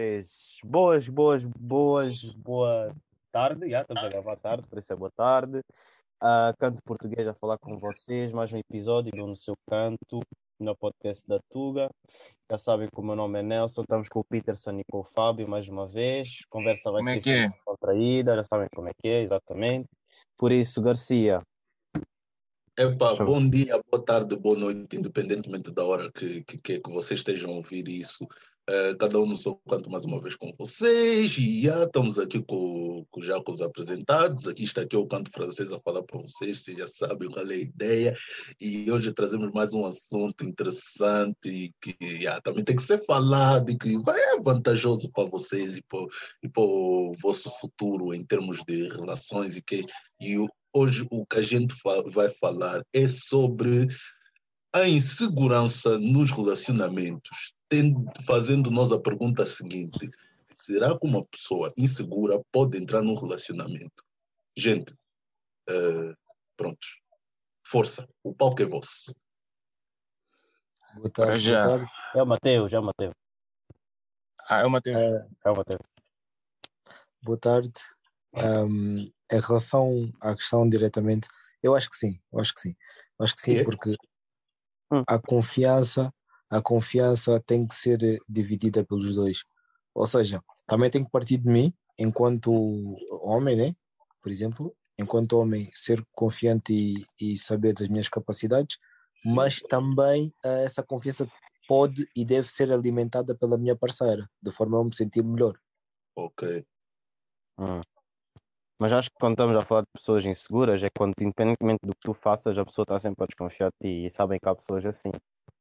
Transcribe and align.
três. 0.00 0.58
Boas, 0.64 1.06
boas, 1.08 1.44
boas, 1.44 2.24
boa 2.36 2.96
tarde. 3.30 3.68
Já 3.68 3.82
estamos 3.82 4.02
a 4.02 4.08
gravar 4.08 4.36
tarde, 4.36 4.66
por 4.66 4.78
isso 4.78 4.90
é 4.94 4.96
boa 4.96 5.10
tarde. 5.10 5.58
Uh, 6.22 6.56
canto 6.58 6.80
Português 6.82 7.28
a 7.28 7.34
falar 7.34 7.58
com 7.58 7.78
vocês. 7.78 8.32
Mais 8.32 8.50
um 8.50 8.56
episódio 8.56 9.12
do 9.12 9.26
No 9.26 9.36
Seu 9.36 9.54
Canto, 9.68 10.20
no 10.58 10.74
podcast 10.74 11.28
da 11.28 11.38
Tuga. 11.50 11.90
Já 12.50 12.56
sabem 12.56 12.88
que 12.88 12.98
o 12.98 13.02
meu 13.02 13.14
nome 13.14 13.40
é 13.40 13.42
Nelson. 13.42 13.82
Estamos 13.82 14.08
com 14.08 14.20
o 14.20 14.24
Peterson 14.24 14.78
e 14.78 14.84
com 14.90 15.00
o 15.00 15.04
Fábio 15.04 15.46
mais 15.46 15.68
uma 15.68 15.86
vez. 15.86 16.46
Conversa 16.48 16.90
vai 16.90 17.02
Como 17.02 17.10
é 17.10 17.14
ser 17.16 17.20
que 17.20 17.30
é? 17.30 17.50
contraída. 17.62 18.36
Já 18.36 18.44
sabem 18.44 18.68
como 18.74 18.88
é 18.88 18.92
que 18.98 19.06
é, 19.06 19.20
exatamente. 19.20 19.90
Por 20.38 20.50
isso, 20.50 20.80
Garcia, 20.80 21.42
Epá, 22.78 23.12
Show. 23.12 23.26
bom 23.26 23.46
dia, 23.50 23.78
boa 23.90 24.02
tarde, 24.02 24.34
boa 24.34 24.56
noite, 24.56 24.96
independentemente 24.96 25.70
da 25.70 25.84
hora 25.84 26.10
que, 26.10 26.42
que, 26.44 26.56
que, 26.56 26.80
que 26.80 26.90
vocês 26.90 27.20
estejam 27.20 27.50
a 27.50 27.56
ouvir 27.56 27.86
isso. 27.86 28.26
Eh, 28.72 28.94
cada 29.00 29.18
um 29.18 29.26
no 29.26 29.34
seu 29.34 29.56
canto 29.68 29.90
mais 29.90 30.04
uma 30.04 30.20
vez 30.20 30.36
com 30.36 30.54
vocês. 30.56 31.36
E 31.36 31.62
já 31.62 31.82
estamos 31.82 32.20
aqui 32.20 32.40
com, 32.40 33.04
com, 33.10 33.20
já 33.20 33.42
com 33.42 33.50
os 33.50 33.60
apresentados. 33.60 34.46
Aqui 34.46 34.62
está 34.62 34.82
aqui 34.82 34.96
o 34.96 35.08
canto 35.08 35.28
francês 35.32 35.72
a 35.72 35.80
falar 35.80 36.04
para 36.04 36.20
vocês, 36.20 36.60
vocês 36.60 36.78
já 36.78 36.86
sabem 36.86 37.28
qual 37.28 37.50
é 37.50 37.54
a 37.54 37.56
ideia. 37.56 38.16
E 38.60 38.88
hoje 38.88 39.12
trazemos 39.12 39.50
mais 39.50 39.74
um 39.74 39.84
assunto 39.84 40.44
interessante 40.44 41.74
que 41.80 42.22
já, 42.22 42.40
também 42.42 42.62
tem 42.62 42.76
que 42.76 42.84
ser 42.84 43.04
falado 43.04 43.72
e 43.72 43.76
que 43.76 43.98
vai 43.98 44.20
é 44.20 44.38
vantajoso 44.38 45.10
para 45.10 45.28
vocês 45.28 45.78
e 45.78 45.82
para, 45.82 46.06
e 46.40 46.48
para 46.48 46.62
o 46.62 47.12
vosso 47.20 47.50
futuro 47.58 48.14
em 48.14 48.24
termos 48.24 48.62
de 48.62 48.88
relações 48.90 49.56
e 49.56 49.62
que 49.62 49.84
e 50.20 50.36
hoje 50.72 51.04
o 51.10 51.26
que 51.26 51.38
a 51.38 51.42
gente 51.42 51.74
fa- 51.74 52.04
vai 52.06 52.28
falar 52.40 52.84
é 52.92 53.08
sobre 53.08 53.88
a 54.72 54.88
insegurança 54.88 55.98
nos 55.98 56.30
relacionamentos, 56.30 57.52
fazendo 58.26 58.70
nós 58.70 58.92
a 58.92 58.98
pergunta 58.98 59.46
seguinte: 59.46 60.10
será 60.56 60.98
que 60.98 61.06
uma 61.06 61.24
pessoa 61.26 61.72
insegura 61.76 62.40
pode 62.52 62.78
entrar 62.78 63.02
num 63.02 63.14
relacionamento? 63.14 64.04
Gente, 64.56 64.94
prontos, 66.56 67.00
força, 67.66 68.08
o 68.22 68.34
palco 68.34 68.62
é 68.62 68.66
vosso. 68.66 69.14
Boa 70.94 71.10
tarde, 71.10 71.38
já. 71.40 71.62
boa 71.66 71.78
tarde. 71.78 71.92
é 72.16 72.22
o 72.22 72.26
Mateus, 72.26 72.72
é 72.72 72.78
o 72.78 72.82
Mateus. 72.82 73.14
Ah, 74.50 74.60
é 74.60 74.64
o 74.64 74.70
Matheus. 74.70 74.96
Eh, 74.96 75.28
É 75.44 75.50
o 75.50 75.56
Mateus. 75.56 75.80
boa 77.22 77.38
tarde. 77.38 77.72
Ahm, 78.34 79.10
em 79.32 79.40
relação 79.40 80.12
à 80.20 80.34
questão 80.34 80.68
diretamente, 80.68 81.28
eu 81.62 81.74
acho 81.76 81.88
que 81.88 81.96
sim, 81.96 82.20
eu 82.32 82.40
acho 82.40 82.52
que 82.54 82.60
sim. 82.60 82.74
Eu 83.18 83.24
acho 83.24 83.34
que 83.34 83.40
sim, 83.40 83.58
É? 83.58 83.64
porque 83.64 83.96
Hum. 84.92 85.04
a 85.06 85.20
confiança, 85.20 86.12
a 86.50 86.60
confiança 86.60 87.40
tem 87.46 87.66
que 87.66 87.74
ser 87.74 88.02
eh, 88.02 88.18
dividida 88.28 88.84
pelos 88.84 89.14
dois. 89.14 89.44
Ou 89.94 90.06
seja, 90.06 90.42
também 90.66 90.90
tem 90.90 91.04
que 91.04 91.10
partir 91.10 91.38
de 91.38 91.48
mim, 91.48 91.72
enquanto 91.98 92.52
homem, 93.22 93.56
né? 93.56 93.74
Por 94.22 94.30
exemplo, 94.30 94.74
enquanto 94.98 95.38
homem, 95.38 95.68
ser 95.72 96.04
confiante 96.12 96.72
e, 96.72 97.04
e 97.20 97.36
saber 97.36 97.72
das 97.72 97.88
minhas 97.88 98.08
capacidades, 98.08 98.78
mas 99.24 99.60
também 99.62 100.32
eh, 100.44 100.64
essa 100.64 100.82
confiança 100.82 101.28
pode 101.68 102.06
e 102.16 102.24
deve 102.24 102.48
ser 102.50 102.72
alimentada 102.72 103.34
pela 103.34 103.56
minha 103.56 103.76
parceira, 103.76 104.28
de 104.42 104.50
forma 104.50 104.76
a 104.76 104.80
eu 104.80 104.84
me 104.84 104.94
sentir 104.94 105.22
melhor. 105.22 105.54
Ok. 106.16 106.64
Hum. 107.58 107.80
Mas 108.80 108.92
acho 108.92 109.10
que 109.10 109.16
quando 109.20 109.34
estamos 109.34 109.56
a 109.56 109.60
falar 109.60 109.82
de 109.82 109.88
pessoas 109.92 110.24
inseguras, 110.24 110.82
é 110.82 110.88
quando, 110.96 111.12
independentemente 111.20 111.80
do 111.84 111.92
que 111.92 112.00
tu 112.00 112.14
faças, 112.14 112.56
a 112.56 112.64
pessoa 112.64 112.84
está 112.84 112.98
sempre 112.98 113.22
a 113.22 113.26
desconfiar 113.26 113.70
de 113.70 113.88
ti 113.88 114.06
e 114.06 114.10
sabem 114.10 114.38
que 114.42 114.48
há 114.48 114.54
pessoas 114.54 114.86
assim. 114.86 115.10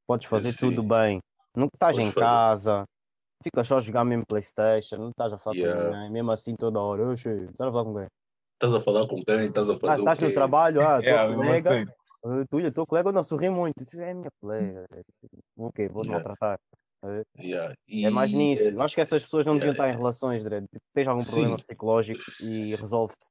Podes 0.09 0.27
fazer 0.27 0.51
Sim. 0.53 0.71
tudo 0.71 0.81
bem, 0.81 1.19
não 1.55 1.67
estás 1.71 1.95
Podes 1.95 2.09
em 2.09 2.11
fazer. 2.11 2.25
casa, 2.25 2.83
ficas 3.43 3.67
só 3.67 3.77
a 3.77 3.79
jogar 3.79 4.03
mesmo 4.03 4.25
Playstation, 4.27 4.95
não 4.97 5.09
estás 5.11 5.31
a 5.31 5.37
falar 5.37 5.55
Yeah. 5.55 5.83
com 5.83 5.91
ninguém, 5.91 6.11
mesmo 6.11 6.31
assim 6.31 6.55
toda 6.55 6.79
hora. 6.79 7.09
Oxe, 7.11 7.29
estás 7.29 7.69
a 7.69 7.71
falar 7.71 7.83
com 7.85 7.93
quem? 7.93 8.07
Estás 8.57 8.73
a 8.73 8.81
falar 8.81 9.07
com 9.07 9.23
quem? 9.23 9.45
Estás 9.45 9.69
a 9.69 9.73
Ah, 9.73 9.77
fazer 9.77 9.93
o 9.93 9.99
estás 9.99 10.19
no 10.19 10.33
trabalho, 10.33 10.81
ah, 10.81 10.99
tua 10.99 11.05
É, 11.05 11.25
eu 11.25 11.29
não 11.29 11.43
colega, 11.43 11.69
sei. 11.69 11.85
ah, 12.25 12.45
tu, 12.49 12.57
olha, 12.57 12.71
teu 12.71 12.87
colega 12.87 13.11
não 13.11 13.21
sorri 13.21 13.51
muito. 13.51 13.85
É 13.99 14.13
minha 14.15 14.31
colega, 14.41 14.87
o 15.55 15.71
quê? 15.71 15.87
Vou-te 15.87 16.07
Yeah. 16.07 16.27
maltratar. 16.27 16.59
Ah, 17.03 17.21
Yeah. 17.37 17.75
É 18.03 18.09
mais 18.09 18.33
E, 18.33 18.37
nisso. 18.37 18.63
eh, 18.63 18.71
Eu 18.71 18.81
acho 18.81 18.95
que 18.95 19.01
essas 19.01 19.21
pessoas 19.21 19.45
não 19.45 19.53
deviam 19.59 19.73
yeah, 19.75 19.83
estar 19.85 19.95
em 19.95 19.95
relações, 19.95 20.43
Dredd. 20.43 20.65
Tipo, 20.73 20.85
tens 20.91 21.07
algum 21.07 21.23
problema 21.23 21.55
Sim. 21.55 21.63
psicológico 21.63 22.23
e 22.41 22.75
resolve-te. 22.77 23.27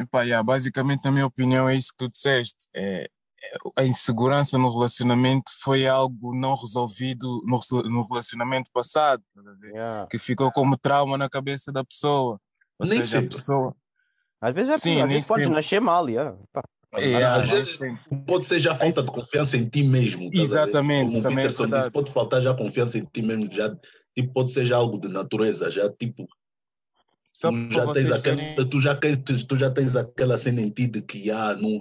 Epá, 0.00 0.22
yeah, 0.22 0.42
basicamente, 0.42 1.04
na 1.04 1.12
minha 1.12 1.26
opinião, 1.26 1.68
é 1.68 1.76
isso 1.76 1.92
que 1.92 1.98
tu 2.04 2.08
disseste. 2.10 2.68
É, 2.74 3.08
a 3.76 3.84
insegurança 3.84 4.58
no 4.58 4.70
relacionamento 4.72 5.50
foi 5.60 5.86
algo 5.86 6.34
não 6.34 6.54
resolvido 6.54 7.42
no, 7.46 7.58
no 7.88 8.04
relacionamento 8.06 8.70
passado, 8.72 9.22
a? 9.36 9.68
Yeah. 9.68 10.06
que 10.10 10.18
ficou 10.18 10.50
como 10.52 10.76
trauma 10.76 11.16
na 11.18 11.28
cabeça 11.28 11.70
da 11.72 11.84
pessoa. 11.84 12.40
Ou 12.78 12.86
Nem 12.86 12.98
seja, 13.02 13.18
a 13.18 13.22
sempre. 13.22 13.36
pessoa. 13.36 13.74
Às 14.40 14.54
vezes, 14.54 14.70
é, 14.70 14.78
Sim, 14.78 14.92
às 15.00 15.08
nem 15.08 15.08
vezes 15.08 15.26
sempre. 15.26 15.48
nascer 15.48 15.80
mal, 15.80 16.08
yeah. 16.08 16.36
Pá. 16.52 16.62
Yeah, 16.96 17.42
às 17.42 17.50
vezes 17.50 17.78
pode 18.26 18.46
ser 18.46 18.60
já 18.60 18.74
falta 18.74 19.02
de 19.02 19.08
confiança 19.10 19.56
em 19.58 19.68
ti 19.68 19.82
mesmo. 19.82 20.28
a 20.28 20.30
ver? 20.30 20.38
Exatamente, 20.38 21.10
Como 21.10 21.22
também 21.22 21.38
é 21.38 21.42
Peterson 21.42 21.64
disse, 21.64 21.70
verdade. 21.70 21.92
pode 21.92 22.12
faltar 22.12 22.40
já 22.42 22.54
confiança 22.54 22.98
em 22.98 23.04
ti 23.04 23.20
mesmo, 23.20 23.52
já, 23.52 23.76
tipo, 24.16 24.32
pode 24.32 24.50
ser 24.52 24.64
já 24.64 24.76
algo 24.76 24.98
de 24.98 25.08
natureza, 25.08 25.70
já 25.70 25.90
tipo, 25.90 26.26
Só 27.34 27.50
tu 27.50 27.70
já, 27.70 27.92
tens 27.92 28.10
aquela, 28.10 28.36
verem. 28.36 28.68
tu, 28.70 28.80
já, 28.80 28.98
tu 29.46 29.58
já 29.58 29.70
tens 29.70 29.94
aquela 29.96 30.38
cena 30.38 30.62
em 30.62 30.70
ti 30.70 30.86
de 30.86 31.02
que 31.02 31.30
ah, 31.30 31.54
não, 31.60 31.78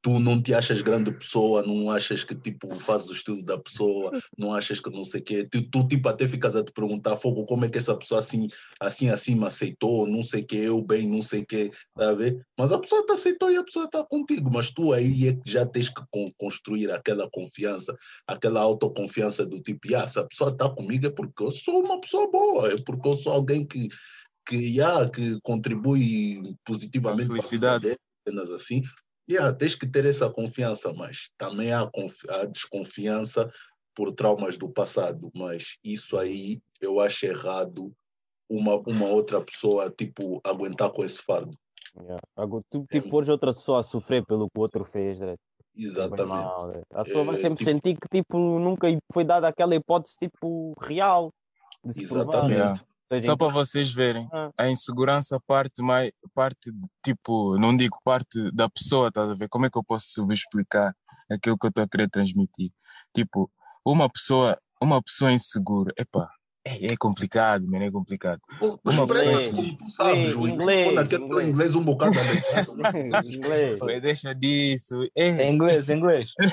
tu 0.00 0.18
não 0.18 0.40
te 0.40 0.54
achas 0.54 0.80
grande 0.80 1.12
pessoa, 1.12 1.62
não 1.62 1.90
achas 1.90 2.22
que 2.22 2.34
tipo 2.34 2.72
fazes 2.80 3.08
o 3.08 3.12
estilo 3.12 3.42
da 3.42 3.58
pessoa, 3.58 4.12
não 4.36 4.54
achas 4.54 4.80
que 4.80 4.90
não 4.90 5.02
sei 5.02 5.20
o 5.20 5.24
quê. 5.24 5.48
Tu, 5.50 5.62
tu 5.70 5.86
tipo 5.88 6.08
até 6.08 6.28
ficas 6.28 6.54
a 6.54 6.64
te 6.64 6.72
perguntar, 6.72 7.16
fogo, 7.16 7.44
como 7.46 7.64
é 7.64 7.68
que 7.68 7.78
essa 7.78 7.96
pessoa 7.96 8.20
assim, 8.20 8.48
assim, 8.80 9.08
assim 9.08 9.34
me 9.34 9.46
aceitou, 9.46 10.06
não 10.06 10.22
sei 10.22 10.42
o 10.42 10.46
que, 10.46 10.56
eu 10.56 10.82
bem, 10.82 11.08
não 11.08 11.20
sei 11.22 11.40
o 11.40 11.46
que, 11.46 11.70
tá 11.96 12.10
a 12.10 12.14
ver? 12.14 12.40
Mas 12.56 12.70
a 12.72 12.78
pessoa 12.78 13.04
te 13.04 13.12
aceitou 13.12 13.50
e 13.50 13.56
a 13.56 13.64
pessoa 13.64 13.86
está 13.86 14.04
contigo, 14.04 14.50
mas 14.52 14.70
tu 14.70 14.92
aí 14.92 15.28
é 15.28 15.32
que 15.34 15.50
já 15.50 15.66
tens 15.66 15.88
que 15.88 16.02
con- 16.10 16.32
construir 16.38 16.90
aquela 16.90 17.28
confiança, 17.30 17.96
aquela 18.26 18.60
autoconfiança 18.60 19.44
do 19.44 19.60
tipo, 19.60 19.94
ah, 19.96 20.06
se 20.08 20.18
a 20.18 20.24
pessoa 20.24 20.50
está 20.50 20.68
comigo 20.68 21.06
é 21.06 21.10
porque 21.10 21.42
eu 21.42 21.50
sou 21.50 21.84
uma 21.84 22.00
pessoa 22.00 22.30
boa, 22.30 22.72
é 22.72 22.76
porque 22.82 23.08
eu 23.08 23.16
sou 23.16 23.32
alguém 23.32 23.66
que 23.66 23.88
que, 24.46 24.56
yeah, 24.56 25.06
que 25.10 25.38
contribui 25.42 26.40
positivamente 26.64 27.28
para 27.60 27.74
a 27.74 27.78
dele, 27.78 27.98
apenas 28.26 28.50
assim. 28.50 28.82
Yeah, 29.30 29.52
tens 29.54 29.74
que 29.74 29.86
ter 29.86 30.06
essa 30.06 30.30
confiança, 30.30 30.92
mas 30.94 31.28
também 31.36 31.72
há, 31.72 31.86
confi- 31.92 32.28
há 32.30 32.44
desconfiança 32.46 33.50
por 33.94 34.12
traumas 34.12 34.56
do 34.56 34.70
passado, 34.70 35.30
mas 35.34 35.76
isso 35.84 36.16
aí 36.16 36.60
eu 36.80 36.98
acho 37.00 37.26
errado 37.26 37.92
uma, 38.48 38.76
uma 38.86 39.06
outra 39.06 39.40
pessoa, 39.42 39.90
tipo, 39.90 40.40
aguentar 40.44 40.90
com 40.90 41.04
esse 41.04 41.20
fardo. 41.22 41.54
Yeah. 42.00 42.20
Tu, 42.70 42.86
É 42.90 43.00
tipo, 43.00 43.16
outra 43.30 43.52
pessoa 43.52 43.80
a 43.80 43.82
sofrer 43.82 44.24
pelo 44.24 44.48
que 44.48 44.58
o 44.58 44.62
outro 44.62 44.84
fez, 44.84 45.18
Dredd. 45.18 45.34
É 45.34 45.36
bem 45.76 45.86
Exatamente. 45.90 46.26
mau, 46.28 46.68
Dredd. 46.68 46.84
A 46.94 47.04
pessoa 47.04 47.24
vai 47.24 47.34
É, 47.34 47.38
sempre 47.38 47.58
tipo- 47.58 47.70
sentir 47.70 47.98
que, 47.98 48.08
tipo, 48.08 48.38
nunca 48.58 48.86
foi 49.12 49.24
dada 49.24 49.48
aquela 49.48 49.74
hipótese, 49.74 50.16
tipo, 50.18 50.74
real 50.80 51.30
de 51.84 51.92
se. 51.92 52.02
Exatamente. 52.04 52.84
Só 53.22 53.36
para 53.36 53.48
vocês 53.48 53.90
verem, 53.90 54.28
Ah. 54.32 54.50
a 54.58 54.68
insegurança 54.68 55.40
parte 55.46 55.82
mais, 55.82 56.10
parte 56.34 56.70
de, 56.70 56.88
tipo, 57.04 57.56
não 57.58 57.74
digo 57.76 57.96
parte 58.04 58.50
da 58.52 58.68
pessoa, 58.68 59.08
estás 59.08 59.30
a 59.30 59.34
ver? 59.34 59.48
Como 59.48 59.64
é 59.66 59.70
que 59.70 59.78
eu 59.78 59.84
posso 59.84 60.08
subexplicar 60.10 60.94
aquilo 61.30 61.56
que 61.58 61.66
eu 61.66 61.70
estou 61.70 61.84
a 61.84 61.88
querer 61.88 62.08
transmitir? 62.10 62.70
Tipo, 63.14 63.50
uma 63.84 64.08
pessoa, 64.10 64.58
uma 64.80 65.02
pessoa 65.02 65.32
insegura, 65.32 65.92
epá, 65.98 66.28
é, 66.66 66.92
é 66.92 66.96
complicado, 66.98 67.66
mano, 67.66 67.82
é 67.84 67.90
complicado. 67.90 68.40
Pô, 68.58 68.78
Uma 68.84 68.92
Expressa 68.92 69.24
pessoa- 69.24 69.52
como 69.54 69.78
tu 69.78 69.88
sabes, 69.88 70.36
o 70.36 70.46
Inglês, 70.46 70.88
inglês, 70.92 71.12
inglês. 71.22 71.48
inglês 71.48 71.74
um 71.74 71.84
bocado 71.84 72.12
precisas 73.22 73.24
Inglês. 73.36 73.78
Deixa 74.02 74.34
disso. 74.34 74.96
É, 75.16 75.28
Em 75.28 75.54
inglês, 75.54 75.88
em 75.88 75.96
inglês. 75.96 76.34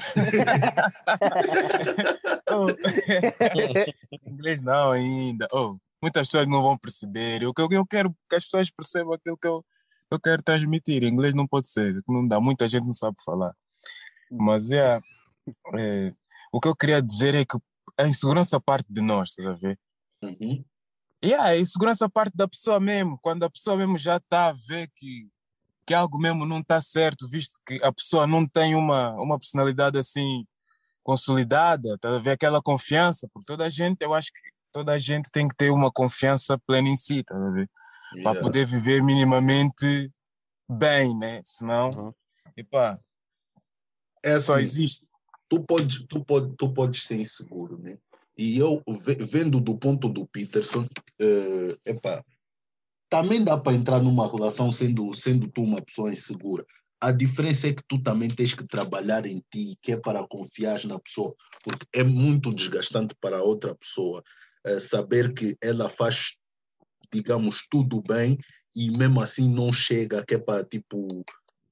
inglês 4.26 4.62
não 4.62 4.92
ainda. 4.92 5.48
Oh, 5.52 5.76
muitas 6.06 6.28
pessoas 6.28 6.48
não 6.48 6.62
vão 6.62 6.78
perceber. 6.78 7.48
O 7.48 7.54
que 7.54 7.64
eu, 7.64 7.68
eu 7.72 7.86
quero 7.86 8.16
que 8.30 8.36
as 8.36 8.44
pessoas 8.44 8.70
percebam 8.70 9.14
aquilo 9.14 9.36
que 9.36 9.48
eu, 9.48 9.66
eu 10.12 10.20
quero 10.20 10.44
transmitir. 10.44 11.04
Inglês 11.04 11.34
não 11.34 11.48
pode 11.48 11.68
ser, 11.68 12.00
não 12.08 12.28
dá. 12.28 12.40
Muita 12.40 12.68
gente 12.68 12.86
não 12.86 12.94
sabe 12.94 13.18
falar. 13.26 13.56
Mas 14.30 14.72
é, 14.72 15.00
é, 15.80 16.14
o 16.54 16.62
que 16.62 16.68
eu 16.68 16.76
queria 16.76 17.02
dizer 17.02 17.34
é 17.34 17.44
que 17.44 17.58
a 17.98 18.06
insegurança 18.06 18.60
parte 18.60 18.86
de 18.88 19.02
nós, 19.02 19.30
estás 19.30 19.48
a 19.48 19.54
ver? 19.54 19.80
Uhum. 20.22 20.64
E 21.24 21.34
a 21.34 21.58
insegurança 21.58 22.08
parte 22.08 22.36
da 22.36 22.48
pessoa 22.48 22.80
mesmo, 22.80 23.18
quando 23.20 23.44
a 23.44 23.50
pessoa 23.50 23.76
mesmo 23.76 23.98
já 23.98 24.18
está 24.18 24.50
a 24.50 24.54
ver 24.54 24.92
que, 24.96 25.28
que 25.88 25.94
algo 25.96 26.20
mesmo 26.20 26.46
não 26.46 26.60
está 26.60 26.80
certo, 26.80 27.28
visto 27.28 27.60
que 27.66 27.84
a 27.84 27.92
pessoa 27.92 28.28
não 28.28 28.48
tem 28.48 28.76
uma, 28.76 29.12
uma 29.14 29.40
personalidade 29.40 29.98
assim 29.98 30.46
consolidada, 31.02 31.98
tá 31.98 32.16
a 32.16 32.20
ver 32.20 32.32
aquela 32.32 32.62
confiança, 32.62 33.28
porque 33.34 33.48
toda 33.48 33.66
a 33.66 33.70
gente, 33.70 34.02
eu 34.02 34.14
acho 34.14 34.32
que 34.32 34.55
toda 34.76 34.92
a 34.92 35.00
gente 35.00 35.32
tem 35.32 35.48
que 35.48 35.56
ter 35.56 35.72
uma 35.72 35.90
confiança 35.90 36.60
plena 36.68 36.90
em 36.90 36.98
si, 36.98 37.24
tá 37.24 37.34
ver? 37.52 37.70
Para 38.22 38.32
Yeah. 38.32 38.42
poder 38.42 38.66
viver 38.66 39.02
minimamente 39.02 40.12
bem, 40.70 41.18
né? 41.18 41.42
Senão, 41.46 41.92
Uhum. 41.92 42.14
epá, 42.58 43.00
É 44.22 44.36
só 44.38 44.56
assim, 44.56 44.64
existe. 44.64 45.08
tu 45.48 45.64
podes, 45.64 46.06
tu, 46.10 46.26
pode, 46.26 46.54
tu 46.58 46.74
podes 46.74 47.04
ser 47.04 47.22
inseguro, 47.22 47.78
né? 47.78 47.98
E 48.38 48.60
eu, 48.60 48.84
ve- 49.00 49.16
vendo 49.16 49.62
do 49.62 49.78
ponto 49.78 50.10
do 50.10 50.28
Peterson, 50.28 50.86
eh, 51.22 51.78
epá, 51.86 52.22
também 53.10 53.46
dá 53.46 53.58
para 53.58 53.78
entrar 53.78 54.02
numa 54.02 54.30
relação 54.30 54.74
sendo, 54.74 55.14
sendo 55.14 55.48
tu 55.50 55.64
uma 55.64 55.82
pessoa 55.82 56.12
insegura. 56.12 56.66
A 57.00 57.14
diferença 57.14 57.68
é 57.70 57.74
que 57.74 57.84
tu 57.88 58.02
também 58.02 58.28
tens 58.28 58.54
que 58.54 58.68
trabalhar 58.68 59.26
em 59.26 59.42
ti, 59.50 59.78
que 59.82 59.94
é 59.94 59.98
para 59.98 60.28
confiar 60.28 60.84
na 60.84 61.00
pessoa, 61.00 61.34
porque 61.64 61.86
é 61.94 62.04
muito 62.04 62.54
desgastante 62.54 63.16
para 63.22 63.38
a 63.38 63.44
outra 63.44 63.74
pessoa 63.74 64.22
saber 64.80 65.34
que 65.34 65.58
ela 65.62 65.90
faz, 65.90 66.36
digamos, 67.12 67.66
tudo 67.70 68.02
bem 68.02 68.38
e 68.76 68.90
mesmo 68.92 69.22
assim 69.22 69.54
não 69.54 69.72
chega, 69.72 70.24
que 70.26 70.36
é 70.36 70.38
para 70.38 70.64
tipo, 70.66 71.24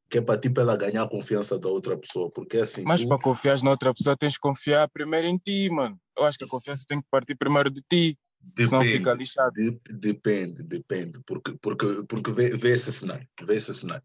que 0.10 0.18
é 0.20 0.22
para 0.22 0.40
tipo 0.40 0.60
ela 0.62 0.76
ganhar 0.78 1.04
a 1.04 1.10
confiança 1.10 1.58
da 1.60 1.68
outra 1.68 1.98
pessoa, 1.98 2.30
porque 2.32 2.58
assim, 2.60 2.84
Mas 2.84 3.02
tu- 3.02 3.08
para 3.08 3.22
confiar 3.22 3.62
na 3.64 3.72
outra 3.72 3.94
pessoa, 3.94 4.16
tens 4.18 4.34
que 4.36 4.40
confiar 4.40 4.88
primeiro 4.90 5.28
em 5.28 5.38
ti, 5.38 5.70
mano. 5.70 6.00
Eu 6.18 6.24
acho 6.26 6.38
que 6.38 6.46
a 6.46 6.48
confiança 6.48 6.86
tem 6.88 7.02
que 7.02 7.08
partir 7.10 7.36
primeiro 7.36 7.70
de 7.70 7.82
ti, 7.82 8.18
senão 8.56 8.82
fica 8.82 9.12
depende. 9.12 9.18
lixado. 9.18 9.52
De- 9.54 9.82
depende, 9.90 10.64
depende, 10.64 11.20
porque, 11.26 11.58
porque, 11.62 12.04
porque 12.08 12.32
vê, 12.32 12.56
vê 12.56 12.72
esse 12.74 12.92
cenário, 12.92 13.28
vê 13.44 13.56
esse 13.56 13.74
cenário. 13.74 14.04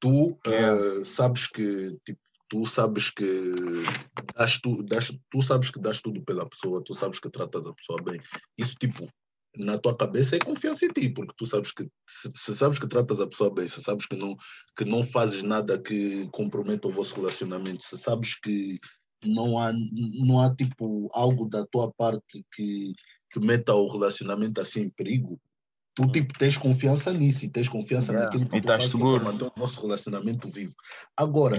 Tu 0.00 0.38
Yeah. 0.46 1.00
eh, 1.00 1.04
sabes 1.04 1.46
que, 1.46 1.98
tipo, 2.06 2.20
tu 2.50 2.66
sabes 2.66 3.10
que 3.10 3.24
das 4.36 4.60
tu, 4.60 4.82
das, 4.82 5.16
tu 5.30 5.40
sabes 5.40 5.70
que 5.70 5.80
das 5.80 6.00
tudo 6.02 6.20
pela 6.22 6.46
pessoa, 6.48 6.82
tu 6.84 6.92
sabes 6.92 7.20
que 7.20 7.30
tratas 7.30 7.64
a 7.64 7.72
pessoa 7.72 8.02
bem. 8.02 8.20
Isso, 8.58 8.74
tipo, 8.74 9.08
na 9.56 9.78
tua 9.78 9.96
cabeça 9.96 10.36
é 10.36 10.40
confiança 10.40 10.84
em 10.84 10.88
ti, 10.88 11.08
porque 11.08 11.32
tu 11.36 11.46
sabes 11.46 11.70
que, 11.70 11.88
se, 12.08 12.30
se 12.34 12.56
sabes 12.56 12.78
que 12.78 12.88
tratas 12.88 13.20
a 13.20 13.26
pessoa 13.26 13.54
bem, 13.54 13.68
se 13.68 13.80
sabes 13.82 14.04
que 14.04 14.16
não, 14.16 14.36
que 14.76 14.84
não 14.84 15.04
fazes 15.04 15.44
nada 15.44 15.80
que 15.80 16.28
comprometa 16.32 16.88
o 16.88 16.92
vosso 16.92 17.14
relacionamento, 17.14 17.84
se 17.84 17.96
sabes 17.96 18.34
que 18.40 18.80
não 19.24 19.56
há, 19.58 19.72
não 19.72 20.40
há 20.40 20.54
tipo, 20.54 21.08
algo 21.14 21.48
da 21.48 21.64
tua 21.66 21.92
parte 21.92 22.44
que, 22.52 22.92
que 23.30 23.38
meta 23.38 23.74
o 23.74 23.88
relacionamento 23.88 24.60
assim 24.60 24.82
em 24.82 24.90
perigo, 24.90 25.40
tu 25.94 26.10
tipo, 26.10 26.36
tens 26.36 26.56
confiança 26.56 27.12
nisso 27.12 27.44
e 27.44 27.48
tens 27.48 27.68
confiança 27.68 28.12
Yeah. 28.12 28.24
naquilo 28.24 28.50
que 28.50 28.56
E 28.56 28.60
tu 28.60 28.64
estás 28.64 28.82
fazes 28.82 28.92
seguro. 28.92 29.24
manter 29.24 29.44
o 29.44 29.52
vosso 29.56 29.80
relacionamento 29.80 30.48
vivo. 30.48 30.74
Agora. 31.16 31.56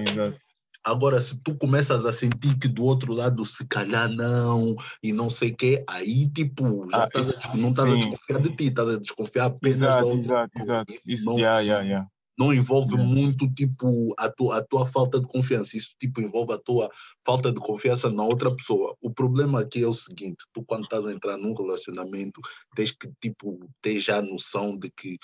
Agora, 0.83 1.21
se 1.21 1.39
tu 1.43 1.55
começas 1.55 2.05
a 2.05 2.11
sentir 2.13 2.57
que 2.57 2.67
do 2.67 2.83
outro 2.83 3.13
lado 3.13 3.45
se 3.45 3.65
calhar 3.67 4.09
não 4.09 4.75
e 5.03 5.13
não 5.13 5.29
sei 5.29 5.51
o 5.51 5.55
quê, 5.55 5.83
aí 5.87 6.27
tipo, 6.29 6.89
já 6.89 7.03
Ah, 7.03 7.05
estás 7.07 7.27
a 7.27 7.31
isso- 7.31 7.57
não 7.57 7.69
estás 7.69 7.87
a 7.91 7.95
desconfiar 7.95 8.41
de 8.41 8.55
ti, 8.55 8.63
estás 8.65 8.89
a 8.89 8.97
desconfiar 8.97 9.45
apenas 9.45 9.79
da 9.79 9.87
Exato, 9.87 10.05
outra 10.07 10.19
exato, 10.19 10.59
exato. 10.59 10.93
Isso 11.05 11.25
não, 11.25 11.37
yeah, 11.37 11.59
yeah, 11.59 11.85
yeah. 11.85 12.07
não 12.37 12.51
envolve 12.51 12.95
Yeah. 12.95 13.13
muito 13.13 13.47
tipo 13.53 14.11
a 14.17 14.27
tua, 14.31 14.57
a 14.57 14.63
tua 14.63 14.87
falta 14.87 15.19
de 15.19 15.27
confiança, 15.27 15.77
isso 15.77 15.89
tipo 15.99 16.19
envolve 16.19 16.53
a 16.53 16.57
tua 16.57 16.89
falta 17.23 17.51
de 17.51 17.59
confiança 17.59 18.09
na 18.09 18.23
outra 18.23 18.53
pessoa. 18.55 18.95
O 19.03 19.13
problema 19.13 19.61
aqui 19.61 19.83
é 19.83 19.87
o 19.87 19.93
seguinte, 19.93 20.43
tu 20.51 20.63
quando 20.65 20.85
estás 20.85 21.05
a 21.05 21.13
entrar 21.13 21.37
num 21.37 21.53
relacionamento, 21.53 22.41
tens 22.75 22.89
que 22.91 23.07
tipo 23.21 23.69
ter 23.83 23.99
já 23.99 24.17
a 24.17 24.21
noção 24.23 24.75
de 24.79 24.89
que 24.89 25.19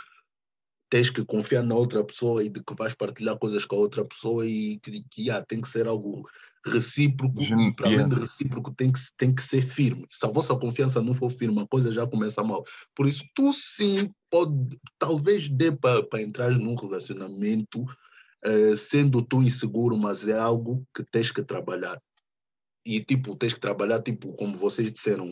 tens 0.90 1.10
que 1.10 1.24
confiar 1.26 1.64
na 1.64 1.76
outra 1.76 2.04
pessoa 2.04 2.44
e 2.44 2.50
de 2.50 2.64
que 2.64 2.76
vais 2.76 2.94
partilhar 2.94 3.38
coisas 3.38 3.66
com 3.66 3.76
a 3.76 3.80
outra 3.80 4.06
pessoa 4.06 4.46
e 4.46 4.80
que, 4.80 5.04
que 5.10 5.30
ah, 5.30 5.44
tem 5.46 5.62
que 5.62 5.68
ser 5.68 5.88
algo 5.88 6.28
recíproco 6.66 7.42
e 7.42 7.76
para 7.76 7.88
além 7.88 8.08
de 8.08 8.16
recíproco 8.16 8.74
tem 8.74 8.92
que, 8.92 9.00
tem 9.18 9.34
que 9.34 9.42
ser 9.42 9.62
firme. 9.62 10.06
Se 10.10 10.26
a 10.26 10.30
vossa 10.30 10.56
confiança 10.56 11.02
não 11.02 11.14
for 11.14 11.30
firme, 11.30 11.62
a 11.62 11.68
coisa 11.68 11.92
já 11.92 12.06
começa 12.08 12.44
mal. 12.44 12.64
Por 12.96 13.08
isso, 13.08 13.24
tu 13.36 13.52
sim 13.54 14.12
pode, 14.30 14.80
talvez 15.00 15.50
dê 15.50 15.72
para 15.72 16.22
entrar 16.22 16.52
num 16.52 16.76
relacionamento 16.76 17.86
eh, 18.44 18.76
sendo 18.76 19.22
tu 19.22 19.42
inseguro, 19.42 19.98
mas 19.98 20.28
é 20.28 20.38
algo 20.38 20.86
que 20.96 21.04
tens 21.04 21.32
que 21.32 21.44
trabalhar. 21.44 22.02
E 22.86 23.04
tipo, 23.04 23.36
tens 23.36 23.54
que 23.54 23.60
trabalhar, 23.60 24.02
tipo, 24.02 24.34
como 24.34 24.56
vocês 24.58 24.92
disseram, 24.92 25.28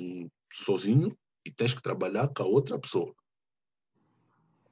sozinho 0.51 1.16
e 1.46 1.51
tens 1.51 1.74
que 1.74 1.81
trabalhar 1.81 2.28
com 2.30 2.44
a 2.44 2.46
outra 2.46 2.80
pessoa. 2.80 3.13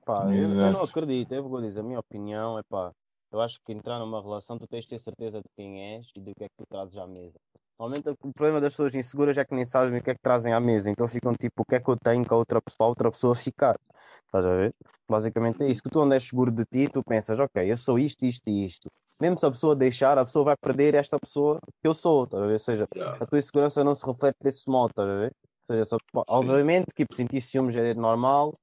Pá, 0.05 0.33
eu, 0.33 0.49
eu 0.49 0.71
não 0.71 0.81
acredito, 0.81 1.31
eu 1.33 1.47
vou 1.47 1.61
dizer, 1.61 1.79
a 1.79 1.83
minha 1.83 1.99
opinião 1.99 2.59
é 2.59 2.63
pá, 2.63 2.91
eu 3.31 3.39
acho 3.39 3.57
que 3.65 3.71
entrar 3.71 3.99
numa 3.99 4.21
relação 4.21 4.57
tu 4.57 4.67
tens 4.67 4.83
de 4.83 4.89
ter 4.89 4.99
certeza 4.99 5.39
de 5.39 5.49
quem 5.55 5.95
és 5.95 6.07
e 6.15 6.19
do 6.19 6.35
que 6.35 6.43
é 6.43 6.47
que 6.47 6.55
tu 6.57 6.65
trazes 6.69 6.97
à 6.97 7.07
mesa. 7.07 7.39
Normalmente 7.79 8.09
o 8.09 8.33
problema 8.33 8.61
das 8.61 8.73
pessoas 8.73 8.93
inseguras 8.93 9.37
é 9.37 9.45
que 9.45 9.55
nem 9.55 9.65
sabem 9.65 9.97
o 9.97 10.03
que 10.03 10.11
é 10.11 10.13
que 10.13 10.21
trazem 10.21 10.53
à 10.53 10.59
mesa, 10.59 10.91
então 10.91 11.07
ficam 11.07 11.33
tipo, 11.33 11.63
o 11.63 11.65
que 11.65 11.75
é 11.75 11.79
que 11.79 11.89
eu 11.89 11.97
tenho 11.97 12.23
que 12.25 12.33
a 12.33 12.37
outra 12.37 12.61
pessoa, 12.61 12.87
a 12.87 12.89
outra 12.89 13.09
pessoa 13.09 13.33
ficar. 13.33 13.79
Estás 14.25 14.45
a 14.45 14.55
ver? 14.55 14.73
Basicamente 15.09 15.63
é 15.63 15.67
isso. 15.67 15.81
Que 15.81 15.89
tu 15.89 16.01
andas 16.01 16.23
seguro 16.23 16.51
de 16.51 16.65
ti, 16.65 16.89
tu 16.91 17.03
pensas, 17.03 17.39
ok, 17.39 17.71
eu 17.71 17.77
sou 17.77 17.97
isto, 17.97 18.25
isto 18.25 18.47
e 18.49 18.65
isto. 18.65 18.89
Mesmo 19.19 19.37
se 19.37 19.45
a 19.45 19.51
pessoa 19.51 19.75
deixar, 19.75 20.17
a 20.17 20.25
pessoa 20.25 20.45
vai 20.45 20.57
perder 20.57 20.95
esta 20.95 21.19
pessoa 21.19 21.59
que 21.81 21.87
eu 21.87 21.93
sou, 21.93 22.25
estás 22.25 22.43
a 22.43 22.47
ver? 22.47 22.53
Ou 22.53 22.59
seja, 22.59 22.87
a 23.19 23.25
tua 23.25 23.37
insegurança 23.37 23.83
não 23.83 23.95
se 23.95 24.05
reflete 24.05 24.37
desse 24.41 24.69
modo, 24.69 24.89
estás 24.89 25.09
a 25.09 25.15
ver? 25.15 25.31
Ou 25.61 25.65
seja, 25.67 25.85
só, 25.85 25.97
obviamente 26.27 26.87
que 26.87 27.03
tipo, 27.03 27.15
sentir 27.15 27.41
ciúmes 27.41 27.75
é 27.75 27.93
normal 27.93 28.53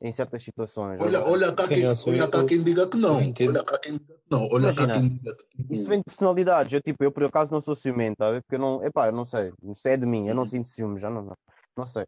em 0.00 0.12
certas 0.12 0.42
situações. 0.42 1.00
Olha, 1.00 1.18
Agora, 1.18 1.32
olha 1.32 1.52
cá, 1.54 1.68
quem, 1.68 1.84
olha 1.86 2.28
cá 2.28 2.38
eu- 2.38 2.46
quem 2.46 2.62
diga 2.62 2.86
que 2.88 2.96
não. 2.96 3.16
Olha 3.16 3.64
cá 3.64 3.78
quem 3.78 3.92
diga 3.92 4.14
que 4.14 4.30
não. 4.30 4.42
Olha 4.44 4.50
cá 4.50 4.82
Imagina, 4.82 4.92
quem 4.94 5.08
diga 5.10 5.36
que 5.36 5.44
Isso 5.70 5.88
vem 5.88 5.98
de 5.98 6.04
personalidades. 6.04 6.72
Eu, 6.72 6.80
tipo, 6.80 7.04
eu 7.04 7.12
por 7.12 7.24
acaso 7.24 7.52
não 7.52 7.60
sou 7.60 7.76
ciumento, 7.76 8.16
tá 8.16 8.28
a 8.28 8.32
ver? 8.32 8.42
Porque 8.42 8.54
eu 8.56 8.58
não, 8.58 8.82
epá, 8.84 9.08
eu 9.08 9.12
não 9.12 9.24
sei. 9.24 9.52
Isso 9.64 9.86
é 9.88 9.96
de 9.96 10.06
mim, 10.06 10.26
eu 10.26 10.34
não 10.34 10.42
Uhum. 10.42 10.48
sinto 10.48 10.68
ciúme, 10.68 10.98
já 10.98 11.10
não, 11.10 11.22
não, 11.22 11.34
não 11.76 11.84
sei. 11.84 12.04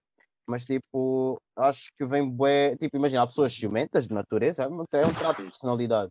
Mas, 0.47 0.65
tipo, 0.65 1.39
acho 1.56 1.91
que 1.99 2.05
vem 2.06 2.29
bué. 2.29 2.77
Tipo, 2.77 2.97
imagina, 2.97 3.23
há 3.23 3.27
pessoas 3.27 3.53
ciumentas 3.55 4.09
de 4.09 4.15
natureza, 4.15 4.65
é 4.65 4.69
um 4.69 4.81
é 4.93 5.06
um 5.06 5.12
traço 5.15 5.43
de 5.43 5.50
personalidade. 5.50 6.11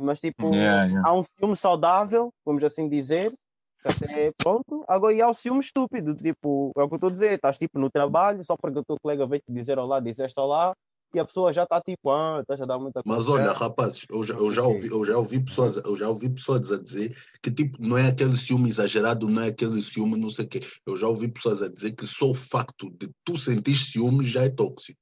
Mas, 0.00 0.20
tipo, 0.20 0.52
Yeah, 0.54 0.84
yeah. 0.84 1.08
há 1.08 1.14
um 1.14 1.22
ciúme 1.22 1.56
saudável, 1.56 2.30
vamos 2.44 2.64
assim 2.64 2.88
dizer, 2.88 3.30
que 3.82 3.88
até 3.88 4.32
pronto. 4.36 4.84
Agora, 4.88 5.14
e 5.14 5.22
há 5.22 5.28
o 5.28 5.34
ciúme 5.34 5.60
estúpido, 5.60 6.14
tipo, 6.16 6.72
é 6.76 6.82
o 6.82 6.88
que 6.88 6.94
eu 6.94 6.96
estou 6.96 7.08
a 7.08 7.12
dizer, 7.12 7.32
estás 7.34 7.56
tipo 7.56 7.78
no 7.78 7.88
trabalho, 7.90 8.42
só 8.44 8.56
porque 8.56 8.78
o 8.80 8.84
teu 8.84 8.96
colega 9.00 9.26
veio 9.26 9.40
te 9.46 9.52
dizer 9.52 9.78
olá, 9.78 10.00
disseste 10.00 10.38
olá, 10.38 10.74
e 11.14 11.18
a 11.18 11.24
pessoa 11.24 11.52
já 11.52 11.64
está 11.64 11.80
tipo, 11.80 12.10
ah, 12.10 12.38
estás 12.40 12.60
a 12.60 12.64
dar 12.64 12.78
muita 12.78 13.02
Mas 13.04 13.28
olha, 13.28 13.52
rapazes, 13.52 14.06
eu 14.10 14.24
já, 14.24 14.34
eu 14.34 14.50
já 14.50 14.62
ouvi, 14.62 14.88
eu 14.88 15.04
já 15.04 15.16
ouvi 15.16 15.44
pessoas, 15.44 15.76
eu 15.76 15.96
já 15.96 16.08
ouvi 16.08 16.30
pessoas 16.30 16.72
a 16.72 16.78
dizer 16.78 17.16
que 17.42 17.50
tipo 17.50 17.76
não 17.80 17.98
é 17.98 18.08
aquele 18.08 18.36
ciúme 18.36 18.68
exagerado, 18.68 19.28
não 19.28 19.42
é 19.42 19.48
aquele 19.48 19.80
ciúme 19.82 20.18
não 20.18 20.30
sei 20.30 20.46
o 20.46 20.48
quê. 20.48 20.60
Eu 20.86 20.96
já 20.96 21.06
ouvi 21.08 21.28
pessoas 21.28 21.62
a 21.62 21.68
dizer 21.68 21.92
que 21.92 22.06
só 22.06 22.30
o 22.30 22.34
facto 22.34 22.90
de 22.90 23.10
tu 23.24 23.36
sentir 23.36 23.76
ciúme 23.76 24.24
já 24.24 24.44
é 24.44 24.48
tóxico. 24.48 24.98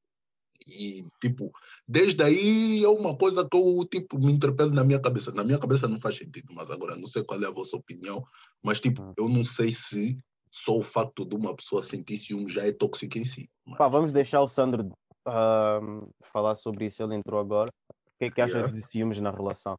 E 0.67 1.05
tipo, 1.21 1.51
desde 1.87 2.23
aí 2.23 2.85
é 2.85 2.89
uma 2.89 3.17
coisa 3.17 3.49
que 3.49 3.57
eu 3.57 3.85
tipo 3.91 4.19
me 4.19 4.33
interpelo 4.33 4.71
na 4.71 4.85
minha 4.85 5.01
cabeça. 5.01 5.33
Na 5.33 5.45
minha 5.45 5.59
cabeça 5.59 5.89
não 5.89 5.99
faz 5.99 6.17
sentido, 6.17 6.49
mas 6.55 6.71
agora 6.71 6.97
não 6.97 7.07
sei 7.07 7.25
qual 7.25 7.43
é 7.43 7.47
a 7.47 7.51
vossa 7.51 7.77
opinião, 7.77 8.25
mas 8.63 8.81
tipo, 8.81 9.13
eu 9.17 9.29
não 9.29 9.45
sei 9.45 9.73
se 9.73 10.19
só 10.51 10.77
o 10.77 10.83
facto 10.83 11.25
de 11.25 11.37
uma 11.37 11.55
pessoa 11.55 11.83
sentir 11.83 12.19
ciúme 12.19 12.51
já 12.51 12.67
é 12.67 12.73
tóxico 12.73 13.19
em 13.19 13.25
si. 13.25 13.49
Mas, 13.65 13.79
Pá, 13.79 13.89
vamos 13.89 14.11
deixar 14.11 14.41
o 14.41 14.49
Sandro 14.49 14.93
ahm, 15.27 16.09
falar 16.23 16.55
sobre 16.55 16.87
isso, 16.87 17.03
ele 17.03 17.15
entrou 17.15 17.41
agora. 17.41 17.71
O 17.91 18.19
que 18.19 18.27
é 18.27 18.31
que 18.31 18.41
achas 18.41 18.57
Yeah. 18.57 18.73
de 18.77 18.83
ciúmes 18.83 19.19
na 19.21 19.31
relação? 19.31 19.75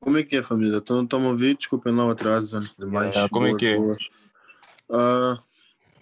Como 0.00 0.18
é 0.18 0.22
que 0.22 0.36
é, 0.36 0.42
família? 0.42 0.78
Estão 0.78 1.06
a 1.10 1.28
ouvir? 1.28 1.56
Desculpem 1.56 1.94
lá 1.94 2.06
o 2.06 2.10
atraso 2.10 2.56
antes 2.56 2.74
de 2.74 2.84
mais. 2.84 3.10
Yeah, 3.10 3.28
como 3.30 3.46
é 3.46 3.50
Boas, 3.50 3.60
que 3.60 3.66
é? 3.66 3.76
boas. 3.76 3.98
Ah, 4.90 5.42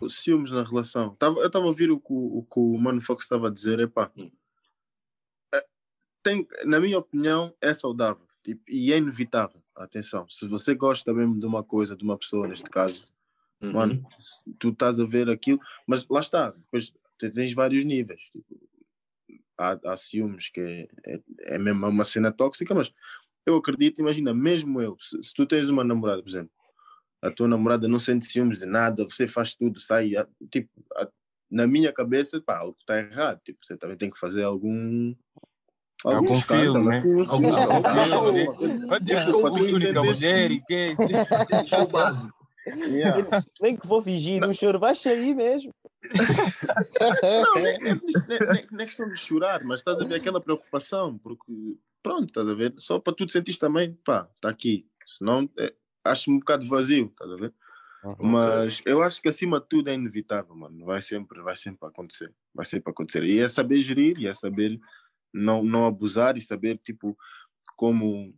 os 0.01 0.19
ciúmes 0.23 0.51
na 0.51 0.65
relação. 0.65 1.15
Tava, 1.17 1.39
eu 1.41 1.47
estava 1.47 1.65
a 1.65 1.69
ouvir 1.69 1.91
o 1.91 2.01
que 2.01 2.13
o, 2.13 2.39
o 2.39 2.43
que 2.43 2.59
o 2.59 2.79
Mano 2.79 3.01
Fox 3.01 3.25
estava 3.25 3.49
a 3.49 3.51
dizer. 3.51 3.79
Epá. 3.79 4.11
É, 5.55 5.67
tem, 6.23 6.49
na 6.65 6.81
minha 6.81 6.99
opinião, 6.99 7.55
é 7.61 7.73
saudável 7.75 8.27
tipo, 8.43 8.63
e 8.69 8.93
é 8.93 8.99
inevitável. 8.99 9.63
Atenção, 9.75 10.29
se 10.29 10.47
você 10.47 10.75
gosta 10.75 11.13
mesmo 11.13 11.39
de 11.39 11.47
uma 11.47 11.63
coisa, 11.63 11.97
de 11.97 12.05
uma 12.05 12.19
pessoa, 12.19 12.47
neste 12.47 12.69
caso, 12.69 13.11
Uhum. 13.63 13.73
mano, 13.73 14.09
tu 14.59 14.71
estás 14.71 14.99
a 14.99 15.05
ver 15.05 15.31
aquilo, 15.31 15.61
mas 15.87 16.07
lá 16.09 16.19
está, 16.19 16.51
depois 16.51 16.93
tens 17.31 17.53
vários 17.55 17.85
níveis. 17.85 18.21
Tipo, 18.33 18.59
há, 19.59 19.79
há 19.85 19.97
ciúmes 19.97 20.49
que 20.51 20.61
é, 20.61 20.89
é, 21.07 21.21
é 21.55 21.59
mesmo 21.59 21.87
uma 21.87 22.05
cena 22.05 22.33
tóxica, 22.33 22.75
mas 22.75 22.93
eu 23.47 23.57
acredito, 23.57 24.01
imagina, 24.01 24.33
mesmo 24.33 24.81
eu, 24.81 24.97
se, 25.01 25.23
se 25.23 25.35
tu 25.35 25.47
tens 25.47 25.69
uma 25.69 25.85
namorada, 25.85 26.23
por 26.23 26.29
exemplo, 26.29 26.51
a 27.21 27.31
tua 27.31 27.47
namorada 27.49 27.87
não 27.89 27.99
sente 27.99 28.27
ciúmes 28.27 28.59
de 28.61 28.67
nada, 28.67 29.05
você 29.05 29.29
faz 29.29 29.55
tudo, 29.55 29.81
sai, 29.81 30.17
a- 30.17 30.27
tipo, 30.51 30.69
a- 30.97 31.09
na 31.51 31.67
minha 31.67 31.93
cabeça, 31.93 32.41
pá, 32.41 32.59
algo 32.59 32.77
está 32.81 32.99
errado, 32.99 33.41
tipo, 33.45 33.59
você 33.65 33.77
também 33.77 33.97
tem 33.97 34.11
que 34.11 34.19
fazer 34.19 34.43
algum. 34.43 35.15
Algum 36.05 36.41
filme, 36.41 36.89
né? 36.89 37.03
Algum- 37.31 37.49
filme, 39.23 39.71
única 39.75 40.03
mulher 40.03 40.51
e 40.51 40.61
que 40.61 41.67
Show 41.69 41.87
básico. 41.89 42.47
Nem 43.61 43.77
que 43.77 43.87
vou 43.87 44.01
fingir, 44.03 44.43
o 44.45 44.55
senhor 44.55 44.79
vai 44.79 44.95
sair 44.97 45.35
mesmo. 45.35 45.71
Não, 47.23 47.63
nem, 47.63 47.79
nem, 47.79 48.81
é 48.81 48.87
questão 48.87 49.09
de 49.09 49.17
chorar, 49.17 49.63
mas 49.65 49.81
estás 49.81 50.01
a 50.01 50.05
ver 50.05 50.17
aquela 50.17 50.41
preocupação, 50.41 51.19
porque 51.19 51.77
pronto, 52.03 52.29
estás 52.29 52.49
a 52.49 52.55
ver, 52.55 52.75
só 52.79 52.99
para 52.99 53.15
tu 53.15 53.27
te 53.27 53.33
sentires 53.33 53.59
também, 53.59 53.95
pá, 54.05 54.29
está 54.35 54.49
aqui, 54.49 54.87
senão 55.07 55.49
é, 55.59 55.73
acho 56.05 56.31
um 56.31 56.39
bocado 56.39 56.67
vazio, 56.69 57.07
estás 57.07 57.31
a 57.31 57.37
ver? 57.37 57.55
Mas 58.19 58.83
eu 58.85 59.01
acho 59.01 59.23
que 59.23 59.29
acima 59.29 59.61
de 59.61 59.69
tudo 59.69 59.89
é 59.89 59.95
inevitável, 59.95 60.57
mano, 60.57 60.85
vai 60.85 61.01
sempre, 61.01 61.41
vai 61.41 61.57
sempre 61.57 61.89
acontecer, 61.89 62.35
vai 62.53 62.67
sempre 62.67 62.91
acontecer, 62.91 63.23
e 63.23 63.39
é 63.39 63.49
saber 63.49 63.81
gerir, 63.83 64.19
e 64.19 64.27
é 64.27 64.35
saber 64.35 64.81
não, 65.33 65.63
não 65.63 65.87
abusar, 65.87 66.37
e 66.37 66.41
saber, 66.41 66.79
tipo, 66.79 67.17
como 67.77 68.35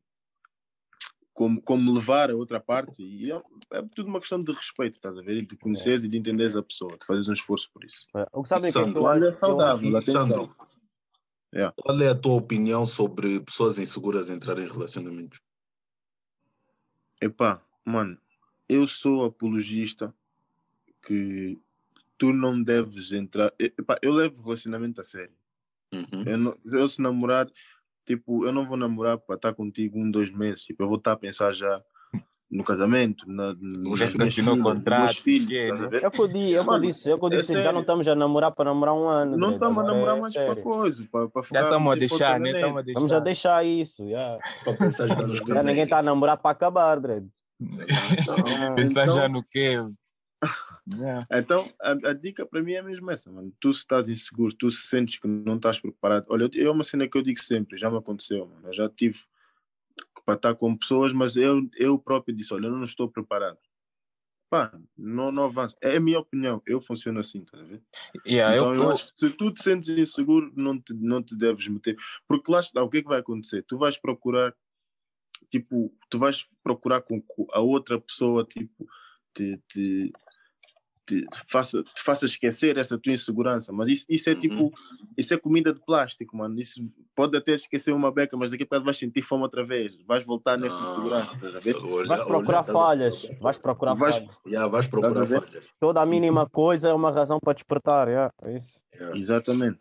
como, 1.35 1.61
como 1.61 1.93
levar 1.93 2.31
a 2.31 2.37
outra 2.37 2.61
parte. 2.61 3.03
E 3.03 3.31
é, 3.31 3.43
é 3.73 3.83
tudo 3.95 4.09
uma 4.09 4.21
questão 4.21 4.43
de 4.43 4.53
respeito, 4.53 4.97
estás 4.97 5.19
a 5.19 5.23
ver? 5.23 5.39
E 5.39 5.47
de 5.47 5.57
conheceres 5.57 6.05
e 6.05 6.09
de 6.09 6.17
entenderes 6.17 6.57
a 6.57 6.63
pessoa, 6.63 6.97
de 6.97 7.05
fazeres 7.05 7.29
um 7.29 7.33
esforço 7.33 7.69
por 7.73 7.85
isso. 7.85 8.07
É, 8.17 8.27
O 8.33 8.43
que 8.43 8.49
sabem 8.49 8.71
é 8.71 8.73
que 8.73 8.79
Sandro, 8.79 9.03
Olha, 9.03 9.27
é 9.27 9.35
saudável, 9.35 9.97
atenção. 9.97 10.27
Sandro, 10.27 10.57
Yeah. 11.55 11.73
qual 11.77 12.01
é 12.03 12.09
a 12.09 12.15
tua 12.17 12.35
opinião 12.35 12.85
sobre 12.85 13.39
pessoas 13.39 13.79
inseguras 13.79 14.29
entrarem 14.29 14.67
em 14.67 14.69
relacionamentos? 14.69 15.41
Epá, 17.21 17.63
mano, 17.85 18.19
eu 18.69 18.89
sou 18.89 19.25
apologista 19.25 20.13
que 21.07 21.57
tu 22.19 22.33
não 22.33 22.61
deves 22.61 23.13
entrar. 23.13 23.53
Epá, 23.57 23.97
eu 24.03 24.13
levo 24.13 24.43
relacionamento 24.43 25.01
a 25.01 25.05
sério. 25.05 25.37
Uhum. 25.93 26.25
Eu, 26.27 26.39
não, 26.39 26.59
eu 26.73 26.89
se 26.89 27.01
namorar, 27.01 27.49
tipo, 28.05 28.47
eu 28.47 28.53
não 28.53 28.67
vou 28.67 28.77
namorar 28.77 29.19
para 29.19 29.37
estar 29.37 29.55
contigo 29.55 29.99
um, 29.99 30.11
dois 30.11 30.31
meses. 30.33 30.65
Tipo, 30.65 30.83
eu 30.85 30.89
vou 30.89 30.99
estar 30.99 31.13
a 31.13 31.17
pensar 31.17 31.53
já 31.53 31.83
no 32.51 32.63
casamento, 32.63 33.25
na, 33.29 33.53
nos 33.55 33.99
Já 33.99 34.05
assinou 34.05 34.57
contrato, 34.63 35.17
filhos, 35.23 35.49
que 35.49 35.59
é, 35.59 35.73
né? 35.73 35.89
É 36.03 36.07
o 36.07 36.11
que 36.11 36.21
eu 36.21 36.29
disse, 36.29 36.55
é 36.55 36.61
o 36.61 36.61
que 36.61 36.61
eu 36.61 36.65
Mano, 36.65 36.83
disse, 36.87 37.09
é 37.11 37.13
eu 37.13 37.17
é 37.17 37.31
disse, 37.31 37.53
já 37.53 37.59
sério. 37.59 37.73
não 37.73 37.81
estamos 37.81 38.07
a 38.07 38.15
namorar 38.15 38.53
para 38.53 38.65
namorar 38.67 38.95
um 38.95 39.09
ano. 39.09 39.31
Não 39.33 39.49
Dredd, 39.49 39.55
estamos 39.55 39.79
a 39.79 39.87
namorar 39.87 40.17
é 40.17 40.21
mais 40.21 40.35
para 40.35 40.57
coisa, 40.63 41.05
para, 41.11 41.29
para 41.29 41.43
Já 41.43 41.47
ficar 41.49 41.63
estamos 41.65 41.93
a 41.93 41.97
deixar, 41.97 42.41
né? 42.41 42.51
Estamos 42.51 42.79
a 42.79 42.83
deixar. 42.83 43.17
A 43.17 43.21
deixar 43.21 43.67
isso, 43.67 44.09
já. 44.09 44.39
Já 45.49 45.63
ninguém 45.65 45.83
está 45.85 45.99
a 45.99 46.03
namorar 46.03 46.37
para 46.37 46.51
acabar, 46.53 47.01
Dredd. 47.01 47.27
Então, 47.61 48.37
Pensar 48.77 49.05
então- 49.05 49.17
já 49.17 49.29
no 49.29 49.43
quê? 49.43 49.77
Yeah. 50.93 51.27
Então, 51.33 51.71
a, 51.81 51.93
a 52.11 52.13
dica 52.13 52.45
para 52.45 52.63
mim 52.63 52.75
é 52.75 52.83
mesmo 52.83 53.11
essa, 53.11 53.31
mano. 53.31 53.53
Tu 53.59 53.73
se 53.73 53.81
estás 53.81 54.09
inseguro, 54.09 54.55
tu 54.55 54.71
se 54.71 54.87
sentes 54.87 55.19
que 55.19 55.27
não 55.27 55.57
estás 55.57 55.81
preparado. 55.81 56.27
Olha, 56.29 56.51
é 56.55 56.71
uma 56.71 56.85
cena 56.85 57.09
que 57.09 57.17
eu 57.17 57.23
digo 57.23 57.43
sempre, 57.43 57.79
já 57.79 57.91
me 57.91 57.97
aconteceu, 57.97 58.47
mano. 58.47 58.69
Eu 58.69 58.75
já 58.75 58.89
tive 58.89 59.19
para 60.25 60.35
estar 60.35 60.55
com 60.55 60.77
pessoas, 60.77 61.13
mas 61.13 61.37
eu, 61.37 61.69
eu 61.77 61.99
próprio 61.99 62.35
disse, 62.35 62.53
olha, 62.53 62.67
eu 62.67 62.73
não 62.73 62.85
estou 62.85 63.09
preparado. 63.09 63.59
Pá, 64.51 64.79
não, 64.97 65.33
não 65.33 65.45
avança. 65.45 65.77
É 65.81 65.97
a 65.97 66.01
minha 66.01 66.19
opinião, 66.19 66.63
eu 66.67 66.81
funciono 66.81 67.19
assim, 67.19 67.41
estás 67.41 67.63
a 67.63 67.67
ver? 67.67 67.83
Yeah, 68.27 68.57
então, 68.57 68.75
eu, 68.75 68.83
eu 68.83 68.91
acho 68.93 69.13
que 69.13 69.19
se 69.19 69.31
tu 69.31 69.51
te 69.51 69.63
sentes 69.63 69.89
inseguro, 69.89 70.53
não 70.55 70.81
te, 70.81 70.95
não 70.95 71.23
te 71.23 71.37
deves 71.37 71.67
meter. 71.67 71.97
Porque 72.29 72.53
lá 72.53 72.61
está, 72.61 72.83
o 72.83 72.89
que 72.89 72.99
é 72.99 73.03
que 73.03 73.09
vai 73.09 73.21
acontecer? 73.21 73.65
Tu 73.67 73.77
vais 73.77 73.97
procurar, 73.97 74.55
tipo, 75.51 75.95
tu 76.09 76.19
vais 76.19 76.47
procurar 76.63 77.01
com 77.01 77.23
a 77.53 77.61
outra 77.61 78.01
pessoa, 78.01 78.45
tipo, 78.45 78.87
te, 79.35 79.61
te, 79.69 80.13
te, 81.07 81.27
faça, 81.51 81.83
te 81.83 82.03
faça 82.03 82.25
esquecer 82.27 82.79
essa 82.79 82.99
tua 82.99 83.13
insegurança. 83.13 83.73
Mas 83.73 83.89
isso, 83.91 84.07
isso 84.09 84.31
é 84.31 84.35
Uhum. 84.35 84.41
tipo, 84.41 84.73
isso 85.17 85.35
é 85.35 85.37
comida 85.37 85.73
de 85.73 85.81
plástico, 85.85 86.37
mano. 86.37 86.59
Isso 86.59 86.81
pode 87.15 87.37
até 87.37 87.55
esquecer 87.55 87.93
uma 87.93 88.11
beca, 88.11 88.37
mas 88.37 88.51
daqui 88.51 88.63
a 88.63 88.67
pouco 88.67 88.85
vais 88.85 88.99
sentir 88.99 89.23
fome 89.23 89.43
outra 89.43 89.65
vez. 89.65 89.97
Vais 90.07 90.25
voltar 90.25 90.57
nessa 90.57 90.79
Ah. 90.81 90.83
insegurança, 90.91 91.35
estás 91.35 91.55
a 91.57 91.61
ver? 91.61 91.77
Olha, 91.77 92.09
Vais 92.09 92.25
procurar 92.25 92.59
olha, 92.59 92.67
tá- 92.67 92.73
falhas, 92.73 93.31
vais 93.41 93.59
procurar 93.59 93.95
Vais- 93.95 94.15
falhas. 94.17 94.41
Já, 94.47 94.67
vais 94.67 94.87
procurar 94.87 95.25
ver? 95.25 95.41
falhas. 95.43 95.65
Toda 95.79 96.01
a 96.01 96.07
mínima 96.07 96.49
coisa 96.49 96.89
é 96.89 96.93
uma 96.95 97.11
razão 97.11 97.39
para 97.39 97.53
despertar, 97.53 98.09
yeah, 98.09 98.33
é 98.43 98.57
isso. 98.59 98.83
Yeah. 98.95 99.19
Exatamente. 99.19 99.81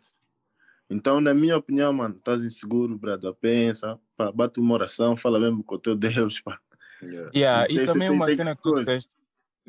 Então, 0.90 1.20
na 1.20 1.32
minha 1.32 1.56
opinião, 1.56 1.92
mano, 1.92 2.16
estás 2.16 2.44
inseguro, 2.44 2.96
brother, 2.98 3.32
pensa, 3.40 3.98
pá, 4.16 4.30
bate 4.30 4.60
uma 4.60 4.74
oração, 4.74 5.16
fala 5.16 5.40
mesmo 5.40 5.64
com 5.64 5.76
o 5.76 5.78
teu 5.78 5.96
Deus, 6.28 6.40
pá. 6.40 6.58
Yeah. 7.02 7.30
Yeah, 7.34 7.66
e 7.72 7.84
também 7.86 8.08
tem- 8.08 8.16
uma 8.16 8.26
tem 8.26 8.36
cena 8.36 8.54
que 8.54 8.62
tu 8.62 8.74
disseste, 8.74 9.16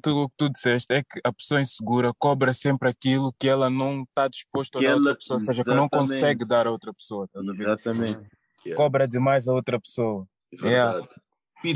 tu, 0.02 0.24
o 0.24 0.30
que 0.30 0.36
tu 0.38 0.50
disseste 0.50 0.94
é 0.94 1.04
que 1.04 1.20
a 1.24 1.32
pessoa 1.32 1.62
insegura 1.62 2.14
cobra 2.18 2.54
sempre 2.54 2.90
aquilo 2.90 3.34
que 3.40 3.48
ela 3.48 3.70
não 3.70 4.04
está 4.04 4.28
disposto 4.28 4.78
a 4.78 4.82
dar 4.82 4.92
a 4.92 4.96
outra 4.96 5.16
pessoa, 5.16 5.40
ou 5.40 5.46
seja, 5.46 5.64
que 5.64 5.74
não 5.74 5.90
consegue 5.90 6.46
dar 6.46 6.68
a 6.68 6.72
outra 6.72 6.94
pessoa. 6.94 7.30
ver? 7.34 7.54
Exatamente. 7.54 8.30
Yeah. 8.66 8.76
Cobra 8.76 9.08
demais 9.08 9.48
a 9.48 9.54
outra 9.54 9.80
pessoa. 9.80 10.28
Verdade. 10.52 11.08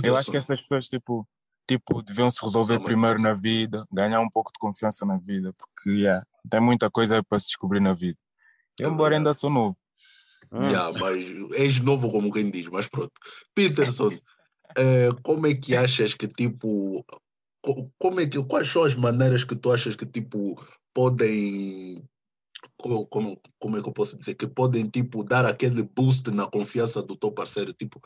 Eu 0.03 0.15
acho 0.15 0.31
que 0.31 0.37
essas 0.37 0.61
pessoas, 0.61 0.87
tipo, 0.87 1.27
tipo 1.67 2.01
deviam 2.01 2.29
se 2.29 2.43
resolver 2.43 2.73
Tá 2.73 2.79
bem. 2.79 2.85
primeiro 2.85 3.19
na 3.19 3.33
vida, 3.33 3.85
ganhar 3.91 4.19
um 4.21 4.29
pouco 4.29 4.51
de 4.51 4.59
confiança 4.59 5.05
na 5.05 5.17
vida, 5.17 5.53
porque 5.53 5.89
yeah, 5.89 6.25
tem 6.49 6.59
muita 6.59 6.89
coisa 6.89 7.23
para 7.23 7.39
se 7.39 7.47
descobrir 7.47 7.79
na 7.79 7.93
vida. 7.93 8.17
É 8.79 8.85
Eu, 8.85 8.91
embora 8.91 9.15
ainda 9.15 9.33
sou 9.33 9.49
novo. 9.49 9.77
Hum. 10.51 10.63
Yeah, 10.63 10.97
mas 10.97 11.23
és 11.53 11.79
novo 11.79 12.11
como 12.11 12.31
quem 12.31 12.49
diz, 12.49 12.67
mas 12.67 12.87
pronto. 12.87 13.11
Peterson, 13.53 14.09
eh, 14.77 15.09
como 15.23 15.45
é 15.45 15.53
que 15.53 15.75
achas 15.75 16.13
que 16.13 16.27
tipo 16.27 17.05
como 17.97 18.19
é 18.19 18.27
que 18.27 18.43
quais 18.43 18.69
são 18.69 18.83
as 18.83 18.95
maneiras 18.95 19.43
que 19.43 19.55
tu 19.55 19.71
achas 19.71 19.95
que 19.95 20.05
tipo 20.05 20.61
podem 20.93 22.03
como, 22.77 23.05
como, 23.07 23.41
como 23.59 23.77
é 23.77 23.81
que 23.81 23.89
eu 23.89 23.93
posso 23.93 24.17
dizer 24.17 24.35
que 24.35 24.47
podem 24.47 24.89
tipo 24.89 25.23
dar 25.23 25.45
aquele 25.45 25.83
boost 25.83 26.29
na 26.31 26.47
confiança 26.47 27.01
do 27.01 27.15
teu 27.15 27.31
parceiro? 27.31 27.73
Tipo 27.73 28.01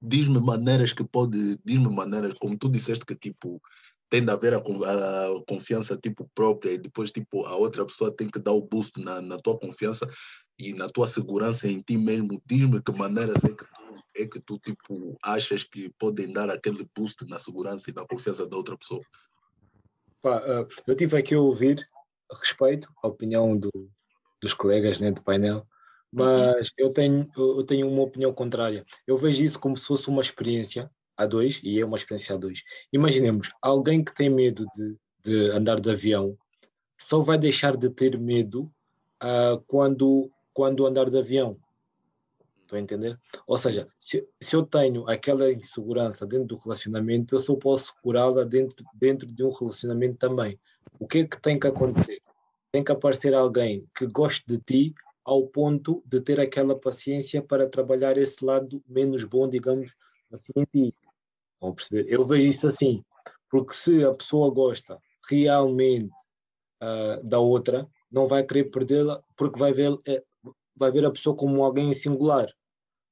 diz-me 0.00 0.40
maneiras 0.40 0.92
que 0.92 1.04
pode 1.04 1.58
diz-me 1.64 1.88
maneiras 1.88 2.34
como 2.34 2.58
tu 2.58 2.68
disseste 2.68 3.04
que 3.04 3.14
tipo 3.14 3.60
tem 4.08 4.24
de 4.24 4.30
haver 4.30 4.54
a, 4.54 4.58
a 4.58 5.42
confiança 5.48 5.96
tipo 5.96 6.30
própria 6.34 6.72
e 6.72 6.78
depois 6.78 7.10
tipo 7.10 7.44
a 7.46 7.56
outra 7.56 7.84
pessoa 7.84 8.14
tem 8.14 8.28
que 8.28 8.38
dar 8.38 8.52
o 8.52 8.62
boost 8.62 9.00
na, 9.00 9.20
na 9.20 9.36
tua 9.38 9.58
confiança 9.58 10.08
e 10.58 10.72
na 10.72 10.88
tua 10.88 11.06
segurança 11.06 11.68
em 11.68 11.80
ti 11.80 11.98
mesmo, 11.98 12.42
diz-me 12.46 12.82
que 12.82 12.92
maneiras 12.92 13.36
é 13.44 13.48
que 13.48 13.64
tu, 13.64 13.85
é 14.16 14.26
que 14.26 14.40
tu 14.40 14.58
tipo, 14.58 15.16
achas 15.22 15.64
que 15.64 15.90
podem 15.98 16.32
dar 16.32 16.50
aquele 16.50 16.88
boost 16.96 17.24
na 17.26 17.38
segurança 17.38 17.90
e 17.90 17.94
na 17.94 18.06
confiança 18.06 18.46
da 18.46 18.56
outra 18.56 18.76
pessoa. 18.76 19.02
Pá, 20.22 20.38
ah, 20.38 20.66
eu 20.86 20.96
tive 20.96 21.16
aqui 21.16 21.34
a 21.34 21.40
ouvir, 21.40 21.88
respeito 22.32 22.92
a 23.02 23.08
opinião 23.08 23.56
do- 23.56 23.90
dos 24.40 24.54
colegas 24.54 24.98
né, 24.98 25.10
do 25.10 25.22
painel, 25.22 25.66
mas 26.12 26.72
eu 26.78 26.90
tenho, 26.90 27.28
eu 27.36 27.62
tenho 27.64 27.88
uma 27.88 28.02
opinião 28.02 28.32
contrária. 28.32 28.84
Eu 29.06 29.16
vejo 29.16 29.44
isso 29.44 29.58
como 29.58 29.76
se 29.76 29.86
fosse 29.86 30.08
uma 30.08 30.22
experiência 30.22 30.90
a 31.16 31.26
dois, 31.26 31.60
e 31.62 31.80
é 31.80 31.84
uma 31.84 31.96
experiência 31.96 32.34
a 32.34 32.38
dois. 32.38 32.62
Imaginemos, 32.92 33.50
alguém 33.60 34.02
que 34.02 34.14
tem 34.14 34.28
medo 34.30 34.66
de, 34.74 34.98
de 35.24 35.50
andar 35.50 35.80
de 35.80 35.90
avião 35.90 36.36
só 36.98 37.20
vai 37.20 37.36
deixar 37.36 37.76
de 37.76 37.90
ter 37.90 38.18
medo 38.18 38.72
ah, 39.20 39.60
quando, 39.66 40.30
quando 40.52 40.86
andar 40.86 41.10
de 41.10 41.18
avião. 41.18 41.58
Estou 42.66 42.76
a 42.76 42.80
entender? 42.80 43.18
Ou 43.46 43.56
seja, 43.56 43.88
se, 43.96 44.28
se 44.40 44.56
eu 44.56 44.64
tenho 44.64 45.08
aquela 45.08 45.52
insegurança 45.52 46.26
dentro 46.26 46.48
do 46.48 46.56
relacionamento, 46.56 47.36
eu 47.36 47.40
só 47.40 47.54
posso 47.54 47.94
curá-la 48.02 48.42
dentro, 48.42 48.84
dentro 48.92 49.26
de 49.26 49.44
um 49.44 49.50
relacionamento 49.50 50.18
também. 50.18 50.58
O 50.98 51.06
que 51.06 51.18
é 51.18 51.24
que 51.26 51.40
tem 51.40 51.58
que 51.60 51.68
acontecer? 51.68 52.20
Tem 52.72 52.82
que 52.82 52.90
aparecer 52.90 53.34
alguém 53.34 53.86
que 53.96 54.06
goste 54.08 54.44
de 54.48 54.58
ti 54.58 54.94
ao 55.24 55.46
ponto 55.46 56.02
de 56.04 56.20
ter 56.20 56.40
aquela 56.40 56.76
paciência 56.76 57.40
para 57.40 57.68
trabalhar 57.68 58.18
esse 58.18 58.44
lado 58.44 58.82
menos 58.88 59.22
bom, 59.22 59.48
digamos 59.48 59.92
assim, 60.32 60.52
em 60.56 60.64
ti. 60.64 60.94
Vão 61.60 61.72
perceber? 61.72 62.06
Eu 62.08 62.24
vejo 62.24 62.48
isso 62.48 62.66
assim, 62.66 63.04
porque 63.48 63.74
se 63.74 64.04
a 64.04 64.12
pessoa 64.12 64.50
gosta 64.50 65.00
realmente 65.30 66.10
ah, 66.80 67.20
da 67.22 67.38
outra, 67.38 67.88
não 68.10 68.26
vai 68.26 68.42
querer 68.42 68.64
perdê-la, 68.64 69.22
porque 69.36 69.58
vai 69.58 69.72
ver, 69.72 69.96
vai 70.76 70.90
ver 70.92 71.04
a 71.06 71.10
pessoa 71.10 71.34
como 71.34 71.64
alguém 71.64 71.92
singular. 71.92 72.48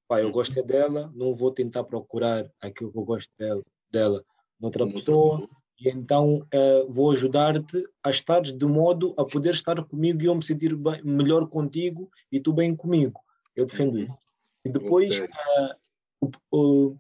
Pá, 0.07 0.21
eu 0.21 0.31
gosto 0.31 0.59
é 0.59 0.63
dela, 0.63 1.11
não 1.15 1.33
vou 1.35 1.51
tentar 1.51 1.83
procurar 1.85 2.47
aquilo 2.61 2.93
que 2.93 2.99
eu 2.99 3.05
gosto 3.05 3.31
dela, 3.39 3.63
dela 3.91 4.25
noutra 4.61 4.87
pessoa, 4.87 5.49
e 5.81 5.89
então 5.89 6.47
eh, 6.53 6.85
vou 6.89 7.11
ajudar-te 7.13 7.83
a 8.03 8.11
estar 8.11 8.41
de 8.43 8.67
modo 8.67 9.15
a 9.17 9.25
poder 9.25 9.55
estar 9.55 9.83
comigo 9.85 10.23
e 10.23 10.27
eu 10.27 10.35
me 10.35 10.45
sentir 10.45 10.77
bem- 10.77 11.03
melhor 11.03 11.49
contigo 11.49 12.11
e 12.31 12.39
tu 12.39 12.53
bem 12.53 12.77
comigo. 12.77 13.21
Eu 13.57 13.65
defendo 13.67 13.97
Uhum. 13.97 14.05
isso. 14.05 14.19
E 14.65 14.69
depois, 14.69 15.21
o- 16.21 16.31
o- 16.53 16.97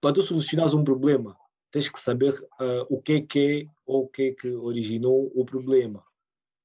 para 0.00 0.12
tu 0.12 0.22
solucionares 0.22 0.74
um 0.74 0.84
problema, 0.84 1.36
tens 1.70 1.88
que 1.88 1.98
saber 1.98 2.34
ah, 2.58 2.86
o 2.90 3.00
que 3.00 3.12
é 3.14 3.20
que 3.20 3.38
é 3.38 3.72
ou 3.86 4.04
o 4.04 4.08
que 4.08 4.22
é 4.22 4.32
que 4.34 4.48
originou 4.50 5.30
o 5.34 5.44
problema. 5.44 6.04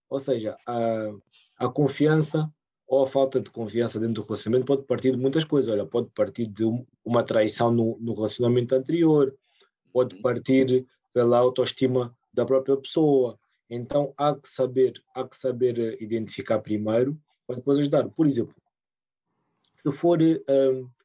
Ou 0.09 0.19
seja, 0.19 0.57
a, 0.67 1.12
a 1.57 1.69
confiança 1.69 2.51
ou 2.89 3.03
a 3.03 3.08
falta 3.08 3.39
de 3.39 3.51
confiança 3.51 4.00
dentro 4.00 4.15
do 4.15 4.24
relacionamento 4.24 4.65
pode 4.65 4.84
partir 4.84 5.12
de 5.12 5.17
muitas 5.17 5.46
coisas. 5.46 5.72
Olha, 5.72 5.86
pode 5.86 6.10
partir 6.10 6.48
de 6.48 6.65
um- 6.65 6.84
uma 7.05 7.24
traição 7.24 7.72
no, 7.72 7.98
no 8.00 8.13
relacionamento 8.13 8.74
anterior, 8.74 9.34
pode 9.93 10.19
partir 10.22 10.86
pela 11.13 11.38
autoestima 11.38 12.15
da 12.34 12.46
própria 12.46 12.75
pessoa. 12.75 13.39
Então 13.69 14.12
há 14.17 14.34
que 14.36 14.48
saber, 14.48 14.93
há 15.13 15.27
que 15.27 15.38
saber 15.38 15.77
eh, 15.79 15.98
identificar 16.03 16.60
primeiro 16.60 17.15
para 17.46 17.58
depois 17.58 17.77
ajudar. 17.77 18.10
Por 18.10 18.25
exemplo, 18.25 18.55
se 19.75 19.91
for, 19.91 20.19
eh, 20.22 20.38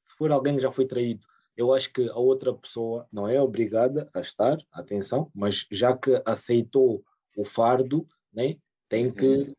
se 0.02 0.16
for 0.16 0.32
alguém 0.32 0.56
que 0.56 0.62
já 0.62 0.72
foi 0.72 0.86
traído, 0.86 1.26
eu 1.54 1.72
acho 1.72 1.92
que 1.92 2.08
a 2.08 2.16
outra 2.16 2.52
pessoa 2.54 3.06
não 3.12 3.28
é 3.28 3.40
obrigada 3.40 4.08
a 4.14 4.20
estar, 4.20 4.56
atenção, 4.72 5.30
mas 5.34 5.66
já 5.70 5.94
que 5.96 6.20
aceitou 6.24 7.04
o 7.36 7.44
fardo, 7.44 8.06
né, 8.32 8.56
tem 8.88 9.12
que 9.12 9.54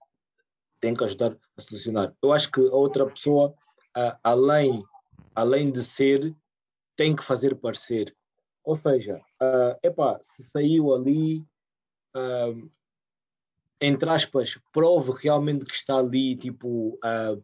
tem 0.79 0.94
que 0.94 1.03
ajudar 1.03 1.38
a 1.58 1.62
solucionar. 1.62 2.13
Eu 2.22 2.32
acho 2.32 2.51
que 2.51 2.60
a 2.60 2.75
outra 2.75 3.05
pessoa, 3.05 3.53
a- 3.96 4.17
além 4.24 4.84
além 5.38 5.70
de 5.70 5.84
ser, 5.84 6.34
tem 6.96 7.13
que 7.13 7.22
fazer 7.24 7.55
parecer. 7.55 8.15
Ou 8.63 8.74
seja, 8.74 9.22
ah, 9.41 9.77
epá, 9.84 10.17
se 10.22 10.44
saiu 10.44 10.94
ali, 10.94 11.46
ah, 12.15 12.53
entre 13.82 14.10
aspas, 14.10 14.58
prove 14.72 15.12
realmente 15.22 15.65
que 15.65 15.75
está 15.75 15.98
ali, 15.98 16.38
tipo, 16.38 16.98
ah, 17.03 17.36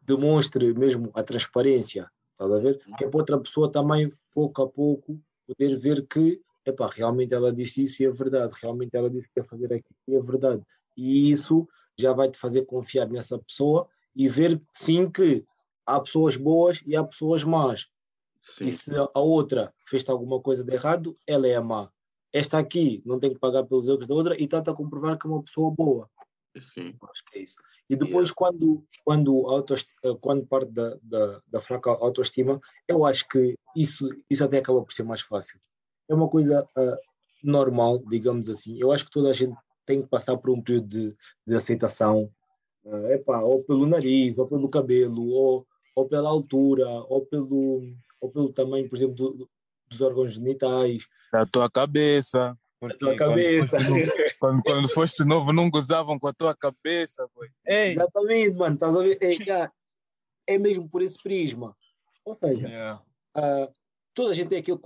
demonstre 0.00 0.72
mesmo 0.74 1.10
a 1.14 1.22
transparência 1.24 2.08
Estás 2.32 2.52
a 2.52 2.58
ver? 2.58 2.78
Que 2.98 3.04
é 3.04 3.08
para 3.08 3.18
outra 3.18 3.40
pessoa 3.40 3.72
também, 3.72 4.12
pouco 4.34 4.62
a 4.62 4.68
pouco, 4.68 5.18
poder 5.46 5.74
ver 5.78 6.06
que, 6.06 6.42
epá, 6.66 6.86
realmente 6.86 7.32
ela 7.32 7.50
disse 7.50 7.80
isso 7.82 8.02
e 8.02 8.06
é 8.06 8.10
verdade, 8.10 8.52
realmente 8.60 8.94
ela 8.94 9.08
disse 9.08 9.26
que 9.26 9.40
ia 9.40 9.44
fazer 9.44 9.72
aquilo 9.72 9.96
e 10.06 10.14
é 10.14 10.20
verdade. 10.20 10.62
E 10.94 11.30
isso 11.30 11.66
já 11.98 12.12
vai 12.12 12.30
te 12.30 12.38
fazer 12.38 12.64
confiar 12.66 13.08
nessa 13.08 13.38
pessoa 13.38 13.88
e 14.14 14.28
ver 14.28 14.60
sim 14.72 15.10
que 15.10 15.44
há 15.84 16.00
pessoas 16.00 16.36
boas 16.36 16.82
e 16.86 16.96
há 16.96 17.04
pessoas 17.04 17.44
más. 17.44 17.86
Sim. 18.40 18.66
E 18.66 18.70
se 18.70 18.92
a 18.94 19.20
outra 19.20 19.74
fez 19.86 20.08
alguma 20.08 20.40
coisa 20.40 20.62
de 20.62 20.72
errado, 20.72 21.18
ela 21.26 21.46
é 21.46 21.58
má. 21.60 21.90
Esta 22.32 22.58
aqui 22.58 23.02
não 23.04 23.18
tem 23.18 23.32
que 23.32 23.38
pagar 23.38 23.64
pelos 23.64 23.88
erros 23.88 24.06
da 24.06 24.14
outra 24.14 24.38
e 24.38 24.44
está-te 24.44 24.70
a 24.70 24.74
comprovar 24.74 25.18
que 25.18 25.26
é 25.26 25.30
uma 25.30 25.42
pessoa 25.42 25.70
boa. 25.70 26.08
Sim. 26.58 26.94
Acho 27.02 27.24
que 27.30 27.38
é 27.38 27.42
isso. 27.42 27.56
E 27.88 27.96
depois, 27.96 28.32
quando, 28.32 28.84
quando, 29.04 29.48
a 29.48 29.52
autoest- 29.52 29.90
eh, 30.04 30.16
quando 30.20 30.46
parte 30.46 30.70
da, 30.72 30.96
da, 31.02 31.42
da 31.46 31.60
fraca 31.60 31.90
autoestima, 31.90 32.60
eu 32.88 33.04
acho 33.04 33.28
que 33.28 33.56
isso, 33.76 34.08
isso 34.28 34.44
até 34.44 34.58
acaba 34.58 34.82
por 34.82 34.92
ser 34.92 35.04
mais 35.04 35.20
fácil. 35.20 35.60
É 36.08 36.14
uma 36.14 36.28
coisa 36.28 36.68
ah, 36.76 36.98
normal, 37.42 37.98
digamos 38.06 38.48
assim. 38.48 38.76
Eu 38.78 38.90
acho 38.92 39.04
que 39.04 39.10
toda 39.10 39.30
a 39.30 39.32
gente 39.32 39.56
tem 39.86 40.02
que 40.02 40.08
passar 40.08 40.36
por 40.36 40.50
um 40.50 40.60
período 40.60 40.88
de, 40.88 41.16
de 41.46 41.54
aceitação, 41.54 42.30
ah, 42.86 43.12
epá, 43.12 43.40
ou 43.40 43.62
pelo 43.64 43.86
nariz, 43.86 44.38
ou 44.38 44.46
pelo 44.48 44.68
cabelo, 44.68 45.26
ou, 45.30 45.66
ou 45.94 46.06
pela 46.08 46.28
altura, 46.28 46.88
ou 47.08 47.24
pelo, 47.24 47.82
ou 48.20 48.30
pelo 48.30 48.52
tamanho, 48.52 48.88
por 48.88 48.96
exemplo, 48.96 49.14
do- 49.14 49.50
dos 49.88 50.00
órgãos 50.00 50.32
genitais, 50.32 51.06
Da 51.32 51.46
tua 51.46 51.70
cabeça. 51.70 52.38
da 52.50 52.56
porque 52.80 52.96
tua 52.98 53.16
quando 53.16 53.18
cabeça. 53.30 53.78
foste 53.78 53.88
novo- 53.90 54.12
Quando, 54.38 54.62
quando 54.62 54.88
foste 54.88 55.24
novo, 55.24 55.52
não 55.52 55.70
gozavam 55.70 56.18
com 56.18 56.26
a 56.28 56.32
tua 56.32 56.54
cabeça, 56.54 57.26
boy. 57.34 57.48
Ei! 57.66 57.92
Exatamente, 57.92 58.54
mano. 58.56 58.74
Estás 58.74 58.94
a 58.96 59.00
ver? 59.00 59.18
É, 59.22 59.70
é 60.54 60.58
mesmo 60.58 60.88
por 60.88 61.00
esse 61.02 61.20
prisma. 61.22 61.74
Ou 62.24 62.34
seja, 62.34 62.68
Yeah. 62.68 63.02
ah, 63.34 63.68
toda 64.12 64.32
a 64.32 64.34
gente 64.34 64.48
tem 64.48 64.58
aquele 64.58 64.78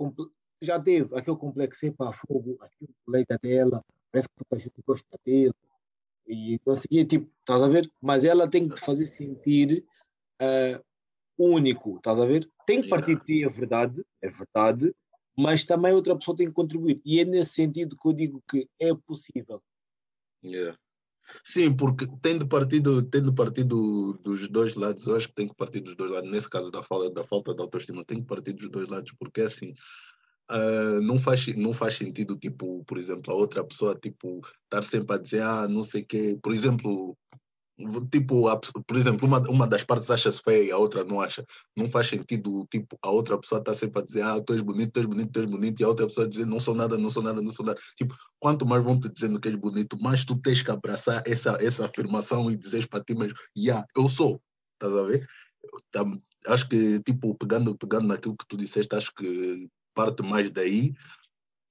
já 0.63 0.79
teve 0.79 1.17
aquele 1.17 1.35
complexo, 1.37 1.83
epá, 1.85 2.13
fogo, 2.13 2.55
aquele 2.61 2.93
colega 3.03 3.37
dela, 3.41 3.83
parece 4.11 4.27
que 4.29 4.43
toda 4.43 4.59
a 4.59 4.63
gente 4.63 4.81
gosta 4.85 5.19
dele. 5.25 5.53
E 6.27 6.59
quê, 6.89 7.05
tipo, 7.05 7.29
estás 7.39 7.61
a 7.61 7.67
ver? 7.67 7.91
Mas 8.01 8.23
ela 8.23 8.47
tem 8.47 8.67
que 8.67 8.75
te 8.75 8.81
fazer 8.81 9.05
sentir 9.05 9.85
ah, 10.39 10.81
único, 11.37 11.97
estás 11.97 12.19
a 12.19 12.25
ver? 12.25 12.49
Tem 12.65 12.81
que 12.81 12.89
partir 12.89 13.15
de 13.15 13.25
ti, 13.25 13.43
é 13.43 13.47
verdade, 13.47 14.05
é 14.21 14.29
verdade, 14.29 14.95
mas 15.37 15.65
também 15.65 15.93
outra 15.93 16.15
pessoa 16.15 16.37
tem 16.37 16.47
que 16.47 16.53
contribuir. 16.53 17.01
E 17.03 17.19
é 17.19 17.25
nesse 17.25 17.51
sentido 17.51 17.97
que 17.97 18.07
eu 18.07 18.13
digo 18.13 18.43
que 18.49 18.67
é 18.79 18.93
possível. 18.93 19.61
Yeah. 20.43 20.77
Sim, 21.43 21.75
porque 21.75 22.05
tem 22.21 22.37
de 22.37 22.45
partir, 22.45 22.79
do, 22.81 23.01
tem 23.03 23.21
de 23.21 23.31
partir 23.33 23.63
do- 23.63 24.13
dos 24.21 24.49
dois 24.49 24.75
lados. 24.75 25.07
Eu 25.07 25.15
acho 25.15 25.27
que 25.29 25.35
tem 25.35 25.47
que 25.47 25.55
partir 25.55 25.79
dos 25.79 25.95
dois 25.95 26.11
lados. 26.11 26.29
Nesse 26.29 26.49
caso 26.49 26.69
da 26.69 26.83
falta, 26.83 27.09
da 27.09 27.23
falta 27.23 27.53
de 27.53 27.61
autoestima, 27.61 28.03
tem 28.03 28.21
que 28.21 28.27
partir 28.27 28.53
dos 28.53 28.69
dois 28.69 28.89
lados, 28.89 29.13
porque 29.17 29.41
assim 29.41 29.73
ah, 30.51 30.99
não, 31.01 31.17
faz, 31.17 31.47
não 31.55 31.73
faz 31.73 31.95
sentido, 31.95 32.37
tipo, 32.37 32.83
por 32.85 32.97
exemplo, 32.97 33.31
a 33.33 33.35
outra 33.35 33.63
pessoa 33.63 33.95
tipo, 33.95 34.41
estar 34.65 34.83
sempre 34.83 35.15
a 35.15 35.19
dizer, 35.19 35.41
ah, 35.43 35.67
não 35.67 35.83
sei 35.83 36.01
o 36.01 36.05
quê. 36.05 36.39
Por 36.41 36.51
exemplo, 36.53 37.17
tipo, 38.11 38.47
a- 38.47 38.59
por 38.59 38.97
exemplo, 38.97 39.25
uma, 39.27 39.39
uma 39.49 39.67
das 39.67 39.83
partes 39.83 40.09
acha-se 40.11 40.41
feia 40.43 40.63
e 40.65 40.71
a 40.71 40.77
outra 40.77 41.03
não 41.03 41.21
acha. 41.21 41.43
Não 41.75 41.87
faz 41.87 42.07
sentido, 42.07 42.67
tipo, 42.71 42.97
a 43.01 43.09
outra 43.09 43.37
pessoa 43.39 43.59
estar 43.59 43.73
sempre 43.73 44.01
a 44.01 44.05
dizer, 44.05 44.21
ah, 44.23 44.41
tu 44.41 44.53
és 44.53 44.61
bonito, 44.61 44.91
tu 44.93 44.99
és 44.99 45.05
bonito, 45.05 45.31
tu 45.31 45.39
és 45.39 45.45
bonito, 45.49 45.79
e 45.79 45.83
a 45.83 45.87
outra 45.87 46.05
pessoa 46.07 46.27
dizer, 46.27 46.45
não 46.45 46.59
sou 46.59 46.75
nada, 46.75 46.97
não 46.97 47.09
sou 47.09 47.23
nada, 47.23 47.41
não 47.41 47.51
sou 47.51 47.65
nada. 47.65 47.79
Tipo, 47.97 48.15
quanto 48.39 48.65
mais 48.65 48.83
vão 48.83 48.99
te 48.99 49.09
dizendo 49.09 49.39
que 49.39 49.47
és 49.49 49.55
bonito, 49.55 49.97
mais 50.01 50.25
tu 50.25 50.35
tens 50.39 50.61
que 50.61 50.71
abraçar 50.71 51.23
essa, 51.25 51.57
essa 51.61 51.85
afirmação 51.85 52.51
e 52.51 52.57
dizeres 52.57 52.85
para 52.85 53.03
ti 53.03 53.15
mesmo, 53.15 53.37
yeah, 53.57 53.85
eu 53.95 54.09
sou. 54.09 54.41
Estás 54.73 54.93
a 54.97 55.03
ver? 55.05 55.27
Acho 56.47 56.67
que, 56.67 56.99
tipo, 57.01 57.35
pegando, 57.35 57.75
pegando 57.77 58.07
naquilo 58.07 58.35
que 58.35 58.45
tu 58.47 58.57
disseste, 58.57 58.95
acho 58.95 59.13
que 59.13 59.69
parte 59.93 60.23
mais 60.23 60.49
daí. 60.49 60.93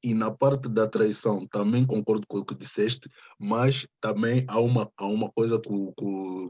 E 0.02 0.14
na 0.14 0.30
parte 0.30 0.66
da 0.66 0.86
traição, 0.86 1.46
também 1.46 1.84
concordo 1.84 2.26
com 2.26 2.38
o 2.38 2.44
que 2.44 2.54
disseste, 2.54 3.06
mas 3.38 3.86
também 4.00 4.46
há 4.48 4.58
uma, 4.58 4.90
há 4.96 5.04
uma 5.04 5.30
coisa 5.30 5.60
que, 5.60 5.68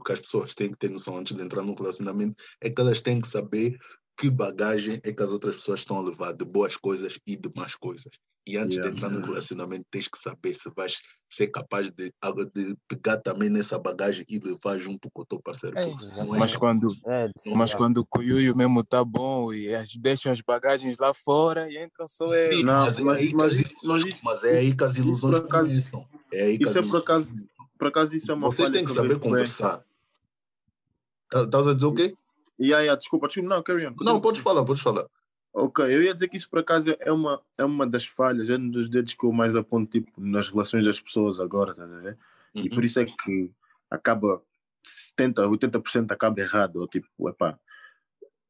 que, 0.05 0.11
as 0.13 0.21
pessoas 0.21 0.55
têm 0.55 0.71
que 0.71 0.77
ter 0.77 0.89
noção 0.89 1.17
antes 1.17 1.35
de 1.35 1.43
entrar 1.43 1.61
num 1.61 1.75
relacionamento, 1.75 2.41
é 2.61 2.69
que 2.69 2.79
elas 2.79 3.01
têm 3.01 3.19
que 3.19 3.27
saber 3.27 3.77
que 4.21 4.29
bagagem 4.29 4.99
é 5.03 5.11
que 5.11 5.23
as 5.23 5.31
outras 5.31 5.55
pessoas 5.55 5.79
estão 5.79 5.97
a 5.97 6.01
levar 6.01 6.31
de 6.33 6.45
boas 6.45 6.77
coisas 6.77 7.17
e 7.25 7.35
de 7.35 7.51
más 7.55 7.73
coisas. 7.73 8.11
E 8.47 8.55
antes 8.55 8.75
Yeah. 8.77 8.91
de 8.91 8.95
entrar 8.97 9.09
num 9.09 9.25
relacionamento, 9.25 9.85
tens 9.89 10.07
que 10.07 10.17
saber 10.19 10.53
se 10.53 10.69
vais 10.75 10.99
ser 11.27 11.47
capaz 11.47 11.89
de, 11.89 12.13
de 12.55 12.75
pegar 12.87 13.17
também 13.17 13.49
nessa 13.49 13.79
bagagem 13.79 14.23
e 14.29 14.37
levar 14.39 14.77
junto 14.77 15.09
com 15.11 15.23
o 15.23 15.25
teu 15.25 15.41
parceiro. 15.41 15.75
Senão 15.99 16.35
é- 16.35 16.39
Mas 16.39 16.55
quando, 16.55 16.95
É, 17.07 17.31
mas 17.55 17.73
quando 17.73 17.97
o 17.97 18.05
Kuyuyu 18.05 18.55
mesmo 18.55 18.83
tá 18.83 19.03
bom 19.03 19.51
e 19.51 19.73
as, 19.73 19.95
deixam 19.95 20.31
as 20.31 20.41
bagagens 20.41 20.99
lá 20.99 21.13
fora 21.15 21.67
e 21.71 21.83
entram 21.83 22.07
só. 22.07 22.25
Sim, 22.27 22.63
Não, 22.63 22.73
mas, 22.85 22.99
é 22.99 23.01
mas- 23.01 23.17
aí 23.17 23.27
que 23.29 23.35
mas 23.35 23.45
as 23.47 23.59
isso- 23.59 23.73
mas 23.75 23.83
ilusões- 23.83 24.13
isso- 24.15 24.25
mas 24.25 24.43
é 24.43 24.57
aí 24.59 24.75
que 24.75 24.83
as 24.83 24.91
isso 24.93 25.01
ilusões 25.01 25.39
por 25.39 25.45
acaso- 25.47 25.69
começam. 25.69 26.07
É 26.31 26.43
aí 26.43 26.57
que 26.59 26.63
isso 26.67 26.79
as 26.79 26.85
é 26.85 26.87
por 26.89 26.97
acaso- 26.97 27.27
ilusões 27.27 27.51
Por 27.79 27.87
acaso, 27.87 28.15
isso 28.15 28.31
é 28.31 28.35
uma 28.35 28.51
Vocês 28.51 28.69
têm 28.69 28.85
que 28.85 28.91
saber 28.93 29.17
conversar. 29.19 29.83
Tá- 31.31 31.43
Estás 31.43 31.67
a 31.67 31.73
dizer 31.73 31.85
o 31.87 31.93
quê? 31.95 32.15
Yeah, 32.61 32.81
yeah, 32.83 32.95
desculpa, 32.97 33.27
desculpa, 33.27 33.49
não, 33.49 33.63
carry 33.63 33.87
on. 33.87 33.95
Não, 34.01 34.21
podes 34.21 34.41
falar, 34.41 34.63
podes 34.63 34.81
falar. 34.83 35.07
Ok, 35.53 35.83
eu 35.83 36.01
ia 36.03 36.13
dizer 36.13 36.27
que 36.29 36.37
isso 36.37 36.49
por 36.49 36.59
acaso 36.59 36.95
é 36.99 37.11
uma, 37.11 37.41
é 37.57 37.65
uma 37.65 37.85
das 37.85 38.05
falhas, 38.05 38.49
é 38.49 38.55
um 38.55 38.69
dos 38.69 38.87
dedos 38.89 39.13
que 39.13 39.25
eu 39.25 39.31
mais 39.33 39.53
aponto 39.55 39.91
tipo, 39.91 40.11
nas 40.21 40.47
relações 40.49 40.85
das 40.85 41.01
pessoas 41.01 41.39
agora, 41.39 41.71
estás 41.71 41.91
a 41.91 41.99
ver? 41.99 42.17
E 42.55 42.61
Uhum. 42.63 42.69
por 42.69 42.83
isso 42.85 42.99
é 42.99 43.05
que 43.05 43.51
acaba 43.89 44.41
70, 44.83 45.45
80% 45.47 46.11
acaba 46.11 46.39
errado, 46.39 46.77
ou 46.77 46.87
tipo, 46.87 47.07
epá, 47.27 47.59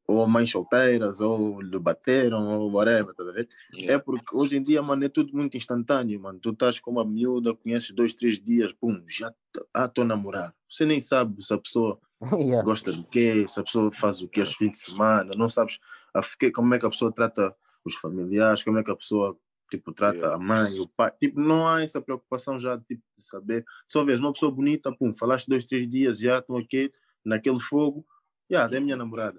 ou 0.06 0.26
mães 0.26 0.50
solteiras, 0.50 1.20
ou 1.20 1.60
lhe 1.60 1.78
bateram, 1.78 2.60
ou 2.60 2.70
whatever, 2.72 3.10
estás 3.10 3.28
a 3.28 3.32
ver? 3.32 3.48
É 3.88 3.98
porque 3.98 4.36
hoje 4.36 4.56
em 4.56 4.62
dia, 4.62 4.82
mano, 4.82 5.04
é 5.04 5.08
tudo 5.08 5.34
muito 5.34 5.56
instantâneo, 5.56 6.20
mano. 6.20 6.38
Tu 6.38 6.50
estás 6.50 6.78
com 6.78 6.90
uma 6.90 7.04
miúda, 7.04 7.54
conheces 7.54 7.90
dois, 7.92 8.14
três 8.14 8.38
dias, 8.42 8.72
pum, 8.74 9.02
já 9.08 9.30
t- 9.30 9.64
ah, 9.72 9.86
estou 9.86 10.04
a 10.04 10.06
namorar. 10.06 10.54
Você 10.68 10.84
nem 10.84 11.00
sabe 11.00 11.42
se 11.44 11.52
a 11.54 11.58
pessoa 11.58 11.98
Yeah. 12.38 12.62
gosta 12.62 12.92
do 12.92 13.04
quê, 13.04 13.46
se 13.48 13.58
a 13.58 13.64
pessoa 13.64 13.90
faz 13.92 14.22
o 14.22 14.28
quê 14.28 14.40
aos 14.40 14.54
fins 14.54 14.72
de 14.72 14.78
semana, 14.78 15.34
não 15.34 15.48
sabes 15.48 15.78
a, 16.14 16.20
como 16.52 16.74
é 16.74 16.78
que 16.78 16.86
a 16.86 16.90
pessoa 16.90 17.12
trata 17.12 17.54
os 17.84 17.94
familiares, 17.96 18.62
como 18.62 18.78
é 18.78 18.84
que 18.84 18.90
a 18.90 18.96
pessoa 18.96 19.36
tipo, 19.70 19.92
trata 19.92 20.16
Yeah. 20.18 20.34
a 20.36 20.38
mãe, 20.38 20.78
o 20.78 20.86
pai. 20.86 21.10
Tipo, 21.18 21.40
não 21.40 21.66
há 21.66 21.82
essa 21.82 22.00
preocupação 22.00 22.60
já 22.60 22.78
tipo, 22.78 23.02
de 23.16 23.24
saber. 23.24 23.64
Só 23.88 24.04
vês 24.04 24.20
uma 24.20 24.32
pessoa 24.32 24.52
bonita, 24.52 24.92
pum, 24.92 25.14
falaste 25.14 25.48
dois, 25.48 25.64
três 25.64 25.88
dias, 25.88 26.18
já 26.18 26.38
estão 26.38 26.56
aqui, 26.58 26.92
naquele 27.24 27.58
fogo, 27.58 28.04
já, 28.50 28.66
é 28.66 28.80
minha 28.80 28.96
namorada. 28.96 29.38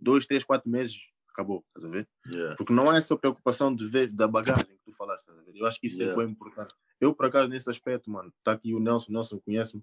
Dois, 0.00 0.26
três, 0.26 0.42
quatro 0.44 0.70
meses, 0.70 0.96
acabou, 1.30 1.62
estás 1.68 1.84
a 1.84 1.88
ver? 1.90 2.08
Yeah. 2.26 2.56
Porque 2.56 2.72
não 2.72 2.88
há 2.88 2.96
essa 2.96 3.14
preocupação 3.16 3.74
de 3.74 3.86
ver 3.86 4.10
da 4.10 4.26
bagagem 4.26 4.64
que 4.64 4.84
tu 4.84 4.92
falaste, 4.94 5.20
estás 5.28 5.38
a 5.38 5.42
ver? 5.42 5.52
Eu 5.54 5.66
acho 5.66 5.78
que 5.78 5.86
isso 5.86 5.98
Yeah. 5.98 6.20
é 6.20 6.24
bem 6.24 6.32
importante. 6.32 6.74
Eu, 6.98 7.14
por 7.14 7.26
acaso, 7.26 7.48
nesse 7.48 7.68
aspecto, 7.70 8.10
mano, 8.10 8.32
está 8.38 8.52
aqui 8.52 8.74
o 8.74 8.80
Nelson, 8.80 9.10
o 9.10 9.14
Nelson 9.14 9.38
conhece-me. 9.40 9.82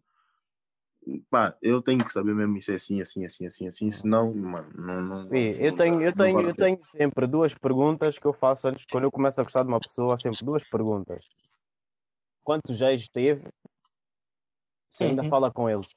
Pá, 1.29 1.55
eu 1.61 1.81
tenho 1.81 2.03
que 2.03 2.11
saber 2.11 2.33
mesmo 2.35 2.57
isso 2.57 2.71
é 2.71 2.75
assim, 2.75 3.01
assim, 3.01 3.23
assim, 3.25 3.45
assim, 3.45 3.67
assim, 3.67 3.91
senão, 3.91 4.33
mano, 4.33 4.69
não. 4.75 5.01
não 5.01 5.29
Sim, 5.29 5.51
eu 5.57 5.75
tenho, 5.75 6.01
eu, 6.01 6.13
tenho, 6.13 6.41
eu 6.41 6.55
tenho 6.55 6.79
sempre 6.95 7.27
duas 7.27 7.53
perguntas 7.53 8.17
que 8.19 8.25
eu 8.25 8.33
faço 8.33 8.67
antes, 8.67 8.85
quando 8.89 9.05
eu 9.05 9.11
começo 9.11 9.39
a 9.39 9.43
gostar 9.43 9.63
de 9.63 9.69
uma 9.69 9.79
pessoa, 9.79 10.17
sempre 10.17 10.43
duas 10.45 10.63
perguntas. 10.63 11.25
Quantos 12.43 12.81
ex 12.81 13.07
teve? 13.09 13.47
Se 14.89 15.03
ainda 15.03 15.23
Uhum. 15.23 15.29
fala 15.29 15.51
com 15.51 15.69
eles. 15.69 15.89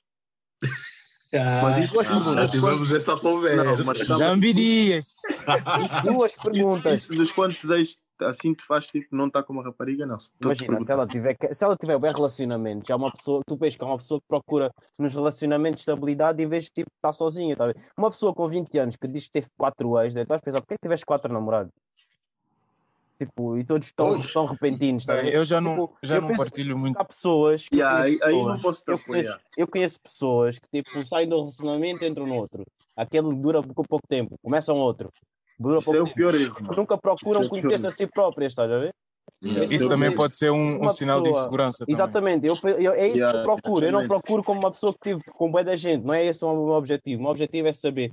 Mas 1.33 1.79
isso- 1.79 1.95
duas 1.95 2.09
já 2.09 2.15
perguntas. 2.17 2.51
tivemos 2.51 2.93
essa 2.93 3.17
conversa. 3.17 3.65
Não, 3.65 3.85
mas 3.85 3.99
Zambirias! 3.99 5.15
Duas 6.05 6.33
isso, 6.33 6.43
perguntas. 6.43 7.03
isso 7.03 7.15
dos 7.15 7.31
quantos 7.31 7.63
ex 7.71 7.97
assim 8.23 8.55
te 8.55 8.65
faz 8.65 8.87
tipo 8.87 9.15
não 9.15 9.27
estar 9.27 9.43
com 9.43 9.53
uma 9.53 9.63
rapariga, 9.63 10.07
não. 10.07 10.19
Imagina, 10.43 10.81
se 10.81 10.93
ela 10.93 11.07
tiver, 11.07 11.37
se 11.51 11.65
ela 11.65 11.77
tiver 11.77 11.99
bem 11.99 12.13
relacionamento, 12.13 12.87
já 12.87 12.95
é 12.95 12.97
uma 12.97 13.11
pessoa, 13.11 13.43
tu 13.47 13.57
vês 13.57 13.77
que 13.77 13.83
é 13.83 13.87
uma 13.87 13.97
pessoa 13.97 14.21
que 14.21 14.27
procura 14.27 14.71
nos 14.99 15.15
relacionamentos 15.15 15.81
estabilidade 15.81 16.43
em 16.43 16.49
vez 16.49 16.65
de 16.65 16.71
tipo 16.71 16.91
estar 16.97 17.13
sozinha, 17.13 17.57
tá 17.57 17.65
a 17.65 17.67
ver? 17.69 17.77
Uma 17.97 18.11
pessoa 18.11 18.35
com 18.35 18.49
20 18.49 18.79
anos 18.79 18.97
que 18.97 19.09
diz 19.09 19.25
que 19.25 19.33
teve 19.33 19.47
quatro 19.57 19.99
ex, 20.01 20.15
daí 20.15 20.25
tu 20.25 20.29
vais 20.29 20.41
pensar, 20.41 20.61
porquê 20.61 20.75
que 20.75 20.83
tiveste 20.83 21.07
quatro 21.07 21.33
namorados? 21.33 21.73
Tipo, 23.19 23.59
e 23.59 23.65
todos 23.65 23.93
tão, 23.93 24.15
Pois. 24.15 24.33
tão 24.33 24.47
repentinos, 24.47 25.05
tá 25.05 25.17
ver? 25.17 25.35
Eu 25.35 25.45
já 25.45 25.61
não, 25.61 25.73
Tipo, 25.73 25.99
já 26.03 26.15
eu 26.15 26.23
não 26.23 26.29
penso 26.29 26.43
partilho 26.43 26.79
muito. 26.79 26.99
Há 26.99 27.05
pessoas 27.05 27.67
Yeah, 27.71 28.05
aí, 28.05 28.19
aí 28.23 28.43
não 28.43 28.59
posso 28.59 28.83
te 28.83 28.91
eu 28.91 28.99
conheço, 28.99 29.39
eu 29.59 29.69
conheço 29.69 30.01
pessoas 30.01 30.59
que 30.59 30.67
tipo 30.73 31.05
saem 31.05 31.29
do 31.29 31.37
relacionamento 31.37 32.03
e 32.03 32.09
entram 32.09 32.27
no 32.27 32.35
outro. 32.35 32.65
Aquele 32.97 33.29
dura 33.29 33.63
por 33.63 33.87
pouco 33.87 34.07
tempo, 34.09 34.39
começam 34.43 34.77
outro. 34.79 35.13
Dura 35.61 35.77
Isso 35.79 35.95
é 35.95 36.01
o 36.01 36.15
pior 36.15 36.35
erro. 36.35 36.57
Nunca 36.75 36.97
procuram 36.97 37.43
é 37.43 37.49
conhecer-se 37.49 37.87
a 37.87 37.91
si 37.91 38.07
próprias, 38.07 38.53
estás 38.53 38.73
a 38.73 38.79
ver? 38.79 38.95
Yeah. 39.45 39.75
Isso 39.75 39.89
também 39.89 40.15
pode 40.15 40.37
ser 40.37 40.51
um, 40.51 40.85
um 40.85 40.89
sinal 40.89 41.19
de 41.19 41.25
pessoa- 41.29 41.43
insegurança. 41.43 41.79
também. 41.85 41.95
Exatamente, 41.95 42.47
eu, 42.47 42.57
eu- 42.79 42.93
é 42.93 43.07
isso 43.09 43.13
que 43.15 43.19
Yeah, 43.21 43.39
eu 43.39 43.45
procuro. 43.45 43.85
Eu 43.87 43.93
não 43.93 44.01
exatamente. 44.01 44.09
procuro 44.23 44.43
como 44.43 44.61
uma 44.61 44.71
pessoa 44.71 44.93
que 44.95 44.99
tive 45.11 45.21
com 45.35 45.51
bué 45.51 45.63
da 45.63 45.77
gente, 45.77 46.03
não 46.05 46.15
é 46.15 46.25
esse 46.25 46.43
o 46.45 46.51
meu 46.53 46.75
objetivo. 46.75 47.21
O 47.21 47.23
meu 47.25 47.31
objetivo 47.31 47.69
é 47.69 47.73
saber, 47.75 48.13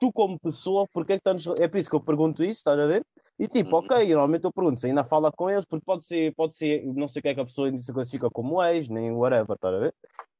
tu 0.00 0.12
como 0.12 0.38
pessoa, 0.38 0.86
porque 0.92 1.12
é 1.12 1.18
que 1.18 1.28
estás. 1.28 1.46
É 1.60 1.68
por 1.68 1.78
isso 1.78 1.88
que 1.88 1.94
eu 1.96 2.00
pergunto 2.00 2.42
isso, 2.42 2.58
estás 2.58 2.78
a 2.78 2.86
ver? 2.86 3.02
E 3.38 3.46
tipo, 3.48 3.70
Uhum. 3.76 3.84
ok, 3.84 4.08
normalmente 4.08 4.44
eu 4.44 4.52
pergunto 4.52 4.80
se 4.80 4.86
ainda 4.88 5.04
fala 5.04 5.30
com 5.32 5.48
eles, 5.48 5.64
porque 5.64 5.84
pode 5.84 6.04
ser, 6.04 6.34
pode 6.34 6.54
ser, 6.54 6.84
não 6.86 7.06
sei 7.08 7.20
o 7.20 7.22
que 7.22 7.28
é 7.28 7.34
que 7.34 7.40
a 7.40 7.44
pessoa 7.44 7.68
ainda 7.68 7.78
se 7.78 7.92
classifica 7.92 8.28
como 8.30 8.62
ex, 8.62 8.88
nem 8.88 9.10
whatever, 9.12 9.54
estás 9.54 9.74
a 9.74 9.78
ver? 9.78 9.94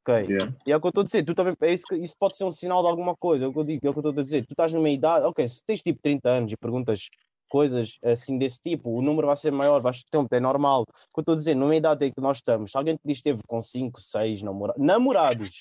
Ok. 0.07 0.15
Yeah. 0.29 0.55
E 0.67 0.73
é 0.73 0.77
o 0.77 0.81
que 0.81 0.87
eu 0.87 0.91
estou 0.91 1.03
a 1.03 1.05
dizer, 1.05 1.25
tu 1.25 1.35
também, 1.35 1.57
é 1.63 1.73
isso, 1.73 1.87
isso 1.95 2.15
pode 2.19 2.37
ser 2.37 2.45
um 2.45 2.53
sinal 2.53 2.83
de 2.83 2.89
alguma 2.89 3.17
coisa, 3.17 3.47
é 3.47 3.49
o 3.49 3.53
que 3.53 3.59
eu 3.59 3.65
digo, 3.65 3.87
é 3.87 3.91
o 3.91 3.93
que 3.93 3.99
eu 3.99 4.11
estou 4.11 4.13
a 4.13 4.23
dizer. 4.23 4.43
Tu 4.47 4.53
estás 4.53 4.73
numa 4.73 4.91
idade, 4.91 5.25
ok, 5.25 5.49
se 5.49 5.63
tens 5.67 5.81
tipo 5.81 5.99
30 6.03 6.29
anos 6.29 6.53
e 6.53 6.57
perguntas 6.57 7.09
coisas 7.49 7.99
assim 8.03 8.37
desse 8.37 8.59
tipo, 8.61 8.91
o 8.91 9.01
número 9.01 9.29
vai 9.29 9.37
ser 9.37 9.53
maior, 9.53 9.81
vais 9.81 10.03
ter 10.03 10.11
tempo, 10.11 10.35
é 10.35 10.41
normal. 10.41 10.83
O 10.83 10.85
que 10.85 11.19
eu 11.19 11.23
estou 11.23 11.33
a 11.35 11.37
dizer, 11.37 11.55
numa 11.55 11.75
idade 11.75 12.07
em 12.07 12.13
que 12.13 12.21
nós 12.21 12.39
estamos, 12.39 12.71
se 12.71 12.77
alguém 12.77 12.97
te 12.97 13.03
diz 13.05 13.23
que 13.23 13.29
esteve 13.31 13.41
com 13.47 13.63
5, 13.63 14.01
6 14.01 14.43
namora 14.43 14.75
namorados, 14.77 15.59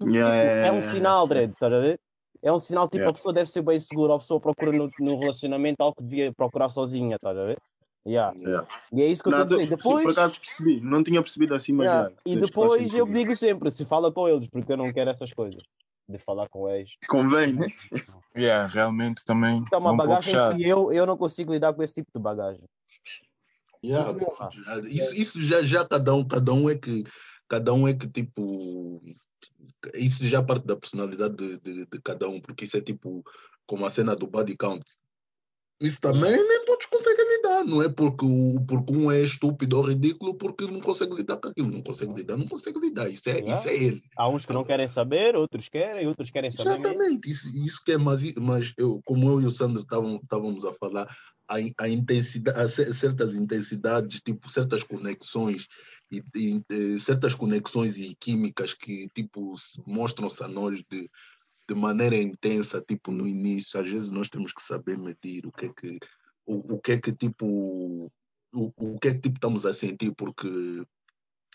Yeah, 0.00 0.30
tipo, 0.30 0.46
yeah, 0.46 0.68
é 0.68 0.72
um 0.72 0.80
sinal. 0.80 1.26
Dredd, 1.26 1.52
estás 1.52 1.72
a 1.72 1.78
ver? 1.80 2.00
É 2.40 2.52
um 2.52 2.58
sinal, 2.58 2.88
tipo, 2.88 3.08
a 3.08 3.12
pessoa 3.12 3.34
deve 3.34 3.50
ser 3.50 3.62
bem 3.62 3.80
segura, 3.80 4.14
a 4.14 4.18
pessoa 4.18 4.40
procura 4.40 4.70
no, 4.70 4.88
no 5.00 5.18
relacionamento 5.18 5.82
algo 5.82 5.96
que 5.96 6.04
devia 6.04 6.32
procurar 6.32 6.68
sozinha, 6.68 7.16
estás 7.16 7.36
a 7.36 7.44
ver? 7.44 7.58
Yeah. 8.06 8.34
Yeah. 8.38 8.68
E 8.92 9.02
é 9.02 9.06
isso 9.06 9.22
que 9.22 9.28
eu 9.28 9.32
Não, 9.32 9.42
estou 9.42 9.58
a 9.58 9.62
dizer. 9.62 9.76
tu- 9.76 9.82
Por 9.82 9.98
Depois, 9.98 10.18
acaso 10.18 10.40
percebi, 10.40 10.80
não 10.80 11.02
tinha 11.04 11.22
percebido 11.22 11.54
assim, 11.54 11.72
mas 11.72 11.86
Yeah, 11.90 12.08
já, 12.10 12.16
E 12.24 12.36
depois 12.36 12.94
eu 12.94 13.06
digo 13.06 13.36
sempre, 13.36 13.70
se 13.70 13.84
fala 13.84 14.10
com 14.12 14.28
eles, 14.28 14.48
porque 14.48 14.72
eu 14.72 14.76
não 14.76 14.92
quero 14.92 15.10
essas 15.10 15.32
coisas. 15.32 15.62
De 16.08 16.18
falar 16.18 16.48
com 16.48 16.66
eles. 16.70 16.92
Convém, 17.08 17.52
né? 17.52 17.66
Yeah, 18.36 18.66
realmente 18.66 19.24
também 19.24 19.62
É 19.72 19.76
uma 19.76 19.90
é 19.90 19.92
um 19.92 19.96
pouco 19.96 20.08
bagagem 20.08 20.32
chato. 20.34 20.56
que 20.56 20.66
eu, 20.66 20.92
eu 20.92 21.04
não 21.04 21.16
consigo 21.18 21.52
lidar 21.52 21.74
com 21.74 21.82
esse 21.82 21.94
tipo 21.94 22.10
de 22.14 22.22
bagagem. 22.22 22.62
Yeah, 23.84 24.12
isso, 24.88 25.14
isso 25.14 25.42
já, 25.42 25.62
já 25.62 25.84
cada 25.86 26.14
um, 26.14 26.26
cada 26.26 26.52
um 26.52 26.68
é 26.68 26.76
que 26.76 27.04
cada 27.48 27.72
um 27.72 27.86
é 27.86 27.94
que 27.94 28.08
tipo 28.08 29.00
isso 29.94 30.26
já 30.26 30.42
parte 30.42 30.66
da 30.66 30.76
personalidade 30.76 31.36
de, 31.36 31.58
de, 31.60 31.86
de 31.86 32.00
cada 32.02 32.28
um, 32.28 32.40
porque 32.40 32.64
isso 32.64 32.76
é 32.76 32.80
tipo 32.80 33.22
como 33.66 33.84
a 33.86 33.90
cena 33.90 34.16
do 34.16 34.26
body 34.26 34.56
count. 34.56 34.84
Isso 35.80 36.00
também 36.00 36.32
nem 36.32 36.64
todos 36.64 36.86
conseguem 36.86 37.27
lidar, 37.62 37.70
não 37.70 37.82
é 37.82 37.88
porque, 37.88 38.24
o, 38.24 38.60
porque 38.66 38.92
um 38.92 39.10
é 39.10 39.22
estúpido 39.22 39.76
ou 39.76 39.82
ridículo 39.82 40.34
porque 40.34 40.66
não 40.66 40.80
consegue 40.80 41.14
lidar 41.14 41.36
com 41.38 41.48
aquilo, 41.48 41.70
não 41.70 41.82
consegue 41.82 42.14
lidar, 42.14 42.36
não 42.36 42.46
consegue 42.46 42.80
lidar, 42.80 43.08
isso 43.10 43.28
é, 43.28 43.38
Yeah. 43.38 43.58
isso 43.60 43.68
é 43.68 43.76
ele. 43.76 44.02
Há 44.16 44.28
uns 44.28 44.44
que 44.46 44.52
não 44.52 44.64
querem 44.64 44.88
saber, 44.88 45.36
outros 45.36 45.68
querem, 45.68 46.06
outros 46.06 46.30
querem 46.30 46.50
saber. 46.50 46.80
Exatamente, 46.80 47.30
isso, 47.30 47.48
isso 47.64 47.82
que 47.84 47.92
é, 47.92 47.98
mas, 47.98 48.22
mas 48.34 48.72
eu, 48.76 49.00
como 49.04 49.28
eu 49.30 49.40
e 49.40 49.46
o 49.46 49.50
Sandro 49.50 49.82
estávamos 49.82 50.64
a 50.64 50.72
falar, 50.74 51.06
a, 51.48 51.54
a 51.84 51.88
intensidade, 51.88 52.58
a 52.60 52.68
cer- 52.68 52.92
certas 52.94 53.34
intensidades, 53.34 54.20
tipo, 54.20 54.50
certas 54.50 54.82
conexões 54.84 55.66
e, 56.10 56.22
e, 56.36 56.62
eh, 56.70 56.98
certas 56.98 57.34
conexões 57.34 57.96
e 57.96 58.14
químicas 58.20 58.74
que 58.74 59.08
tipo 59.14 59.56
se- 59.56 59.80
mostram-se 59.86 60.42
a 60.42 60.48
nós 60.48 60.82
de, 60.90 61.08
de 61.68 61.74
maneira 61.74 62.16
intensa, 62.16 62.82
tipo 62.86 63.10
no 63.12 63.26
início, 63.26 63.80
às 63.80 63.86
vezes 63.88 64.10
nós 64.10 64.28
temos 64.28 64.52
que 64.52 64.62
saber 64.62 64.98
medir 64.98 65.46
o 65.46 65.52
que 65.52 65.66
é 65.66 65.68
que 65.68 65.98
o, 66.48 66.74
o 66.74 66.80
que 66.80 66.92
é 66.92 66.98
que 67.00 67.12
tipo 67.12 68.10
o, 68.54 68.72
o 68.76 68.98
que 68.98 69.08
é 69.08 69.14
que 69.14 69.20
tipo 69.20 69.36
estamos 69.36 69.66
a 69.66 69.72
sentir, 69.72 70.12
porque 70.14 70.48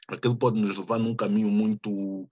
aquilo 0.08 0.38
pode 0.38 0.62
nos 0.62 0.78
levar 0.78 1.00
num 1.00 1.16
caminho 1.16 1.50
muito 1.50 2.30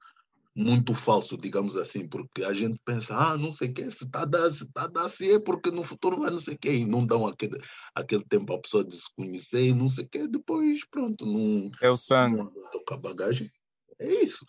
muito 0.54 0.93
falso, 0.93 1.38
digamos 1.38 1.78
assim, 1.78 2.06
porque 2.10 2.43
a 2.43 2.54
gente 2.54 2.78
pensa, 2.84 3.15
ah, 3.15 3.38
não 3.38 3.54
sei 3.54 3.69
o 3.69 3.74
que, 3.74 3.89
se 3.89 4.04
está 4.04 4.24
a 4.24 4.26
dar, 4.26 4.52
se 4.52 4.65
está 4.65 4.84
a 4.84 4.88
dar 4.88 5.06
assim 5.06 5.36
é 5.36 5.39
porque 5.39 5.71
no 5.71 5.82
futuro 5.82 6.19
vai 6.19 6.30
não 6.30 6.39
sei 6.41 6.56
o 6.56 6.58
que, 6.58 6.69
e 6.69 6.86
não 6.86 7.06
dão 7.06 7.26
aquele, 7.26 7.58
aquele 7.95 8.26
tempo 8.26 8.54
à 8.54 8.60
pessoa 8.60 8.84
de 8.84 8.93
se 8.93 9.08
conhecer 9.15 9.67
e 9.67 9.74
não 9.74 9.88
sei 9.88 10.04
o 10.04 10.10
que, 10.10 10.28
depois 10.28 10.86
pronto, 10.89 11.26
não, 11.26 11.71
É 11.82 11.89
o 11.89 11.95
sangue. 11.95 12.38
não 12.38 12.52
toca 12.69 12.95
a 12.95 12.97
bagagem. 12.97 13.50
É 13.97 14.24
isso. 14.24 14.45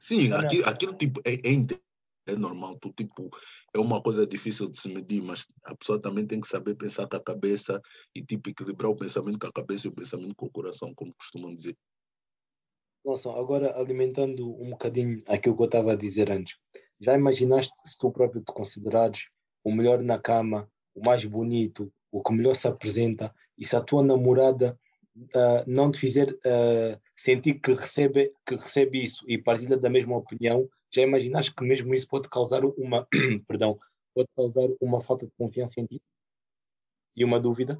Sim, 0.00 0.32
aquilo, 0.32 0.66
aquilo 0.66 0.94
tipo, 0.94 1.20
é, 1.24 1.34
é, 1.34 1.52
é 2.32 2.36
normal, 2.36 2.78
tu, 2.80 2.92
tipo, 2.92 3.30
é 3.74 3.78
uma 3.78 4.02
coisa 4.02 4.26
difícil 4.26 4.68
de 4.68 4.78
se 4.78 4.88
medir, 4.88 5.22
mas 5.22 5.46
a 5.64 5.74
pessoa 5.76 6.00
também 6.00 6.26
tem 6.26 6.40
que 6.40 6.48
saber 6.48 6.74
pensar 6.74 7.08
com 7.08 7.16
a 7.16 7.22
cabeça 7.22 7.80
e 8.14 8.24
tipo, 8.24 8.50
equilibrar 8.50 8.90
o 8.90 8.96
pensamento 8.96 9.38
com 9.38 9.46
a 9.46 9.52
cabeça 9.52 9.86
e 9.86 9.90
o 9.90 9.94
pensamento 9.94 10.34
com 10.36 10.46
o 10.46 10.50
coração, 10.50 10.92
como 10.94 11.14
costumam 11.14 11.54
dizer. 11.54 11.76
Nossa, 13.04 13.30
agora 13.30 13.78
alimentando 13.78 14.50
um 14.60 14.70
bocadinho 14.70 15.22
aquilo 15.26 15.56
que 15.56 15.62
eu 15.62 15.66
estava 15.66 15.92
a 15.92 15.96
dizer 15.96 16.30
antes. 16.30 16.58
Já 17.00 17.14
imaginaste 17.14 17.72
se 17.84 17.96
tu 17.96 18.10
próprio 18.10 18.42
te 18.42 18.52
considerares 18.52 19.28
o 19.64 19.72
melhor 19.72 20.02
na 20.02 20.18
cama, 20.18 20.70
o 20.94 21.04
mais 21.04 21.24
bonito, 21.24 21.92
o 22.10 22.22
que 22.22 22.32
melhor 22.32 22.54
se 22.54 22.66
apresenta, 22.66 23.34
e 23.56 23.64
se 23.64 23.76
a 23.76 23.80
tua 23.80 24.02
namorada 24.02 24.78
ah, 25.34 25.64
não 25.66 25.90
te 25.90 25.98
fizer 25.98 26.36
ah, 26.44 26.98
sentir 27.16 27.54
que 27.54 27.72
recebe, 27.72 28.32
que 28.46 28.54
recebe 28.54 29.02
isso 29.02 29.24
e 29.28 29.38
partilha 29.38 29.76
da 29.76 29.90
mesma 29.90 30.16
opinião, 30.16 30.68
já 30.90 31.02
imaginaste 31.02 31.54
que 31.54 31.64
mesmo 31.64 31.94
isso 31.94 32.08
pode 32.08 32.28
causar 32.28 32.64
uma, 32.64 33.06
perdão, 33.46 33.78
pode 34.14 34.28
causar 34.34 34.68
uma 34.80 35.00
falta 35.00 35.26
de 35.26 35.32
confiança 35.36 35.80
em 35.80 35.86
ti? 35.86 36.02
E 37.16 37.24
uma 37.24 37.38
dúvida? 37.40 37.78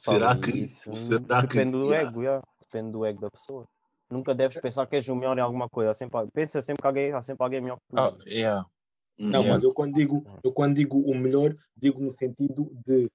Será 0.00 0.36
que- 0.36 0.50
isso 0.64 0.94
será 0.96 1.42
que- 1.42 1.48
depende 1.48 1.72
do 1.72 1.84
yeah. 1.92 2.08
ego, 2.08 2.22
yeah. 2.22 2.42
depende 2.60 2.90
do 2.92 3.04
ego 3.04 3.20
da 3.20 3.30
pessoa. 3.30 3.66
Nunca 4.10 4.34
deves 4.34 4.58
pensar 4.60 4.86
que 4.86 4.96
és 4.96 5.08
o 5.08 5.14
melhor 5.16 5.36
em 5.38 5.40
alguma 5.40 5.68
coisa. 5.68 5.94
Sempre, 5.94 6.26
pensa 6.32 6.60
sempre 6.60 6.82
que 6.82 6.86
alguém, 6.86 7.12
há 7.12 7.22
sempre 7.22 7.44
alguém 7.44 7.60
melhor 7.60 7.76
que 7.76 7.82
tu. 7.90 7.98
Ah, 7.98 8.12
yeah. 8.26 8.66
Não, 9.18 9.42
Hum. 9.42 9.48
mas 9.50 9.62
eu 9.62 9.72
quando 9.72 9.94
digo, 9.94 10.24
eu 10.42 10.52
quando 10.52 10.74
digo 10.74 10.98
o 10.98 11.14
melhor, 11.14 11.54
digo 11.76 12.02
no 12.02 12.12
sentido 12.16 12.72
de, 12.86 13.10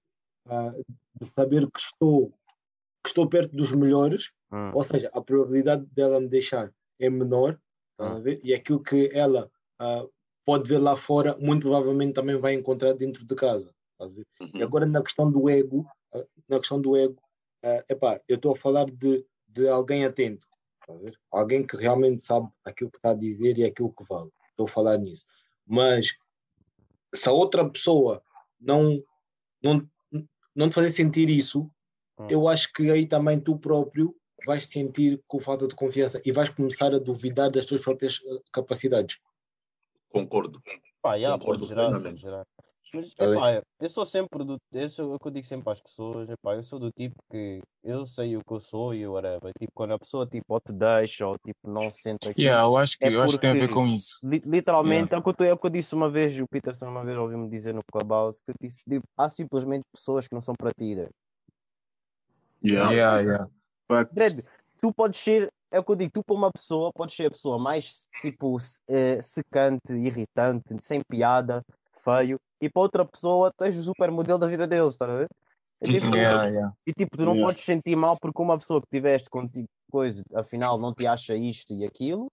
ah, 0.47 0.71
de 1.19 1.28
saber 1.28 1.69
que 1.69 1.80
estou, 1.80 2.30
que 3.04 3.10
estou 3.10 3.28
perto 3.28 3.56
dos 3.56 3.71
melhores, 3.71 4.32
Hum. 4.52 4.71
ou 4.73 4.84
seja, 4.84 5.10
a 5.13 5.21
probabilidade 5.21 5.86
dela 5.88 6.19
me 6.19 6.28
deixar 6.28 6.71
é 6.99 7.10
menor, 7.10 7.60
a 7.99 8.19
ver? 8.19 8.39
e 8.43 8.53
aquilo 8.53 8.81
que 8.81 9.10
ela 9.13 9.49
ah, 9.79 10.05
pode 10.45 10.69
ver 10.69 10.79
lá 10.79 10.95
fora, 10.95 11.36
muito 11.38 11.62
provavelmente 11.62 12.13
também 12.13 12.38
vai 12.38 12.53
encontrar 12.53 12.93
dentro 12.93 13.25
de 13.25 13.36
casa. 13.36 13.73
ver? 13.99 14.25
E 14.39 14.57
Uhum. 14.57 14.63
agora 14.63 14.86
na 14.86 15.01
questão 15.01 15.31
do 15.31 15.49
ego, 15.49 15.86
ah, 16.13 16.25
na 16.47 16.60
questão 16.60 16.79
do 16.79 16.95
ego, 16.95 17.21
ah, 17.63 17.83
epá, 17.89 18.21
eu 18.27 18.36
estou 18.36 18.53
a 18.53 18.55
falar 18.55 18.86
de, 18.86 19.25
de 19.47 19.67
alguém 19.67 20.05
atento, 20.05 20.47
alguém 21.31 21.65
que 21.65 21.75
realmente 21.75 22.23
sabe 22.23 22.47
aquilo 22.63 22.91
que 22.91 22.97
está 22.97 23.12
a 23.12 23.15
dizer 23.15 23.57
e 23.57 23.65
aquilo 23.65 23.93
que 23.93 24.05
vale. 24.05 24.31
Estou 24.51 24.65
a 24.65 24.69
falar 24.69 24.97
nisso. 24.97 25.25
Mas 25.65 26.15
se 27.13 27.29
a 27.29 27.31
outra 27.31 27.69
pessoa 27.69 28.23
não, 28.60 29.03
não, 29.62 29.89
não 30.55 30.69
te 30.69 30.75
fazer 30.75 30.89
sentir 30.89 31.29
isso, 31.29 31.69
Hum. 32.19 32.27
eu 32.29 32.47
acho 32.47 32.73
que 32.73 32.89
aí 32.89 33.05
também 33.05 33.39
tu 33.39 33.60
próprio 33.60 34.15
vais 34.45 34.65
sentir 34.65 35.21
com 35.28 35.39
falta 35.39 35.67
de 35.67 35.76
confiança 35.76 36.21
e 36.26 36.32
vais 36.32 36.50
começar 36.50 36.93
a 36.93 37.00
duvidar 37.00 37.50
das 37.50 37.65
tuas 37.65 37.82
próprias 37.82 38.21
ah, 38.30 38.39
capacidades. 38.52 39.17
Concordo. 40.10 40.62
Pá, 41.02 41.15
yeah, 41.15 41.38
Concordo 41.38 41.67
pode 41.67 41.69
gerar, 41.69 42.02
pode 42.02 42.17
gerar. 42.17 42.45
Mas, 42.93 43.13
Tá 43.15 43.26
epá, 43.26 43.63
eu 43.82 43.89
sou 43.89 44.06
sempre 44.06 44.45
do. 44.45 44.58
Eu 44.71 44.89
sou 44.89 45.13
o 45.13 45.19
que 45.19 45.28
eu 45.28 45.32
digo 45.32 45.45
sempre 45.45 45.69
às 45.69 45.82
pessoas, 45.82 46.30
epá, 46.30 46.56
eu 46.56 46.63
sou 46.63 46.80
do 46.80 46.89
tipo 46.89 47.15
que 47.30 47.62
eu 47.84 48.06
sei 48.06 48.38
o 48.38 48.41
que 48.41 48.54
eu 48.54 48.62
sou 48.62 48.95
e 48.95 49.06
whatever. 49.06 49.52
Tipo, 49.60 49.73
quando 49.76 49.93
a 49.93 50.00
pessoa 50.00 50.26
tipo, 50.26 50.45
ou 50.47 50.60
te 50.62 50.71
deixa 50.71 51.28
ou 51.28 51.36
tipo, 51.45 51.69
não 51.69 51.91
sente 51.91 52.30
aquilo. 52.30 52.45
Yeah, 52.47 52.65
eu 52.65 52.78
acho 52.78 52.97
que, 52.97 53.04
É 53.04 53.13
eu 53.13 53.21
acho 53.21 53.34
que 53.34 53.41
tem 53.41 53.50
a 53.50 53.54
ver 53.54 53.60
porque- 53.67 53.73
com 53.73 53.86
isso. 53.88 54.17
Li- 54.23 54.41
Literalmente, 54.45 55.13
é, 55.13 55.17
o 55.17 55.21
que 55.21 55.30
eu, 55.43 55.45
é 55.47 55.54
o 55.54 55.58
que 55.58 55.65
eu 55.67 55.69
disse 55.69 55.93
uma 55.93 56.10
vez, 56.10 56.39
o 56.39 56.47
Peterson 56.47 56.88
uma 56.88 57.04
vez 57.04 57.17
ouviu-me 57.17 57.50
dizer 57.50 57.73
no 57.73 57.82
Clubhouse, 57.91 58.41
que 58.41 58.52
eu 58.52 58.56
disse, 58.62 58.82
tipo, 58.89 59.04
há 59.17 59.30
simplesmente 59.30 59.84
pessoas 59.93 60.26
que 60.26 60.34
não 60.34 60.41
são 60.41 60.56
para 60.58 60.71
ti. 60.71 60.95
Dredd. 60.95 61.10
Yeah. 62.63 62.91
Yeah, 62.91 63.19
yeah. 63.19 63.47
Facts. 63.88 64.13
Dredd, 64.13 64.43
tu 64.82 64.93
podes 64.93 65.19
ser, 65.19 65.52
é 65.71 65.80
o 65.80 65.84
que 65.84 65.91
eu 65.91 65.95
digo, 65.95 66.12
tu 66.13 66.23
para 66.23 66.36
uma 66.36 66.52
pessoa, 66.52 66.91
podes 66.93 67.15
ser 67.15 67.28
a 67.28 67.32
pessoa 67.32 67.58
mais, 67.58 68.08
tipo, 68.21 68.58
eh, 68.88 69.21
secante, 69.21 69.93
irritante, 69.93 70.76
sem 70.82 71.02
piada, 71.02 71.63
feio, 72.04 72.38
e 72.62 72.69
para 72.69 72.82
outra 72.82 73.06
pessoa, 73.06 73.52
tu 73.56 73.63
és 73.63 73.78
o 73.78 73.84
super 73.84 74.12
modelo 74.12 74.38
da 74.39 74.47
vida 74.47 74.67
deles, 74.67 74.93
estás 74.93 75.10
a 75.12 75.17
ver? 75.19 75.28
É 75.80 75.88
tipo, 75.88 76.02
Yeah, 76.15 76.47
yeah. 76.50 76.73
E 76.86 76.91
tipo, 76.93 77.15
tu 77.17 77.23
não 77.26 77.34
Yeah. 77.34 77.47
podes 77.47 77.63
sentir 77.63 77.95
mal 77.95 78.17
porque 78.19 78.41
uma 78.41 78.58
pessoa 78.58 78.82
que 78.82 78.88
tiveste 78.89 79.30
contigo, 79.30 79.67
coisa, 79.91 80.23
afinal 80.36 80.78
não 80.78 80.93
te 80.93 81.06
acha 81.08 81.36
isto 81.36 81.73
e 81.73 81.86
aquilo, 81.86 82.28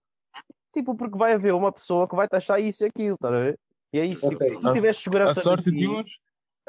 tipo, 0.73 0.95
porque 0.95 1.17
vai 1.17 1.33
haver 1.33 1.53
uma 1.53 1.71
pessoa 1.71 2.07
que 2.07 2.15
vai 2.15 2.27
te 2.27 2.35
achar 2.35 2.59
isso 2.59 2.83
e 2.83 2.87
aquilo, 2.87 3.15
estás 3.15 3.33
a 3.33 3.39
ver? 3.39 3.59
E 3.93 3.99
é 3.99 4.05
isso, 4.05 4.27
tipo, 4.27 4.43
Ok. 4.43 4.53
se 4.55 4.59
tu 4.61 4.67
A- 4.69 4.73
tiveres 4.73 4.97
A 4.97 5.01
segurança 5.01 5.41
sorte 5.41 5.65
de 5.65 5.71
de 5.71 5.79
ti, 5.79 5.87
uns. 5.87 6.17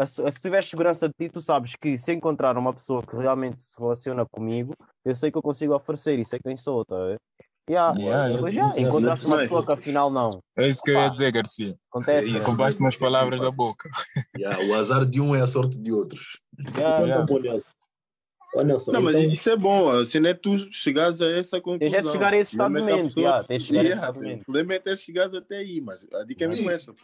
Se 0.05 0.33
se 0.33 0.41
tiveres 0.41 0.69
segurança 0.69 1.09
de 1.09 1.15
ti, 1.19 1.31
tu 1.33 1.41
sabes 1.41 1.75
que 1.77 1.97
se 1.97 2.13
encontrar 2.13 2.59
uma 2.59 2.73
pessoa 2.75 3.03
que 3.03 3.17
realmente 3.17 3.63
se 3.63 3.81
relaciona 3.81 4.27
comigo, 4.27 4.75
eu 5.05 5.15
sei 5.15 5.31
que 5.31 5.39
eu 5.39 5.43
consigo 5.43 5.75
oferecer, 5.75 6.19
isso 6.19 6.35
é 6.37 6.39
quem 6.39 6.57
sou, 6.57 6.83
estás 6.83 7.01
a 7.01 7.07
ver? 7.07 7.19
Yeah, 7.69 7.93
Yeah, 7.99 8.29
yeah. 8.29 8.51
já, 8.51 8.81
encontraste 8.81 9.27
uma 9.27 9.39
pessoa 9.39 9.65
que 9.67 9.73
afinal 9.73 10.09
não. 10.11 10.39
É 10.57 10.69
isso 10.69 10.81
que 10.83 10.91
eu 10.93 10.99
ia 11.01 11.09
dizer, 11.09 11.33
Garcia. 11.33 11.75
Acontece, 11.91 12.29
isso. 12.29 12.47
Roubaste 12.47 12.81
umas 12.81 12.95
palavras 12.95 13.41
da 13.41 13.51
boca. 13.51 13.89
Yeah, 14.39 14.63
o 14.67 14.75
azar 14.75 15.05
de 15.05 15.21
um 15.21 15.35
é 15.35 15.41
a 15.41 15.47
sorte 15.49 15.77
de 15.79 15.91
outros. 15.91 16.41
Yeah, 16.61 16.97
Então, 16.99 17.07
yeah. 17.09 17.27
bom, 17.27 17.39
Nelson. 17.41 17.69
Ó, 18.55 18.63
Nelson, 18.63 18.93
Não, 18.93 19.03
mas 19.03 19.17
então- 19.17 19.33
isso 19.33 19.51
é 19.51 19.57
bom. 19.57 19.91
A 19.91 20.05
cena 20.05 20.29
é 20.29 20.35
tu 20.35 20.57
chegares 20.73 21.21
a 21.21 21.29
essa 21.29 21.61
conclusão. 21.61 21.79
Tens 21.81 21.95
é 21.95 22.03
de 22.03 22.09
chegar 22.13 22.33
a 22.33 22.37
esse 22.37 22.55
O 22.55 22.59
problema 22.59 22.87
estado 22.87 22.87
de 22.87 22.93
é 22.93 22.95
que 22.95 23.01
a 23.01 23.03
mente, 23.03 23.15
pessoa- 23.15 23.25
yeah, 23.33 23.49
tens 23.49 23.63
de 23.63 23.67
chegar 23.69 23.81
a 23.81 23.83
esse 23.85 23.93
estado 23.95 24.15
de 24.15 24.21
mente. 24.21 24.41
O 24.43 24.45
problema 24.45 24.73
é 24.73 24.77
até 24.77 24.97
chegares 24.97 25.35
até 25.35 25.57
aí, 25.57 25.81
mas 25.81 26.07
a 26.15 26.23
dica 26.23 26.45
é 26.45 26.49
mesmo 26.49 26.71
essa. 26.71 26.95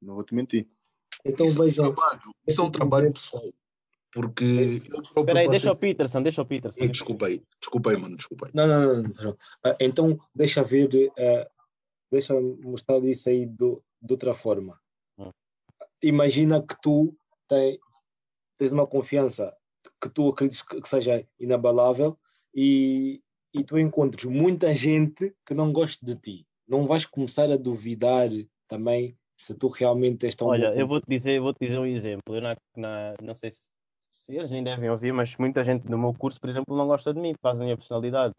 Não 0.00 0.14
vou 0.14 0.22
te 0.22 0.34
mentir. 0.36 0.68
Então 1.24 1.46
Isso 1.46 1.58
é 1.58 1.62
um 1.62 1.64
vejam, 1.64 1.94
trabalho, 1.94 2.34
isso 2.46 2.60
é 2.60 2.64
um 2.64 2.70
trabalho 2.70 3.12
pessoal. 3.12 3.52
Porque 4.12 4.82
Espera 5.16 5.40
aí, 5.40 5.48
deixa 5.48 5.72
o 5.72 5.76
Peterson, 5.76 6.22
deixa 6.22 6.42
o 6.42 6.46
Peterson. 6.46 6.80
Ei, 6.80 6.88
Desculpa 6.88 7.26
aí, 7.26 7.42
desculpa 7.58 7.90
aí, 7.90 7.96
mano, 7.96 8.16
desculpa 8.16 8.46
aí. 8.46 8.52
Não, 8.54 8.66
não, 8.66 9.02
não. 9.02 9.02
não. 9.02 9.36
Ah, 9.64 9.76
então, 9.80 10.18
deixa 10.34 10.62
ver, 10.62 11.10
ah, 11.18 11.50
deixa 12.10 12.38
mostrar 12.38 12.98
isso 13.04 13.30
aí 13.30 13.46
do, 13.46 13.82
de 14.02 14.12
outra 14.12 14.34
forma. 14.34 14.78
Hum. 15.16 15.30
Imagina 16.02 16.60
que 16.60 16.74
tu 16.82 17.16
tem, 17.48 17.80
tens 18.58 18.72
uma 18.72 18.86
confiança 18.86 19.56
que 20.00 20.10
tu 20.10 20.28
acreditas 20.28 20.62
que, 20.62 20.80
que 20.80 20.88
seja 20.88 21.26
inabalável 21.40 22.18
e, 22.54 23.22
e 23.54 23.64
tu 23.64 23.78
encontres 23.78 24.26
muita 24.26 24.74
gente 24.74 25.34
que 25.46 25.54
não 25.54 25.72
gosta 25.72 26.04
de 26.04 26.16
ti, 26.16 26.46
não 26.68 26.86
vais 26.86 27.06
começar 27.06 27.50
a 27.50 27.56
duvidar 27.56 28.28
também 28.68 29.16
se 29.42 29.54
tu 29.56 29.68
realmente 29.68 30.26
és 30.26 30.34
tão 30.34 30.48
Olha, 30.48 30.70
bom 30.70 30.76
eu 30.80 30.86
vou-te 30.86 31.04
dizer, 31.08 31.40
vou 31.40 31.54
dizer 31.60 31.78
um 31.78 31.86
exemplo. 31.86 32.34
Eu 32.34 32.40
na, 32.40 32.56
na- 32.76 33.14
não 33.22 33.34
sei 33.34 33.50
se, 33.50 33.68
se 33.98 34.36
eles 34.36 34.50
nem 34.50 34.62
devem 34.62 34.88
ouvir, 34.90 35.12
mas 35.12 35.36
muita 35.36 35.64
gente 35.64 35.82
do 35.86 35.98
meu 35.98 36.14
curso, 36.14 36.40
por 36.40 36.48
exemplo, 36.48 36.76
não 36.76 36.86
gosta 36.86 37.12
de 37.12 37.20
mim 37.20 37.32
por 37.32 37.42
causa 37.42 37.58
da 37.58 37.64
minha 37.64 37.76
personalidade. 37.76 38.32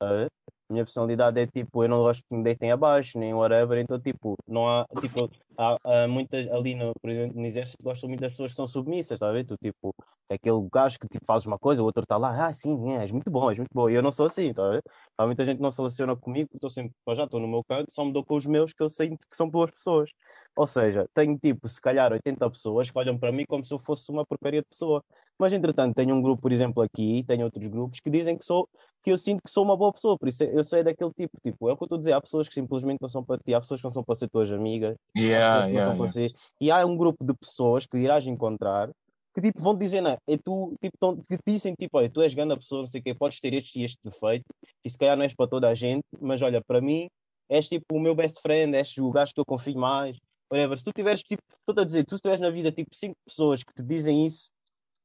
a? 0.00 0.24
A 0.24 0.72
minha 0.72 0.84
personalidade 0.84 1.40
é 1.40 1.46
tipo, 1.46 1.84
eu 1.84 1.88
não 1.88 1.98
gosto 1.98 2.22
que 2.28 2.34
me 2.34 2.42
deitem 2.42 2.70
abaixo, 2.70 3.18
nem 3.18 3.34
whatever, 3.34 3.78
então 3.78 4.00
tipo, 4.00 4.36
não 4.48 4.66
há, 4.68 4.86
tipo, 5.00 5.30
há, 5.56 5.76
há 5.84 6.08
muitas 6.08 6.48
ali 6.50 6.74
no, 6.74 6.92
por 7.00 7.10
exemplo, 7.10 7.40
no 7.40 7.46
exército 7.46 7.82
gostam 7.82 8.08
muito 8.08 8.20
das 8.20 8.32
pessoas 8.32 8.52
que 8.52 8.56
são 8.56 8.66
submissas, 8.66 9.18
tá 9.18 9.28
a 9.28 9.32
ver? 9.32 9.44
Tu 9.44 9.56
tipo, 9.56 9.94
é 10.28 10.34
aquele 10.34 10.68
gajo 10.72 10.98
que 10.98 11.08
tipo, 11.08 11.24
faz 11.26 11.46
uma 11.46 11.58
coisa, 11.58 11.82
o 11.82 11.84
outro 11.84 12.02
está 12.02 12.16
lá, 12.16 12.46
ah, 12.46 12.52
sim, 12.52 12.92
é, 12.92 13.02
és 13.02 13.10
muito 13.12 13.30
bom, 13.30 13.50
és 13.50 13.58
muito 13.58 13.70
bom. 13.72 13.88
E 13.88 13.94
eu 13.94 14.02
não 14.02 14.12
sou 14.12 14.26
assim, 14.26 14.52
tá 14.52 14.66
a 14.66 14.70
ver? 14.70 14.82
Há 15.16 15.26
muita 15.26 15.44
gente 15.44 15.56
que 15.58 15.62
não 15.62 15.70
se 15.70 15.78
relaciona 15.78 16.16
comigo, 16.16 16.50
estou 16.54 16.70
sempre, 16.70 16.94
já 17.14 17.24
estou 17.24 17.40
no 17.40 17.48
meu 17.48 17.62
canto, 17.64 17.92
só 17.92 18.04
me 18.04 18.12
dou 18.12 18.24
com 18.24 18.36
os 18.36 18.46
meus 18.46 18.72
que 18.72 18.82
eu 18.82 18.88
sei 18.88 19.10
que 19.10 19.36
são 19.36 19.48
boas 19.48 19.70
pessoas. 19.70 20.10
Ou 20.56 20.66
seja, 20.66 21.08
tenho 21.14 21.38
tipo, 21.38 21.68
se 21.68 21.80
calhar 21.80 22.12
80 22.12 22.48
pessoas 22.50 22.90
que 22.90 22.98
olham 22.98 23.18
para 23.18 23.32
mim 23.32 23.44
como 23.46 23.64
se 23.64 23.72
eu 23.74 23.78
fosse 23.78 24.10
uma 24.10 24.24
porcaria 24.26 24.60
de 24.62 24.68
pessoa. 24.68 25.04
Mas 25.38 25.52
entretanto, 25.52 25.94
tenho 25.94 26.14
um 26.14 26.22
grupo, 26.22 26.42
por 26.42 26.52
exemplo, 26.52 26.82
aqui, 26.82 27.24
tenho 27.26 27.44
outros 27.44 27.66
grupos 27.66 28.00
que 28.00 28.10
dizem 28.10 28.36
que 28.36 28.44
sou, 28.44 28.68
que 29.02 29.10
eu 29.10 29.18
sinto 29.18 29.42
que 29.42 29.50
sou 29.50 29.64
uma 29.64 29.76
boa 29.76 29.92
pessoa, 29.92 30.16
por 30.16 30.28
isso 30.28 30.44
eu 30.44 30.62
sou 30.62 30.82
daquele 30.84 31.10
tipo, 31.12 31.36
tipo, 31.42 31.68
é 31.68 31.72
o 31.72 31.76
que 31.76 31.82
eu 31.82 31.86
estou 31.86 31.96
a 31.96 31.98
dizer, 31.98 32.12
há 32.12 32.20
pessoas 32.20 32.48
que 32.48 32.54
simplesmente 32.54 33.00
não 33.00 33.08
são 33.08 33.24
para 33.24 33.38
ti, 33.38 33.52
há 33.52 33.60
pessoas 33.60 33.80
que 33.80 33.84
não 33.84 33.90
são 33.90 34.04
para 34.04 34.14
ser 34.14 34.28
tuas 34.28 34.52
amigas, 34.52 34.96
Yeah, 35.16 35.41
yeah, 35.42 35.66
yeah. 35.66 36.34
e 36.60 36.70
há 36.70 36.84
um 36.86 36.96
grupo 36.96 37.24
de 37.24 37.34
pessoas 37.34 37.86
que 37.86 37.98
irás 37.98 38.26
encontrar 38.26 38.90
que 39.34 39.40
tipo 39.40 39.62
vão 39.62 39.74
dizer, 39.74 40.00
não, 40.00 40.16
é 40.28 40.36
tu, 40.36 40.74
tipo, 40.82 40.96
tão, 40.98 41.16
que 41.16 41.36
te 41.38 41.52
dizem 41.52 41.74
tipo, 41.74 41.96
olha, 41.96 42.10
tu 42.10 42.20
és 42.20 42.34
grande 42.34 42.54
pessoa, 42.56 42.82
não 42.82 42.86
sei 42.86 43.00
o 43.00 43.04
quê, 43.04 43.14
podes 43.14 43.40
ter 43.40 43.54
este 43.54 43.80
e 43.80 43.84
este 43.84 43.98
defeito, 44.04 44.44
e 44.84 44.90
se 44.90 44.98
calhar 44.98 45.16
não 45.16 45.24
és 45.24 45.34
para 45.34 45.48
toda 45.48 45.68
a 45.68 45.74
gente, 45.74 46.04
mas 46.20 46.42
olha, 46.42 46.60
para 46.62 46.80
mim, 46.80 47.08
és 47.48 47.68
tipo 47.68 47.84
o 47.92 48.00
meu 48.00 48.14
best 48.14 48.40
friend, 48.42 48.76
és 48.76 48.96
o 48.98 49.10
gajo 49.10 49.32
que 49.32 49.40
eu 49.40 49.44
confio 49.44 49.78
mais, 49.78 50.18
whatever. 50.50 50.76
Se 50.76 50.84
tu 50.84 50.92
tiveres, 50.94 51.22
tipo, 51.22 51.42
estou 51.66 51.82
a 51.82 51.84
dizer, 51.86 52.04
tu 52.04 52.16
se 52.16 52.22
tiveres 52.22 52.40
na 52.40 52.50
vida 52.50 52.70
tipo 52.70 52.90
cinco 52.94 53.16
pessoas 53.26 53.62
que 53.62 53.72
te 53.72 53.82
dizem 53.82 54.26
isso, 54.26 54.50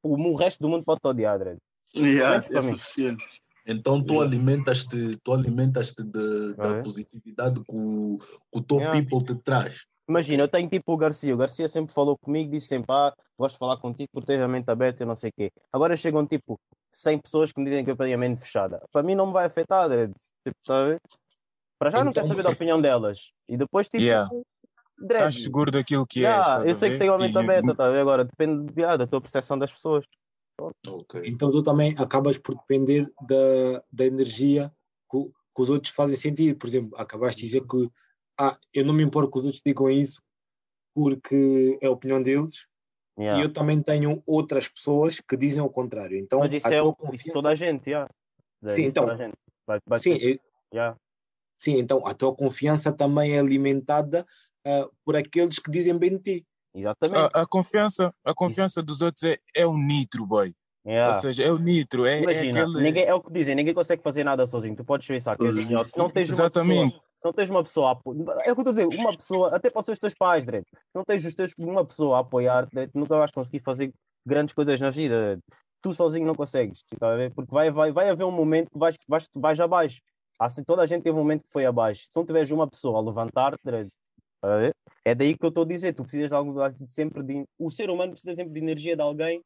o, 0.04 0.16
o 0.16 0.36
resto 0.36 0.60
do 0.60 0.70
mundo 0.70 0.84
pode 0.84 1.00
te 1.00 1.08
odiar, 1.08 1.40
Dredd. 1.40 1.58
Yeah, 1.96 2.36
é 2.38 2.62
suficiente. 2.62 3.24
Então 3.66 4.02
tu 4.04 4.14
Yeah. 4.14 4.30
alimentas-te, 4.30 5.18
tu 5.24 5.34
alimentas-te 5.34 6.04
de- 6.04 6.56
Ah, 6.58 6.64
da 6.64 6.78
é? 6.78 6.84
positividade 6.84 7.62
que 7.62 7.76
o, 7.76 8.18
que 8.18 8.60
o 8.60 8.62
teu 8.62 8.78
Yeah. 8.80 9.02
people 9.02 9.26
te 9.26 9.42
traz. 9.42 9.86
Imagina, 10.10 10.44
eu 10.44 10.48
tenho 10.48 10.70
tipo 10.70 10.94
o 10.94 10.98
Garcia, 10.98 11.34
o 11.34 11.38
Garcia 11.38 11.68
sempre 11.68 11.94
falou 11.94 12.18
comigo, 12.18 12.50
disse 12.52 12.68
sempre, 12.68 12.88
ah, 12.92 13.14
gosto 13.38 13.56
de 13.56 13.60
falar 13.60 13.78
contigo 13.78 14.10
porque 14.14 14.28
tens 14.28 14.42
a 14.42 14.48
mente 14.48 14.70
aberta 14.70 15.04
e 15.04 15.06
não 15.06 15.16
sei 15.16 15.30
o 15.30 15.34
quê. 15.36 15.52
Agora 15.72 15.96
chegam 15.98 16.26
tipo 16.26 16.58
100 16.94 17.20
pessoas 17.20 17.52
que 17.52 17.60
me 17.60 17.66
dizem 17.70 17.84
que 17.84 17.92
eu 17.92 17.96
tenho 17.98 18.16
a 18.16 18.18
mente 18.18 18.40
fechada. 18.40 18.82
Para 18.92 19.04
mim 19.04 19.16
não 19.16 19.28
me 19.28 19.34
vai 19.34 19.46
afetar, 19.46 19.90
Dredd. 19.90 20.14
Tipo, 20.46 20.58
tá 20.66 20.82
a 20.82 20.86
ver? 20.88 21.02
Para 21.78 21.92
já 21.92 21.98
eu 22.00 22.06
não 22.06 22.14
quero 22.14 22.26
Então- 22.26 22.36
saber 22.38 22.44
da 22.48 22.50
opinião 22.54 22.82
delas. 22.82 23.32
E 23.50 23.58
depois 23.58 23.88
tipo, 23.90 24.04
Yeah. 24.04 24.30
Estás 25.00 25.44
seguro 25.44 25.70
daquilo 25.70 26.08
que 26.08 26.22
Yeah, 26.22 26.40
és. 26.40 26.48
estás 26.48 26.68
eu 26.70 26.74
a 26.74 26.76
sei 26.78 26.90
que 26.92 26.98
tenho 26.98 27.14
a 27.14 27.18
mente 27.20 27.36
E- 27.36 27.38
aberta, 27.38 27.76
tá 27.76 27.86
a 27.86 27.92
ver? 27.92 28.00
Agora 28.00 28.26
depende 28.26 28.74
yeah, 28.76 28.98
da 28.98 29.06
tua 29.06 29.22
percepção 29.22 29.56
das 29.60 29.72
pessoas. 29.72 30.04
Ok. 30.88 31.22
Então 31.26 31.52
tu 31.52 31.62
também 31.62 31.94
acabas 32.00 32.38
por 32.40 32.56
depender 32.56 33.08
da, 33.28 33.84
da 33.92 34.06
energia 34.06 34.72
que, 35.12 35.24
que 35.26 35.62
os 35.62 35.70
outros 35.70 35.94
fazem 35.94 36.18
sentir. 36.18 36.58
Por 36.58 36.66
exemplo, 36.68 36.98
acabaste 36.98 37.42
de 37.42 37.46
dizer 37.48 37.62
que 37.68 37.88
ah, 38.40 38.58
eu 38.74 38.86
não 38.86 38.94
me 38.94 39.04
importo 39.04 39.32
que 39.32 39.40
os 39.40 39.46
outros 39.46 39.62
digam 39.66 39.90
isso 39.90 40.22
porque 40.96 41.78
é 41.82 41.88
a 41.88 41.92
opinião 41.92 42.22
deles 42.22 42.68
Yeah. 43.20 43.42
e 43.42 43.46
eu 43.48 43.52
também 43.52 43.82
tenho 43.82 44.22
outras 44.28 44.68
pessoas 44.68 45.20
que 45.20 45.36
dizem 45.36 45.64
o 45.64 45.68
contrário. 45.72 46.16
Então, 46.20 46.38
Mas 46.38 46.54
isso 46.54 46.68
a 46.68 46.72
é 46.76 46.80
tua 46.80 46.86
o, 46.86 46.92
isso 46.92 46.98
confiança- 47.02 47.34
toda 47.34 47.50
a 47.50 47.56
gente, 47.56 47.90
yeah. 47.90 48.08
Dredd, 48.62 48.76
Sim, 48.76 48.82
isso 48.84 48.90
então- 48.92 49.04
toda 49.08 49.16
a 49.16 49.18
gente. 49.26 49.36
Vai, 49.66 49.80
vai 49.88 50.00
Sim, 50.00 50.20
ter- 50.20 50.40
yeah. 50.72 50.96
sim, 51.60 51.80
então 51.80 52.06
a 52.06 52.14
tua 52.14 52.36
confiança 52.36 52.92
também 52.92 53.32
é 53.36 53.40
alimentada 53.40 54.24
ah, 54.64 54.88
por 55.04 55.16
aqueles 55.16 55.58
que 55.58 55.72
dizem 55.72 55.98
bem 55.98 56.12
de 56.12 56.20
ti. 56.20 56.46
Exatamente. 56.76 57.32
A, 57.36 57.42
a 57.42 57.48
confiança, 57.48 58.14
a 58.24 58.36
confiança 58.36 58.84
dos 58.84 59.02
outros 59.02 59.24
é, 59.24 59.40
é 59.56 59.66
o 59.66 59.76
nitro, 59.76 60.24
boy. 60.24 60.54
Yeah. 60.86 61.16
Ou 61.16 61.22
seja, 61.24 61.42
é 61.44 61.52
o 61.52 61.58
nitro. 61.58 62.06
É, 62.06 62.20
é 62.20 62.22
Imagina, 62.22 62.62
aquele... 62.62 62.84
ninguém, 62.84 63.04
é 63.04 63.14
o 63.16 63.20
que 63.24 63.34
dizem, 63.34 63.56
ninguém 63.56 63.74
consegue 63.74 64.04
fazer 64.04 64.24
nada 64.24 64.46
sozinho. 64.46 64.76
Tu 64.76 64.86
podes 64.86 65.08
pensar 65.08 65.36
que 65.36 65.44
Sozinho. 65.44 65.64
genial. 65.64 65.84
Se 65.84 65.98
não 65.98 66.08
tens 66.08 66.30
uma 66.30 66.34
Exatamente. 66.36 66.92
pessoa, 66.94 67.07
se 67.18 67.26
não 67.26 67.34
tens 67.34 67.50
uma 67.50 67.64
pessoa 67.64 67.90
a 67.90 67.92
apo- 67.92 68.14
é 68.14 68.52
o 68.52 68.56
que 68.56 68.62
eu 68.62 68.70
estou 68.70 68.70
a 68.70 68.72
dizer, 68.72 68.88
uma 68.88 69.16
pessoa, 69.16 69.56
até 69.56 69.70
pode 69.70 69.88
ser 69.88 69.94
os 69.94 70.00
teus 70.00 70.14
pais, 70.14 70.46
Dredd. 70.46 70.64
Se 70.66 70.96
não 70.96 71.04
tens 71.04 71.26
os 71.26 71.34
teus, 71.34 71.54
uma 71.58 71.84
pessoa 71.84 72.18
a 72.18 72.20
apoiar, 72.20 72.68
Dredd, 72.68 72.92
nunca 72.94 73.18
vais 73.18 73.32
conseguir 73.32 73.60
fazer 73.62 73.92
grandes 74.26 74.54
coisas 74.54 74.80
na 74.80 74.92
vida. 74.92 75.40
Tu 75.82 75.94
sozinho 75.94 76.26
não 76.26 76.36
consegues, 76.36 76.84
tá 77.00 77.16
porque 77.36 77.52
vai, 77.54 77.72
vai, 77.72 77.92
vai 77.92 78.10
haver 78.10 78.24
um 78.24 78.32
momento 78.32 78.70
que 78.72 78.78
vais, 78.78 78.96
vais, 79.08 79.28
vais 79.36 79.60
abaixo. 79.60 80.00
Assim, 80.40 80.64
toda 80.64 80.84
a 80.84 80.86
gente 80.86 81.04
teve 81.04 81.16
um 81.16 81.22
momento 81.22 81.44
que 81.44 81.52
foi 81.52 81.66
abaixo. 81.66 82.04
Se 82.04 82.16
não 82.16 82.26
tiveres 82.26 82.52
uma 82.52 82.68
pessoa 82.68 83.00
a 83.00 83.02
levantar-te, 83.02 83.60
Dredd, 83.64 83.90
tá 84.40 84.72
é 85.04 85.16
daí 85.16 85.36
que 85.36 85.44
eu 85.46 85.50
estou 85.50 85.64
a 85.64 85.68
dizer, 85.68 85.94
tu 85.94 86.04
precisas 86.04 86.30
de 86.30 86.36
algo 86.36 86.60
sempre 86.88 87.24
de, 87.24 87.46
o 87.58 87.72
ser 87.72 87.90
humano 87.90 88.12
precisa 88.12 88.36
sempre 88.36 88.54
de 88.54 88.60
energia 88.60 88.96
de 88.96 89.02
alguém 89.02 89.42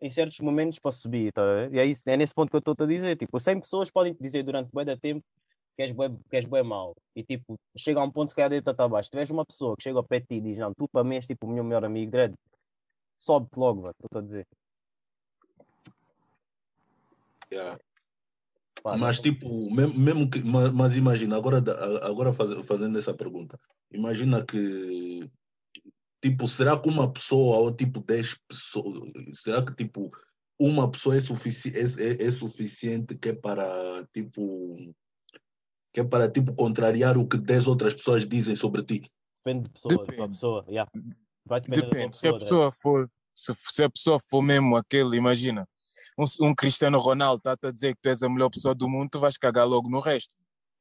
em 0.00 0.10
certos 0.10 0.38
momentos 0.40 0.78
para 0.78 0.92
subir, 0.92 1.32
tá? 1.32 1.42
E 1.72 1.78
é, 1.78 1.86
isso, 1.86 2.02
é 2.06 2.16
nesse 2.16 2.34
ponto 2.34 2.50
que 2.50 2.56
eu 2.56 2.58
estou 2.58 2.74
a 2.78 2.86
dizer. 2.86 3.16
Tipo, 3.16 3.40
100 3.40 3.60
pessoas 3.60 3.90
podem 3.90 4.12
te 4.12 4.22
dizer 4.22 4.42
durante 4.42 4.70
bué 4.70 4.84
de 4.84 4.96
tempo 4.96 5.24
que 5.76 5.82
és 5.82 5.92
bué, 5.92 6.08
que 6.30 6.36
és 6.38 6.46
bué 6.46 6.62
mau. 6.62 6.94
E 7.14 7.22
tipo, 7.22 7.58
chega 7.76 8.00
a 8.00 8.04
um 8.04 8.10
ponto 8.10 8.30
se 8.30 8.36
calhar 8.36 8.50
deita-te 8.50 8.82
abaixo. 8.82 9.06
Se 9.06 9.10
tiveres 9.10 9.30
uma 9.30 9.44
pessoa 9.44 9.76
que 9.76 9.82
chega 9.82 9.98
ao 9.98 10.04
pé 10.04 10.20
de 10.20 10.26
ti 10.26 10.34
e 10.36 10.40
diz, 10.40 10.58
não, 10.58 10.72
tu 10.74 10.88
para 10.88 11.04
mim 11.04 11.16
és 11.16 11.26
tipo 11.26 11.46
o 11.46 11.50
meu 11.50 11.62
melhor 11.62 11.84
amigo, 11.84 12.10
Dredd, 12.10 12.34
sobe-te 13.18 13.58
logo, 13.58 13.82
velho, 13.82 13.94
estou 14.02 14.18
a 14.18 14.22
dizer. 14.22 14.46
Yeah. 17.52 17.78
Pá, 18.82 18.96
Mas 18.96 19.20
tipo, 19.20 19.70
mesmo, 19.70 19.98
mesmo 19.98 20.30
que, 20.30 20.42
mas, 20.42 20.72
mas 20.72 20.96
imagina, 20.96 21.36
agora, 21.36 21.58
agora 22.02 22.32
faz- 22.32 22.66
fazendo 22.66 22.98
essa 22.98 23.14
pergunta, 23.14 23.58
imagina 23.90 24.44
que 24.44 25.30
tipo, 26.20 26.48
será 26.48 26.78
que 26.78 26.88
uma 26.88 27.12
pessoa 27.12 27.58
ou 27.58 27.74
tipo 27.74 28.00
10 28.00 28.36
pessoas, 28.48 29.12
será 29.34 29.64
que 29.64 29.74
tipo 29.74 30.10
uma 30.58 30.90
pessoa 30.90 31.16
é, 31.16 31.20
sufici 31.20 31.70
é, 31.74 31.82
é, 32.02 32.26
é 32.26 32.30
suficiente 32.30 33.16
que 33.16 33.30
é 33.30 33.34
para 33.34 34.06
tipo 34.12 34.76
que 35.96 36.00
é 36.00 36.04
para 36.04 36.28
tipo 36.28 36.52
contrariar 36.54 37.16
o 37.16 37.26
que 37.26 37.38
10 37.38 37.66
outras 37.66 37.94
pessoas 37.94 38.28
dizem 38.28 38.54
sobre 38.54 38.82
ti? 38.82 39.10
depende 39.42 39.62
de 39.62 39.70
pessoa, 39.70 39.96
de 39.96 40.10
Depende. 40.10 40.28
pessoa, 40.32 40.64
yeah. 40.68 40.90
Vai 41.42 41.60
depender 41.62 41.86
Depende. 41.86 42.16
Se 42.18 42.28
a 42.28 42.32
pessoa 42.34 42.70
for, 42.70 43.10
se, 43.34 43.54
se 43.68 43.82
a 43.82 43.88
pessoa 43.88 44.20
for 44.20 44.42
mesmo 44.42 44.76
aquele, 44.76 45.16
imagina, 45.16 45.66
um, 46.18 46.26
um 46.48 46.54
Cristiano 46.54 46.98
Ronaldo 46.98 47.38
está 47.38 47.68
a 47.68 47.72
dizer 47.72 47.94
que 47.94 48.02
tu 48.02 48.10
és 48.10 48.22
a 48.22 48.28
melhor 48.28 48.50
pessoa 48.50 48.74
do 48.74 48.86
mundo, 48.86 49.08
tu 49.08 49.18
vais 49.18 49.38
cagar 49.38 49.66
logo 49.66 49.88
no 49.88 49.98
resto. 49.98 50.30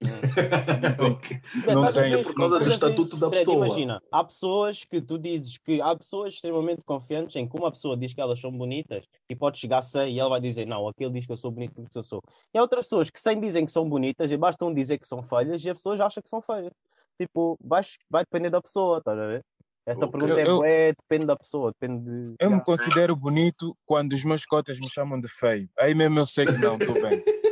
Não 0.01 1.86
Estás 1.88 1.97
a 1.97 2.01
tem-? 2.01 2.13
É 2.13 2.23
por 2.23 2.34
causa 2.34 2.60
do 2.60 2.69
estatuto 2.69 3.17
da 3.17 3.29
pessoa. 3.29 3.65
Imagina, 3.65 4.01
há 4.12 4.23
pessoas 4.23 4.84
que 4.84 5.01
tu 5.01 5.17
dizes 5.17 5.58
que 5.58 5.81
há 5.81 5.95
pessoas 5.95 6.34
extremamente 6.34 6.84
confiantes 6.86 7.36
em 7.36 7.47
que 7.47 7.58
uma 7.58 7.71
pessoa 7.71 7.95
diz 7.95 8.13
que 8.13 8.21
elas 8.21 8.39
são 8.39 8.51
bonitas 8.51 9.05
e 9.29 9.36
pode 9.36 9.58
chegar 9.58 9.79
a 9.79 9.81
100 9.81 10.13
e 10.13 10.19
ela 10.19 10.29
vai 10.29 10.41
dizer, 10.41 10.65
não, 10.65 10.88
aquele 10.88 11.12
diz 11.12 11.25
que 11.25 11.31
eu 11.31 11.38
sou 11.38 11.51
bonito 11.51 11.73
porque 11.73 11.97
eu 11.97 12.03
sou. 12.03 12.21
E 12.53 12.58
há 12.58 12.62
outras 12.62 12.86
pessoas 12.86 13.10
que 13.10 13.19
100 13.19 13.39
dizem 13.39 13.65
que 13.65 13.71
são 13.71 13.88
bonitas 13.88 14.31
e 14.31 14.38
bastam 14.38 14.73
dizer 14.73 14.97
que 14.97 15.08
são 15.08 15.23
feias 15.23 15.63
e 15.63 15.69
a 15.69 15.75
pessoa 15.75 15.97
já 15.97 16.05
acha 16.05 16.21
que 16.21 16.29
são 16.29 16.41
feias. 16.41 16.71
Tipo, 17.19 17.58
vai, 17.63 17.81
vai 18.10 18.23
depender 18.23 18.49
da 18.49 18.62
pessoa, 18.62 18.97
estás 18.97 19.17
a 19.17 19.27
ver? 19.27 19.41
Essa 19.88 20.08
pergunta 20.08 20.41
é, 20.41 20.47
Eu- 20.47 20.58
bué, 20.58 20.93
depende 20.93 21.27
da 21.27 21.36
pessoa, 21.36 21.71
depende 21.71 22.03
de. 22.03 22.36
Eu 22.39 22.49
me 22.49 22.62
considero 22.62 23.15
bonito 23.15 23.77
quando 23.86 24.13
os 24.13 24.23
meus 24.23 24.43
cotas 24.43 24.79
me 24.79 24.89
chamam 24.89 25.19
de 25.21 25.27
feio. 25.27 25.69
Aí 25.79 25.93
mesmo 25.93 26.17
eu 26.17 26.25
sei 26.25 26.45
que 26.47 26.58
não, 26.58 26.75
estou 26.75 26.99
bem. 26.99 27.23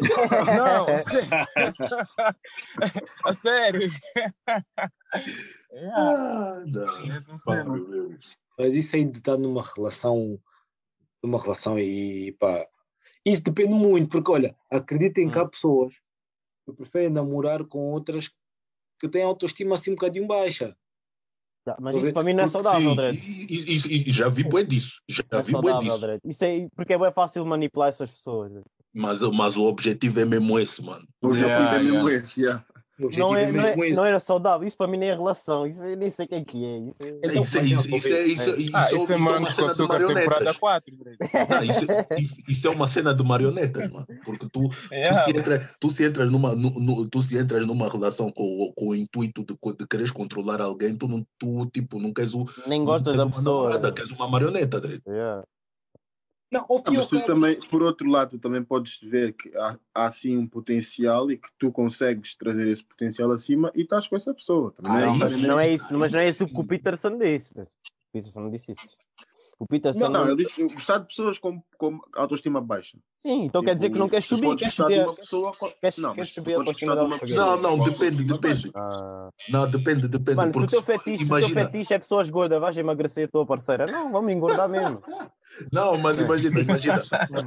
Não, 0.57 0.85
a 0.95 1.03
sério. 1.03 1.79
a 3.25 3.33
sério. 3.33 3.89
Yeah, 5.71 5.95
Ah, 5.95 6.63
não. 6.65 7.37
Pá, 7.45 7.63
meu 7.63 7.87
Deus. 7.89 8.37
Mas 8.57 8.73
isso 8.75 8.95
aí 8.95 9.05
de 9.05 9.17
estar 9.17 9.37
numa 9.37 9.63
relação, 9.63 10.39
numa 11.23 11.41
relação 11.41 11.79
e 11.79 12.31
pá, 12.39 12.67
isso 13.25 13.43
depende 13.43 13.73
muito, 13.73 14.09
porque 14.09 14.31
olha, 14.31 14.55
acreditem 14.69 15.29
que 15.29 15.39
há 15.39 15.47
pessoas 15.47 15.95
que 16.65 16.73
preferem 16.73 17.09
namorar 17.09 17.63
com 17.65 17.91
outras 17.91 18.29
que 18.99 19.09
têm 19.09 19.23
autoestima 19.23 19.75
assim 19.75 19.91
um 19.91 19.95
bocadinho 19.95 20.27
baixa. 20.27 20.75
Mas 21.79 21.95
isso 21.95 22.11
para 22.13 22.23
mim 22.23 22.33
não 22.33 22.43
é 22.43 22.47
Porque 22.47 22.61
saudável, 22.61 22.93
Dredd. 22.95 23.15
e, 23.17 23.45
e- 23.45 24.09
e- 24.09 24.11
já 24.11 24.27
vi 24.27 24.43
bué 24.43 24.63
disso. 24.63 25.01
Já 25.09 25.21
Isso 25.23 25.31
não 25.33 25.39
é 25.39 25.43
vi 25.43 25.51
bué 25.53 25.71
saudável, 25.71 26.07
disso. 26.17 26.21
Isso 26.25 26.43
é 26.43 26.67
porque 26.75 26.93
é 26.93 26.97
bem 26.99 27.11
fácil 27.13 27.45
manipular 27.45 27.87
essas 27.89 28.11
pessoas. 28.11 28.51
Mas, 28.93 29.19
mas 29.21 29.58
o 29.58 29.63
objetivo 29.63 30.19
é 30.19 30.25
mesmo 30.25 30.60
esse, 30.60 30.82
mano. 30.84 31.06
O 31.21 31.27
objetivo 31.27 31.49
Yeah, 31.51 31.75
é 31.79 31.84
mesmo 31.84 32.10
yeah. 32.10 32.13
esse, 32.13 32.41
yeah. 32.41 32.65
Não, 33.17 33.36
é, 33.36 33.43
é 33.45 33.51
não, 33.51 33.65
é, 33.84 33.89
não 33.89 34.06
era 34.06 34.19
saudável, 34.19 34.67
isso 34.67 34.77
para 34.77 34.86
mim 34.88 34.97
nem 34.97 35.10
é 35.10 35.15
relação, 35.15 35.65
isso 35.65 35.84
eu 35.84 35.97
nem 35.97 36.12
sei 36.12 36.25
o 36.25 36.29
que 36.29 36.36
é 36.36 36.38
é. 36.38 36.41
Isso 36.41 36.93
é- 37.01 37.17
Então, 37.23 37.41
isso, 37.43 37.58
é- 37.58 37.62
isso, 37.63 37.95
isso, 37.95 38.08
é, 38.08 38.21
isso, 38.27 38.49
é- 38.51 38.53
Ah, 38.71 38.84
isso, 38.86 38.95
isso 38.95 39.12
é 39.13 39.15
uma 39.15 39.25
morangos 39.25 39.49
com 39.49 39.56
cena 39.56 39.67
de 39.67 39.71
açúcar 39.73 39.97
temporada 39.97 40.29
marionetas. 40.29 40.58
4. 40.58 40.95
Dredd. 40.97 41.17
Não, 41.49 41.63
isso, 41.63 41.86
isso, 42.19 42.36
isso 42.47 42.67
é 42.67 42.69
uma 42.69 42.88
cena 42.88 43.13
de 43.13 43.23
marionetas, 43.23 43.91
mano. 43.91 44.06
Porque 44.23 44.47
tu, 44.47 44.69
tu, 44.69 44.75
Yeah. 44.93 45.23
se, 45.23 45.32
entra, 45.32 45.71
tu 45.79 45.89
se 45.89 46.06
entras 46.06 46.32
numa, 46.32 46.53
nu- 46.53 46.79
nu- 46.79 47.08
tu 47.10 47.19
se 47.23 47.36
entras 47.36 47.65
numa 47.65 47.89
relação 47.89 48.32
com, 48.32 48.43
o- 48.43 48.73
com 48.73 48.89
o 48.89 48.95
intuito 48.95 49.43
de, 49.43 49.58
de 49.75 49.88
quereres 49.88 50.12
controlar 50.12 50.62
alguém, 50.62 50.95
tu, 50.95 51.08
não, 51.08 51.25
tu 51.39 51.65
tipo, 51.73 51.99
não 51.99 52.13
queres 52.13 52.36
o. 52.36 52.45
Nem 52.67 52.86
gostas 52.86 53.17
da 53.17 53.25
pessoa. 53.25 53.69
namorada, 53.71 53.91
queres 53.91 54.12
uma 54.12 54.27
marioneta, 54.27 54.79
Dredd. 54.79 55.01
Yeah. 55.08 55.43
Não, 56.53 56.65
ao 56.69 56.77
Ah, 56.77 57.07
tu 57.09 57.25
também, 57.25 57.59
por 57.67 57.81
outro 57.81 58.07
lado, 58.07 58.29
tu 58.31 58.39
também 58.39 58.63
podes 58.63 58.99
ver 59.01 59.33
que 59.33 59.51
há, 59.57 59.75
há 59.91 60.09
sim 60.11 60.37
um 60.37 60.45
potencial 60.47 61.31
e 61.31 61.37
que 61.37 61.49
tu 61.57 61.71
consegues 61.71 62.35
trazer 62.35 62.67
esse 62.67 62.83
potencial 62.83 63.31
acima 63.31 63.71
e 63.73 63.81
estás 63.81 64.05
com 64.07 64.15
essa 64.15 64.31
pessoa. 64.35 64.71
Também 64.71 64.91
Ah, 64.91 65.05
não 65.07 65.13
é 65.15 65.17
mas 65.17 65.41
não 65.41 65.59
é 65.59 65.73
isso, 65.73 65.97
mas 65.97 66.13
não 66.13 66.19
é 66.19 66.29
isso 66.29 66.45
que 66.45 66.59
o 66.59 66.63
Peterson 66.63 67.17
disse. 67.17 67.53
O 67.59 67.65
Peterson 68.13 68.41
não 68.41 68.51
disse 68.51 68.71
isso. 68.73 68.87
O 69.57 69.65
Peterson 69.65 69.99
Não, 69.99 70.09
não, 70.11 70.27
ele 70.27 70.35
disse 70.35 70.61
gostar 70.63 70.99
de 70.99 71.07
pessoas 71.07 71.39
com, 71.39 71.59
com 71.77 71.99
autoestima 72.15 72.61
baixa. 72.61 72.99
Sim, 73.15 73.45
então 73.45 73.63
quer 73.63 73.73
dizer 73.73 73.89
que 73.89 73.97
não 73.97 74.09
queres 74.09 74.27
Tu 74.27 74.35
subir, 74.35 74.47
podes 74.47 74.59
queres 74.59 74.75
gostar 74.75 74.83
subir. 74.83 74.99
de 74.99 75.09
uma 75.09 75.15
pessoa 75.15 75.51
com... 75.53 75.71
queres- 75.81 75.97
não, 75.97 76.13
queres 76.13 76.33
subir 76.33 76.53
a 76.53 76.57
autoestima 76.57 76.95
de 76.95 77.35
Não, 77.35 77.57
não, 77.57 77.79
depende, 77.79 78.23
depende. 78.23 78.71
Ah, 78.75 79.29
Não, 79.49 79.67
depende, 79.67 80.07
depende. 80.07 80.35
Mano, 80.37 80.53
se 80.53 80.59
o 80.59 80.67
teu 80.67 80.81
fetiche, 80.83 81.17
se 81.17 81.23
o 81.23 81.27
teu 81.29 81.37
imagina, 81.37 81.65
fetiche 81.65 81.93
é 81.95 81.99
pessoas 81.99 82.29
gordas, 82.29 82.59
vais 82.59 82.77
emagrecer 82.77 83.25
a 83.27 83.31
tua 83.31 83.43
parceira. 83.45 83.85
Não, 83.87 84.11
vamos 84.11 84.31
engordar 84.31 84.69
mesmo. 84.69 85.01
Não, 85.71 85.97
mas 85.97 86.19
imagina, 86.19 86.59
imagina. 86.59 87.03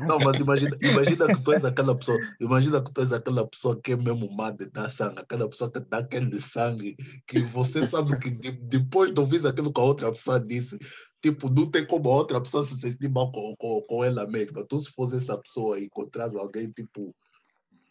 Não, 0.07 0.19
mas 0.19 0.41
imagina, 0.41 0.77
imagina 0.81 1.27
que 1.27 1.43
tu 1.43 1.53
és 1.53 1.65
aquela 1.65 1.95
pessoa, 1.95 2.19
imagina 2.41 2.83
que 2.83 2.93
tu 2.93 3.01
és 3.01 3.13
aquela 3.13 3.47
pessoa 3.47 3.81
que 3.81 3.93
é 3.93 3.97
mesmo 3.97 4.31
má 4.35 4.51
de 4.51 4.67
dar 4.67 4.91
sangue, 4.91 5.19
aquela 5.19 5.49
pessoa 5.49 5.71
que 5.71 5.81
dá 5.81 5.99
aquele 5.99 6.41
sangue, 6.41 6.97
que 7.27 7.41
você 7.41 7.87
sabe 7.89 8.19
que 8.19 8.31
de- 8.31 8.53
depois 8.53 9.13
de 9.13 9.21
ouvir 9.21 9.47
aquilo 9.47 9.73
que 9.73 9.81
a 9.81 9.85
outra 9.85 10.11
pessoa 10.11 10.41
disse, 10.41 10.79
tipo, 11.23 11.49
não 11.51 11.71
tem 11.71 11.85
como 11.87 12.11
a 12.11 12.17
outra 12.17 12.41
pessoa 12.41 12.67
se 12.67 12.79
sentir 12.81 13.09
mal 13.09 13.31
com, 13.33 13.55
com, 13.59 13.83
com 13.83 14.05
ela 14.05 14.27
mesma. 14.27 14.65
Tu 14.69 14.79
se 14.81 14.91
fosse 14.91 15.17
essa 15.17 15.37
pessoa 15.39 15.79
e 15.79 15.87
encontrares 15.87 16.37
alguém, 16.37 16.71
tipo, 16.71 17.15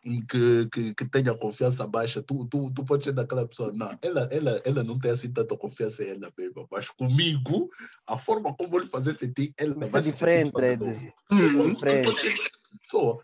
que, 0.06 0.70
que, 0.72 0.94
que 0.94 1.06
tenha 1.10 1.36
confiança 1.36 1.88
baixa, 1.88 2.22
tu, 2.22 2.46
tu, 2.46 2.72
tu 2.72 2.86
pode 2.86 3.04
ser 3.04 3.12
daquela 3.12 3.48
pessoa, 3.48 3.72
não, 3.74 3.90
ela, 4.02 4.30
ela, 4.32 4.62
ela 4.64 4.84
não 4.84 5.00
tem 5.00 5.12
assim 5.12 5.32
tanta 5.32 5.58
confiança 5.58 6.04
em 6.04 6.10
ela 6.10 6.32
mesma, 6.38 6.68
mas 6.72 6.90
comigo, 6.90 7.70
a 8.06 8.18
forma 8.18 8.54
como 8.56 8.68
eu 8.68 8.72
vou 8.72 8.80
lhe 8.80 8.88
fazer 8.88 9.18
sentir, 9.18 9.54
ela 9.58 9.76
Isso 9.84 9.92
vai 9.92 10.02
é 10.02 10.04
diferente, 10.04 10.52
sentir 10.52 10.62
Red. 10.62 10.78
fazedor. 10.78 11.14
É 11.32 11.48
Tu 11.50 11.74
diferente. 11.74 12.40
pessoa. 12.82 13.24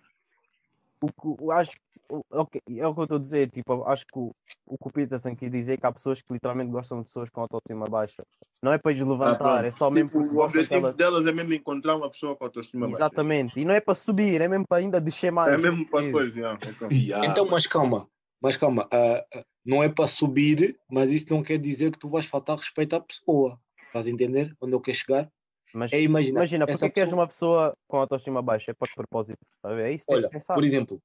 O 1.03 1.07
que 1.07 1.43
eu 1.43 1.51
acho 1.51 1.71
o- 2.19 2.25
ok, 2.31 2.61
é 2.77 2.87
o 2.87 2.93
que 2.93 2.99
eu 2.99 3.03
estou 3.03 3.17
a 3.17 3.21
dizer, 3.21 3.49
tipo, 3.49 3.83
acho 3.85 4.05
que 4.05 4.17
o, 4.19 4.31
o 4.65 4.77
que 4.77 4.87
o 4.87 4.91
Peterson 4.91 5.35
quer 5.35 5.49
dizer 5.49 5.73
é 5.73 5.77
que 5.77 5.85
há 5.85 5.91
pessoas 5.91 6.21
que 6.21 6.33
literalmente 6.33 6.71
gostam 6.71 6.97
de 6.99 7.05
pessoas 7.05 7.29
com 7.29 7.41
autoestima 7.41 7.85
baixa. 7.85 8.23
Não 8.63 8.71
é 8.73 8.77
para 8.77 8.91
lhes 8.91 9.01
Ah, 9.01 9.05
levantar, 9.05 9.37
pronto. 9.37 9.65
é 9.65 9.71
só 9.71 9.89
mesmo 9.89 10.09
Tipo, 10.09 10.21
porque 10.21 10.35
o 10.35 10.39
objetivo 10.39 10.81
daquela. 10.81 10.93
delas 10.93 11.25
é 11.25 11.31
mesmo 11.31 11.53
encontrar 11.53 11.95
uma 11.95 12.09
pessoa 12.09 12.35
com 12.35 12.43
autoestima 12.45 12.85
baixa. 12.87 12.97
Exatamente. 12.97 13.59
E 13.59 13.65
não 13.65 13.73
é 13.73 13.79
para 13.79 13.95
subir, 13.95 14.41
é 14.41 14.47
mesmo 14.47 14.65
para 14.67 14.79
ainda 14.79 14.99
descer 15.01 15.31
mais. 15.31 15.53
É 15.53 15.57
mesmo 15.57 15.89
para 15.89 16.01
depois, 16.01 16.35
yeah, 16.35 16.59
então. 16.67 16.89
Yeah. 16.91 17.27
Então, 17.31 17.45
mas 17.49 17.65
calma, 17.65 18.07
mas 18.41 18.57
calma, 18.57 18.87
ah, 18.91 19.25
ah, 19.33 19.43
não 19.65 19.81
é 19.81 19.89
para 19.89 20.07
subir, 20.07 20.77
mas 20.89 21.11
isso 21.11 21.27
não 21.29 21.41
quer 21.41 21.57
dizer 21.57 21.91
que 21.91 21.99
tu 21.99 22.09
vais 22.09 22.25
faltar 22.25 22.57
respeito 22.57 22.95
à 22.95 22.99
pessoa. 22.99 23.59
Estás 23.87 24.07
a 24.07 24.09
entender 24.09 24.55
onde 24.61 24.73
eu 24.73 24.81
quero 24.81 24.97
chegar? 24.97 25.29
Mas 25.73 25.93
É 25.93 26.01
imagina, 26.01 26.39
imagina, 26.39 26.65
porque 26.67 26.85
é 26.85 26.89
pessoa- 27.03 27.19
uma 27.19 27.27
pessoa 27.27 27.73
com 27.87 27.97
autoestima 27.97 28.41
baixa? 28.41 28.71
É 28.71 28.73
para 28.73 28.87
que 28.89 28.93
propósito? 28.95 29.39
É 29.65 29.91
isso 29.93 30.03
que 30.05 30.07
tens 30.11 30.17
Olha, 30.17 30.27
de 30.27 30.29
pensar. 30.33 30.53
por 30.53 30.63
exemplo, 30.65 30.99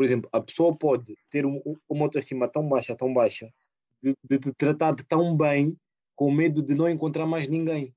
por 0.00 0.04
exemplo, 0.04 0.30
a 0.32 0.40
pessoa 0.40 0.74
pode 0.74 1.14
ter 1.28 1.44
um- 1.44 1.60
um- 1.66 1.76
uma 1.86 2.06
autoestima 2.06 2.48
tão 2.48 2.66
baixa, 2.66 2.96
tão 2.96 3.12
baixa, 3.12 3.52
de, 4.02 4.16
de 4.24 4.38
te 4.38 4.50
tratar 4.54 4.94
de 4.94 5.04
tão 5.04 5.36
bem, 5.36 5.76
com 6.16 6.32
medo 6.32 6.62
de 6.62 6.74
não 6.74 6.88
encontrar 6.88 7.26
mais 7.26 7.46
ninguém. 7.46 7.94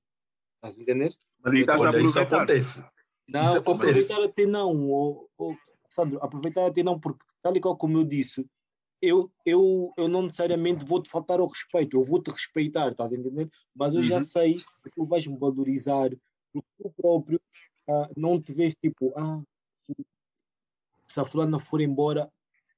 Estás 0.56 0.78
a 0.78 0.82
entender? 0.82 1.16
Mas 1.42 1.54
Olha, 1.54 1.62
isso 1.62 1.88
aproveitar. 1.88 2.36
acontece. 2.36 2.84
Não, 3.30 3.44
isso 3.46 3.56
acontece. 3.56 3.90
aproveitar 3.90 4.22
até 4.22 4.44
não, 4.44 4.90
ô- 4.90 5.30
ô, 5.38 5.56
Sandro, 5.88 6.22
aproveitar 6.22 6.66
até 6.66 6.82
não, 6.82 7.00
porque 7.00 7.24
tal 7.40 7.56
e 7.56 7.60
qual 7.62 7.74
como 7.74 7.96
eu 7.96 8.04
disse, 8.04 8.46
eu, 9.00 9.32
eu, 9.46 9.90
eu 9.96 10.06
não 10.06 10.24
necessariamente 10.24 10.84
vou-te 10.84 11.08
faltar 11.08 11.40
ao 11.40 11.46
respeito, 11.48 11.96
eu 11.96 12.04
vou-te 12.04 12.30
respeitar, 12.30 12.90
estás 12.90 13.14
a 13.14 13.16
entender? 13.16 13.48
Mas 13.74 13.94
eu 13.94 14.02
já 14.02 14.16
Uhum. 14.16 14.24
sei 14.24 14.56
que 14.56 14.90
tu 14.94 15.06
vais-me 15.06 15.38
valorizar, 15.38 16.10
porque 16.52 16.68
tu 16.82 16.92
próprio 16.98 17.40
ah, 17.88 18.10
não 18.14 18.38
te 18.38 18.52
vês 18.52 18.74
tipo, 18.74 19.14
ah, 19.16 19.40
se, 19.72 19.94
se 21.14 21.20
a 21.20 21.24
fulana 21.24 21.60
for 21.60 21.80
embora, 21.80 22.28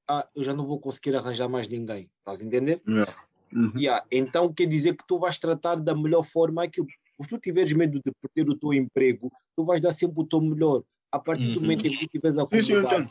ah, 0.07 0.27
eu 0.35 0.43
já 0.43 0.53
não 0.53 0.63
vou 0.63 0.79
conseguir 0.79 1.15
arranjar 1.15 1.49
mais 1.49 1.67
ninguém, 1.67 2.07
estás 2.19 2.39
a 2.39 2.45
entender? 2.45 2.81
Yeah. 2.87 3.15
Uhum. 3.51 3.71
Yeah, 3.75 4.05
Então 4.11 4.53
quer 4.53 4.67
dizer 4.67 4.95
que 4.95 5.03
tu 5.07 5.17
vais 5.17 5.39
tratar 5.39 5.75
da 5.75 5.95
melhor 5.95 6.23
forma 6.23 6.63
aquilo. 6.63 6.85
Se 7.19 7.27
tu 7.29 7.39
tiveres 7.39 7.73
medo 7.73 7.99
de 8.05 8.11
perder 8.21 8.51
o 8.51 8.55
teu 8.55 8.73
emprego, 8.73 9.31
tu 9.55 9.63
vais 9.63 9.81
dar 9.81 9.91
sempre 9.91 10.21
o 10.21 10.25
teu 10.25 10.39
melhor. 10.39 10.83
A 11.11 11.17
partir 11.17 11.45
do 11.47 11.55
Uhum. 11.55 11.61
momento 11.61 11.87
em 11.87 11.91
que 11.91 12.07
tu 12.07 12.19
eu 12.23 12.39
acomodado, 12.43 13.09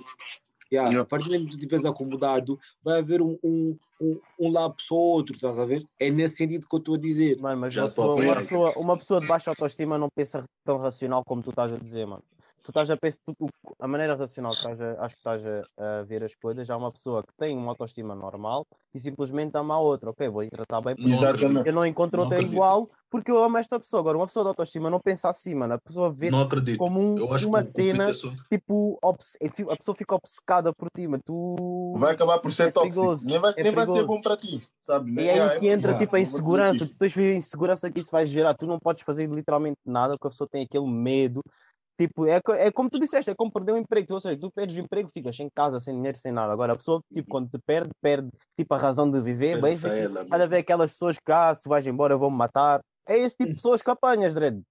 yeah, 0.71 0.91
Yeah. 0.91 1.01
a 1.01 1.05
partir 1.05 1.25
do 1.29 1.33
momento 1.33 1.45
que 1.47 1.51
tu 1.51 1.59
estiveres 1.59 1.85
acomodado, 1.85 2.61
vai 2.85 2.99
haver 3.01 3.21
um, 3.21 3.37
um, 3.43 3.77
um, 4.01 4.21
um 4.39 4.53
lapso 4.53 4.95
ou 4.95 5.15
outro, 5.15 5.35
estás 5.35 5.59
a 5.59 5.65
ver? 5.65 5.85
É 5.99 6.09
nesse 6.09 6.37
sentido 6.37 6.69
que 6.69 6.77
eu 6.77 6.79
estou 6.79 6.95
a 6.95 6.99
dizer. 6.99 7.41
Mano, 7.41 7.63
mas 7.63 7.75
Já 7.75 7.83
uma 7.83 7.89
pessoa, 7.89 8.15
uma, 8.15 8.37
pessoa, 8.37 8.79
uma 8.79 8.97
pessoa 8.97 9.21
de 9.21 9.27
baixa 9.27 9.51
autoestima 9.51 9.99
não 9.99 10.09
pensa 10.15 10.45
tão 10.65 10.79
racional 10.79 11.25
como 11.27 11.43
tu 11.43 11.51
estás 11.51 11.73
a 11.73 11.79
dizer, 11.79 12.07
mano. 12.07 12.23
Tu 12.67 12.71
estás 12.71 12.91
a 12.91 12.97
pensar, 12.97 13.21
tu- 13.25 13.47
a 13.79 13.87
maneira 13.87 14.17
racional 14.17 14.51
que 14.51 14.59
estás 14.59 14.81
a, 14.81 15.05
acho 15.05 15.15
que 15.15 15.21
estás 15.21 15.43
a, 15.47 16.01
a 16.01 16.03
ver 16.03 16.25
as 16.25 16.35
coisas, 16.35 16.69
há 16.69 16.77
uma 16.77 16.91
pessoa 16.91 17.23
que 17.23 17.33
tem 17.39 17.57
uma 17.57 17.71
autoestima 17.71 18.13
normal 18.13 18.67
e 18.93 18.99
simplesmente 18.99 19.57
ama 19.57 19.75
a 19.77 19.79
outra. 19.79 20.11
Ok, 20.11 20.29
vou 20.29 20.45
tratar 20.51 20.81
bem 20.81 20.97
porque 20.97 21.13
Exatamente. 21.13 21.69
eu 21.69 21.73
não 21.73 21.87
encontro 21.87 22.17
Não 22.17 22.25
outra 22.25 22.39
acredito. 22.39 22.55
igual 22.55 22.91
porque 23.09 23.31
eu 23.31 23.41
amo 23.41 23.57
esta 23.57 23.79
pessoa. 23.79 24.01
Agora, 24.01 24.19
uma 24.19 24.27
pessoa 24.27 24.43
de 24.43 24.49
autoestima 24.49 24.91
não 24.91 24.99
pensa 24.99 25.29
assim, 25.29 25.55
mano. 25.55 25.75
A 25.75 25.79
pessoa 25.79 26.13
vê 26.13 26.29
como 26.77 27.01
um- 27.01 27.25
uma 27.47 27.63
cena, 27.63 28.07
Peterson- 28.07 28.35
tipo, 28.51 28.99
obce- 29.01 29.39
é 29.41 29.49
tipo, 29.49 29.71
a 29.71 29.77
pessoa 29.77 29.95
fica 29.95 30.17
obcecada 30.17 30.73
por 30.75 30.89
ti, 30.91 31.07
mas 31.07 31.21
tu. 31.25 31.95
Vai 31.99 32.15
acabar 32.15 32.41
por 32.41 32.51
ser 32.51 32.65
É 32.67 32.71
tóxico. 32.73 33.15
Nem 33.23 33.39
vai, 33.39 33.55
é 33.57 33.63
nem 33.63 33.73
vai 33.73 33.87
ser 33.87 34.05
bom 34.05 34.21
para 34.21 34.37
ti, 34.37 34.61
sabe? 34.85 35.13
E 35.15 35.29
é 35.29 35.41
aí 35.41 35.61
que 35.61 35.69
entra 35.69 35.93
yeah, 35.93 35.99
tipo 36.05 36.17
a 36.17 36.21
insegurança, 36.21 36.85
tu 36.85 36.99
tens 36.99 37.17
a 37.17 37.23
insegurança 37.23 37.93
que 37.93 38.01
isso 38.01 38.11
vai 38.11 38.27
gerar, 38.27 38.55
tu 38.55 38.67
não 38.67 38.81
podes 38.81 39.05
fazer 39.05 39.31
literalmente 39.31 39.79
nada 39.87 40.15
porque 40.15 40.27
a 40.27 40.31
pessoa 40.31 40.49
tem 40.51 40.65
aquele 40.65 40.87
medo. 40.89 41.41
Tipo, 41.99 42.27
é, 42.27 42.41
é 42.59 42.71
como 42.71 42.91
tu 42.91 42.99
disseste, 42.99 43.31
é 43.31 43.35
como 43.35 43.51
perder 43.51 43.73
um 43.73 43.79
emprego, 43.79 44.13
ou 44.13 44.21
seja, 44.21 44.39
tu 44.39 44.51
perdes 44.51 44.77
o 44.77 44.81
emprego, 44.81 45.11
ficas 45.13 45.35
sem 45.35 45.49
casa, 45.55 45.81
sem 45.81 45.95
dinheiro, 45.95 46.19
sem 46.19 46.31
nada. 46.31 46.53
Agora 46.53 46.75
a 46.75 46.77
pessoa, 46.77 47.01
tipo, 47.13 47.29
quando 47.29 47.49
te 47.49 47.59
perde, 47.65 47.91
perde 48.03 48.29
tipo 48.57 48.75
a 48.75 48.79
razão 48.79 49.11
de 49.11 49.21
viver, 49.21 49.61
bem, 49.61 49.73
Pensa 49.73 49.89
ela, 49.89 50.27
olha 50.31 50.45
a 50.45 50.47
ver 50.47 50.59
aquelas 50.59 50.93
pessoas 50.93 51.17
que, 51.19 51.33
ah, 51.33 51.55
se 51.55 51.67
vais 51.69 51.87
embora, 51.87 52.13
eu 52.13 52.19
vou-me 52.19 52.37
matar. 52.37 52.81
É 53.07 53.17
esse 53.19 53.37
tipo 53.37 53.51
de 53.51 53.55
pessoas 53.57 53.81
que 53.81 53.91
apanhas, 53.91 54.35
Dredd. 54.35 54.63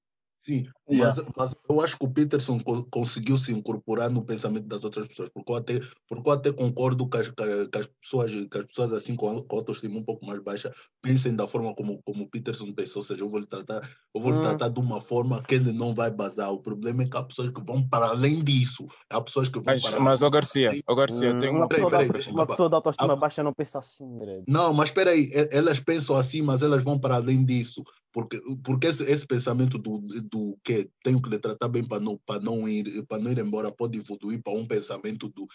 Sim, 0.45 0.67
Yeah. 0.87 1.15
mas, 1.15 1.25
mas 1.35 1.55
eu 1.67 1.81
acho 1.81 1.97
que 1.97 2.05
o 2.05 2.13
Peterson 2.13 2.59
co- 2.59 2.85
conseguiu 2.91 3.35
se 3.39 3.51
incorporar 3.51 4.11
no 4.11 4.23
pensamento 4.23 4.67
das 4.67 4.83
outras 4.83 5.07
pessoas, 5.07 5.29
porque 5.29 5.51
eu 5.51 5.55
até, 5.55 5.79
porque 6.07 6.29
eu 6.29 6.33
até 6.33 6.53
concordo 6.53 7.09
que 7.09 7.17
as, 7.17 7.29
que, 7.31 7.41
as 7.79 7.87
pessoas, 7.99 8.29
que 8.31 8.57
as 8.59 8.65
pessoas 8.65 8.93
assim 8.93 9.15
com, 9.15 9.27
a- 9.27 9.43
autoestima 9.55 9.97
um 9.97 10.03
pouco 10.03 10.23
mais 10.23 10.39
baixa 10.43 10.71
pensem 11.01 11.35
da 11.35 11.47
forma 11.47 11.73
como, 11.73 11.99
como 12.03 12.25
o 12.25 12.29
Peterson 12.29 12.71
pensou, 12.73 13.01
ou 13.01 13.07
seja, 13.07 13.21
eu 13.23 13.29
vou 13.29 13.39
lhe 13.39 13.47
tratar, 13.47 13.89
eu 14.13 14.21
vou 14.21 14.31
lhe 14.31 14.37
Hum. 14.37 14.41
tratar 14.41 14.69
de 14.69 14.79
uma 14.79 15.01
forma 15.01 15.41
que 15.41 15.55
ele 15.55 15.71
não 15.71 15.95
vai 15.95 16.11
basar. 16.11 16.51
O 16.51 16.59
problema 16.61 17.01
é 17.01 17.07
que 17.09 17.17
há 17.17 17.23
pessoas 17.23 17.49
que 17.49 17.63
vão 17.63 17.87
para 17.89 18.09
além 18.09 18.43
disso, 18.43 18.85
há 19.09 19.19
pessoas 19.19 19.49
que 19.49 19.57
vão 19.57 19.73
Mas, 19.73 19.81
para 19.83 19.99
mas 19.99 20.21
ó 20.21 20.29
Garcia, 20.29 20.69
ó 20.87 20.93
Garcia, 20.93 21.29
eu 21.29 21.33
Hum, 21.33 21.39
tenho 21.39 21.51
uma, 21.53 21.61
uma 21.61 21.67
Peraí, 21.67 21.85
pessoa 21.85 22.05
peraí, 22.05 22.27
eu 22.27 22.33
uma 22.33 22.45
pessoa 22.45 22.69
de 22.69 22.75
autoestima 22.75 23.13
Ah. 23.13 23.15
baixa 23.15 23.41
não 23.41 23.53
pensa 23.53 23.79
assim. 23.79 24.05
Não, 24.47 24.71
mas 24.71 24.89
espera 24.89 25.09
aí, 25.11 25.31
elas 25.51 25.79
pensam 25.79 26.15
assim, 26.15 26.43
mas 26.43 26.61
elas 26.61 26.83
vão 26.83 26.99
para 26.99 27.15
além 27.15 27.43
disso. 27.43 27.83
Porque, 28.15 28.39
porque 28.63 28.87
esse, 28.87 29.03
esse 29.11 29.27
pensamento 29.27 29.77
do, 29.77 29.99
do 29.99 30.57
que 30.63 30.89
tenho 31.03 31.21
que 31.21 31.29
lhe 31.29 31.37
tratar 31.37 31.67
bem 31.67 31.85
para 31.85 32.01
não, 32.01 32.17
para, 32.25 32.39
não 32.39 32.65
ir, 32.65 33.05
para 33.07 33.21
não 33.21 33.29
ir 33.29 33.39
embora 33.39 33.69
pode 33.69 33.97
evoluir 33.97 34.41
para 34.41 34.53
um 34.53 34.65
pensamento 34.65 35.27
do 35.27 35.45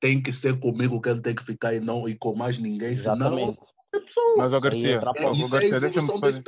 tem 0.00 0.22
que 0.22 0.32
ser 0.32 0.58
comigo 0.58 1.00
que 1.00 1.08
ele 1.08 1.20
tem 1.20 1.34
que 1.34 1.44
ficar 1.44 1.74
e, 1.74 1.80
não, 1.80 2.08
e 2.08 2.14
com 2.16 2.34
mais 2.34 2.58
ninguém, 2.58 2.96
senão 2.96 3.14
Exatamente. 3.16 3.58
é 3.94 4.00
pessoa. 4.00 4.34
Mas 4.36 4.52
ó 4.52 4.56
Aí 4.56 4.62
Garcia, 4.62 4.94
É, 4.94 4.98
ó, 4.98 5.10
é 5.10 5.48
Garcia, 5.48 5.80
deixa-me 5.80 6.20
fazer, 6.20 6.42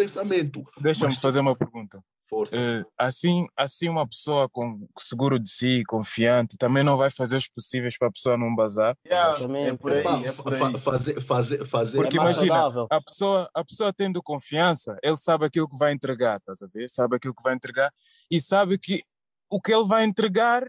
deixa 0.80 1.04
Mas- 1.06 1.16
fazer 1.16 1.40
uma 1.40 1.56
pergunta. 1.56 2.02
Força. 2.28 2.54
Eh, 2.56 2.84
assim, 2.96 3.44
assim 3.56 3.88
uma 3.88 4.06
pessoa 4.06 4.48
com 4.48 4.86
seguro 4.96 5.36
de 5.36 5.50
si, 5.50 5.82
confiante, 5.88 6.56
também 6.56 6.84
não 6.84 6.96
vai 6.96 7.10
fazer 7.10 7.36
os 7.36 7.48
possíveis 7.48 7.98
para 7.98 8.06
a 8.06 8.12
pessoa 8.12 8.36
não 8.38 8.54
bazar. 8.54 8.94
Yeah, 9.04 9.32
é 9.32 9.36
Exatamente. 9.38 9.78
por 9.78 9.92
aí, 9.92 9.98
é 10.26 10.32
por 10.32 10.56
fa- 10.56 10.66
aí. 10.68 10.78
fazer, 10.78 11.20
fazer, 11.22 11.66
fazer, 11.66 11.96
Porque 11.96 12.16
é 12.16 12.20
imagina, 12.20 12.46
saudável. 12.46 12.86
A 12.88 13.00
pessoa, 13.02 13.50
a 13.52 13.64
pessoa 13.64 13.92
tendo 13.92 14.22
confiança, 14.22 14.96
ele 15.02 15.16
sabe 15.16 15.44
aquilo 15.46 15.68
que 15.68 15.76
vai 15.76 15.92
entregar, 15.92 16.36
estás 16.38 16.62
a 16.62 16.68
ver? 16.68 16.88
Sabe 16.88 17.16
aquilo 17.16 17.34
que 17.34 17.42
vai 17.42 17.52
entregar 17.52 17.92
e 18.30 18.40
sabe 18.40 18.78
que 18.78 19.02
o 19.50 19.60
que 19.60 19.74
ele 19.74 19.88
vai 19.88 20.04
entregar 20.04 20.62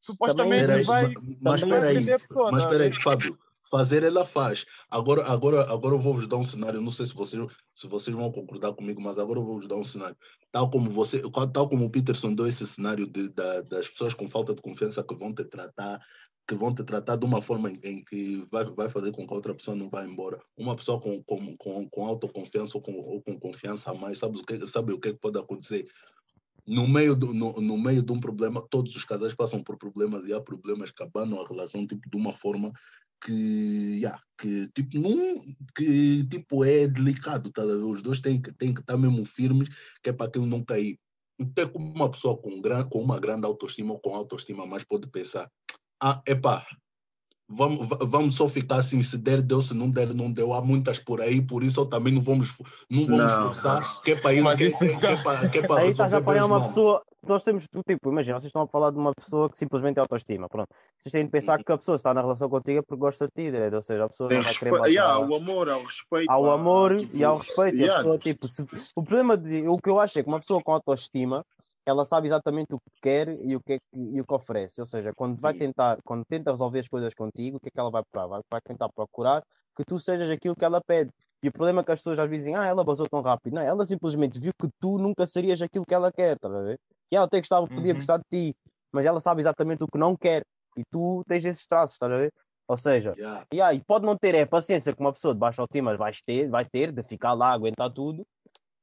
supostamente 0.00 0.62
Espera 0.62 0.78
aí, 0.78 0.84
vai, 0.84 1.02
ma- 1.08 1.20
mas 1.42 1.60
também 1.60 1.76
espera 1.78 1.90
aí, 1.92 1.98
vender 1.98 2.12
a 2.14 2.18
pessoa, 2.18 2.50
mas 2.50 2.62
tá 2.64 2.68
a 2.70 2.72
espera 2.72 2.84
aí, 2.84 2.90
ver? 2.90 3.02
Fábio, 3.02 3.38
fazer 3.70 4.02
ela 4.02 4.26
faz. 4.26 4.66
Agora, 4.90 5.24
agora, 5.26 5.70
agora 5.70 5.94
eu 5.94 5.98
vou 6.00 6.14
vos 6.14 6.26
dar 6.26 6.36
um 6.38 6.42
cenário, 6.42 6.80
não 6.80 6.90
sei 6.90 7.06
se 7.06 7.14
vocês, 7.14 7.46
se 7.74 7.86
vocês 7.86 8.16
vão 8.16 8.32
concordar 8.32 8.72
comigo, 8.72 9.00
mas 9.00 9.18
agora 9.18 9.38
eu 9.38 9.44
vou 9.44 9.58
vos 9.58 9.68
dar 9.68 9.76
um 9.76 9.84
cenário. 9.84 10.16
Tal 10.50 10.68
como 10.70 10.90
você, 10.90 11.22
tal 11.52 11.68
como 11.68 11.84
o 11.84 11.90
Peterson 11.90 12.34
deu 12.34 12.48
esse 12.48 12.66
cenário 12.66 13.06
de, 13.06 13.28
da- 13.28 13.60
das 13.60 13.88
pessoas 13.88 14.14
com 14.14 14.28
falta 14.28 14.54
de 14.54 14.62
confiança 14.62 15.04
que 15.04 15.14
vão 15.14 15.32
te 15.32 15.44
tratar, 15.44 16.00
que 16.48 16.54
vão 16.56 16.74
te 16.74 16.82
tratar 16.82 17.14
de 17.14 17.24
uma 17.24 17.40
forma 17.40 17.70
em, 17.70 18.02
que 18.04 18.44
vai, 18.50 18.64
vai 18.64 18.90
fazer 18.90 19.12
com 19.12 19.24
que 19.24 19.32
a 19.32 19.36
outra 19.36 19.54
pessoa 19.54 19.76
não 19.76 19.88
vá 19.88 20.04
embora. 20.04 20.40
Uma 20.56 20.74
pessoa 20.74 21.00
com, 21.00 21.22
com, 21.22 21.56
com, 21.56 21.88
com 21.88 22.04
autoconfiança 22.06 22.76
ou 22.76 22.82
com, 22.82 22.92
ou 22.98 23.22
com 23.22 23.38
confiança 23.38 23.92
a 23.92 23.94
mais, 23.94 24.18
sabe 24.18 24.40
o 24.40 24.44
que, 24.44 24.66
sabe 24.66 24.92
o 24.92 24.98
que 24.98 25.10
é 25.10 25.12
que 25.12 25.20
pode 25.20 25.38
acontecer? 25.38 25.86
No 26.66 26.86
meio, 26.86 27.14
do, 27.14 27.32
no, 27.32 27.60
no 27.60 27.78
meio 27.78 28.02
de 28.02 28.12
um 28.12 28.20
problema, 28.20 28.64
todos 28.70 28.94
os 28.94 29.04
casais 29.04 29.34
passam 29.34 29.62
por 29.62 29.76
problemas 29.76 30.26
e 30.26 30.32
há 30.32 30.40
problemas 30.40 30.90
que 30.90 31.02
abanam 31.02 31.40
a 31.40 31.46
relação 31.46 31.86
tipo, 31.86 32.08
de 32.08 32.16
uma 32.16 32.32
forma 32.32 32.72
que, 33.22 33.98
yeah, 33.98 34.20
que, 34.38 34.68
tipo, 34.68 34.90
que 35.76 36.24
tipo, 36.24 36.64
é 36.64 36.86
delicado. 36.86 37.50
Tá? 37.50 37.62
Os 37.62 38.02
dois 38.02 38.20
têm 38.20 38.40
que, 38.40 38.52
têm 38.52 38.72
que 38.72 38.80
estar 38.80 38.96
mesmo 38.96 39.24
firmes, 39.24 39.68
que 40.02 40.10
é 40.10 40.12
para 40.12 40.26
aquilo 40.26 40.46
não 40.46 40.64
cair. 40.64 40.98
até 41.40 41.66
como 41.66 41.92
uma 41.92 42.10
pessoa 42.10 42.36
com, 42.36 42.60
gran, 42.60 42.88
com 42.88 43.02
uma 43.02 43.20
grande 43.20 43.46
autoestima 43.46 43.92
ou 43.92 44.00
com 44.00 44.14
autoestima 44.14 44.66
mais 44.66 44.84
pode 44.84 45.08
pensar, 45.08 45.50
ah, 46.02 46.22
epá, 46.26 46.66
vamos, 47.50 47.88
va- 47.88 47.98
vamos 48.02 48.34
só 48.36 48.48
ficar 48.48 48.76
assim, 48.76 49.02
se 49.02 49.18
der, 49.18 49.42
deu, 49.42 49.60
se 49.60 49.74
não 49.74 49.90
der, 49.90 50.14
não 50.14 50.30
deu. 50.30 50.54
Há 50.54 50.62
muitas 50.62 50.98
por 51.00 51.20
aí, 51.20 51.42
por 51.42 51.62
isso 51.64 51.84
também 51.86 52.14
não 52.14 52.22
vamos, 52.22 52.56
não 52.88 53.04
vamos 53.06 53.30
Não, 53.32 53.42
forçar, 53.52 54.00
que 54.02 54.12
é 54.12 54.16
para 54.16 54.32
ir, 54.32 54.42
Mas 54.42 54.58
que, 54.58 54.66
isso 54.66 54.78
que, 54.78 54.86
que, 54.88 54.94
então- 54.94 55.10
é 55.10 55.22
para, 55.22 55.48
que 55.50 55.58
é 55.58 55.66
para 55.66 55.80
Aí 55.82 55.90
estás 55.90 56.12
a 56.14 56.18
apanhar 56.18 56.46
uma 56.46 56.62
pessoa. 56.62 57.02
Nós 57.26 57.42
temos, 57.42 57.66
tipo, 57.86 58.10
imagina, 58.10 58.38
vocês 58.40 58.48
estão 58.48 58.62
a 58.62 58.66
falar 58.66 58.90
de 58.90 58.96
uma 58.96 59.12
pessoa 59.14 59.50
que 59.50 59.58
simplesmente 59.58 59.98
é 59.98 60.00
autoestima. 60.00 60.48
Pronto. 60.48 60.68
Vocês 60.98 61.12
têm 61.12 61.22
de 61.26 61.30
pensar 61.30 61.62
que 61.62 61.70
a 61.70 61.76
pessoa 61.76 61.96
está 61.96 62.14
na 62.14 62.22
relação 62.22 62.48
contigo 62.48 62.78
é 62.78 62.82
porque 62.82 62.98
gosta 62.98 63.26
de 63.26 63.32
ti, 63.44 63.50
direito? 63.50 63.74
Ou 63.76 63.82
seja, 63.82 64.04
a 64.04 64.08
pessoa 64.08 64.28
Tem 64.30 64.38
não 64.38 64.44
vai 64.44 64.54
querer 64.54 64.70
respe... 64.70 64.80
baixar. 64.80 64.94
yeah, 64.94 65.18
o 65.18 65.34
amor, 65.36 65.68
há 65.68 65.76
o 65.76 65.84
respeito. 65.84 66.30
Há 66.30 66.38
o 66.38 66.50
há- 66.50 66.54
amor 66.54 66.96
tipo, 66.98 67.14
e 67.16 67.22
há 67.22 67.30
o 67.34 67.36
respeito. 67.36 67.76
E 67.76 67.80
a 67.82 67.84
yeah, 67.84 67.98
pessoa, 67.98 68.18
tipo, 68.18 68.48
se- 68.48 68.64
o 68.96 69.02
problema 69.02 69.36
de. 69.36 69.68
O 69.68 69.76
que 69.76 69.90
eu 69.90 70.00
acho 70.00 70.18
é 70.18 70.22
que 70.22 70.28
uma 70.30 70.40
pessoa 70.40 70.62
com 70.62 70.72
autoestima 70.72 71.44
ela 71.90 72.04
sabe 72.04 72.28
exatamente 72.28 72.74
o 72.74 72.78
que 72.80 72.90
quer 73.02 73.28
e 73.44 73.56
o 73.56 73.60
que, 73.62 73.74
é 73.74 73.78
que- 73.78 73.84
e 74.16 74.20
o 74.20 74.26
que 74.26 74.34
oferece. 74.34 74.80
Ou 74.80 74.86
seja, 74.86 75.12
quando 75.16 75.40
vai 75.40 75.54
tentar, 75.54 75.98
quando 76.04 76.24
tenta 76.26 76.50
resolver 76.50 76.80
as 76.80 76.88
coisas 76.88 77.14
contigo, 77.14 77.56
o 77.58 77.60
que 77.60 77.68
é 77.68 77.70
que 77.70 77.80
ela 77.80 77.90
vai 77.90 78.02
procurar? 78.02 78.26
Vai, 78.28 78.40
vai 78.50 78.60
tentar 78.62 78.88
procurar 78.94 79.42
que 79.76 79.84
tu 79.84 79.98
sejas 80.00 80.30
aquilo 80.30 80.56
que 80.56 80.64
ela 80.64 80.80
pede. 80.86 81.10
E 81.42 81.48
o 81.48 81.52
problema 81.52 81.80
é 81.80 81.84
que 81.84 81.92
as 81.92 82.00
pessoas 82.00 82.18
às 82.18 82.28
vezes 82.28 82.44
dizem, 82.46 82.56
ah, 82.56 82.66
ela 82.66 82.84
basou 82.84 83.08
tão 83.08 83.20
rápido. 83.22 83.54
Não, 83.54 83.62
ela 83.62 83.84
simplesmente 83.86 84.38
viu 84.40 84.52
que 84.60 84.68
tu 84.80 84.98
nunca 84.98 85.26
serias 85.26 85.60
aquilo 85.62 85.84
que 85.86 85.94
ela 85.94 86.12
quer, 86.12 86.36
estás 86.36 86.54
a 86.54 86.62
ver? 86.62 86.78
E 87.10 87.16
ela 87.16 87.26
até 87.26 87.38
gostava, 87.38 87.66
podia 87.74 87.92
Uhum. 87.92 87.96
gostar 87.96 88.18
de 88.18 88.24
ti, 88.30 88.54
mas 88.92 89.04
ela 89.06 89.20
sabe 89.20 89.40
exatamente 89.42 89.82
o 89.84 89.86
que 89.88 89.98
não 89.98 90.16
quer. 90.16 90.42
E 90.76 90.82
tu 90.90 91.22
tens 91.26 91.44
esses 91.44 91.66
traços, 91.66 91.94
estás 91.94 92.12
a 92.12 92.16
ver? 92.16 92.32
Ou 92.68 92.76
seja, 92.76 93.16
Yeah. 93.16 93.44
Yeah, 93.52 93.74
e 93.74 93.82
pode 93.84 94.06
não 94.06 94.16
ter 94.16 94.34
é 94.34 94.46
paciência 94.46 94.94
com 94.94 95.02
uma 95.02 95.12
pessoa 95.12 95.34
de 95.34 95.40
baixa 95.40 95.60
autoestima, 95.60 95.96
vais 95.96 96.20
ter, 96.22 96.48
vai 96.48 96.64
ter 96.64 96.92
de 96.92 97.02
ficar 97.02 97.32
lá, 97.32 97.50
aguentar 97.52 97.90
tudo. 97.92 98.24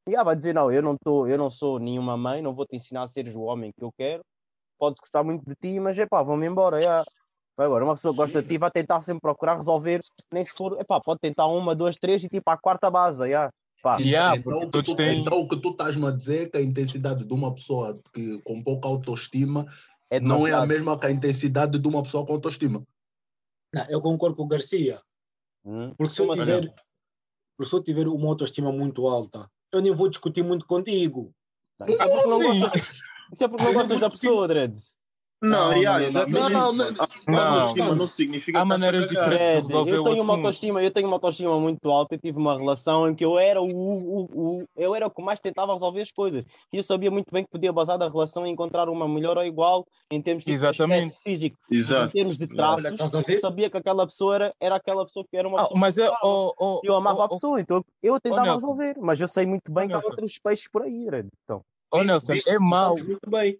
E 0.07 0.11
yeah, 0.11 0.23
vai 0.23 0.35
dizer, 0.35 0.53
não, 0.53 0.71
eu 0.71 0.81
não, 0.81 0.95
tô, 0.95 1.27
eu 1.27 1.37
não 1.37 1.49
sou 1.49 1.79
nenhuma 1.79 2.15
mãe, 2.15 2.41
não 2.41 2.55
vou 2.55 2.65
te 2.65 2.75
ensinar 2.75 3.03
a 3.03 3.07
seres 3.07 3.35
o 3.35 3.41
homem 3.41 3.71
que 3.77 3.83
eu 3.83 3.91
quero. 3.91 4.23
Podes 4.79 4.99
gostar 5.01 5.23
muito 5.23 5.43
de 5.45 5.55
ti, 5.55 5.79
mas 5.79 5.97
epá, 5.97 6.23
vão-me 6.23 6.45
embora. 6.45 6.79
Yeah. 6.79 7.03
Agora, 7.57 7.83
uma 7.83 7.95
pessoa 7.95 8.13
que 8.13 8.17
gosta 8.17 8.41
de 8.41 8.47
ti 8.47 8.57
vai 8.57 8.71
tentar 8.71 9.01
sempre 9.01 9.21
procurar 9.21 9.57
resolver, 9.57 10.01
nem 10.31 10.43
se 10.43 10.53
for, 10.53 10.79
epá, 10.79 11.01
pode 11.01 11.19
tentar 11.19 11.47
uma, 11.47 11.75
duas, 11.75 11.97
três 11.97 12.23
e 12.23 12.29
tipo 12.29 12.49
a 12.49 12.57
quarta 12.57 12.89
base. 12.89 13.25
Yeah. 13.25 13.51
Pá, 13.81 13.97
Yeah, 13.99 14.37
então, 14.37 14.43
porque 14.43 14.65
o 14.65 14.65
que 14.65 14.71
todos 14.71 14.89
tu, 14.89 14.95
têm. 14.95 15.21
então 15.21 15.39
o 15.39 15.47
que 15.47 15.57
tu 15.57 15.69
estás-me 15.69 16.07
a 16.07 16.11
dizer 16.11 16.47
é 16.47 16.49
que 16.49 16.57
a 16.57 16.61
intensidade 16.61 17.25
de 17.25 17.33
uma 17.33 17.53
pessoa 17.53 17.99
que, 18.13 18.41
com 18.41 18.63
pouca 18.63 18.87
autoestima 18.87 19.65
é 20.09 20.19
não 20.19 20.47
é 20.47 20.53
a 20.53 20.65
mesma 20.65 20.97
que 20.97 21.05
a 21.05 21.11
intensidade 21.11 21.77
de 21.77 21.87
uma 21.87 22.01
pessoa 22.01 22.25
com 22.25 22.33
autoestima. 22.33 22.83
Não, 23.73 23.85
eu 23.89 24.01
concordo 24.01 24.35
com 24.35 24.43
o 24.43 24.47
Garcia. 24.47 25.01
Hum. 25.65 25.93
Porque 25.97 26.13
se 26.13 26.21
eu 26.21 26.33
tiver, 26.33 26.73
porque 27.57 27.69
se 27.69 27.75
eu 27.75 27.83
tiver 27.83 28.07
uma 28.07 28.29
autoestima 28.29 28.71
muito 28.71 29.07
alta, 29.07 29.49
eu 29.71 29.81
nem 29.81 29.91
vou 29.91 30.09
discutir 30.09 30.43
muito 30.43 30.65
contigo. 30.65 31.33
Isso 31.87 32.01
é 32.01 32.07
porque 32.07 32.27
não 32.27 32.59
gostas, 32.59 33.01
isso 33.33 33.43
é 33.43 33.47
porque 33.47 33.63
não 33.63 33.73
gostas 33.73 33.99
da 33.99 34.09
pessoa, 34.09 34.47
Dreads. 34.47 34.97
Não, 35.39 35.69
Não, 35.69 35.73
yeah, 35.77 35.99
não, 35.99 35.99
não, 35.99 36.07
exatamente. 36.07 36.51
não, 36.53 36.73
não, 36.73 36.85
A 36.85 37.07
não. 37.27 37.53
autoestima 37.59 37.95
não 37.95 38.07
significa 38.07 38.59
Há 38.59 38.65
maneiras 38.65 39.07
diferentes 39.07 39.47
de 39.47 39.53
resolver 39.53 39.91
eu 39.91 40.01
o 40.01 40.03
tenho 40.05 40.15
uma 40.15 40.33
assunto. 40.33 40.45
autoestima, 40.45 40.83
eu 40.83 40.89
tenho 40.91 41.07
uma 41.07 41.15
autoestima 41.17 41.59
muito 41.59 41.89
alta. 41.91 42.15
Eu 42.15 42.19
tive 42.19 42.39
uma 42.39 42.57
relação 42.57 43.07
em 43.07 43.13
que 43.13 43.23
eu 43.23 43.37
era 43.37 43.61
o, 43.61 43.67
o, 43.67 44.21
o- 44.61 44.65
eu 44.75 44.95
era 44.95 45.05
o 45.05 45.11
que 45.11 45.21
mais 45.21 45.39
tentava 45.39 45.73
resolver 45.73 46.01
as 46.01 46.11
coisas. 46.11 46.43
E 46.73 46.77
eu 46.77 46.83
sabia 46.83 47.11
muito 47.11 47.31
bem 47.31 47.43
que 47.43 47.51
podia 47.51 47.71
basar 47.71 47.97
da 47.97 48.09
relação 48.09 48.47
e 48.47 48.49
encontrar 48.49 48.89
uma 48.89 49.07
melhor 49.07 49.37
ou 49.37 49.43
igual 49.45 49.85
em 50.09 50.19
termos 50.19 50.43
de 50.43 50.51
Exatamente. 50.51 51.15
físico, 51.21 51.55
em 51.71 51.77
Exato. 51.77 52.13
termos 52.13 52.35
de 52.35 52.47
traços. 52.47 52.99
Eu 53.29 53.39
sabia 53.39 53.69
que 53.69 53.77
aquela 53.77 54.07
pessoa 54.07 54.33
era, 54.33 54.55
era 54.59 54.75
aquela 54.77 55.05
pessoa 55.05 55.23
que 55.29 55.37
era 55.37 55.47
uma 55.47 55.59
Ah, 55.59 55.61
pessoa. 55.63 55.79
mas 55.79 55.93
que 55.93 56.01
é. 56.01 56.07
eu 56.07 56.09
amava. 56.09 56.25
Oh, 56.25 56.53
oh, 56.57 56.81
eu 56.83 56.95
amava 56.95 57.19
oh, 57.19 57.23
a 57.23 57.29
pessoa, 57.29 57.61
então 57.61 57.85
eu 58.01 58.19
tentava 58.19 58.53
resolver, 58.53 58.95
mas 58.99 59.19
eu 59.21 59.27
sei 59.27 59.45
muito 59.45 59.71
bem 59.71 59.85
Oh, 59.85 59.87
que 59.89 59.93
há 59.93 59.99
outros 59.99 60.39
peixes 60.39 60.67
por 60.67 60.81
aí, 60.81 61.05
Red. 61.07 61.27
Então, 61.43 61.61
oh, 61.91 62.01
Nelson, 62.03 62.33
é 62.47 62.57
mau. 62.57 62.95
muito 62.97 63.29
bem. 63.29 63.59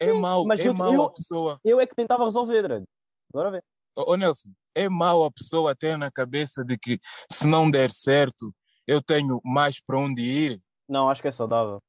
É 0.00 0.12
mau. 0.12 0.44
mas 0.44 0.60
É 0.60 0.68
eu- 0.68 0.74
mau 0.74 0.92
eu- 0.92 1.02
a 1.04 1.10
pessoa. 1.10 1.60
eu 1.64 1.80
é 1.80 1.86
que 1.86 1.94
tentava 1.94 2.24
resolver, 2.24 2.66
Red. 2.66 2.84
Bora 3.32 3.50
ver. 3.50 3.62
Ô, 3.96 4.12
ô, 4.12 4.16
Nelson, 4.16 4.50
é 4.74 4.88
mau 4.88 5.24
a 5.24 5.30
pessoa 5.30 5.74
ter 5.74 5.98
na 5.98 6.10
cabeça 6.10 6.64
de 6.64 6.78
que 6.78 6.98
se 7.30 7.48
não 7.48 7.68
der 7.68 7.90
certo, 7.90 8.54
eu 8.86 9.02
tenho 9.02 9.40
mais 9.44 9.80
para 9.80 9.98
onde 9.98 10.22
ir. 10.22 10.60
Não, 10.88 11.08
acho 11.08 11.20
que 11.20 11.28
é 11.28 11.32
saudável. 11.32 11.80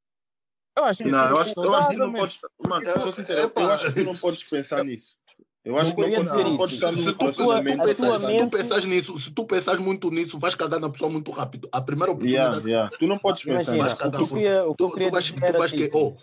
Eu 0.77 0.85
acho 0.85 1.03
que 1.03 1.09
Não, 1.09 1.19
isso 1.19 1.27
eu 1.33 1.37
é 1.37 1.41
acho, 1.41 1.59
eu 1.61 1.75
acho 1.75 1.89
que 1.89 1.95
tu 1.95 1.99
não 1.99 2.05
saudável, 2.07 2.21
podes. 2.21 2.37
Mano, 2.67 2.87
eu 2.87 3.01
sou 3.01 3.13
sincero, 3.13 3.51
eu 3.55 3.71
acho 3.71 3.85
que 3.85 3.91
tu 3.93 4.03
não 4.05 4.17
podes 4.17 4.43
pensar 4.43 4.83
nisso. 4.83 5.15
Eu 5.63 5.77
acho 5.77 5.89
Não 5.89 5.95
que 5.95 6.01
não 6.01 6.23
dizer 6.23 6.43
não 6.45 6.55
isso. 6.55 6.67
Se 6.69 6.79
tu, 7.13 7.33
tu, 7.33 7.47
pensas, 7.47 8.21
se 8.21 8.37
tu 8.37 8.49
pensas 8.49 8.85
nisso, 8.85 9.19
se 9.19 9.31
tu 9.31 9.45
pensas 9.45 9.79
muito 9.79 10.09
nisso, 10.09 10.39
vais 10.39 10.55
cagar 10.55 10.79
na 10.79 10.89
pessoa 10.89 11.11
muito 11.11 11.29
rápido. 11.31 11.67
A 11.71 11.81
primeira 11.81 12.11
Yeah, 12.13 12.47
oportunidade 12.57 12.69
yeah. 12.69 12.97
Tu 12.97 13.07
não 13.07 13.19
podes 13.19 13.43
pensar 13.43 13.73
Imagina, 13.75 13.77
Mas 13.83 13.93
nisso. 13.93 13.97
cada 13.97 14.17
o 14.21 14.27
que 14.27 14.33
eu 14.33 14.37
queria, 14.37 14.65
o 14.65 14.75
que 14.75 14.83
eu 14.83 14.87
tu, 14.87 14.93
queria 14.93 15.07
tu 15.09 15.11
vais, 15.11 15.31
tu 15.31 15.39
vais 15.57 15.71
que, 15.71 15.83
tipo, 15.83 15.97
oh, 15.99 16.17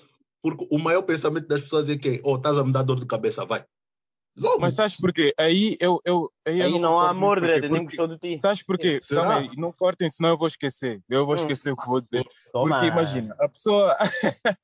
porque 0.47 0.69
o 0.71 0.79
maior 0.79 1.03
pensamento 1.03 1.49
das 1.49 1.61
pessoas 1.61 1.89
é 1.89 1.97
que, 1.97 2.21
oh, 2.23 2.37
estás 2.37 2.57
a 2.57 2.65
me 2.65 2.73
dar 2.73 2.85
dor 2.85 3.01
de 3.01 3.07
cabeça, 3.07 3.45
vai. 3.45 3.65
Logo. 4.37 4.61
Mas 4.61 4.75
sabes 4.75 4.97
porquê? 4.97 5.35
Aí 5.37 5.77
eu. 5.81 5.99
eu 6.05 6.31
aí 6.47 6.61
eu 6.61 6.67
Aí 6.67 6.79
não 6.79 7.01
há 7.01 7.11
amor, 7.11 7.41
Dredd, 7.41 7.69
nem 7.69 7.85
gostou 7.85 8.07
de 8.07 8.17
ti. 8.17 8.39
Sabes 8.39 8.63
porquê? 8.63 9.01
Será? 9.03 9.39
Aí, 9.39 9.51
não 9.57 9.73
cortem, 9.73 10.09
senão 10.09 10.31
eu 10.31 10.39
vou 10.39 10.47
esquecer. 10.47 11.03
Eu 11.09 11.27
vou 11.27 11.35
Hum. 11.35 11.39
esquecer 11.39 11.73
o 11.73 11.77
que 11.77 11.87
vou 11.87 12.01
dizer. 12.01 12.25
Toma. 12.53 12.69
Porque 12.69 12.87
imagina, 12.87 13.35
a 13.41 13.49
pessoa, 13.49 13.97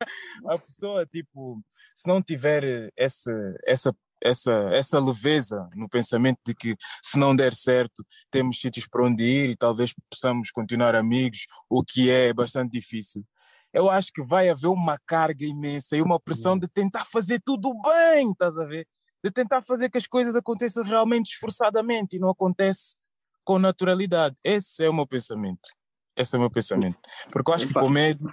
a 0.47 0.59
pessoa, 0.59 1.05
tipo, 1.07 1.61
se 1.97 2.07
não 2.07 2.22
tiver 2.22 2.93
essa, 2.95 3.33
essa, 3.66 3.97
essa, 4.22 4.53
essa 4.72 5.01
leveza 5.01 5.68
no 5.74 5.89
pensamento 5.89 6.39
de 6.47 6.55
que 6.55 6.76
se 7.03 7.18
não 7.18 7.35
der 7.35 7.55
certo, 7.55 8.07
temos 8.30 8.61
sítios 8.61 8.87
para 8.87 9.05
onde 9.05 9.24
ir 9.24 9.51
e 9.51 9.57
talvez 9.57 9.93
possamos 10.09 10.53
continuar 10.53 10.95
amigos, 10.95 11.47
o 11.68 11.83
que 11.83 12.09
é 12.09 12.33
bastante 12.33 12.70
difícil. 12.70 13.24
Eu 13.73 13.91
acho 13.91 14.12
que 14.12 14.23
vai 14.23 14.49
haver 14.49 14.68
uma 14.68 14.99
carga 15.07 15.45
imensa 15.45 15.97
e 15.97 16.03
uma 16.03 16.20
pressão 16.20 16.59
de 16.59 16.68
tentar 16.68 17.05
fazer 17.07 17.41
tudo 17.45 17.73
bem, 17.83 18.31
estás 18.31 18.59
a 18.59 18.64
ver? 18.64 18.87
De 19.25 19.31
tentar 19.31 19.62
fazer 19.62 19.89
que 19.89 19.99
as 19.99 20.07
coisas 20.07 20.37
aconteçam 20.37 20.85
realmente 20.85 21.33
esforçadamente 21.33 22.16
e 22.16 22.18
não 22.18 22.29
acontece 22.29 22.97
com 23.45 23.59
naturalidade. 23.59 24.37
Esse 24.45 24.85
é 24.85 24.91
o 24.91 24.95
meu 24.95 25.07
pensamento. 25.07 25.70
Esse 26.16 26.35
é 26.35 26.39
o 26.39 26.41
meu 26.41 26.51
pensamento. 26.51 26.99
Porque 27.31 27.51
eu 27.51 27.55
acho 27.55 27.66
que 27.66 27.75
com 27.75 27.89
medo, 27.89 28.31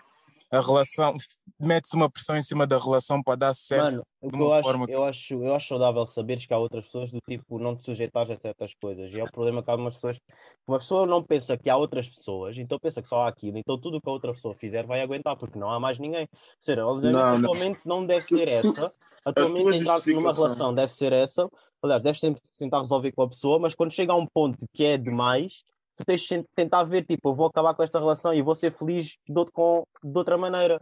a 0.51 0.61
relação, 0.61 1.15
mete-se 1.59 1.95
uma 1.95 2.09
pressão 2.09 2.35
em 2.35 2.41
cima 2.41 2.65
da 2.65 2.77
relação 2.77 3.21
para 3.21 3.35
dar 3.35 3.53
certo. 3.53 3.83
Mano, 3.83 4.03
de 4.23 4.29
que 4.29 4.35
eu 4.35 4.45
uma 4.47 4.55
acho, 4.55 4.63
forma 4.63 4.85
que- 4.87 4.91
eu, 4.93 5.03
acho, 5.03 5.33
eu 5.43 5.55
acho 5.55 5.67
saudável 5.67 6.05
saberes 6.07 6.45
que 6.45 6.53
há 6.53 6.57
outras 6.57 6.85
pessoas 6.85 7.11
do 7.11 7.19
tipo 7.27 7.59
não 7.59 7.75
te 7.75 7.83
sujeitares 7.85 8.31
a 8.31 8.37
certas 8.37 8.73
coisas. 8.73 9.13
E 9.13 9.19
é 9.19 9.23
o 9.23 9.31
problema 9.31 9.61
que 9.61 9.69
algumas 9.69 9.95
pessoas. 9.95 10.19
Uma 10.67 10.79
pessoa 10.79 11.05
não 11.05 11.23
pensa 11.23 11.57
que 11.57 11.69
há 11.69 11.77
outras 11.77 12.09
pessoas, 12.09 12.57
então 12.57 12.79
pensa 12.79 13.01
que 13.01 13.07
só 13.07 13.21
há 13.23 13.27
aquilo. 13.27 13.57
Então 13.57 13.77
tudo 13.79 13.97
o 13.97 14.01
que 14.01 14.09
a 14.09 14.11
outra 14.11 14.33
pessoa 14.33 14.55
fizer 14.55 14.85
vai 14.85 15.01
aguentar, 15.01 15.35
porque 15.37 15.59
não 15.59 15.69
há 15.71 15.79
mais 15.79 15.99
ninguém. 15.99 16.23
Ou 16.31 16.39
seja, 16.59 16.85
obviamente, 16.85 17.13
Não, 17.13 17.35
a 17.35 17.37
não. 17.37 17.99
não 17.99 18.05
deve 18.05 18.23
ser 18.23 18.47
essa. 18.47 18.91
A 19.25 19.33
tua 19.33 19.45
a 19.45 19.49
mente 19.49 19.63
tua 19.65 19.75
entrar 19.75 20.01
numa 20.07 20.33
relação 20.33 20.73
deve 20.73 20.91
ser 20.91 21.13
essa. 21.13 21.47
Aliás, 21.81 22.01
deves 22.01 22.19
sempre 22.19 22.41
tentar 22.57 22.79
resolver 22.79 23.11
com 23.11 23.21
a 23.21 23.27
pessoa, 23.29 23.59
mas 23.59 23.75
quando 23.75 23.91
chega 23.93 24.11
a 24.11 24.15
um 24.15 24.25
ponto 24.25 24.65
que 24.73 24.83
é 24.83 24.97
demais, 24.97 25.63
tu 25.99 26.05
tens 26.05 26.21
de 26.21 26.43
tentar 26.55 26.83
ver, 26.83 27.05
tipo, 27.05 27.29
eu 27.29 27.35
vou 27.35 27.47
acabar 27.47 27.73
com 27.73 27.83
esta 27.83 27.99
relação 27.99 28.33
e 28.33 28.41
vou 28.41 28.55
ser 28.55 28.71
feliz 28.71 29.17
de, 29.27 29.37
outro- 29.37 29.53
com, 29.53 29.83
de 30.03 30.17
outra 30.17 30.37
maneira. 30.37 30.79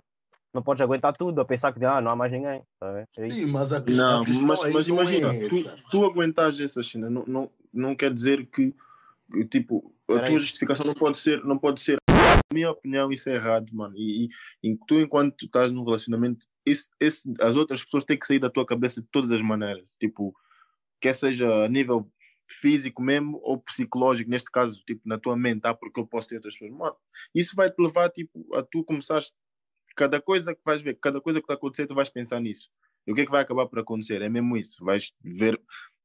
Não 0.53 0.61
podes 0.63 0.82
aguentar 0.82 1.13
tudo 1.15 1.41
a 1.41 1.45
pensar 1.45 1.74
que 1.74 1.84
ah, 1.84 1.99
não 1.99 2.11
há 2.11 2.15
mais 2.15 2.32
ninguém. 2.32 2.61
Tá? 2.80 3.05
É 3.18 3.30
Sim, 3.30 3.47
mas 3.47 3.74
a, 3.74 3.82
questão- 3.82 4.05
Não, 4.07 4.22
a 4.22 4.26
questão 4.26 4.47
mas, 4.47 4.59
mas 4.74 4.88
não 4.88 4.95
imagina, 4.95 5.36
é 5.36 5.49
tu, 5.49 5.63
tu 5.91 6.05
aguentares 6.05 6.59
essa 6.59 6.82
cena, 6.84 7.09
não, 7.09 7.24
não, 7.28 7.49
não 7.74 7.95
quer 7.95 8.13
dizer 8.13 8.45
que, 8.47 8.74
que, 9.32 9.45
tipo, 9.45 9.93
a 10.07 10.13
Peraí. 10.13 10.30
tua 10.32 10.39
justificação 10.39 10.86
não 10.86 10.93
pode 10.93 11.18
ser, 11.18 11.43
não 11.43 11.57
pode 11.57 11.82
ser. 11.82 11.97
Na 12.09 12.39
minha 12.53 12.72
opinião, 12.72 13.11
isso 13.11 13.30
é 13.30 13.36
errado, 13.36 13.68
mano. 13.74 13.95
E, 13.97 14.26
e, 14.63 14.72
e 14.72 14.78
tu, 14.88 14.99
enquanto 14.99 15.36
tu 15.36 15.45
estás 15.45 15.72
num 15.72 15.84
relacionamento, 15.84 16.45
esse, 16.65 16.88
esse, 16.99 17.22
as 17.41 17.55
outras 17.55 17.84
pessoas 17.84 18.05
têm 18.05 18.18
que 18.18 18.26
sair 18.26 18.39
da 18.39 18.49
tua 18.49 18.65
cabeça 18.65 19.01
de 19.01 19.07
todas 19.11 19.30
as 19.32 19.41
maneiras. 19.41 19.84
Tipo, 19.99 20.34
quer 21.01 21.13
seja 21.13 21.65
a 21.65 21.68
nível 21.68 22.09
físico 22.48 23.02
mesmo 23.02 23.39
ou 23.43 23.58
psicológico, 23.60 24.30
neste 24.30 24.50
caso, 24.50 24.82
tipo, 24.86 25.02
na 25.06 25.18
tua 25.18 25.36
mente, 25.36 25.62
ah, 25.66 25.74
porque 25.74 26.00
eu 26.00 26.08
posso 26.08 26.28
ter 26.30 26.36
outras 26.36 26.54
pessoas. 26.58 26.72
Mano, 26.78 26.95
isso 27.36 27.56
vai 27.56 27.70
te 27.70 27.82
levar, 27.82 28.10
tipo, 28.10 28.56
a 28.56 28.64
tu 28.64 28.84
começares, 28.84 29.32
cada 29.95 30.22
coisa 30.22 30.56
que 30.56 30.62
vais 30.66 30.82
ver, 30.82 30.98
cada 31.00 31.20
coisa 31.22 31.39
que 31.39 31.43
está 31.45 31.54
a 31.54 31.58
acontecer, 31.58 31.88
tu 31.88 31.95
vais 31.95 32.10
pensar 32.10 32.39
nisso. 32.39 32.70
E 33.06 33.12
o 33.12 33.16
que 33.16 33.22
é 33.22 33.26
que 33.26 33.32
vai 33.32 33.41
acabar 33.41 33.68
por 33.68 33.80
acontecer? 33.80 34.22
É 34.22 34.30
mesmo 34.30 34.56
isso. 34.58 34.84
Vais 34.84 35.12
ver, 35.24 35.60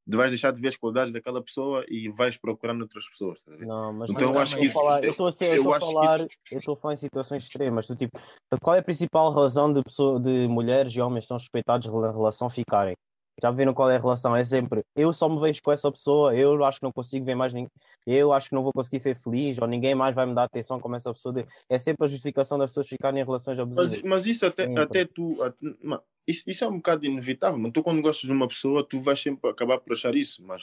vais 0.07 0.31
deixar 0.31 0.53
de 0.53 0.61
ver 0.61 0.69
as 0.69 0.77
qualidades 0.77 1.13
daquela 1.13 1.43
pessoa 1.43 1.85
e 1.89 2.09
vais 2.09 2.37
procurar 2.37 2.75
noutras 2.75 3.09
pessoas. 3.09 3.43
tá? 3.43 3.53
Não, 3.59 3.93
mas 3.93 4.11
Então 4.11 4.29
mas 4.29 4.37
eu 4.37 4.43
acho 4.43 4.57
que 4.57 4.65
isso- 4.67 4.75
falar, 4.75 5.05
eu 5.05 5.11
estou 5.11 5.27
a 5.27 5.33
ser, 5.33 5.45
eu 5.47 5.51
eu 5.51 5.57
estou 5.57 5.75
a 5.75 5.81
falar, 5.81 6.17
isso- 6.21 6.29
eu 6.53 6.59
estou 6.59 6.75
a 6.75 6.77
falar 6.77 6.95
em 6.95 6.97
situações 6.97 7.43
extremas. 7.45 7.87
Tu, 7.87 7.97
tipo, 7.97 8.19
qual 8.61 8.77
é 8.77 8.79
a 8.81 8.83
principal 8.85 9.31
razão 9.33 9.73
de, 9.73 9.83
pessoa, 9.83 10.21
de 10.21 10.47
mulheres 10.49 10.93
e 10.95 11.01
homens 11.01 11.25
que 11.25 11.29
são 11.29 11.39
suspeitados 11.39 11.87
de 11.87 11.93
rela- 11.93 12.13
relação 12.13 12.49
ficarem? 12.49 12.95
Já 13.41 13.51
viram 13.51 13.73
qual 13.73 13.91
é 13.91 13.97
a 13.97 14.01
relação? 14.01 14.37
É 14.37 14.45
sempre 14.45 14.83
eu 14.95 15.13
só 15.13 15.29
me 15.29 15.41
vejo 15.41 15.63
com 15.63 15.73
essa 15.73 15.91
pessoa, 15.91 16.35
eu 16.35 16.63
acho 16.65 16.79
que 16.79 16.85
não 16.85 16.93
consigo 16.93 17.25
ver 17.25 17.35
mais 17.35 17.53
ninguém, 17.53 17.71
eu 18.07 18.33
acho 18.33 18.49
que 18.49 18.55
não 18.55 18.63
vou 18.63 18.73
conseguir 18.73 19.01
ser 19.01 19.15
feliz, 19.17 19.59
ou 19.59 19.67
ninguém 19.67 19.95
mais 19.95 20.15
vai 20.15 20.27
me 20.27 20.35
dar 20.35 20.45
atenção 20.45 20.79
como 20.79 20.97
essa 20.97 21.13
pessoa. 21.13 21.33
de- 21.33 21.47
É 21.69 21.79
sempre 21.79 22.05
a 22.05 22.09
justificação 22.09 22.59
das 22.59 22.71
pessoas 22.71 22.89
ficarem 22.89 23.21
em 23.21 23.25
relações 23.25 23.59
abusivas. 23.59 23.93
Mas, 23.93 24.03
mas 24.03 24.27
isso 24.27 24.45
até, 24.45 24.67
Sempre. 24.67 24.83
até 24.83 25.05
tu. 25.05 25.43
at- 25.43 25.57
mano, 25.83 26.03
isso, 26.27 26.49
isso 26.49 26.65
é 26.65 26.69
um 26.69 26.77
bocado 26.77 27.05
inevitável. 27.07 27.59
Mas 27.59 27.73
tu, 27.73 27.83
quando 27.83 28.03
gostas 28.03 28.27
de 28.27 28.33
uma 28.33 28.47
pessoa, 28.49 28.87
tu 28.89 29.01
vais 29.01 29.21
sempre 29.21 29.51
acabar 29.51 29.79
por 29.79 29.93
achar 29.95 30.15
isso. 30.15 30.43
Mas 30.45 30.63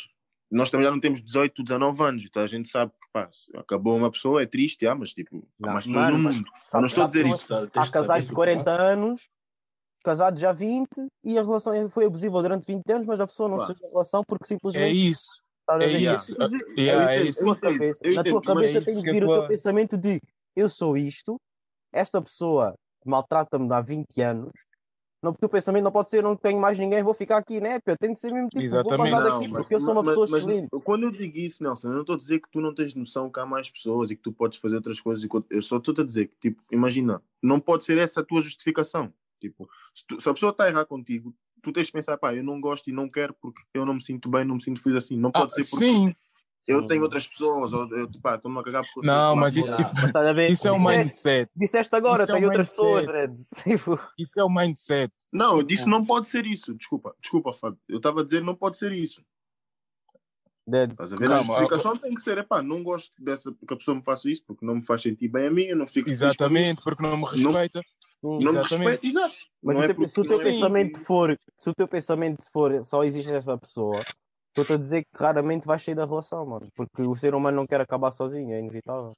nós 0.51 0.69
também 0.71 0.85
já 0.85 0.91
não 0.91 0.99
temos 0.99 1.21
18, 1.21 1.63
19 1.63 2.01
anos. 2.03 2.23
Então 2.23 2.41
a 2.43 2.47
gente 2.47 2.69
sabe 2.69 2.91
que 2.91 3.07
pá, 3.11 3.29
acabou 3.55 3.95
uma 3.97 4.11
pessoa, 4.11 4.41
é 4.41 4.45
triste, 4.45 4.85
ah, 4.87 4.95
mas 4.95 5.11
tipo, 5.13 5.45
há 5.63 5.67
mais 5.73 5.85
pessoas 5.85 6.09
no 6.09 6.17
mundo. 6.19 6.35
Eu 6.35 6.43
sabes 6.67 6.73
não 6.73 6.85
estou 6.85 7.03
a 7.03 7.07
dizer 7.07 7.27
isso. 7.27 7.53
Há 7.75 7.87
casais 7.89 8.23
de 8.23 8.29
saber 8.29 8.35
40 8.35 8.71
anos 8.71 9.27
casados 10.03 10.39
já 10.39 10.49
há 10.49 10.53
20 10.53 10.87
e 11.23 11.37
a 11.37 11.43
relação 11.43 11.89
foi 11.89 12.05
abusiva 12.05 12.41
durante 12.41 12.65
20 12.65 12.89
anos, 12.91 13.07
mas 13.07 13.19
a 13.19 13.27
pessoa 13.27 13.49
não 13.49 13.57
Claro. 13.57 13.73
saiu 13.73 13.81
da 13.81 13.93
relação 13.93 14.23
porque 14.27 14.43
É 14.45 14.47
simplesmente 14.47 15.09
isso. 15.09 15.31
É 15.69 15.87
isso. 15.87 16.35
Dizer, 16.35 16.65
Yeah, 16.77 17.11
é 17.11 17.15
entendo, 17.17 17.29
isso. 17.29 17.39
na 17.45 17.55
tua 17.55 17.69
entendo, 17.69 17.79
cabeça, 17.79 18.07
eu 18.07 18.15
mas 18.55 18.65
é 18.65 18.81
tem 18.81 18.81
isso 18.81 18.95
de 18.95 19.01
que 19.05 19.11
vir 19.11 19.21
eu 19.23 19.29
o 19.29 19.39
teu 19.39 19.47
pensamento 19.47 19.97
de 19.97 20.19
eu 20.55 20.67
sou 20.67 20.97
isto, 20.97 21.37
esta 21.93 22.19
pessoa 22.21 22.73
maltrata-me 23.05 23.71
há 23.71 23.79
20 23.81 24.19
anos. 24.21 24.49
No 25.21 25.33
teu 25.35 25.49
pensamento 25.49 25.83
não 25.83 25.91
pode 25.91 26.09
ser, 26.09 26.23
não 26.23 26.35
tenho 26.35 26.59
mais 26.59 26.79
ninguém, 26.79 27.03
vou 27.03 27.13
ficar 27.13 27.37
aqui, 27.37 27.59
né? 27.59 27.77
Pô, 27.81 27.93
Tem 27.99 28.13
de 28.13 28.19
ser 28.19 28.31
mesmo 28.31 28.47
tipo, 28.47 28.61
vou 28.61 28.65
Exatamente. 28.65 29.11
passar 29.11 29.23
Não, 29.23 29.39
daqui 29.39 29.47
mas- 29.51 29.61
porque 29.61 29.75
eu 29.75 29.79
sou 29.81 29.91
uma 29.91 30.01
mas- 30.01 30.11
pessoa 30.11 30.27
mas 30.31 30.41
excelente. 30.41 30.69
Quando 30.83 31.03
eu 31.03 31.11
digo 31.11 31.37
isso, 31.37 31.61
Nelson, 31.61 31.89
eu 31.89 31.93
não 31.93 32.01
estou 32.01 32.15
a 32.15 32.17
dizer 32.17 32.39
que 32.39 32.49
tu 32.49 32.61
não 32.61 32.73
tens 32.73 32.95
noção 32.95 33.29
que 33.29 33.39
há 33.39 33.45
mais 33.45 33.69
pessoas 33.69 34.09
e 34.09 34.15
que 34.15 34.21
tu 34.23 34.31
podes 34.31 34.57
fazer 34.59 34.75
outras 34.77 34.99
coisas. 35.01 35.23
que- 35.25 35.43
Eu 35.49 35.61
só 35.61 35.77
estou 35.77 35.93
a 35.99 36.05
dizer 36.05 36.27
que, 36.29 36.35
tipo, 36.49 36.63
imagina, 36.71 37.21
não 37.43 37.59
pode 37.59 37.83
ser 37.83 37.97
essa 37.97 38.21
a 38.21 38.25
tua 38.25 38.39
justificação. 38.41 39.13
Tipo, 39.39 39.69
se, 39.95 40.05
tu- 40.07 40.21
se 40.21 40.29
a 40.29 40.33
pessoa 40.33 40.51
está 40.51 40.65
a 40.65 40.69
errar 40.69 40.85
contigo, 40.85 41.33
tu 41.63 41.71
tens 41.71 41.87
de 41.87 41.93
pensar, 41.93 42.17
pá, 42.17 42.33
eu 42.35 42.43
não 42.43 42.59
gosto 42.61 42.89
e 42.89 42.93
não 42.93 43.07
quero 43.07 43.33
porque 43.41 43.61
eu 43.73 43.85
não 43.85 43.93
me 43.95 44.01
sinto 44.01 44.29
bem, 44.29 44.45
não 44.45 44.55
me 44.55 44.63
sinto 44.63 44.81
feliz 44.81 44.97
assim. 45.03 45.17
Não 45.17 45.29
Ah, 45.29 45.39
pode 45.39 45.53
ser 45.53 45.69
porque 45.69 45.85
sim, 45.85 46.11
eu 46.67 46.85
tenho 46.87 47.01
outras 47.03 47.27
pessoas, 47.27 47.73
ou 47.73 47.87
eu, 47.95 48.09
pá, 48.21 48.35
estou-me 48.35 48.59
a 48.59 48.63
cagar 48.63 48.83
porque 48.83 48.99
eu 49.09 49.13
Não, 49.13 49.35
mas 49.35 49.55
isso, 49.55 49.71
não. 49.71 49.77
tipo, 49.77 49.89
Mas 49.93 50.51
isso 50.51 50.67
é 50.67 50.71
um 50.71 50.77
Disseste- 50.77 50.97
mindset. 50.97 51.51
Disseste 51.55 51.95
agora, 51.95 52.23
Isso 52.23 52.31
é 52.31 52.35
tem 52.35 52.43
um 52.43 52.47
outras 52.47 52.69
pessoas. 52.69 53.07
Red. 53.07 53.35
Tipo, 53.63 53.99
Isso 54.17 54.39
é 54.39 54.43
o 54.43 54.49
mindset. 54.49 55.13
Não, 55.31 55.57
eu 55.57 55.63
disse 55.63 55.87
não 55.87 56.05
pode 56.05 56.29
ser 56.29 56.45
isso. 56.45 56.73
Desculpa, 56.75 57.15
desculpa, 57.21 57.53
Fábio. 57.53 57.79
Eu 57.87 57.97
estava 57.97 58.21
a 58.21 58.23
dizer 58.23 58.43
não 58.43 58.55
pode 58.55 58.77
ser 58.77 58.91
isso. 58.91 59.21
Estás 60.71 61.11
a 61.11 61.15
ver? 61.15 61.27
Calma, 61.27 61.55
a 61.55 61.59
justificação 61.61 61.97
tem 61.97 62.13
que 62.13 62.21
ser, 62.21 62.37
epá, 62.37 62.61
não 62.61 62.83
gosto 62.83 63.11
dessa, 63.17 63.51
que 63.51 63.73
a 63.73 63.77
pessoa 63.77 63.95
me 63.95 64.03
faça 64.03 64.29
isso 64.29 64.43
porque 64.45 64.63
não 64.63 64.75
me 64.75 64.85
faz 64.85 65.01
sentir 65.01 65.27
bem 65.27 65.47
a 65.47 65.51
mim, 65.51 65.63
eu 65.63 65.75
não 65.75 65.87
fico 65.87 66.07
Exatamente, 66.07 66.83
porque 66.83 67.01
não 67.01 67.17
me 67.17 67.23
respeita. 67.23 67.79
Não 67.79 67.83
Exatamente. 68.23 68.61
respeita, 68.61 69.07
exato. 69.07 69.37
Mas 69.61 69.75
não 69.75 69.81
o 69.81 69.85
é 69.85 69.93
teu- 69.93 70.07
se 70.07 70.19
o 70.19 70.23
teu 70.23 70.39
é- 70.39 70.43
pensamento 70.43 70.99
for, 71.01 71.39
se 71.57 71.69
o 71.69 71.73
teu 71.73 71.87
pensamento 71.87 72.51
for 72.51 72.83
só 72.83 73.03
existe 73.03 73.29
essa 73.31 73.57
pessoa, 73.57 74.03
estou-te 74.49 74.73
a 74.73 74.77
dizer 74.77 75.03
que 75.03 75.21
raramente 75.21 75.67
vais 75.67 75.83
sair 75.83 75.95
da 75.95 76.05
relação, 76.05 76.45
mano. 76.45 76.67
Porque 76.75 77.01
o 77.01 77.15
ser 77.15 77.33
humano 77.35 77.57
não 77.57 77.67
quer 77.67 77.81
acabar 77.81 78.11
sozinho, 78.11 78.53
é 78.53 78.59
inevitável. 78.59 79.13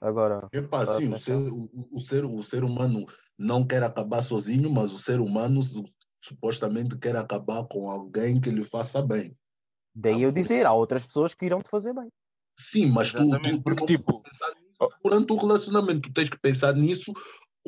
Agora, 0.00 0.48
Epá, 0.52 0.86
sim, 0.86 1.12
o 1.12 1.18
ser, 1.18 1.34
o, 1.36 1.68
o 1.92 2.00
ser, 2.00 2.24
o 2.24 2.42
ser 2.42 2.62
humano 2.64 3.04
não 3.36 3.66
quer 3.66 3.82
acabar 3.82 4.22
sozinho, 4.22 4.70
mas 4.70 4.92
o 4.92 4.98
ser 4.98 5.20
humano 5.20 5.62
su- 5.62 5.84
supostamente 6.22 6.96
quer 6.96 7.16
acabar 7.16 7.64
com 7.66 7.90
alguém 7.90 8.40
que 8.40 8.50
lhe 8.50 8.64
faça 8.64 9.02
bem. 9.02 9.36
daí 9.94 10.22
eu 10.22 10.30
dizer, 10.30 10.66
há 10.66 10.72
outras 10.72 11.06
pessoas 11.06 11.34
que 11.34 11.46
irão 11.46 11.60
te 11.60 11.68
fazer 11.68 11.92
bem. 11.92 12.08
Sim, 12.58 12.86
mas 12.90 13.12
tu, 13.12 13.28
tu, 13.28 13.62
porque, 13.62 13.84
tipo, 13.86 14.22
durante 15.02 15.32
o 15.32 15.36
relacionamento, 15.36 16.08
tu 16.08 16.12
tens 16.12 16.28
que 16.28 16.38
pensar 16.38 16.74
nisso 16.74 17.12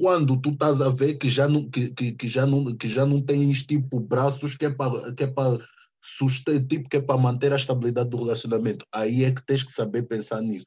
quando 0.01 0.40
tu 0.40 0.51
estás 0.51 0.80
a 0.80 0.88
ver 0.88 1.14
que 1.14 1.28
já 1.28 1.46
não, 1.46 1.68
que, 1.68 1.90
que, 1.90 2.12
que 2.12 2.28
já 2.28 2.46
não, 2.46 2.74
que 2.74 2.88
já 2.88 3.05
não 3.05 3.20
tens 3.20 3.62
tipo 3.62 4.01
braços 4.01 4.57
que 4.57 4.64
é 4.64 4.70
para 4.70 5.12
que 5.12 5.24
é 5.24 5.26
para 5.26 5.59
suster, 6.03 6.66
tipo 6.66 6.88
que 6.88 6.96
é 6.96 7.01
para 7.01 7.20
manter 7.20 7.53
a 7.53 7.57
estabilidade 7.57 8.09
do 8.09 8.16
relacionamento. 8.16 8.86
Aí 8.92 9.24
é 9.24 9.30
que 9.30 9.44
tens 9.44 9.62
que 9.62 9.70
saber 9.70 10.05
pensar 10.05 10.40
nisso. 10.40 10.64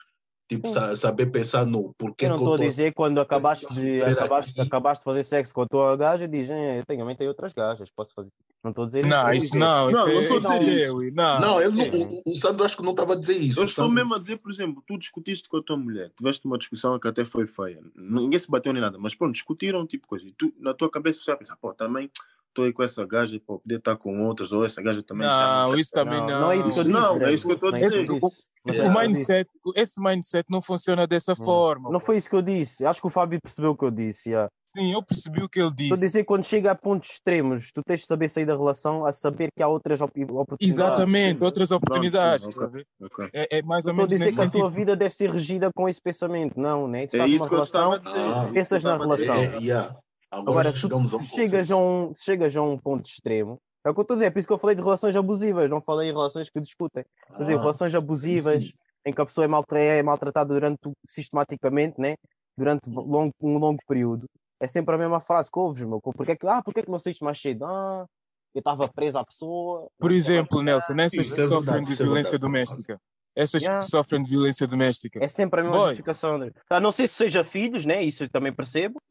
Tipo, 0.57 0.69
sa- 0.71 0.95
saber 0.95 1.27
pensar 1.27 1.65
no 1.65 1.93
porquê 1.97 2.25
Eu 2.25 2.29
não 2.29 2.37
estou 2.37 2.53
a 2.53 2.57
tô- 2.57 2.63
dizer 2.63 2.93
quando 2.93 3.19
acabaste 3.19 3.65
de, 3.73 4.01
acabaste, 4.01 4.59
acabaste 4.61 5.01
de 5.01 5.05
fazer 5.05 5.23
sexo 5.23 5.53
com 5.53 5.61
a 5.61 5.67
tua 5.67 5.95
gaja, 5.97 6.27
dizem, 6.27 6.55
"Eh, 6.55 6.79
eu 6.79 6.85
tenho, 6.85 6.99
também 6.99 7.15
tenho 7.15 7.29
outras 7.29 7.53
gajas, 7.53 7.89
posso 7.91 8.13
fazer. 8.13 8.29
Não 8.63 8.69
estou 8.71 8.83
a 8.83 8.85
dizer 8.87 9.05
não, 9.05 9.33
isso 9.33 9.45
dizer, 9.47 9.57
não, 9.59 9.89
isso 9.89 9.99
Não, 9.99 10.07
é, 10.07 10.21
isso 10.21 10.33
é 10.33 10.39
dizer 10.39 10.87
eu, 10.87 11.13
não. 11.13 11.39
Não, 11.41 11.61
ele 11.61 11.71
não, 11.71 11.83
é. 11.85 12.21
o, 12.25 12.31
o 12.31 12.35
Sandro 12.35 12.65
acho 12.65 12.77
que 12.77 12.83
não 12.83 12.91
estava 12.91 13.13
a 13.13 13.15
dizer 13.17 13.37
isso. 13.37 13.59
Eu 13.59 13.65
estou 13.65 13.85
Sandro- 13.85 13.95
mesmo 13.95 14.13
a 14.15 14.19
dizer, 14.19 14.37
por 14.37 14.51
exemplo, 14.51 14.83
tu 14.87 14.97
discutiste 14.97 15.49
com 15.49 15.57
a 15.57 15.61
tua 15.63 15.75
mulher, 15.77 16.11
tiveste 16.15 16.45
uma 16.45 16.57
discussão 16.57 16.97
que 16.99 17.07
até 17.07 17.25
foi 17.25 17.45
feia, 17.45 17.81
ninguém 17.95 18.39
se 18.39 18.49
bateu 18.49 18.71
nem 18.71 18.81
nada, 18.81 18.97
mas 18.97 19.13
pronto, 19.15 19.33
discutiram 19.33 19.85
tipo 19.85 20.07
coisa, 20.07 20.25
e 20.25 20.31
tu, 20.31 20.53
na 20.59 20.73
tua 20.73 20.89
cabeça 20.89 21.19
você 21.21 21.31
vai 21.31 21.39
pensar, 21.39 21.55
pô, 21.57 21.73
também 21.73 22.09
estou 22.53 22.65
aí 22.65 22.71
com 22.73 22.83
essa 22.83 23.05
gaja, 23.05 23.39
pô, 23.45 23.59
poder 23.59 23.77
estar 23.79 23.95
com 23.97 24.25
outras, 24.25 24.51
ou 24.51 24.63
essa 24.63 24.81
gaja 24.81 25.01
também 25.03 25.27
Não, 25.27 25.75
isso 25.75 25.91
também 25.91 26.19
não, 26.19 26.27
não. 26.27 26.41
não 26.41 26.51
é 26.51 26.57
isso 26.57 26.71
que 26.71 26.79
eu 26.79 26.83
disse. 26.83 26.93
Não, 26.99 27.21
é 27.21 27.33
isso 27.33 27.45
que 27.45 27.51
eu 27.51 27.55
estou 27.55 27.75
é 27.75 27.79
disse. 27.89 28.07
Não 28.09 28.19
Esse, 28.67 28.81
disse. 28.81 28.89
mindset, 28.97 29.49
esse 29.75 30.01
mindset 30.01 30.45
não 30.49 30.61
funciona 30.61 31.05
dessa 31.07 31.33
Hum. 31.33 31.43
forma. 31.43 31.89
Não 31.91 31.99
pô. 31.99 32.05
foi 32.05 32.17
isso 32.17 32.29
que 32.29 32.35
eu 32.35 32.41
disse. 32.41 32.85
Acho 32.85 33.01
que 33.01 33.07
o 33.07 33.09
Fábio 33.09 33.39
percebeu 33.41 33.71
o 33.71 33.77
que 33.77 33.83
eu 33.85 33.91
disse. 33.91 34.29
yeah. 34.29 34.49
Sim, 34.75 34.91
eu 34.91 35.03
percebi 35.03 35.43
o 35.43 35.47
que 35.47 35.59
ele 35.59 35.67
Estou 35.67 35.83
a 35.85 35.89
disse. 35.89 35.99
dizer 36.01 36.19
que 36.21 36.25
quando 36.25 36.43
chega 36.43 36.71
a 36.71 36.75
pontos 36.75 37.11
extremos, 37.11 37.71
tu 37.71 37.81
tens 37.85 37.99
de 37.99 38.07
saber 38.07 38.27
sair 38.27 38.45
da 38.45 38.55
relação 38.55 39.05
a 39.05 39.11
saber 39.11 39.49
que 39.55 39.61
há 39.61 39.67
outras 39.67 40.01
op- 40.01 40.11
oportunidades. 40.31 40.67
Exatamente, 40.67 41.39
sim. 41.41 41.45
outras 41.45 41.69
oportunidades. 41.69 42.45
sim, 42.47 42.53
tá 42.53 42.63
a 42.63 42.67
ver? 42.67 42.85
Ok. 43.03 43.29
É, 43.33 43.59
é 43.59 43.61
mais 43.61 43.85
ou 43.85 43.93
Não 43.93 44.03
estou 44.03 44.15
a 44.15 44.17
menos 44.19 44.23
dizer 44.25 44.35
que 44.35 44.41
a 44.41 44.49
tua 44.49 44.61
sentido. 44.61 44.75
vida 44.75 44.95
deve 44.95 45.13
ser 45.15 45.29
regida 45.29 45.69
com 45.75 45.87
esse 45.87 46.01
pensamento. 46.01 46.59
Não, 46.59 46.87
né? 46.87 47.05
Tu 47.05 47.17
É 47.17 47.17
estás 47.17 47.29
isso 47.31 47.39
numa 47.45 47.49
relação, 47.49 47.99
dizer. 47.99 48.17
É 48.17 48.51
pensas 48.51 48.83
na 48.83 48.97
relação. 48.97 49.35
É, 49.35 49.57
yeah. 49.59 49.95
Agora, 50.33 50.51
Agora, 50.51 50.71
se 50.71 50.79
chegamos 50.79 51.13
a 51.13 51.17
um 51.17 51.23
chegas, 51.23 51.71
a 51.71 51.77
um, 51.77 52.13
chegas 52.15 52.55
a 52.55 52.61
um 52.61 52.77
ponto 52.77 53.05
extremo, 53.07 53.59
é 53.85 53.89
o 53.89 53.93
que 53.93 53.99
eu 53.99 54.01
estou 54.03 54.15
a 54.15 54.17
dizer, 54.17 54.25
é 54.27 54.31
por 54.31 54.39
isso 54.39 54.47
que 54.47 54.53
eu 54.53 54.57
falei 54.59 54.75
de 54.75 54.81
relações 54.81 55.15
abusivas, 55.15 55.69
não 55.69 55.81
falei 55.81 56.09
em 56.09 56.11
relações 56.11 56.49
que 56.49 56.59
discutem. 56.59 57.03
Quer 57.27 57.37
dizer, 57.43 57.57
Ah, 57.57 57.59
relações 57.61 57.93
abusivas, 57.93 58.63
sim. 58.65 58.71
em 59.05 59.13
que 59.13 59.21
a 59.21 59.25
pessoa 59.25 59.45
é, 59.45 59.47
maltra- 59.47 59.79
é 59.79 60.01
maltratada 60.01 60.53
durante, 60.53 60.79
sistematicamente, 61.05 61.99
né? 61.99 62.15
durante 62.57 62.87
longo, 62.89 63.33
um 63.41 63.57
longo 63.57 63.79
período. 63.87 64.25
É 64.61 64.67
sempre 64.67 64.93
a 64.95 64.97
mesma 64.97 65.19
frase 65.19 65.49
que 65.51 65.59
ouves, 65.59 65.81
meu. 65.83 65.99
Porque 65.99 66.31
é 66.31 66.35
que, 66.35 66.47
ah, 66.47 66.61
porque 66.63 66.79
é 66.79 66.83
que 66.83 66.91
não 66.91 66.99
saíste 66.99 67.23
mais 67.23 67.39
cedo? 67.41 67.65
Ah, 67.65 68.05
eu 68.53 68.59
estava 68.59 68.87
presa 68.87 69.19
à 69.19 69.25
pessoa. 69.25 69.87
Por 69.99 70.11
exemplo, 70.11 70.61
Nelson, 70.61 70.93
essas 70.99 71.25
Isso 71.25 71.35
que 71.35 71.41
é 71.41 71.47
sofrem 71.47 71.83
de 71.83 71.93
é 71.93 71.95
violência 71.95 72.37
doméstica. 72.39 72.99
Essas 73.35 73.63
Yeah. 73.63 73.83
que 73.83 73.89
sofrem 73.89 74.21
de 74.21 74.29
violência 74.29 74.67
doméstica. 74.67 75.19
É 75.21 75.27
sempre 75.27 75.61
a 75.61 75.63
mesma 75.63 75.77
Boy. 75.77 75.87
justificação. 75.87 76.35
André. 76.35 76.51
A 76.69 76.79
não 76.79 76.91
ser 76.91 77.07
se 77.07 77.15
seja 77.15 77.43
filhos, 77.43 77.83
né? 77.83 78.03
Isso 78.03 78.23
eu 78.25 78.29
também 78.29 78.53
percebo. 78.53 79.01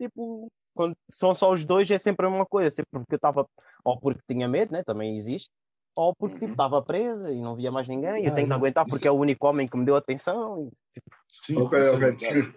Tipo, 0.00 0.46
quando 0.74 0.94
são 1.10 1.34
só 1.34 1.52
os 1.52 1.64
dois, 1.64 1.90
é 1.90 1.98
sempre 1.98 2.26
a 2.26 2.30
mesma 2.30 2.46
coisa. 2.46 2.70
Sempre 2.70 2.90
porque 2.92 3.14
eu 3.14 3.16
estava, 3.16 3.46
ou 3.84 3.98
porque 4.00 4.20
tinha 4.28 4.48
medo, 4.48 4.72
né? 4.72 4.82
Também 4.84 5.16
existe. 5.16 5.50
Ou 5.94 6.14
porque 6.16 6.34
tipo, 6.36 6.46
Uhum. 6.46 6.52
estava 6.52 6.80
presa 6.82 7.30
e 7.30 7.38
não 7.40 7.54
via 7.54 7.70
mais 7.70 7.86
ninguém. 7.86 8.10
e 8.10 8.12
eu 8.12 8.16
Yeah, 8.20 8.34
tenho 8.36 8.46
que 8.46 8.52
yeah. 8.52 8.56
aguentar 8.56 8.86
porque 8.86 9.06
é 9.06 9.10
o 9.10 9.14
único 9.16 9.46
homem 9.46 9.68
que 9.68 9.76
me 9.76 9.84
deu 9.84 9.94
atenção. 9.96 10.66
e, 10.66 10.70
tipo, 10.94 11.10
Sim, 11.28 11.56
Ok, 11.58 11.78
é 11.78 11.90
ok. 11.90 11.98
verdade. 11.98 12.54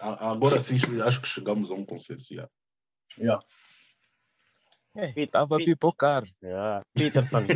A- 0.00 0.30
Agora 0.30 0.60
sim, 0.60 0.76
acho 1.02 1.20
que 1.22 1.26
chegamos 1.28 1.70
a 1.70 1.74
um 1.74 1.84
consenso. 1.84 2.26
yeah. 2.32 2.50
Estava 5.16 5.56
a 5.56 5.58
pipocar. 5.58 6.24
yeah. 6.42 6.82
Peterson. 6.94 7.46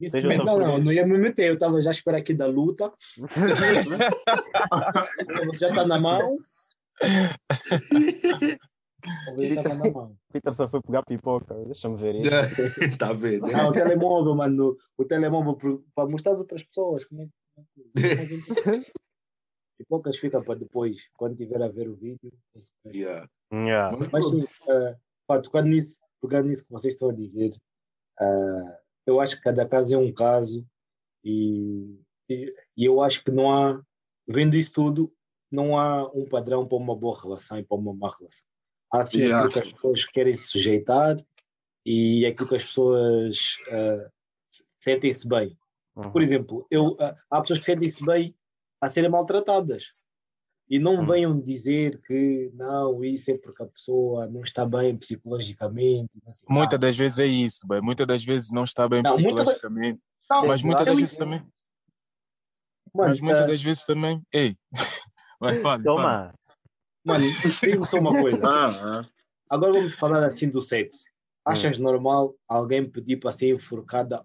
Isso 0.00 0.26
não, 0.26 0.44
não, 0.58 0.78
não 0.78 0.92
ia 0.92 1.06
me 1.06 1.16
meter, 1.18 1.48
eu 1.48 1.54
estava 1.54 1.80
já 1.80 1.90
à 1.90 1.92
espera 1.92 2.18
aqui 2.18 2.34
da 2.34 2.46
luta, 2.46 2.92
já 5.56 5.68
está 5.68 5.86
na 5.86 5.98
mão. 6.00 6.38
Está 9.38 9.74
mão. 9.74 10.16
Peterson 10.32 10.68
foi 10.68 10.80
pegar 10.82 11.02
pipoca. 11.04 11.54
Deixa-me 11.64 11.96
ver 11.96 12.14
isso. 12.16 12.28
Tá 12.98 13.12
vendo? 13.12 13.46
Ah, 13.54 13.68
o 13.68 13.72
telemóvel, 13.72 14.34
mano, 14.34 14.76
o 14.96 15.04
telemóvel 15.04 15.56
para 15.94 16.06
mostrar 16.08 16.34
para 16.44 16.56
as 16.56 16.62
pessoas. 16.62 17.04
Como 17.06 17.22
é 17.22 17.26
que- 17.26 17.32
Pipocas 19.78 20.16
fica 20.16 20.40
para 20.40 20.58
depois, 20.58 21.08
quando 21.14 21.36
tiver 21.36 21.60
a 21.62 21.68
ver 21.68 21.88
o 21.88 21.96
vídeo. 21.96 22.32
Yeah. 22.86 23.28
Yeah. 23.52 23.96
Mas 24.12 24.28
sim, 24.28 24.38
uh, 24.38 24.96
pá, 25.26 25.40
tocando 25.40 25.68
nisso, 25.68 25.98
tocando 26.20 26.48
nisso 26.48 26.64
que 26.64 26.70
vocês 26.70 26.94
estão 26.94 27.08
a 27.10 27.12
dizer, 27.12 27.52
ah, 28.20 28.78
eu 29.06 29.20
acho 29.20 29.36
que 29.36 29.42
cada 29.42 29.66
caso 29.66 29.94
é 29.94 29.98
um 29.98 30.12
caso 30.12 30.64
e, 31.24 31.98
e, 32.30 32.54
e 32.76 32.84
eu 32.84 33.00
acho 33.02 33.24
que 33.24 33.30
não 33.32 33.52
há, 33.52 33.82
vendo 34.28 34.56
isso 34.56 34.72
tudo, 34.72 35.12
não 35.50 35.76
há 35.78 36.08
um 36.12 36.28
padrão 36.28 36.66
para 36.66 36.78
uma 36.78 36.94
boa 36.96 37.18
relação 37.20 37.58
e 37.58 37.64
para 37.64 37.76
uma 37.76 37.92
má 37.92 38.08
relação. 38.16 38.46
Há 38.92 39.02
sim 39.04 39.20
Yeah. 39.22 39.38
aquilo 39.38 39.52
que 39.52 39.58
as 39.68 39.72
pessoas 39.72 40.04
querem 40.04 40.34
se 40.36 40.48
sujeitar 40.48 41.16
e 41.84 42.26
aquilo 42.26 42.48
que 42.48 42.56
as 42.56 42.64
pessoas 42.64 43.56
ah, 43.70 44.10
sentem-se 44.80 45.26
bem. 45.28 45.56
Uhum. 45.96 46.10
Por 46.12 46.20
exemplo, 46.22 46.66
eu, 46.70 46.96
ah, 47.00 47.16
há 47.30 47.40
pessoas 47.40 47.58
que 47.60 47.64
sentem-se 47.64 48.04
bem 48.04 48.34
a 48.80 48.88
serem 48.88 49.10
maltratadas. 49.10 49.92
E 50.68 50.78
não 50.78 51.00
Hum. 51.00 51.06
venham 51.06 51.40
dizer 51.40 52.00
que 52.02 52.50
não, 52.54 53.04
isso 53.04 53.30
é 53.30 53.36
porque 53.38 53.62
a 53.62 53.66
pessoa 53.66 54.26
não 54.28 54.42
está 54.42 54.64
bem 54.64 54.96
psicologicamente. 54.96 56.10
Muitas 56.48 56.78
das 56.78 56.96
vezes 56.96 57.18
é 57.18 57.26
isso, 57.26 57.66
bem. 57.66 57.80
muitas 57.82 58.06
das 58.06 58.24
vezes 58.24 58.50
não 58.52 58.64
está 58.64 58.88
bem 58.88 59.02
Não, 59.02 59.18
muita- 59.18 59.42
psicologicamente, 59.42 60.00
não, 60.30 60.46
mas 60.46 60.62
muitas 60.62 60.86
das 60.86 60.96
vezes 60.96 61.16
também, 61.16 61.40
Mano, 62.94 63.10
mas 63.10 63.20
muitas 63.20 63.42
ah, 63.42 63.46
das 63.46 63.62
vezes 63.62 63.84
também, 63.84 64.22
ei, 64.32 64.56
vai, 65.40 65.54
fala, 65.54 65.82
fala. 65.82 66.34
Mano, 67.04 67.24
digo 67.62 67.86
só 67.86 67.98
uma 67.98 68.12
coisa. 68.20 68.46
Ah, 68.48 68.68
ah. 68.68 69.04
Agora 69.50 69.72
vamos 69.72 69.94
falar 69.94 70.22
assim 70.24 70.48
do 70.48 70.62
sexo. 70.62 71.02
Achas 71.44 71.76
normal 71.78 72.34
alguém 72.48 72.88
pedir 72.88 73.16
para 73.16 73.32
ser 73.32 73.52
enforcada 73.52 74.24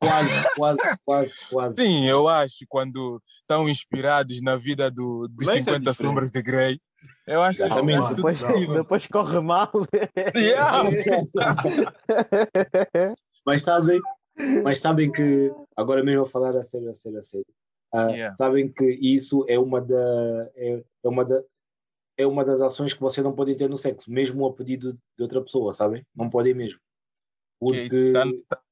quase, 0.00 0.48
quase, 0.56 0.78
quase, 1.04 1.32
quase? 1.48 1.76
Sim, 1.76 2.04
eu 2.06 2.26
acho 2.28 2.64
quando 2.68 3.22
estão 3.40 3.68
inspirados 3.68 4.42
na 4.42 4.56
vida 4.56 4.90
do, 4.90 5.28
dos 5.28 5.46
Mas 5.46 5.58
isso 5.58 5.70
é 5.70 5.74
50 5.74 5.78
diferente. 5.78 5.96
sombras 5.96 6.30
de 6.30 6.42
Grey, 6.42 6.80
eu 7.26 7.42
acho 7.42 7.58
que 7.58 7.64
Exatamente. 7.64 7.98
é 7.98 8.02
tudo 8.08 8.14
Depois, 8.16 8.42
depois 8.74 9.06
corre 9.06 9.40
mal. 9.40 9.70
Yeah. 10.36 10.82
Mas 13.46 13.62
sabem, 13.62 14.00
mas 14.64 14.80
sabem 14.80 15.12
que, 15.12 15.52
agora 15.76 16.02
mesmo 16.02 16.24
vou 16.24 16.26
falar 16.26 16.56
a 16.56 16.62
sério, 16.64 16.90
a 16.90 16.94
sério, 16.94 17.20
a 17.20 17.22
sério. 17.22 17.46
Ah, 17.94 18.08
Yeah. 18.10 18.34
Sabem 18.34 18.68
que 18.68 18.84
isso 18.84 19.44
é 19.48 19.56
uma 19.56 19.80
da. 19.80 19.94
É, 20.56 20.82
é 21.04 21.08
uma 21.08 21.24
da 21.24 21.40
é 22.16 22.26
uma 22.26 22.44
das 22.44 22.60
ações 22.60 22.94
que 22.94 23.00
você 23.00 23.22
não 23.22 23.34
pode 23.34 23.54
ter 23.56 23.68
no 23.68 23.76
sexo, 23.76 24.10
mesmo 24.10 24.46
a 24.46 24.52
pedido 24.54 24.94
de 25.16 25.22
outra 25.22 25.42
pessoa, 25.42 25.72
sabem? 25.72 26.04
Não 26.14 26.28
podem 26.28 26.54
mesmo. 26.54 26.78
Que 27.60 27.60
Porque, 27.60 27.86
isso 27.86 28.12
tá, 28.12 28.24
tá, 28.48 28.62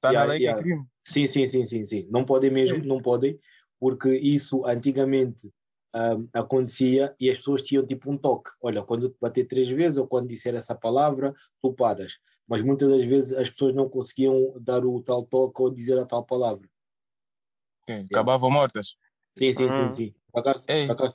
tá 0.00 0.12
Yeah, 0.12 0.26
na 0.26 0.32
lei 0.32 0.40
yeah. 0.40 0.58
que 0.58 0.62
é 0.62 0.64
crime. 0.74 0.86
sim, 1.06 1.26
sim, 1.26 1.46
sim, 1.46 1.64
sim, 1.64 1.84
sim. 1.84 2.06
Não 2.10 2.24
podem 2.24 2.50
mesmo, 2.50 2.84
não 2.84 3.00
podem, 3.00 3.38
porque 3.80 4.16
isso 4.16 4.64
antigamente 4.66 5.52
ahm, 5.94 6.26
acontecia 6.32 7.14
e 7.20 7.30
as 7.30 7.38
pessoas 7.38 7.62
tinham 7.62 7.86
tipo 7.86 8.10
um 8.10 8.18
toque. 8.18 8.50
Olha, 8.62 8.82
quando 8.82 9.08
te 9.10 9.16
bater 9.20 9.46
três 9.46 9.68
vezes 9.68 9.98
ou 9.98 10.06
quando 10.08 10.28
disser 10.28 10.54
essa 10.54 10.74
palavra, 10.74 11.34
tu 11.62 11.72
paras. 11.74 12.18
Mas 12.48 12.62
muitas 12.62 12.90
das 12.90 13.04
vezes 13.04 13.32
as 13.32 13.50
pessoas 13.50 13.74
não 13.74 13.88
conseguiam 13.88 14.54
dar 14.60 14.84
o 14.84 15.02
tal 15.02 15.24
toque 15.26 15.60
ou 15.62 15.70
dizer 15.70 15.98
a 15.98 16.06
tal 16.06 16.24
palavra. 16.24 16.68
Que 17.86 17.92
Acabavam 17.92 18.50
mortas. 18.50 18.96
Sim, 19.38 19.52
sim, 19.52 19.70
sim, 19.70 19.84
Uhum. 19.84 19.90
sim. 19.90 20.10
Por 20.32 20.40
acaso, 20.40 20.66
por 20.86 20.92
acaso 20.92 21.14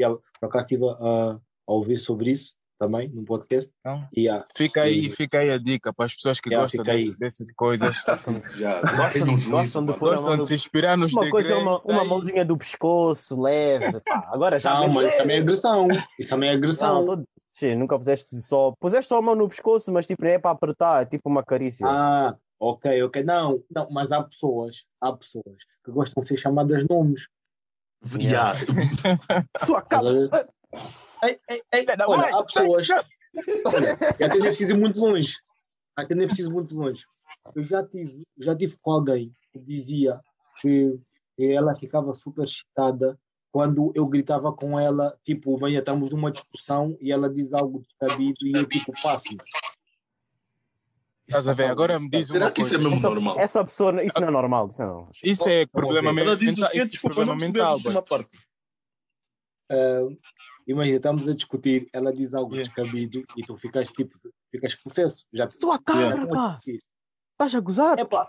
yeah, 0.00 0.18
por 0.40 0.46
acaso 0.46 0.64
estive 0.64 0.84
a, 0.88 1.32
a 1.34 1.72
ouvir 1.72 1.98
sobre 1.98 2.30
isso 2.30 2.54
também 2.78 3.08
num 3.10 3.24
podcast. 3.26 3.70
Então, 3.80 4.08
E 4.16 4.22
yeah, 4.22 4.46
fica 4.56 4.82
aí, 4.82 5.06
E- 5.06 5.10
fica 5.10 5.38
aí 5.40 5.50
a 5.50 5.58
dica 5.58 5.92
para 5.92 6.06
as 6.06 6.14
pessoas 6.14 6.40
que 6.40 6.48
Yeah, 6.48 6.64
gostam 6.64 6.82
desse- 6.84 7.18
dessas 7.18 7.52
coisas. 7.52 7.96
Gostam- 8.04 8.40
gostam 9.50 9.84
de 9.86 9.92
Gostam 9.98 10.32
de 10.32 10.36
no- 10.38 10.46
se 10.46 10.54
inspirar 10.54 10.96
nos 10.96 11.12
Uma 11.12 11.28
coisa 11.30 11.52
é 11.52 11.56
uma, 11.56 11.80
uma 11.82 12.02
aí. 12.02 12.08
mãozinha 12.08 12.44
do 12.44 12.56
pescoço, 12.56 13.38
leve. 13.40 14.00
Pá, 14.00 14.28
agora 14.32 14.58
já. 14.58 14.72
não, 14.74 14.88
mas 14.88 15.08
isso 15.08 15.18
também 15.18 15.36
é 15.36 15.40
agressão. 15.40 15.88
Isso 16.18 16.30
também 16.30 16.48
é 16.50 16.52
agressão. 16.54 17.04
Não, 17.04 17.16
tô- 17.18 17.24
Sim, 17.50 17.74
nunca 17.74 17.98
puseste 17.98 18.34
só. 18.40 18.72
Puseste 18.80 19.08
só 19.08 19.18
a 19.18 19.22
mão 19.22 19.34
no 19.34 19.48
pescoço, 19.48 19.92
mas 19.92 20.06
tipo, 20.06 20.22
não 20.24 20.30
é 20.30 20.38
para 20.38 20.52
apertar, 20.52 21.02
é 21.02 21.06
tipo 21.06 21.28
uma 21.28 21.42
carícia. 21.44 21.86
Ah, 21.86 22.34
ok, 22.58 23.02
ok. 23.02 23.22
Não, 23.24 23.62
não, 23.70 23.90
mas 23.90 24.12
há 24.12 24.22
pessoas, 24.22 24.84
há 25.00 25.12
pessoas 25.12 25.56
que 25.84 25.90
gostam 25.90 26.20
de 26.22 26.28
ser 26.28 26.36
chamadas 26.38 26.86
nomes. 26.88 27.26
Já. 28.18 28.52
Sua 29.58 29.80
Estás 29.80 30.04
a 30.04 30.04
cara. 30.04 30.28
ver? 30.28 30.48
Ei, 31.22 31.40
ei, 31.48 31.62
ei, 31.72 31.80
Filha 31.80 31.96
da 31.96 32.08
olha, 32.08 32.34
há 32.34 32.42
pessoas. 32.44 32.88
Olha, 33.66 33.98
e 34.18 34.24
até 34.24 34.34
nem 34.34 34.40
preciso 34.40 34.74
ir 34.74 34.78
muito 34.78 35.00
longe. 35.00 35.36
Até 35.94 36.14
nem 36.14 36.26
preciso 36.26 36.50
ir 36.50 36.52
muito 36.52 36.74
longe. 36.74 37.04
Eu 37.54 37.62
já 37.64 37.86
tive, 37.86 38.22
já 38.38 38.56
tive 38.56 38.76
com 38.80 38.92
alguém 38.92 39.34
que 39.52 39.58
dizia 39.58 40.20
que 40.60 40.98
ela 41.38 41.74
ficava 41.74 42.14
super 42.14 42.44
excitada 42.44 43.18
quando 43.52 43.92
eu 43.94 44.06
gritava 44.06 44.52
com 44.52 44.78
ela, 44.78 45.18
tipo, 45.24 45.58
manhã 45.60 45.80
estamos 45.80 46.10
numa 46.10 46.30
discussão 46.30 46.96
e 47.00 47.10
ela 47.10 47.28
diz 47.28 47.52
algo 47.52 47.80
descabido 47.80 48.38
e 48.42 48.52
eu 48.56 48.68
tipo 48.68 48.92
passo. 49.02 49.36
Estás 51.30 51.46
a 51.46 51.52
ver? 51.52 51.70
Agora 51.70 52.00
me 52.00 52.10
diz 52.10 52.26
Será 52.26 52.46
uma 52.46 52.50
que 52.50 52.60
isso 52.62 52.74
é 52.74 52.78
coisa. 52.78 52.90
mesmo 52.90 52.96
Essa, 52.96 53.08
normal? 53.14 53.38
essa 53.38 53.64
pessoa, 53.64 54.04
isso 54.04 54.20
não 54.20 54.26
é 54.28 54.30
normal. 54.32 54.68
Isso 54.68 54.82
não 54.82 55.00
é. 55.02 55.10
Isso 55.22 55.48
é 55.48 55.66
problema 55.66 56.12
mental. 56.12 56.34
Isso 56.34 56.64
é 56.64 56.84
Desculpa, 56.84 57.14
problema 57.14 57.36
mental. 57.36 57.78
boy. 57.80 58.02
parte. 58.02 58.38
Ah, 59.70 60.08
imagina, 60.66 60.96
estamos 60.96 61.28
a 61.28 61.34
discutir, 61.34 61.88
ela 61.92 62.12
diz 62.12 62.34
algo 62.34 62.52
Yeah. 62.56 62.68
descabido 62.74 63.22
e 63.36 63.42
tu 63.42 63.56
ficas 63.56 63.92
tipo, 63.92 64.18
ficas 64.50 64.74
possesso. 64.74 65.24
Já 65.32 65.48
Sua 65.52 65.78
cara, 65.78 66.26
pá. 66.26 66.58
Estás 67.32 67.54
a 67.54 67.60
gozar? 67.60 67.98
Epá, 68.00 68.28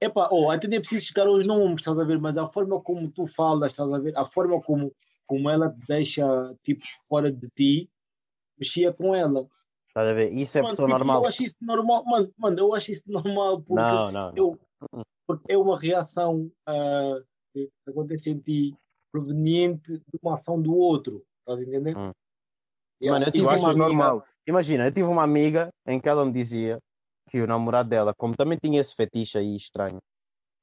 epá, 0.00 0.28
oh, 0.30 0.48
até 0.50 0.68
nem 0.68 0.78
preciso 0.80 1.06
chegar 1.06 1.26
aos 1.26 1.44
nomes, 1.44 1.80
estás 1.80 1.98
a 1.98 2.04
ver? 2.04 2.20
Mas 2.20 2.38
a 2.38 2.46
forma 2.46 2.80
como 2.80 3.10
tu 3.10 3.26
falas, 3.26 3.72
estás 3.72 3.92
a 3.92 3.98
ver? 3.98 4.16
A 4.16 4.24
forma 4.24 4.60
como, 4.62 4.94
como 5.26 5.50
ela 5.50 5.68
te 5.70 5.84
deixa 5.88 6.24
tipo 6.62 6.84
fora 7.08 7.30
de 7.32 7.48
ti, 7.50 7.90
mexia 8.56 8.92
com 8.92 9.12
ela. 9.14 9.44
Estás 9.90 10.08
a 10.08 10.12
ver? 10.12 10.32
Isso 10.32 10.56
é 10.56 10.62
Mano, 10.62 10.70
pessoa 10.70 10.86
tipo, 10.86 10.98
normal. 10.98 11.22
Eu 11.22 11.28
acho 11.28 11.42
isso 11.42 11.56
normal, 11.60 12.04
mano, 12.04 12.32
mano, 12.38 12.58
eu 12.58 12.74
acho 12.74 12.92
isso 12.92 13.02
normal 13.06 13.60
porque, 13.60 13.74
Não, 13.74 14.12
não. 14.12 14.32
não. 14.32 14.36
eu, 14.36 14.60
porque 15.26 15.52
é 15.52 15.58
uma 15.58 15.76
reação 15.76 16.50
ah, 16.64 17.20
que 17.52 17.68
acontece 17.88 18.30
em 18.30 18.38
ti 18.38 18.76
proveniente 19.12 19.98
de 19.98 20.18
uma 20.22 20.34
ação 20.34 20.62
do 20.62 20.72
outro, 20.76 21.24
estás 21.40 21.60
a 21.60 21.62
entender? 21.64 21.96
Hum. 21.96 22.12
Yeah, 23.02 23.18
Mano, 23.18 23.24
eu 23.26 23.32
tive 23.32 23.44
Eu 23.44 23.58
uma 23.58 23.70
amiga, 23.70 23.88
normal. 23.88 24.24
imagina, 24.46 24.86
eu 24.86 24.92
tive 24.92 25.08
uma 25.08 25.24
amiga 25.24 25.70
em 25.86 26.00
que 26.00 26.08
ela 26.08 26.24
me 26.24 26.30
dizia 26.30 26.78
que 27.28 27.40
o 27.40 27.46
namorado 27.46 27.88
dela, 27.88 28.14
como 28.14 28.36
também 28.36 28.58
tinha 28.62 28.80
esse 28.80 28.94
fetiche 28.94 29.38
aí 29.38 29.56
estranho, 29.56 29.98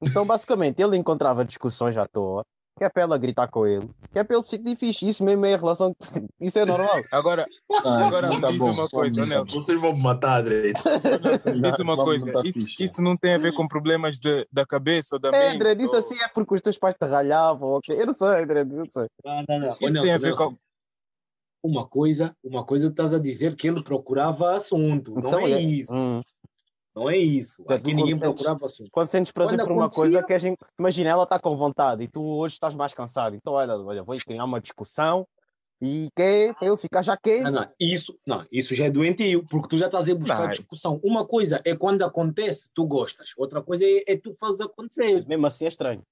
então 0.00 0.24
basicamente 0.24 0.80
ele 0.80 0.96
encontrava 0.96 1.44
discussões 1.44 1.96
à 1.98 2.06
toa, 2.06 2.44
que 2.78 2.84
é 2.84 2.88
para 2.88 3.02
ela 3.02 3.18
gritar 3.18 3.48
com 3.48 3.66
ele, 3.66 3.90
que 4.12 4.18
é 4.18 4.24
para 4.24 4.36
ele 4.36 4.42
se 4.44 4.50
sentir 4.50 4.76
fixe. 4.76 5.06
Isso 5.08 5.22
mesmo 5.24 5.44
é 5.44 5.54
a 5.54 5.56
relação, 5.58 5.92
que... 5.94 6.26
isso 6.40 6.58
é 6.58 6.64
normal. 6.64 7.02
Agora, 7.10 7.44
Ah, 7.84 8.06
agora 8.06 8.28
me 8.28 8.40
tá 8.40 8.48
diz 8.48 8.58
bom, 8.58 8.70
uma 8.70 8.88
coisa, 8.88 9.14
vamos, 9.16 9.28
Nelson. 9.28 9.62
Vocês 9.62 9.80
vão 9.80 9.92
me 9.96 10.02
matar. 10.02 10.42
Nelson, 10.44 11.50
me 11.54 11.60
diz 11.62 11.78
uma 11.80 11.96
coisa. 11.96 12.32
Isso, 12.44 12.66
isso 12.78 13.02
não 13.02 13.16
tem 13.16 13.34
a 13.34 13.38
ver 13.38 13.52
com 13.52 13.66
problemas 13.68 14.18
de, 14.18 14.46
da 14.52 14.64
cabeça 14.64 15.16
ou 15.16 15.20
da 15.20 15.30
É, 15.30 15.50
mente? 15.50 15.56
André, 15.56 15.82
isso 15.84 15.92
ou- 15.94 15.98
assim 15.98 16.16
é 16.22 16.28
porque 16.28 16.54
os 16.54 16.60
teus 16.60 16.78
pais 16.78 16.94
te 16.94 17.04
ralhavam, 17.06 17.70
ok? 17.72 18.00
Eu 18.00 18.06
não 18.06 18.14
sei, 18.14 18.28
André, 18.42 18.60
eu 18.60 18.66
não 18.66 18.88
sei. 18.88 19.06
Não, 19.24 19.44
não, 19.48 19.58
não. 19.58 19.68
Ô, 19.70 19.72
Isso 19.72 19.78
tem 19.80 19.92
Nelson, 19.92 20.14
a 20.14 20.18
ver 20.18 20.26
Nelson, 20.26 20.50
com. 20.50 20.56
Uma 21.60 21.88
coisa, 21.88 22.32
uma 22.44 22.64
coisa 22.64 22.86
tu 22.86 22.90
estás 22.92 23.12
a 23.12 23.18
dizer 23.18 23.56
que 23.56 23.66
ele 23.66 23.82
procurava 23.82 24.54
assunto, 24.54 25.12
não 25.14 25.26
Então 25.26 25.40
é, 25.40 25.52
é. 25.52 25.60
isso. 25.60 25.92
Hum. 25.92 26.22
Não 26.98 27.08
é 27.10 27.16
isso. 27.16 27.64
Aqui 27.68 27.94
ninguém 27.94 28.14
quando 28.14 28.20
sentes- 28.20 28.42
procurava 28.42 28.66
assunto. 28.66 28.90
Quando 28.90 29.08
sentes 29.08 29.32
prazer 29.32 29.58
Quando 29.58 29.68
por 29.68 29.72
uma 29.74 29.88
coisa 29.88 30.18
acontecia- 30.18 30.26
que 30.26 30.32
a 30.32 30.38
gente. 30.38 30.58
Imagina, 30.78 31.10
ela 31.10 31.22
está 31.22 31.38
com 31.38 31.56
vontade 31.56 32.02
e 32.02 32.08
tu 32.08 32.20
hoje 32.22 32.54
estás 32.54 32.74
mais 32.74 32.92
cansado. 32.92 33.36
Então, 33.36 33.52
olha, 33.52 33.76
olha, 33.76 34.02
vou 34.02 34.16
criar 34.18 34.44
uma 34.44 34.60
discussão 34.60 35.26
e 35.80 36.08
que 36.16 36.52
para 36.58 36.66
ele 36.66 36.76
ficar 36.76 37.02
já 37.02 37.16
quente. 37.16 37.44
Não, 37.44 37.52
não, 37.52 37.68
isso, 37.78 38.18
não, 38.26 38.44
isso 38.50 38.74
já 38.74 38.86
é 38.86 38.90
doentio, 38.90 39.46
porque 39.48 39.68
tu 39.68 39.78
já 39.78 39.86
estás 39.86 40.08
a 40.08 40.14
buscar 40.14 40.40
Não. 40.42 40.50
discussão. 40.50 41.00
Uma 41.04 41.24
coisa 41.24 41.60
é 41.64 41.76
quando 41.76 42.02
acontece, 42.02 42.70
tu 42.74 42.84
gostas. 42.86 43.32
Outra 43.36 43.62
coisa 43.62 43.84
é, 43.84 44.02
é 44.08 44.16
tu 44.16 44.34
fazes 44.34 44.60
acontecer. 44.60 45.24
Mesmo 45.28 45.46
assim 45.46 45.66
é 45.66 45.68
estranho. 45.68 46.02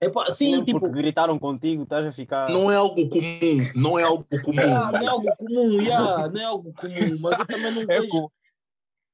É 0.00 0.08
pá, 0.08 0.22
Assim 0.28 0.54
sim, 0.56 0.64
tipo, 0.64 0.78
Porque 0.78 0.94
gritaram 0.94 1.36
contigo, 1.40 1.82
estás 1.82 2.06
a 2.06 2.12
ficar. 2.12 2.48
Não 2.50 2.70
é 2.70 2.76
algo 2.76 2.94
comum. 3.08 3.58
Não 3.74 3.98
é 3.98 4.04
algo 4.04 4.24
comum. 4.44 4.60
ah, 4.60 4.92
não 4.92 5.00
é 5.00 5.06
algo 5.08 5.36
comum, 5.36 5.72
yeah, 5.82 6.28
não 6.28 6.40
é 6.40 6.44
algo 6.44 6.72
comum, 6.72 7.18
mas 7.20 7.40
eu 7.40 7.46
também 7.46 7.72
não 7.72 7.82
É 7.82 7.86
vejo. 8.00 8.08
com- 8.08 8.30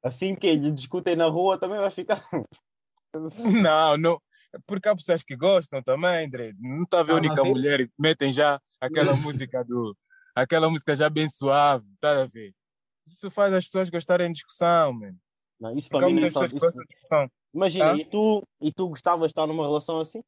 Assim 0.04 0.34
que 0.34 0.52
lhe 0.54 0.70
discutem 0.70 1.16
na 1.16 1.26
rua 1.26 1.58
também 1.58 1.78
vai 1.78 1.90
ficar. 1.90 2.22
Não, 3.62 3.96
não. 3.96 4.20
Porque 4.66 4.88
há 4.88 4.94
pessoas 4.96 5.22
que 5.22 5.36
gostam 5.36 5.80
também, 5.82 6.26
André. 6.26 6.52
Não 6.58 6.82
está 6.82 6.98
a 6.98 7.02
ver 7.04 7.12
a 7.12 7.16
Estás 7.18 7.38
a 7.38 7.42
única 7.42 7.42
ver? 7.44 7.48
mulher 7.48 7.80
e 7.82 7.90
metem 7.98 8.32
já 8.32 8.60
aquela 8.80 9.14
música 9.48 9.64
do. 9.64 9.96
Aquela 10.34 10.68
música 10.68 10.96
já 10.96 11.08
bem 11.08 11.28
suave, 11.28 11.86
está 11.94 12.22
a 12.22 12.26
ver? 12.26 12.52
Isso 13.06 13.30
faz 13.30 13.54
as 13.54 13.66
pessoas 13.66 13.88
gostarem 13.88 14.26
de 14.28 14.34
discussão, 14.34 14.92
mano. 14.92 15.16
Não, 15.60 15.76
isso 15.76 15.88
Porque 15.88 16.04
para 16.04 16.12
mim 16.12 16.20
não 16.20 16.26
é 16.26 16.30
só. 16.30 16.44
Isso... 16.44 16.56
gostam 16.58 16.82
de 16.82 16.88
discussão. 16.88 17.30
Imagina, 17.54 17.92
Ah? 17.92 17.96
e, 17.96 18.04
tu, 18.04 18.42
e 18.60 18.72
tu 18.72 18.88
gostavas 18.88 19.28
de 19.28 19.30
estar 19.32 19.46
numa 19.46 19.64
relação 19.64 19.98
assim? 20.00 20.20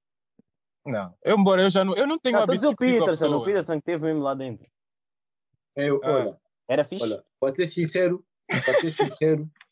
Não, 0.85 1.13
eu, 1.25 1.37
embora 1.37 1.63
eu 1.63 1.71
já 1.71 1.85
não. 1.85 1.95
Eu 1.97 2.07
não 2.07 2.19
tenho 2.19 2.37
Não, 2.37 2.45
estou 2.45 2.55
a 2.55 2.57
hábito 2.57 2.61
dizer 2.61 2.69
o 2.69 2.71
de 2.71 2.97
a 2.97 3.01
Peterson, 3.01 3.37
o. 3.37 3.45
Peterson 3.45 3.75
que 3.81 3.85
teve 3.85 4.05
mesmo 4.07 4.23
lá 4.23 4.35
dentro. 4.35 4.65
Eu, 5.75 6.01
Ah. 6.05 6.11
olha, 6.13 6.41
Era 6.69 6.85
fixe? 6.85 7.03
olha, 7.05 7.25
para 7.41 7.55
ser 7.57 7.67
sincero, 7.67 8.25
para 8.49 8.75
ser 8.81 8.91
sincero, 8.93 9.51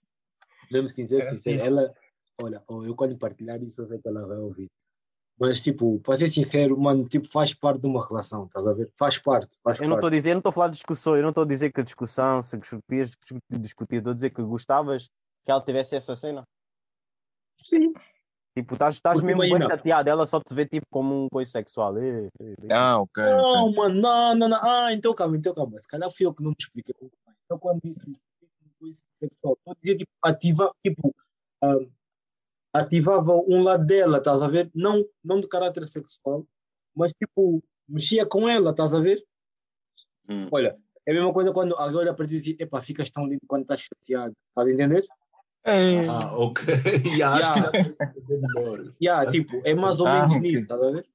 mesmo 0.74 0.90
sincero, 0.90 1.28
sincero, 1.28 1.62
ela, 1.62 1.94
olha, 2.42 2.62
oh, 2.68 2.84
eu 2.84 2.94
quando 2.96 3.16
partilhar 3.16 3.62
isso, 3.62 3.80
eu 3.80 3.86
sei 3.86 3.98
que 3.98 4.08
ela 4.08 4.26
vai 4.26 4.38
ouvir. 4.38 4.66
Mas, 5.38 5.60
tipo, 5.60 5.98
para 6.00 6.16
ser 6.16 6.28
sincero, 6.28 6.78
mano, 6.78 7.04
tipo, 7.08 7.28
faz 7.28 7.52
parte 7.52 7.80
de 7.80 7.86
uma 7.86 8.06
relação, 8.06 8.44
estás 8.46 8.66
a 8.66 8.72
ver? 8.72 8.90
Faz 8.96 9.18
parte, 9.18 9.56
faz 9.62 9.80
Eu 9.80 9.88
não 9.88 9.96
estou 9.96 10.08
a 10.08 10.10
dizer, 10.10 10.30
eu 10.30 10.34
não 10.34 10.38
estou 10.38 10.50
a 10.50 10.52
falar 10.52 10.68
de 10.68 10.74
discussão, 10.74 11.16
eu 11.16 11.22
não 11.22 11.30
estou 11.30 11.42
a 11.44 11.46
dizer 11.46 11.72
que 11.72 11.80
a 11.80 11.84
discussão, 11.84 12.42
se 12.42 12.56
discutias, 12.56 13.12
discutir, 13.50 13.96
estou 13.96 14.12
a 14.12 14.14
dizer 14.14 14.30
que 14.30 14.42
gostavas 14.42 15.08
que 15.44 15.50
ela 15.50 15.60
tivesse 15.60 15.96
essa 15.96 16.16
cena. 16.16 16.44
Sim. 17.60 17.92
Tipo, 18.56 18.74
estás, 18.74 19.00
mesmo 19.22 19.40
bem 19.40 19.48
imagina- 19.50 19.68
chateado, 19.68 20.08
ela 20.08 20.26
só 20.26 20.40
te 20.40 20.54
vê 20.54 20.64
tipo 20.64 20.86
como 20.88 21.24
um 21.24 21.28
coisa 21.28 21.50
sexual. 21.50 21.98
Ê, 21.98 22.28
ê, 22.40 22.54
ê. 22.62 22.72
Ah, 22.72 23.00
ok. 23.00 23.22
Não, 23.22 23.72
mano, 23.72 24.00
não, 24.00 24.34
não, 24.36 24.48
não. 24.48 24.60
Ah, 24.62 24.92
então 24.92 25.12
calma, 25.12 25.36
então 25.36 25.52
calma. 25.52 25.76
Se 25.78 25.88
calhar 25.88 26.08
fui 26.12 26.24
eu 26.24 26.32
que 26.32 26.42
não 26.42 26.50
me 26.50 26.56
expliquei. 26.58 26.94
Então, 27.44 27.58
quando 27.58 27.80
disse 27.82 28.00
coisa 28.84 29.02
sexual, 29.12 29.54
estou 29.58 29.72
a 29.72 29.76
dizer, 29.82 29.96
tipo, 29.96 30.10
ativa, 30.22 30.74
tipo, 30.84 31.14
ah, 31.62 31.78
ativava 32.74 33.32
um 33.34 33.62
lado 33.62 33.86
dela, 33.86 34.18
estás 34.18 34.42
a 34.42 34.48
ver? 34.48 34.70
Não, 34.74 35.04
não 35.22 35.40
de 35.40 35.48
caráter 35.48 35.86
sexual, 35.86 36.46
mas 36.94 37.12
tipo, 37.12 37.62
mexia 37.88 38.26
com 38.26 38.48
ela, 38.48 38.70
estás 38.70 38.94
a 38.94 39.00
ver? 39.00 39.24
Hum. 40.28 40.48
Olha, 40.52 40.78
é 41.06 41.12
a 41.12 41.14
mesma 41.14 41.32
coisa 41.32 41.52
quando 41.52 41.74
alguém 41.76 41.98
olha 41.98 42.14
para 42.14 42.26
ti 42.26 42.34
e 42.34 42.40
diz, 42.40 42.60
epá, 42.60 42.80
ficas 42.80 43.10
tão 43.10 43.26
lindo 43.26 43.42
quando 43.46 43.62
estás 43.62 43.80
chateado. 43.80 44.34
Estás 44.48 44.68
a 44.68 44.72
entender? 44.72 45.04
Ei, 45.66 46.08
Ah, 46.08 46.36
ok. 46.36 46.64
Já, 47.04 47.38
Yeah. 47.40 47.72
melhor. 48.26 48.94
Yeah, 49.00 49.30
tipo, 49.30 49.60
é 49.64 49.74
mais 49.74 50.00
ou 50.00 50.08
Ah, 50.08 50.14
menos 50.14 50.32
ok. 50.32 50.40
nisso, 50.40 50.62
estás 50.62 50.82
a 50.82 50.90
ver? 50.90 51.06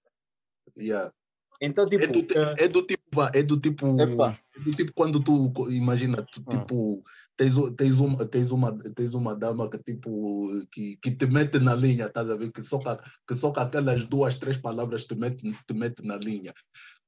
Yeah. 0.77 1.13
Então, 1.61 1.85
tipo, 1.85 2.03
É 2.03 2.07
do, 2.07 2.19
ah, 2.39 2.55
é 2.57 2.67
do 2.67 2.81
tipo, 2.83 3.03
vá, 3.13 3.31
é 3.33 3.43
do 3.43 3.59
tipo, 3.59 3.85
é 3.99 4.59
do 4.63 4.71
tipo 4.75 4.93
quando 4.93 5.21
tu 5.21 5.51
imagina, 5.71 6.25
tu, 6.31 6.39
Hum. 6.41 6.45
tipo, 6.49 7.03
tens, 7.39 7.55
tens, 7.77 7.97
uma, 7.99 8.25
tens, 8.25 8.51
uma, 8.51 8.77
tens 8.93 9.13
uma 9.13 9.33
dama 9.33 9.69
que 9.69 9.77
tipo 9.77 10.49
que, 10.69 10.97
que 10.97 11.11
te 11.11 11.25
mete 11.25 11.57
na 11.57 11.73
linha, 11.73 12.07
estás 12.07 12.29
a 12.29 12.35
ver? 12.35 12.51
Que 12.51 12.61
só, 12.61 12.79
que 13.25 13.35
só 13.35 13.53
com 13.53 13.61
aquelas 13.61 14.03
duas, 14.03 14.37
três 14.37 14.57
palavras 14.57 15.05
te 15.05 15.15
mete, 15.15 15.49
te 15.65 15.73
mete 15.73 16.05
na 16.05 16.17
linha. 16.17 16.53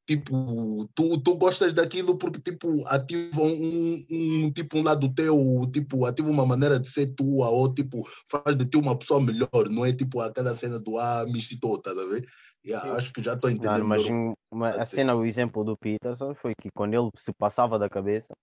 Tipo, 0.07 0.89
tu, 0.95 1.19
tu 1.21 1.35
gostas 1.35 1.73
daquilo 1.73 2.17
porque 2.17 2.39
tipo 2.41 2.85
ativa 2.87 3.41
um, 3.41 4.05
um 4.09 4.51
tipo 4.51 4.77
um 4.79 4.83
lado 4.83 5.13
teu, 5.13 5.37
tipo 5.71 6.05
ativa 6.05 6.29
uma 6.29 6.45
maneira 6.45 6.79
de 6.79 6.89
ser 6.89 7.13
tua 7.13 7.49
ou 7.49 7.73
tipo 7.73 8.07
faz 8.29 8.55
de 8.55 8.65
ti 8.65 8.77
uma 8.77 8.97
pessoa 8.97 9.21
melhor, 9.21 9.69
não 9.69 9.85
é 9.85 9.93
tipo 9.93 10.21
aquela 10.21 10.55
cena 10.55 10.79
do 10.79 10.97
ah, 10.97 11.25
me 11.27 11.39
excitou, 11.39 11.75
estás 11.75 11.97
a 11.97 12.05
ver? 12.05 12.25
Yeah, 12.65 12.95
acho 12.95 13.11
que 13.11 13.21
já 13.23 13.33
estou 13.33 13.49
entendendo. 13.49 13.71
Mano, 13.71 13.85
mas 13.85 14.05
uma- 14.51 14.69
a 14.69 14.85
cena, 14.85 15.15
o 15.15 15.25
exemplo 15.25 15.63
do 15.63 15.75
Peterson 15.77 16.33
foi 16.35 16.53
que 16.59 16.69
quando 16.75 16.93
ele 16.93 17.09
se 17.15 17.31
passava 17.33 17.77
da 17.79 17.89
cabeça, 17.89 18.33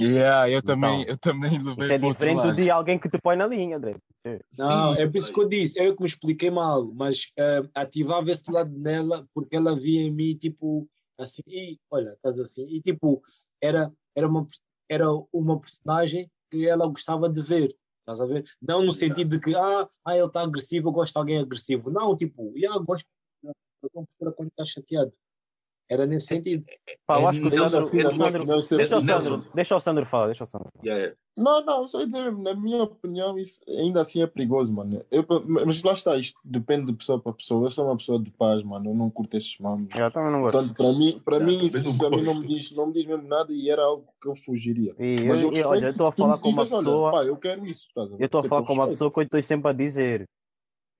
Yeah, 0.00 0.48
eu 0.48 0.62
também, 0.62 1.02
Então, 1.02 1.12
eu 1.12 1.18
também 1.18 1.50
levei 1.50 1.84
isso 1.84 1.92
é 1.92 1.98
diferente 1.98 2.52
de 2.52 2.70
alguém 2.70 2.98
que 2.98 3.08
te 3.08 3.18
põe 3.20 3.34
na 3.34 3.46
linha, 3.46 3.80
Drake. 3.80 4.00
Não, 4.56 4.94
é 4.94 5.06
por 5.06 5.16
isso 5.16 5.32
que 5.32 5.40
eu 5.40 5.48
disse, 5.48 5.78
eu 5.78 5.96
que 5.96 6.02
me 6.02 6.06
expliquei 6.06 6.50
mal, 6.50 6.86
mas 6.94 7.32
eh, 7.36 7.62
ativava 7.74 8.30
esse 8.30 8.48
lado 8.50 8.70
nela 8.78 9.26
porque 9.34 9.56
ela 9.56 9.74
via 9.74 10.02
em 10.02 10.10
mim, 10.10 10.36
tipo, 10.36 10.88
assim, 11.18 11.42
e 11.46 11.78
olha, 11.90 12.10
estás 12.10 12.38
assim, 12.38 12.64
e 12.68 12.80
tipo, 12.80 13.22
era, 13.60 13.92
era, 14.14 14.28
uma, 14.28 14.46
era 14.88 15.06
uma 15.32 15.58
personagem 15.58 16.30
que 16.50 16.68
ela 16.68 16.86
gostava 16.86 17.28
de 17.28 17.42
ver, 17.42 17.74
estás 18.00 18.20
a 18.20 18.26
ver? 18.26 18.44
Não 18.62 18.84
no 18.84 18.92
sentido 18.92 19.30
de 19.30 19.40
que, 19.40 19.54
ah, 19.54 19.88
ah 20.04 20.16
ele 20.16 20.26
está 20.26 20.42
agressivo, 20.42 20.88
eu 20.88 20.92
gosto 20.92 21.14
de 21.14 21.18
alguém 21.18 21.38
agressivo. 21.38 21.90
Não, 21.90 22.16
tipo, 22.16 22.52
yeah, 22.56 22.78
gosto, 22.78 23.06
eu 23.42 23.52
estou 23.82 24.32
quando 24.32 24.48
está 24.48 24.64
chateado. 24.64 25.12
Era 25.90 26.06
nesse 26.06 26.26
sentido. 26.26 26.64
Pá, 27.06 27.16
eu 27.18 27.22
É 27.22 27.30
acho 27.30 27.40
que 27.40 27.46
o 27.46 27.50
Sandro, 27.50 27.80
é 27.80 27.84
ser- 27.84 28.76
deixa 28.76 28.98
o. 28.98 29.02
Sandro, 29.02 29.44
deixa 29.54 29.76
o 29.76 29.80
Sandro 29.80 30.06
falar, 30.06 30.26
deixa 30.26 30.44
o 30.44 30.46
Sandro. 30.46 30.68
Yeah, 30.84 31.00
yeah. 31.02 31.16
Não, 31.34 31.64
não, 31.64 31.88
só 31.88 32.04
dizer 32.04 32.24
mesmo, 32.24 32.42
na 32.42 32.52
minha 32.52 32.82
opinião, 32.82 33.38
isso 33.38 33.60
ainda 33.68 34.00
assim 34.02 34.20
é 34.20 34.26
perigoso, 34.26 34.72
mano. 34.72 35.02
Eu, 35.10 35.24
mas 35.64 35.82
lá 35.82 35.92
está, 35.92 36.16
isto 36.16 36.38
depende 36.44 36.86
de 36.86 36.92
pessoa 36.98 37.18
para 37.20 37.32
pessoa. 37.32 37.64
Eu 37.66 37.70
sou 37.70 37.86
uma 37.86 37.96
pessoa 37.96 38.18
de 38.20 38.30
paz, 38.32 38.62
mano. 38.64 38.90
Eu 38.90 38.94
não 38.94 39.08
curto 39.08 39.36
esses 39.36 39.56
mamos. 39.58 39.94
Eu 39.94 40.10
também 40.10 40.32
não 40.32 40.42
gosto. 40.42 40.58
Portanto, 40.58 40.76
para 40.76 40.92
mim, 40.92 41.22
para 41.24 41.38
Não, 41.38 41.46
mim 41.46 41.64
isso, 41.64 41.78
a 41.78 42.10
mim 42.10 42.22
não 42.22 42.34
me, 42.34 42.46
diz, 42.48 42.70
não 42.72 42.86
me 42.88 42.92
diz 42.92 43.06
mesmo 43.06 43.26
nada 43.28 43.52
e 43.52 43.70
era 43.70 43.82
algo 43.84 44.04
que 44.20 44.28
eu 44.28 44.34
fugiria. 44.34 44.94
E 44.98 45.24
Mas 45.28 45.40
eu, 45.40 45.48
eu 45.52 45.56
e, 45.56 45.64
olha, 45.64 45.86
eu 45.86 45.90
estou 45.92 46.06
a 46.08 46.12
falar 46.12 46.38
com 46.38 46.48
uma 46.48 46.64
digas, 46.64 46.76
olha, 46.78 46.84
pessoa, 46.84 47.10
pá, 47.12 47.24
eu 47.24 47.36
quero 47.36 47.66
isso. 47.66 47.86
estás 47.88 48.08
a 48.08 48.10
ver? 48.16 48.22
eu 48.22 48.26
estou 48.26 48.40
a 48.40 48.44
falar 48.44 48.62
com 48.66 48.72
uma 48.72 48.84
respeito. 48.84 48.88
pessoa 48.94 49.12
que 49.12 49.18
eu 49.20 49.22
estou 49.22 49.42
sempre 49.42 49.70
a 49.70 49.72
dizer. 49.72 50.28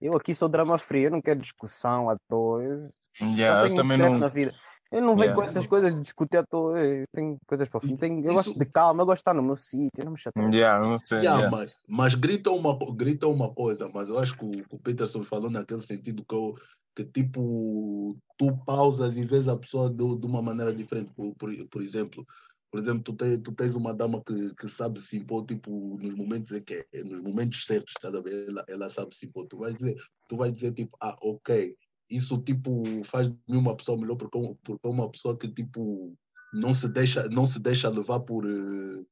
Eu 0.00 0.16
aqui 0.16 0.32
sou 0.34 0.48
drama 0.48 0.78
frio, 0.78 1.04
eu 1.06 1.10
não 1.10 1.20
quero 1.20 1.40
discussão 1.40 2.08
à 2.08 2.16
toa. 2.28 2.62
Eu 2.62 2.90
já 3.20 3.26
Yeah, 3.26 3.62
tenho 3.62 3.72
eu 3.80 3.84
muito 3.84 3.88
também 3.98 3.98
não. 3.98 4.18
na 4.20 4.28
vida. 4.28 4.54
Eu 4.90 5.02
não 5.02 5.14
venho 5.14 5.28
Yeah. 5.28 5.34
com 5.34 5.42
essas 5.42 5.66
coisas 5.66 5.94
de 5.94 6.00
discutir 6.00 6.38
à 6.38 6.44
toa. 6.44 6.82
Eu 6.82 7.04
tenho 7.12 7.36
coisas 7.46 7.68
para 7.68 7.80
fim. 7.80 7.96
Tenho, 7.96 8.24
eu 8.24 8.32
gosto 8.32 8.58
de 8.58 8.64
calma, 8.64 9.02
eu 9.02 9.06
gosto 9.06 9.18
de 9.18 9.20
estar 9.20 9.34
no 9.34 9.42
meu 9.42 9.56
sítio, 9.56 10.04
não 10.04 10.12
me 10.12 10.18
chateio. 10.18 10.50
Yeah, 10.50 10.82
não 10.82 10.98
sei, 10.98 11.18
Yeah, 11.18 11.40
yeah. 11.40 11.56
Mas, 11.56 11.76
mas 11.86 12.14
grita, 12.14 12.50
uma, 12.50 12.78
grita 12.94 13.28
uma 13.28 13.52
coisa, 13.52 13.88
mas 13.92 14.08
eu 14.08 14.18
acho 14.18 14.36
que 14.36 14.44
o, 14.44 14.50
que 14.50 14.74
o 14.74 14.78
Peterson 14.78 15.22
falou 15.24 15.50
naquele 15.50 15.82
sentido 15.82 16.24
que, 16.24 16.34
eu, 16.34 16.54
que 16.96 17.04
tipo, 17.04 18.16
tu 18.38 18.56
pausas 18.64 19.14
e 19.16 19.24
vês 19.24 19.46
a 19.46 19.58
pessoa 19.58 19.90
de, 19.90 19.96
de 19.96 20.26
uma 20.26 20.40
maneira 20.40 20.72
diferente. 20.72 21.12
Por, 21.14 21.34
por, 21.34 21.50
por 21.68 21.82
exemplo, 21.82 22.26
por 22.70 22.80
exemplo, 22.80 23.02
tu, 23.02 23.12
te, 23.12 23.38
tu 23.38 23.52
tens 23.52 23.74
uma 23.74 23.92
dama 23.94 24.22
que, 24.24 24.54
que 24.54 24.68
sabe 24.68 25.00
se 25.00 25.18
impor, 25.18 25.44
tipo, 25.44 25.98
nos 26.00 26.14
momentos 26.14 26.52
em 26.52 26.62
que 26.62 26.86
nos 27.04 27.22
momentos 27.22 27.64
certos, 27.64 27.92
ver? 28.22 28.48
Ela, 28.48 28.64
ela 28.68 28.88
sabe 28.88 29.14
se 29.14 29.26
impor. 29.26 29.46
Tu 29.46 29.58
vais 29.58 29.76
dizer, 29.76 29.96
tu 30.28 30.36
vais 30.36 30.52
dizer 30.52 30.72
tipo, 30.72 30.96
ah, 31.00 31.16
ok, 31.20 31.74
isso 32.10 32.38
tipo 32.38 32.82
faz 33.04 33.28
de 33.28 33.36
mim 33.48 33.58
uma 33.58 33.76
pessoa 33.76 33.98
melhor 33.98 34.16
porque, 34.16 34.38
porque 34.62 34.86
é 34.86 34.90
uma 34.90 35.10
pessoa 35.10 35.36
que 35.36 35.48
tipo 35.48 36.14
não 36.52 36.72
se 36.72 36.88
deixa, 36.88 37.28
não 37.28 37.44
se 37.44 37.58
deixa 37.58 37.88
levar 37.90 38.20
por 38.20 38.44
eh, 38.46 39.04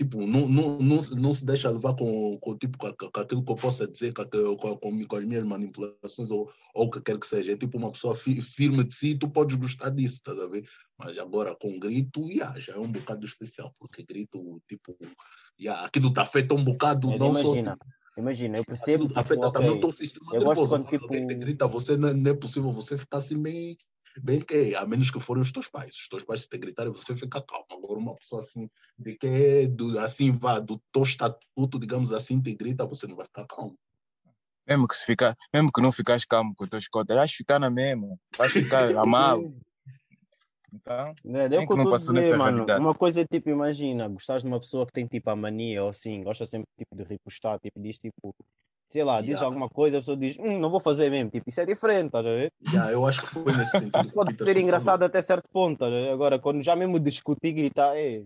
tipo, 0.00 0.26
não, 0.26 0.48
não, 0.48 0.78
não, 0.78 1.02
não 1.02 1.34
se 1.34 1.44
deixa 1.44 1.68
levar 1.68 1.94
com, 1.94 2.38
com, 2.38 2.56
tipo, 2.56 2.78
com, 2.78 2.90
com- 2.94 3.20
aquilo 3.20 3.44
que 3.44 3.52
eu 3.52 3.56
possa 3.56 3.86
dizer, 3.86 4.14
com, 4.14 4.24
com, 4.56 5.06
com, 5.06 5.16
as 5.16 5.24
minhas 5.24 5.44
manipulações 5.44 6.30
ou, 6.30 6.50
ou 6.74 6.86
o 6.86 6.90
que 6.90 7.02
quer 7.02 7.18
que 7.18 7.26
seja. 7.26 7.52
É 7.52 7.56
tipo 7.56 7.76
uma 7.76 7.92
pessoa 7.92 8.14
fi- 8.14 8.40
firme 8.40 8.82
de 8.82 8.94
si, 8.94 9.14
tu 9.14 9.28
podes 9.28 9.56
gostar 9.56 9.90
disso, 9.90 10.14
estás 10.14 10.38
a 10.38 10.46
ver? 10.46 10.66
Mas 10.96 11.18
agora 11.18 11.54
com 11.54 11.78
grito, 11.78 12.30
yeah, 12.30 12.58
já 12.58 12.74
é 12.74 12.78
um 12.78 12.90
bocado 12.90 13.26
especial, 13.26 13.74
porque 13.78 14.02
grito, 14.02 14.62
tipo, 14.66 14.96
yeah, 15.60 15.84
aquilo 15.84 16.08
está 16.08 16.24
feito 16.24 16.54
um 16.54 16.64
bocado, 16.64 17.08
Mas 17.08 17.20
não 17.20 17.34
só. 17.34 17.54
Imagina, 18.16 18.58
eu 18.58 18.64
percebo, 18.64 19.04
Aquilo 19.04 19.20
está 19.20 19.32
tipo, 19.32 19.50
também 19.52 19.70
o 19.70 19.80
teu 19.80 19.92
sistema 19.92 20.26
eu 20.34 20.40
gosto 20.42 20.60
nervoso. 20.60 20.68
quando, 20.70 20.88
Quando 20.88 21.02
alguém 21.02 21.20
te 21.20 21.26
tipo- 21.28 21.40
grita, 21.40 21.66
você 21.66 21.96
não, 21.96 22.12
não 22.14 22.30
é 22.30 22.34
possível 22.34 22.72
você 22.72 22.98
ficar 22.98 23.18
assim 23.18 23.40
bem, 23.42 23.76
bem 24.22 24.40
que 24.40 24.74
a 24.74 24.86
menos 24.86 25.10
que 25.10 25.20
forem 25.20 25.42
os 25.42 25.52
teus 25.52 25.68
pais. 25.68 25.94
Os 25.96 26.08
teus 26.08 26.24
pais 26.24 26.42
se 26.42 26.48
te 26.48 26.58
gritarem, 26.58 26.92
você 26.92 27.16
fica 27.16 27.42
calmo. 27.42 27.66
Agora 27.70 27.98
uma 27.98 28.16
pessoa 28.16 28.42
assim, 28.42 28.68
de 28.98 29.16
que 29.16 29.26
é 29.26 29.66
do, 29.66 29.98
assim 29.98 30.32
vá, 30.32 30.58
do 30.58 30.80
teu 30.92 31.02
estatuto, 31.02 31.78
digamos 31.78 32.12
assim, 32.12 32.40
te 32.40 32.54
grita, 32.54 32.86
você 32.86 33.06
não 33.06 33.16
vai 33.16 33.26
ficar 33.26 33.46
calmo. 33.46 33.74
Mesmo 34.68 34.86
que, 34.86 34.94
se 34.94 35.04
ficar, 35.04 35.36
mesmo 35.52 35.72
que 35.72 35.80
não 35.80 35.90
ficas 35.90 36.24
calmo 36.24 36.54
com 36.54 36.64
o 36.64 36.68
teu 36.68 36.78
escote, 36.78 37.12
vais 37.14 37.32
ficar 37.32 37.58
na 37.58 37.70
mesma. 37.70 38.16
Vais 38.36 38.52
ficar 38.52 38.84
a 38.96 39.06
mal. 39.06 39.52
Então, 40.72 41.14
É, 41.26 41.54
é 41.54 41.58
o 41.58 41.66
que 41.66 41.72
eu 41.72 41.76
não 41.76 41.90
passou 41.90 42.14
dizer, 42.14 42.36
mano. 42.36 42.52
realidade? 42.58 42.80
Uma 42.80 42.94
coisa 42.94 43.20
é 43.22 43.24
tipo, 43.24 43.50
imagina, 43.50 44.08
gostares 44.08 44.42
de 44.42 44.48
uma 44.48 44.60
pessoa 44.60 44.86
que 44.86 44.92
tem 44.92 45.06
tipo 45.06 45.28
a 45.30 45.36
mania 45.36 45.82
ou 45.82 45.90
assim, 45.90 46.22
gosta 46.22 46.46
sempre 46.46 46.68
tipo, 46.78 46.94
de 46.96 47.02
repostar, 47.04 47.58
tipo, 47.60 47.80
diz 47.80 47.98
tipo, 47.98 48.34
sei 48.90 49.04
lá, 49.04 49.20
diz 49.20 49.30
Yeah. 49.30 49.46
alguma 49.46 49.68
coisa, 49.68 49.98
a 49.98 50.00
pessoa 50.00 50.16
diz, 50.16 50.38
hum, 50.38 50.58
não 50.58 50.70
vou 50.70 50.80
fazer 50.80 51.10
mesmo, 51.10 51.30
tipo, 51.30 51.48
isso 51.48 51.60
é 51.60 51.66
diferente, 51.66 52.06
estás 52.06 52.26
a 52.26 52.30
ver? 52.30 52.52
Yeah, 52.72 52.92
eu 52.92 53.06
acho 53.06 53.20
que 53.22 53.26
foi 53.28 53.52
nesse 53.52 53.78
sentido. 53.78 54.04
Isso 54.04 54.14
pode 54.14 54.42
ser 54.42 54.56
engraçado 54.56 55.02
até 55.02 55.20
certo 55.22 55.48
ponto, 55.52 55.88
ver? 55.90 56.10
Agora, 56.10 56.38
quando 56.38 56.62
já 56.62 56.74
mesmo 56.76 56.98
discutir 56.98 57.48
e 57.48 57.52
gritar, 57.52 57.96
é. 57.96 58.22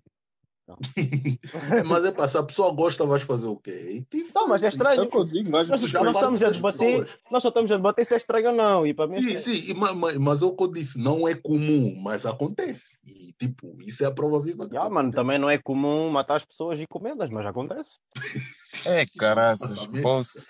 É, 1.77 1.83
mas 1.83 2.05
é 2.05 2.11
para 2.11 2.27
se 2.29 2.39
a 2.39 2.43
pessoa 2.43 2.73
gosta, 2.73 3.05
vais 3.05 3.23
fazer 3.23 3.47
o 3.47 3.57
quê? 3.57 4.05
Tipo, 4.09 4.31
Não, 4.35 4.49
mas 4.49 4.63
é 4.63 4.67
É 4.67 4.69
estranho. 4.71 5.11
digo, 5.27 5.51
mas 5.51 5.69
Nós, 5.69 5.83
estamos 5.83 6.43
a 6.43 6.51
debater, 6.51 7.05
pessoas. 7.05 7.19
nós 7.31 7.43
só 7.43 7.49
estamos 7.49 7.71
a 7.71 7.77
debater 7.77 8.05
se 8.07 8.15
é 8.15 8.17
estranho 8.17 8.49
ou 8.51 8.55
não, 8.55 8.87
e 8.87 8.95
para 8.95 9.07
mim 9.07 9.17
é 9.17 9.21
Sim, 9.21 9.35
estranho. 9.35 9.57
sim, 9.59 9.71
e 9.71 9.75
ma- 9.75 9.95
ma- 9.95 10.13
mas 10.19 10.43
é 10.43 10.47
o 10.47 10.57
que 10.57 10.65
eu 10.65 10.73
disse, 10.73 10.99
não 10.99 11.29
é 11.29 11.35
comum, 11.35 11.95
mas 12.01 12.25
acontece. 12.25 12.85
E 13.05 13.33
tipo, 13.39 13.77
isso 13.81 14.03
é 14.03 14.07
a 14.07 14.11
prova 14.11 14.41
viva 14.41 14.69
Já, 14.73 14.89
mano, 14.89 15.13
também 15.13 15.39
não 15.39 15.51
é 15.51 15.59
comum 15.59 16.09
matar 16.11 16.37
as 16.37 16.45
pessoas 16.45 16.81
e 16.81 16.87
comê-las, 16.87 17.31
mas 17.31 17.47
acontece. 17.47 17.99
é 18.87 19.05
caraças. 19.19 19.79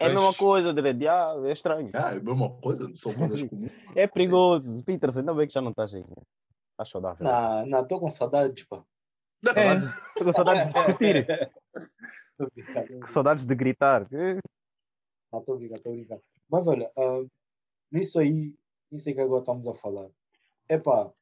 É 0.00 0.06
a 0.06 0.08
mesma 0.08 0.34
coisa, 0.34 0.72
Dredd, 0.72 1.02
já, 1.02 1.34
é 1.44 1.52
estranho. 1.52 1.90
Ah, 1.92 2.14
é 2.14 2.18
a 2.18 2.20
mesma 2.20 2.50
coisa, 2.50 2.88
não 2.88 2.94
são 2.94 3.12
coisas 3.12 3.42
comuns. 3.42 3.72
É 3.96 4.06
perigoso. 4.06 4.82
Peterson, 4.84 5.20
ainda 5.20 5.34
bem 5.34 5.46
que 5.46 5.54
já 5.54 5.60
não 5.60 5.70
estás 5.70 5.94
aí. 5.94 6.00
né? 6.00 6.22
Estás 6.72 6.88
saudável. 6.88 7.24
Não, 7.24 7.66
não, 7.66 7.82
estou 7.82 8.00
com 8.00 8.10
saudades, 8.10 8.64
pá. 8.64 8.82
Saudades, 9.52 9.88
tô 10.16 10.24
com 10.24 10.32
saudades 10.32 10.64
de 10.66 10.72
discutir, 10.72 11.26
Tô 12.36 12.50
brincando, 12.50 12.88
tô 12.88 13.00
com 13.00 13.06
saudades 13.06 13.44
de 13.44 13.54
gritar. 13.54 14.02
Estou 14.02 15.56
brincando, 15.56 15.74
estou 15.74 15.92
brincando. 15.92 16.22
Mas 16.48 16.66
olha, 16.66 16.90
ah, 16.96 17.24
nisso 17.90 18.18
aí, 18.18 18.54
nisso 18.90 19.08
aí 19.08 19.14
que 19.14 19.20
agora 19.20 19.40
estamos 19.40 19.66
a 19.68 19.74
falar, 19.74 20.08
é 20.68 20.78
pá, 20.78 21.12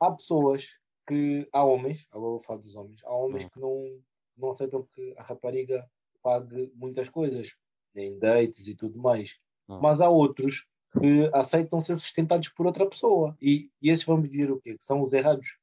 há 0.00 0.10
pessoas 0.12 0.68
que, 1.06 1.48
há 1.52 1.64
homens, 1.64 2.06
agora 2.10 2.30
vou 2.30 2.40
falar 2.40 2.58
dos 2.58 2.74
homens, 2.74 3.00
há 3.04 3.14
homens 3.14 3.44
Hum. 3.44 3.48
que 3.48 3.60
não, 3.60 4.02
não 4.36 4.50
aceitam 4.50 4.86
que 4.92 5.14
a 5.16 5.22
rapariga 5.22 5.88
pague 6.22 6.72
muitas 6.74 7.08
coisas, 7.08 7.54
nem 7.94 8.18
dates 8.18 8.66
e 8.66 8.74
tudo 8.74 8.98
mais. 8.98 9.38
Hum. 9.68 9.80
Mas 9.80 10.00
há 10.00 10.08
outros 10.08 10.66
que 10.98 11.30
aceitam 11.32 11.80
ser 11.80 11.96
sustentados 11.96 12.48
por 12.48 12.66
outra 12.66 12.86
pessoa. 12.88 13.36
E, 13.40 13.70
e 13.80 13.90
esses 13.90 14.04
vão 14.04 14.16
me 14.16 14.28
dizer 14.28 14.50
o 14.50 14.60
quê? 14.60 14.76
Que 14.76 14.84
são 14.84 15.00
os 15.02 15.12
errados. 15.12 15.56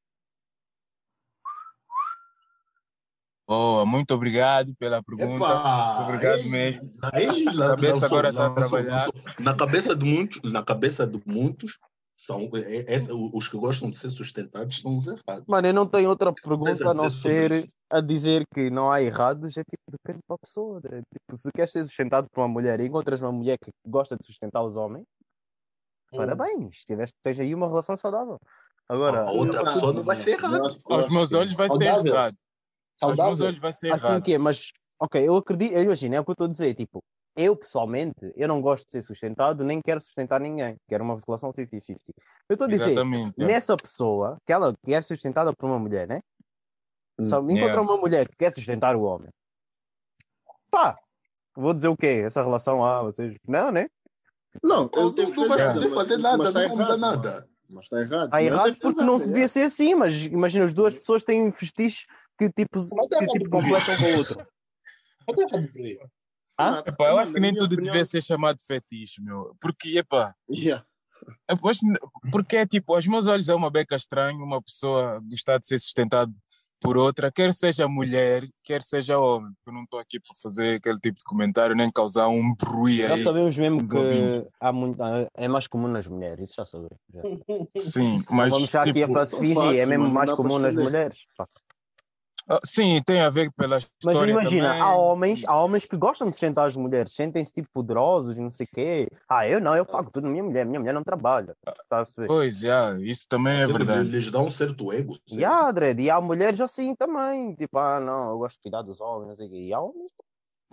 Boa, 3.53 3.85
muito 3.85 4.11
obrigado 4.15 4.73
pela 4.79 5.03
pergunta. 5.03 5.35
Epá, 5.45 6.03
Obrigado 6.07 6.39
ei, 6.39 6.49
mesmo. 6.49 6.91
ei, 7.13 7.47
A 7.47 7.53
cabeça 7.69 7.93
lançou, 7.93 8.05
agora 8.07 8.29
está 8.29 8.45
a 8.45 8.47
lançou, 8.47 8.55
trabalhar. 8.69 9.05
lançou. 9.13 9.43
Na 9.43 9.53
cabeça 9.55 9.95
de 9.95 10.05
muitos, 10.05 10.51
na 10.51 10.63
cabeça 10.63 11.05
de 11.05 11.21
muitos, 11.25 11.77
são, 12.17 12.49
é- 12.55 12.95
é- 12.95 13.07
os 13.11 13.47
que 13.47 13.55
gostam 13.57 13.91
de 13.91 13.95
ser 13.97 14.09
sustentados 14.09 14.81
são 14.81 14.97
os 14.97 15.05
errados. 15.05 15.45
Mano, 15.47 15.67
eu 15.67 15.73
não 15.73 15.85
tenho 15.85 16.09
outra 16.09 16.33
pergunta 16.33 16.89
a 16.89 16.93
não 16.95 17.09
sobre 17.11 17.47
ser 17.61 17.69
a 17.91 18.01
dizer 18.01 18.43
que 18.51 18.71
não 18.71 18.89
há 18.91 19.03
errados. 19.03 19.55
É 19.55 19.61
tipo, 19.63 19.83
depende 19.91 20.19
para 20.25 20.35
a 20.35 20.39
pessoa. 20.39 20.81
Dredd. 20.81 21.03
Tipo, 21.13 21.37
se 21.37 21.51
queres 21.51 21.71
ser 21.71 21.85
sustentado 21.85 22.25
por 22.33 22.41
uma 22.41 22.47
mulher 22.47 22.79
e 22.79 22.87
encontras 22.87 23.21
uma 23.21 23.31
mulher 23.31 23.57
que 23.63 23.69
gosta 23.85 24.15
de 24.19 24.25
sustentar 24.25 24.63
os 24.63 24.75
homens, 24.75 25.05
Hum. 26.11 26.17
parabéns. 26.17 26.77
Tiveste, 26.87 27.13
tens 27.21 27.39
aí 27.39 27.53
uma 27.53 27.67
relação 27.67 27.95
saudável. 27.95 28.39
Agora, 28.89 29.27
A 29.27 29.31
outra 29.31 29.59
eu- 29.59 29.65
pessoa 29.65 29.93
não 29.93 30.01
vai 30.03 30.15
ser 30.17 30.31
errada. 30.31 30.75
Aos 30.85 31.09
meus 31.09 31.33
olhos 31.33 31.53
vai 31.53 31.69
ser 31.69 31.83
errado. 31.83 32.35
Aos 33.01 33.15
Saudável. 33.17 33.47
olhos 33.47 33.59
vai 33.59 33.71
ser 33.73 33.91
assim 33.93 34.05
errado. 34.07 34.23
que 34.23 34.33
é, 34.33 34.37
mas 34.37 34.71
ok, 34.99 35.27
eu 35.27 35.35
acredito, 35.35 35.73
eu 35.73 35.83
imagino, 35.83 36.15
é 36.15 36.19
o 36.19 36.23
que 36.23 36.31
eu 36.31 36.33
estou 36.33 36.45
a 36.47 36.49
dizer, 36.49 36.73
tipo, 36.75 37.03
eu 37.35 37.55
pessoalmente, 37.55 38.31
eu 38.35 38.47
não 38.47 38.61
gosto 38.61 38.85
de 38.85 38.91
ser 38.91 39.01
sustentado, 39.01 39.63
nem 39.63 39.81
quero 39.81 39.99
sustentar 39.99 40.39
ninguém, 40.39 40.75
quero 40.87 41.03
uma 41.03 41.17
relação 41.27 41.51
50-50. 41.51 41.97
Eu 42.49 42.53
estou 42.53 42.65
a 42.67 42.69
dizer, 42.69 42.91
Exatamente. 42.91 43.33
é. 43.41 43.45
nessa 43.45 43.75
pessoa, 43.75 44.37
que 44.45 44.53
ela 44.53 44.73
que 44.85 44.93
é 44.93 45.01
sustentada 45.01 45.51
por 45.53 45.65
uma 45.65 45.79
mulher, 45.79 46.07
né? 46.07 46.21
Só 47.21 47.39
Hum, 47.41 47.49
encontrar 47.51 47.81
yeah. 47.81 47.81
uma 47.81 47.97
mulher 47.97 48.27
que 48.29 48.35
quer 48.37 48.51
sustentar 48.51 48.95
o 48.95 49.01
homem. 49.03 49.29
Pá, 50.71 50.97
vou 51.55 51.73
dizer 51.73 51.87
o 51.87 51.97
quê? 51.97 52.23
Essa 52.25 52.43
relação, 52.43 52.83
ah, 52.83 53.03
vocês. 53.03 53.35
Não, 53.47 53.71
né? 53.71 53.87
Não, 54.61 54.89
Não, 54.93 55.13
teve 55.13 55.31
não 55.35 55.47
vai 55.47 55.73
poder 55.73 55.89
mas- 55.89 55.93
fazer 55.93 56.17
mas 56.17 56.21
nada, 56.23 56.43
está 56.47 56.59
não 56.61 56.67
vai 56.69 56.77
mudar 56.77 56.97
nada. 56.97 57.49
Mas 57.69 57.83
está 57.85 57.99
errado. 58.01 58.25
Está 58.25 58.37
Mas 58.37 58.45
errado 58.45 58.77
porque 58.79 59.01
não 59.03 59.17
devia 59.17 59.45
é. 59.45 59.47
ser 59.47 59.61
assim, 59.63 59.95
mas 59.95 60.15
imagina, 60.15 60.65
as 60.65 60.73
duas 60.73 60.93
pessoas 60.97 61.23
têm 61.23 61.41
um 61.47 61.51
fetiche 61.51 62.05
que 62.37 62.49
tipo, 62.51 62.79
que, 62.79 63.27
tipo 63.27 63.49
completam 63.49 63.95
com 63.97 64.03
o 64.03 64.17
outro. 64.17 64.47
Não 65.27 65.35
tem 65.35 65.45
errado 65.47 65.71
por 65.71 65.81
aí. 65.81 65.99
Ah? 66.57 66.83
Epá, 66.85 67.09
eu 67.09 67.17
acho 67.17 67.33
que 67.33 67.39
nem 67.39 67.55
tudo 67.55 67.75
devia 67.75 68.05
ser 68.05 68.21
chamado 68.21 68.57
de 68.57 68.65
fetiche, 68.65 69.21
meu. 69.21 69.55
Porque, 69.59 69.97
epá, 69.97 70.35
Yeah. 70.49 70.85
Depois, 71.49 71.79
porque 72.31 72.57
é 72.57 72.65
tipo, 72.65 72.93
aos 72.93 73.07
meus 73.07 73.27
olhos 73.27 73.47
é 73.47 73.55
uma 73.55 73.71
beca 73.71 73.95
estranha 73.95 74.37
uma 74.43 74.61
pessoa 74.61 75.21
gostar 75.29 75.57
de 75.57 75.65
ser 75.65 75.79
sustentado 75.79 76.33
por 76.81 76.97
outra, 76.97 77.31
quer 77.31 77.53
seja 77.53 77.87
mulher, 77.87 78.45
quer 78.61 78.81
seja 78.83 79.17
homem. 79.17 79.53
Eu 79.65 79.71
não 79.71 79.83
estou 79.83 79.97
aqui 79.99 80.19
para 80.19 80.35
fazer 80.43 80.75
aquele 80.75 80.99
tipo 80.99 81.17
de 81.17 81.23
comentário, 81.23 81.73
nem 81.77 81.89
causar 81.89 82.27
um 82.27 82.53
bruí 82.53 82.97
Já 82.97 83.17
sabemos 83.17 83.57
mesmo 83.57 83.77
ouvintes. 83.77 84.39
que 84.39 84.47
há 84.59 84.73
muito, 84.73 84.97
é 85.33 85.47
mais 85.47 85.65
comum 85.65 85.87
nas 85.87 86.05
mulheres, 86.07 86.49
isso 86.49 86.55
já 86.57 86.65
sabemos. 86.65 86.97
já. 87.09 87.21
Sim, 87.79 88.17
Não 88.17 88.35
mas 88.37 88.49
vamos 88.49 88.69
já 88.69 88.81
aqui 88.81 88.89
a 88.89 88.93
tipo, 88.93 89.13
fazer 89.13 89.39
fingir, 89.39 89.79
é 89.79 89.85
mesmo 89.85 90.09
mais 90.09 90.33
comum 90.33 90.59
nas 90.59 90.75
mulheres. 90.75 91.25
pá. 91.37 91.47
Ah, 92.47 92.59
sim, 92.65 93.01
tem 93.05 93.21
a 93.21 93.29
ver 93.29 93.51
pela 93.53 93.75
Mas 93.77 93.83
história 94.15 94.31
imagina, 94.31 94.67
também. 94.69 94.81
há 94.81 94.95
homens, 94.95 95.43
há 95.45 95.63
homens 95.63 95.85
que 95.85 95.95
gostam 95.97 96.27
de 96.29 96.33
sustentar 96.33 96.67
as 96.67 96.75
mulheres, 96.75 97.13
sentem-se 97.13 97.53
tipo 97.53 97.69
poderosos 97.73 98.35
não 98.35 98.49
sei 98.49 98.65
o 98.65 98.69
quê. 98.75 99.07
Ah, 99.29 99.47
eu 99.47 99.59
não, 99.61 99.75
eu 99.75 99.85
pago 99.85 100.09
tudo 100.11 100.25
na 100.25 100.31
minha 100.31 100.43
mulher, 100.43 100.65
minha 100.65 100.79
mulher 100.79 100.93
não 100.93 101.03
trabalha. 101.03 101.55
Está 101.67 101.99
a 102.01 102.03
perceber? 102.03 102.27
Pois, 102.27 102.59
já, 102.59 102.97
isso 102.99 103.25
também 103.29 103.55
é 103.59 103.63
Ele- 103.63 103.73
verdade. 103.73 104.09
Lhes 104.09 104.29
dá 104.31 104.39
um 104.39 104.49
certo 104.49 104.91
ego. 104.91 105.15
sim. 105.27 105.39
E 105.39 105.45
há, 105.45 105.71
Dredd, 105.71 105.99
e 106.01 106.09
há 106.09 106.19
mulheres 106.19 106.59
assim 106.61 106.95
também. 106.95 107.55
Tipo, 107.55 107.77
ah, 107.77 107.99
não, 107.99 108.31
eu 108.31 108.37
gosto 108.39 108.57
de 108.57 108.61
cuidar 108.63 108.81
dos 108.81 108.99
homens, 109.01 109.27
não 109.29 109.35
sei 109.35 109.47
o 109.47 109.49
quê. 109.49 109.57
E 109.57 109.73
há 109.73 109.79
homens, 109.79 110.11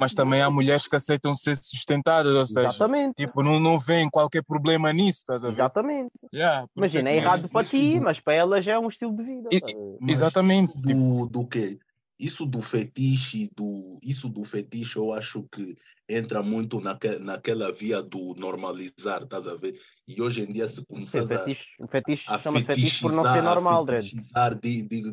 Mas 0.01 0.15
também 0.15 0.41
há 0.41 0.49
mulheres 0.51 0.89
que 0.89 0.97
aceitam 0.97 1.35
ser 1.35 1.57
sustentadas, 1.59 2.33
ou 2.33 2.47
seja, 2.47 2.69
exatamente. 2.69 3.15
tipo, 3.17 3.43
não, 3.43 3.61
não 3.61 3.79
veem 3.79 4.09
qualquer 4.09 4.43
problema 4.43 4.91
nisso, 4.95 5.19
estás 5.21 5.45
a 5.45 5.49
ver? 5.49 5.53
Exatamente. 5.53 6.11
Yeah, 6.33 6.63
isso 6.65 6.79
Imagina, 6.79 7.11
é 7.11 7.13
que- 7.13 7.19
errado 7.19 7.49
para 7.51 7.67
ti, 7.67 8.01
mas 8.01 8.19
para 8.19 8.33
elas 8.35 8.67
é 8.67 8.79
um 8.79 8.89
estilo 8.89 9.15
de 9.15 9.23
vida. 9.23 9.49
E- 9.53 9.59
a 9.59 10.11
Exatamente. 10.11 10.73
Tipo, 10.81 10.95
do, 10.95 11.27
do 11.27 11.47
quê? 11.47 11.79
Isso 12.19 12.47
do 12.47 12.61
fetiche, 12.63 13.51
do, 13.57 13.99
isso 14.03 14.29
do 14.29 14.45
fetiche, 14.45 14.97
eu 14.97 15.13
acho 15.13 15.43
que 15.53 15.77
entra 16.09 16.43
muito 16.43 16.81
naque, 16.81 17.19
naquela 17.19 17.71
via 17.73 18.03
do 18.03 18.35
normalizar, 18.39 19.23
estás 19.23 19.47
a 19.47 19.55
ver? 19.57 19.79
E 20.09 20.21
hoje 20.21 20.43
em 20.43 20.53
dia, 20.53 20.67
se 20.67 20.77
Sim, 20.77 20.85
começares 20.85 21.31
a, 21.31 21.39
fetiche, 21.39 21.67
um 21.81 21.87
fetiche 21.87 22.31
a 22.31 22.39
chama-se 22.39 22.67
fetiche 22.67 23.01
por 23.01 23.13
não 23.13 23.25
ser 23.25 23.39
a 23.39 23.43
normal, 23.43 23.85
Dredd. 23.85 24.13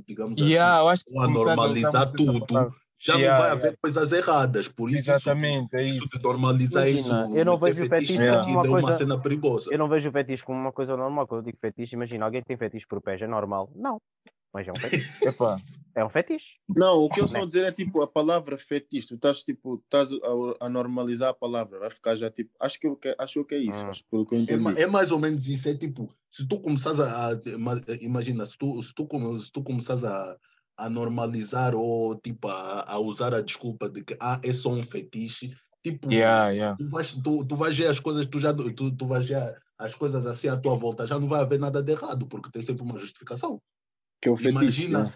digamos 0.06 0.38
yeah, 0.40 0.80
eu 0.82 0.90
acho 0.90 1.04
que 1.06 1.12
assim, 1.12 1.20
a 1.22 1.24
a 1.24 1.28
normalizar 1.28 2.12
tudo, 2.12 2.46
palavra- 2.46 2.72
já 3.00 3.14
Yeah, 3.16 3.32
não 3.34 3.38
vai 3.38 3.48
yeah. 3.50 3.68
haver 3.68 3.78
coisas 3.82 4.12
erradas. 4.12 4.68
Por 4.68 4.90
isso, 4.90 5.00
Exatamente, 5.00 5.76
é 5.76 5.84
isso, 5.84 5.98
isso. 5.98 6.06
isso 6.06 6.18
de 6.18 6.24
normalizar 6.24 6.88
Imagina, 6.88 7.26
isso, 7.26 7.38
eu 7.38 7.46
não 7.46 7.58
vejo 7.58 7.84
o 7.84 7.88
fetiche 7.88 8.18
como 8.28 8.54
uma 8.54 8.66
é 8.66 8.70
coisa- 8.70 8.88
uma 8.88 8.98
cena 8.98 9.22
perigosa. 9.22 9.72
Eu 9.72 9.78
não 9.78 9.88
vejo 9.90 10.10
o 10.10 10.12
fetiche 10.12 10.44
como 10.44 10.60
uma 10.60 10.72
coisa 10.72 10.98
normal. 10.98 11.28
Quando 11.28 11.42
eu 11.42 11.46
digo 11.46 11.58
fetiche, 11.60 11.96
imagina, 11.96 12.26
alguém 12.26 12.42
que 12.42 12.48
tem 12.48 12.58
fetiche 12.58 12.88
por 12.88 13.02
pés, 13.02 13.22
é 13.22 13.28
normal? 13.28 13.72
Não. 13.76 14.02
Mas 14.54 14.68
é 14.68 14.72
um 14.74 14.76
fetiche. 14.80 15.10
Epá, 15.28 15.60
É 15.96 16.04
um 16.04 16.10
fetiche. 16.10 16.58
Não, 16.70 16.98
o 17.00 17.10
que 17.10 17.20
eu 17.22 17.26
estou 17.26 17.44
a 17.44 17.46
dizer 17.46 17.66
é 17.66 17.72
tipo 17.72 18.02
a 18.02 18.08
palavra 18.08 18.58
fetiche. 18.58 19.08
Tu 19.08 19.16
estás 19.16 19.42
tipo, 19.44 19.76
estás 19.84 20.10
a, 20.12 20.66
a 20.66 20.70
normalizar 20.70 21.30
a 21.30 21.34
palavra, 21.34 21.80
vai 21.80 21.90
ficar 21.90 22.16
já 22.16 22.30
tipo. 22.30 22.52
Acho 22.60 22.80
que, 22.80 22.88
eu 22.88 23.00
acho 23.18 23.46
que 23.46 23.56
é 23.56 23.58
isso, 23.60 23.86
Hum. 23.86 23.90
acho 23.90 24.04
que 24.04 24.10
pelo 24.10 24.26
que 24.26 24.36
eu 24.36 24.40
É, 24.40 24.54
entendi. 24.54 24.82
é 24.82 24.88
mais 24.88 25.12
ou 25.12 25.20
menos 25.20 25.48
isso, 25.48 25.70
é 25.70 25.76
tipo, 25.76 26.14
se 26.30 26.48
tu 26.48 26.60
começares 26.60 27.00
a, 27.00 27.30
a- 27.30 27.42
ima- 27.46 27.82
imagina, 28.02 28.46
se 28.46 28.58
tu, 28.58 28.82
se 28.84 28.94
tu, 28.94 29.08
se 29.40 29.52
tu 29.52 29.64
começares 29.64 30.04
a, 30.04 30.38
a 30.78 30.90
normalizar 30.90 31.74
ou 31.74 32.16
tipo 32.16 32.48
a, 32.48 32.86
a 32.88 33.00
usar 33.00 33.34
a 33.34 33.42
desculpa 33.42 33.90
de 33.90 34.04
que 34.04 34.16
ah, 34.20 34.40
é 34.44 34.54
só 34.54 34.70
um 34.70 34.84
fetiche, 34.84 35.52
tipo, 35.84 36.12
yeah, 36.12 36.50
yeah. 36.50 36.78
tu, 36.78 36.88
vais, 36.90 37.14
tu, 37.14 37.46
tu 37.46 37.56
vais 37.56 37.76
ver 37.76 37.88
as 37.88 38.00
coisas, 38.00 38.26
tu 38.28 38.40
já 38.40 38.54
tu, 38.54 38.96
tu 38.96 39.08
vais 39.08 39.26
ver 39.28 39.58
as 39.78 39.96
coisas 39.96 40.26
assim 40.26 40.48
à 40.48 40.58
tua 40.58 40.76
volta, 40.76 41.08
já 41.08 41.20
não 41.20 41.28
vai 41.28 41.42
haver 41.42 41.60
nada 41.60 41.82
de 41.82 41.92
errado, 41.92 42.28
porque 42.28 42.52
tem 42.52 42.62
sempre 42.62 42.84
uma 42.84 43.00
justificação. 43.00 43.62
Que 44.22 44.30
é 44.30 44.32
o 44.32 44.38
fetiche. 44.38 44.86
Imagina, 44.86 45.04
né? 45.04 45.14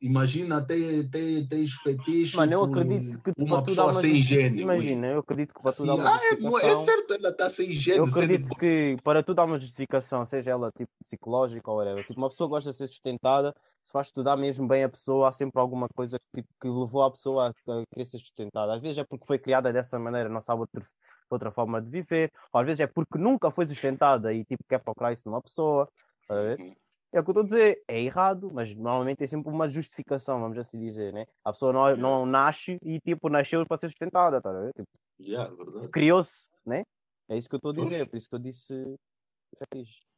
imagina 0.00 0.62
ter, 0.62 1.08
ter, 1.08 1.48
tens 1.48 1.72
fetiche 1.72 2.36
Mano, 2.36 2.52
eu 2.52 2.64
acredito 2.64 3.18
que 3.22 3.32
uma 3.38 3.62
pessoa 3.62 3.92
uma 3.92 4.00
sem 4.00 4.16
higiene. 4.16 4.62
Imagina, 4.62 5.06
eu 5.08 5.18
acredito 5.20 5.54
que 5.54 5.62
para 5.62 5.72
tu 5.72 5.82
Assim, 5.82 5.86
dar 5.86 5.94
uma 5.94 6.10
ah, 6.10 6.20
é, 6.22 6.26
é 6.26 6.30
justificação. 6.30 6.84
certo, 6.84 7.14
ela 7.14 7.28
está 7.30 7.50
sem 7.50 7.70
higiene. 7.70 7.98
Eu 7.98 8.06
sendo 8.06 8.18
acredito 8.18 8.54
que 8.56 8.96
para 9.02 9.22
tu 9.22 9.34
dar 9.34 9.44
uma 9.44 9.58
justificação, 9.58 10.24
seja 10.24 10.50
ela 10.50 10.70
tipo 10.72 10.90
psicológica 11.02 11.70
ou 11.70 11.78
whatever, 11.78 12.04
tipo, 12.04 12.20
uma 12.20 12.28
pessoa 12.28 12.48
gosta 12.48 12.70
de 12.70 12.76
ser 12.76 12.88
sustentada, 12.88 13.54
se 13.86 13.92
vais 13.92 14.08
estudar 14.08 14.36
mesmo 14.36 14.66
bem 14.66 14.82
a 14.82 14.88
pessoa, 14.88 15.28
há 15.28 15.32
sempre 15.32 15.60
alguma 15.60 15.88
coisa 15.88 16.18
que, 16.18 16.42
tipo, 16.42 16.52
que 16.60 16.66
levou 16.68 17.04
a 17.04 17.10
pessoa 17.10 17.50
a, 17.50 17.54
querer 17.94 18.04
ser 18.04 18.18
sustentada. 18.18 18.74
Às 18.74 18.82
vezes 18.82 18.98
é 18.98 19.04
porque 19.04 19.24
foi 19.24 19.38
criada 19.38 19.72
dessa 19.72 19.96
maneira, 19.96 20.28
não 20.28 20.40
sabe 20.40 20.62
outra, 20.62 20.84
outra 21.30 21.52
forma 21.52 21.80
de 21.80 21.88
viver, 21.88 22.32
ou 22.52 22.60
às 22.60 22.66
vezes 22.66 22.80
é 22.80 22.88
porque 22.88 23.16
nunca 23.16 23.48
foi 23.48 23.64
sustentada 23.64 24.34
e 24.34 24.44
tipo 24.44 24.64
quer 24.68 24.80
procurar 24.80 25.12
isso 25.12 25.28
numa 25.28 25.40
pessoa. 25.40 25.88
tá? 26.26 26.34
Uhum. 26.34 26.74
É 27.12 27.20
o 27.20 27.22
que 27.22 27.30
eu 27.30 27.32
estou 27.32 27.42
a 27.42 27.46
dizer, 27.46 27.84
é 27.86 28.00
errado, 28.00 28.50
mas 28.52 28.74
normalmente 28.74 29.18
tem 29.18 29.28
sempre 29.28 29.52
uma 29.52 29.68
justificação, 29.68 30.40
vamos 30.40 30.58
assim 30.58 30.80
dizer, 30.80 31.12
né? 31.12 31.24
A 31.44 31.52
pessoa 31.52 31.72
não, 31.72 31.96
não 31.96 32.26
nasce 32.26 32.78
e 32.82 32.98
tipo 32.98 33.28
nasceu 33.28 33.64
para 33.64 33.76
ser 33.76 33.88
sustentada, 33.88 34.42
tá 34.42 34.52
a? 34.52 34.72
Tipo, 34.72 34.88
Yeah, 35.20 35.54
verdade. 35.54 35.88
criou-se, 35.90 36.50
né? 36.64 36.82
É 37.28 37.36
isso 37.36 37.48
que 37.48 37.54
eu 37.54 37.58
estou 37.58 37.70
a 37.70 37.74
dizer, 37.74 38.08
por 38.08 38.16
isso 38.16 38.28
que 38.28 38.34
eu 38.34 38.40
disse? 38.40 38.96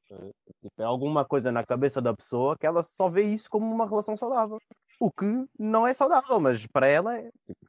Tipo, 0.08 0.72
é 0.82 0.84
alguma 0.84 1.24
coisa 1.24 1.52
na 1.52 1.64
cabeça 1.64 2.00
da 2.00 2.14
pessoa 2.14 2.56
que 2.58 2.66
ela 2.66 2.82
só 2.82 3.08
vê 3.08 3.22
isso 3.24 3.48
como 3.50 3.66
uma 3.72 3.86
relação 3.88 4.16
saudável. 4.16 4.58
O 4.98 5.10
que 5.10 5.24
não 5.58 5.86
é 5.86 5.92
saudável, 5.94 6.40
mas 6.40 6.66
para 6.66 6.86
ela 6.86 7.16
é. 7.16 7.30
Tipo, 7.46 7.68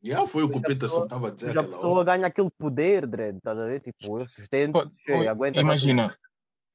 Yeah, 0.00 0.28
foi 0.28 0.44
o 0.44 0.48
que 0.48 0.58
o 0.58 0.60
Peterson 0.60 0.86
pessoa- 0.86 1.04
estava 1.04 1.26
a 1.28 1.30
dizer. 1.32 1.58
a 1.58 1.64
pessoa 1.64 1.96
hora. 1.96 2.04
ganha 2.04 2.26
aquele 2.28 2.50
poder, 2.56 3.04
Dredd, 3.04 3.38
estás 3.38 3.58
a 3.58 3.64
ver? 3.66 3.80
Tipo, 3.80 4.20
eu 4.20 4.26
sustento, 4.28 4.72
Pô, 5.04 5.20
aguenta. 5.28 5.60
imagina, 5.60 6.16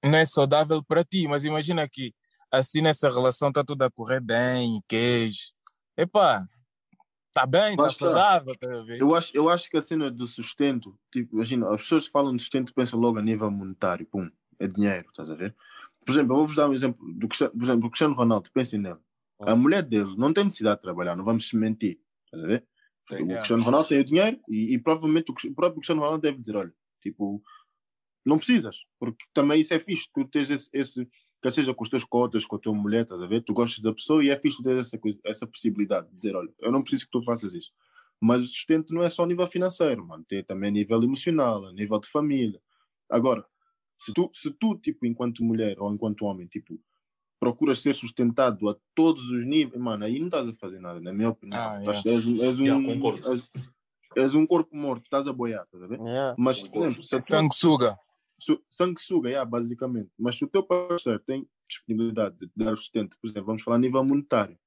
não 0.03 0.15
é 0.17 0.25
saudável 0.25 0.83
para 0.83 1.05
ti, 1.05 1.25
mas 1.27 1.45
imagina 1.45 1.87
que 1.87 2.13
assim 2.51 2.81
nessa 2.81 3.09
relação 3.09 3.47
está 3.47 3.63
tudo 3.63 3.81
a 3.83 3.89
correr 3.91 4.19
bem, 4.19 4.81
queijo. 4.89 5.51
Epá, 5.95 6.45
tá 7.33 7.45
bem, 7.45 7.71
está 7.71 7.83
Lá 7.83 7.87
está. 7.89 8.05
saudável, 8.07 8.57
tá 8.57 8.67
a 8.67 8.83
ver? 8.83 8.99
Eu 8.99 9.15
acho, 9.15 9.31
eu 9.37 9.49
acho 9.49 9.69
que 9.69 9.77
a 9.77 9.81
cena 9.81 10.11
do 10.11 10.27
sustento, 10.27 10.93
tipo, 11.09 11.35
imagina, 11.35 11.73
as 11.73 11.81
pessoas 11.81 12.07
que 12.07 12.11
falam 12.11 12.35
de 12.35 12.41
sustento 12.41 12.73
pensam 12.73 12.99
logo 12.99 13.19
a 13.19 13.21
nível 13.21 13.49
monetário, 13.49 14.05
pum, 14.07 14.29
é 14.59 14.67
dinheiro, 14.67 15.07
estás 15.09 15.29
a 15.29 15.35
ver? 15.35 15.55
Por 16.05 16.11
exemplo, 16.11 16.33
eu 16.33 16.37
vou-vos 16.37 16.55
dar 16.55 16.69
um 16.69 16.73
exemplo 16.73 17.13
do 17.13 17.27
Cristiano, 17.27 17.53
por 17.53 17.63
exemplo, 17.63 17.87
o 17.87 17.89
Cristiano 17.89 18.15
Ronaldo, 18.15 18.51
pensem 18.51 18.79
nele. 18.79 18.99
A 19.39 19.55
mulher 19.55 19.83
dele 19.83 20.15
não 20.17 20.31
tem 20.33 20.45
necessidade 20.45 20.77
de 20.77 20.83
trabalhar, 20.83 21.15
não 21.15 21.25
vamos 21.25 21.47
se 21.47 21.57
mentir, 21.57 21.99
estás 22.25 22.43
a 22.43 22.47
ver? 22.47 22.65
Tem. 23.09 23.17
O 23.17 23.21
Yeah. 23.21 23.37
Cristiano 23.37 23.63
Ronaldo 23.63 23.89
tem 23.89 23.99
o 23.99 24.05
dinheiro 24.05 24.39
e, 24.47 24.73
e 24.73 24.79
provavelmente 24.79 25.31
o, 25.31 25.33
o 25.33 25.55
próprio 25.55 25.81
Cristiano 25.81 26.01
Ronaldo 26.01 26.21
deve 26.21 26.39
dizer, 26.39 26.55
olha, 26.55 26.73
tipo, 27.01 27.43
não 28.25 28.37
precisas, 28.37 28.85
porque 28.97 29.25
também 29.33 29.59
isso 29.59 29.73
é 29.73 29.79
fixe, 29.79 30.07
tu 30.13 30.25
tens 30.25 30.49
esse, 30.49 30.69
esse 30.71 31.07
quer 31.41 31.51
seja 31.51 31.73
com 31.73 31.83
os 31.83 31.89
teus 31.89 32.05
cotas, 32.05 32.45
com 32.45 32.55
a 32.55 32.59
tua 32.59 32.73
mulher, 32.73 33.01
estás 33.03 33.21
a 33.21 33.27
ver? 33.27 33.41
Tu 33.41 33.53
gostas 33.53 33.83
da 33.83 33.93
pessoa 33.93 34.23
e 34.23 34.29
é 34.29 34.39
fixe 34.39 34.63
ter 34.63 34.77
essa, 34.77 34.97
coisa, 34.97 35.19
essa 35.25 35.45
possibilidade 35.45 36.07
de 36.07 36.15
dizer, 36.15 36.33
olha, 36.35 36.49
eu 36.59 36.71
não 36.71 36.81
preciso 36.81 37.05
que 37.05 37.11
tu 37.11 37.21
faças 37.21 37.53
isso. 37.53 37.71
Mas 38.21 38.41
o 38.41 38.45
sustento 38.45 38.93
não 38.93 39.03
é 39.03 39.09
só 39.09 39.23
a 39.23 39.27
nível 39.27 39.45
financeiro, 39.47 40.07
mano, 40.07 40.23
tem 40.23 40.41
também 40.41 40.69
a 40.69 40.71
nível 40.71 41.03
emocional, 41.03 41.65
a 41.65 41.73
nível 41.73 41.99
de 41.99 42.07
família. 42.07 42.61
Agora, 43.09 43.45
se 43.97 44.13
tu, 44.13 44.29
se 44.33 44.51
tu, 44.51 44.75
tipo, 44.77 45.05
enquanto 45.05 45.43
mulher 45.43 45.79
ou 45.79 45.93
enquanto 45.93 46.25
homem, 46.25 46.47
tipo, 46.47 46.79
procuras 47.39 47.79
ser 47.81 47.93
sustentado 47.95 48.69
a 48.69 48.75
todos 48.95 49.29
os 49.29 49.45
níveis, 49.45 49.81
mano, 49.81 50.05
aí 50.05 50.17
não 50.19 50.27
estás 50.27 50.47
a 50.47 50.53
fazer 50.53 50.79
nada, 50.79 50.99
na 51.01 51.11
minha 51.13 51.29
opinião. 51.29 51.59
Ah, 51.59 51.79
Estás- 51.79 52.05
és, 52.05 52.25
um- 52.25 52.41
és 52.43 52.59
um, 52.59 52.63
Yeah, 52.65 53.31
és, 53.33 53.51
és 54.15 54.35
um 54.35 54.45
corpo 54.47 54.75
morto, 54.75 55.03
estás 55.03 55.27
a 55.27 55.33
boiar, 55.33 55.63
estás 55.65 55.83
a 55.83 55.87
ver? 55.87 55.99
Yeah. 55.99 56.35
Mas, 56.37 56.63
por 56.67 56.77
exemplo, 56.85 57.03
se 57.03 57.19
Sanguessuga. 57.19 57.97
su- 58.39 58.61
sanguessuga, 58.69 59.29
yeah, 59.29 59.49
basicamente. 59.49 60.09
Mas 60.17 60.37
se 60.37 60.45
o 60.45 60.47
teu 60.47 60.63
parceiro 60.63 61.19
tem 61.19 61.47
disponibilidade 61.67 62.37
de 62.39 62.49
dar 62.55 62.75
sustento, 62.77 63.17
por 63.21 63.27
exemplo, 63.27 63.47
vamos 63.47 63.61
falar 63.63 63.77
a 63.77 63.79
nível 63.79 64.03
monetário, 64.03 64.57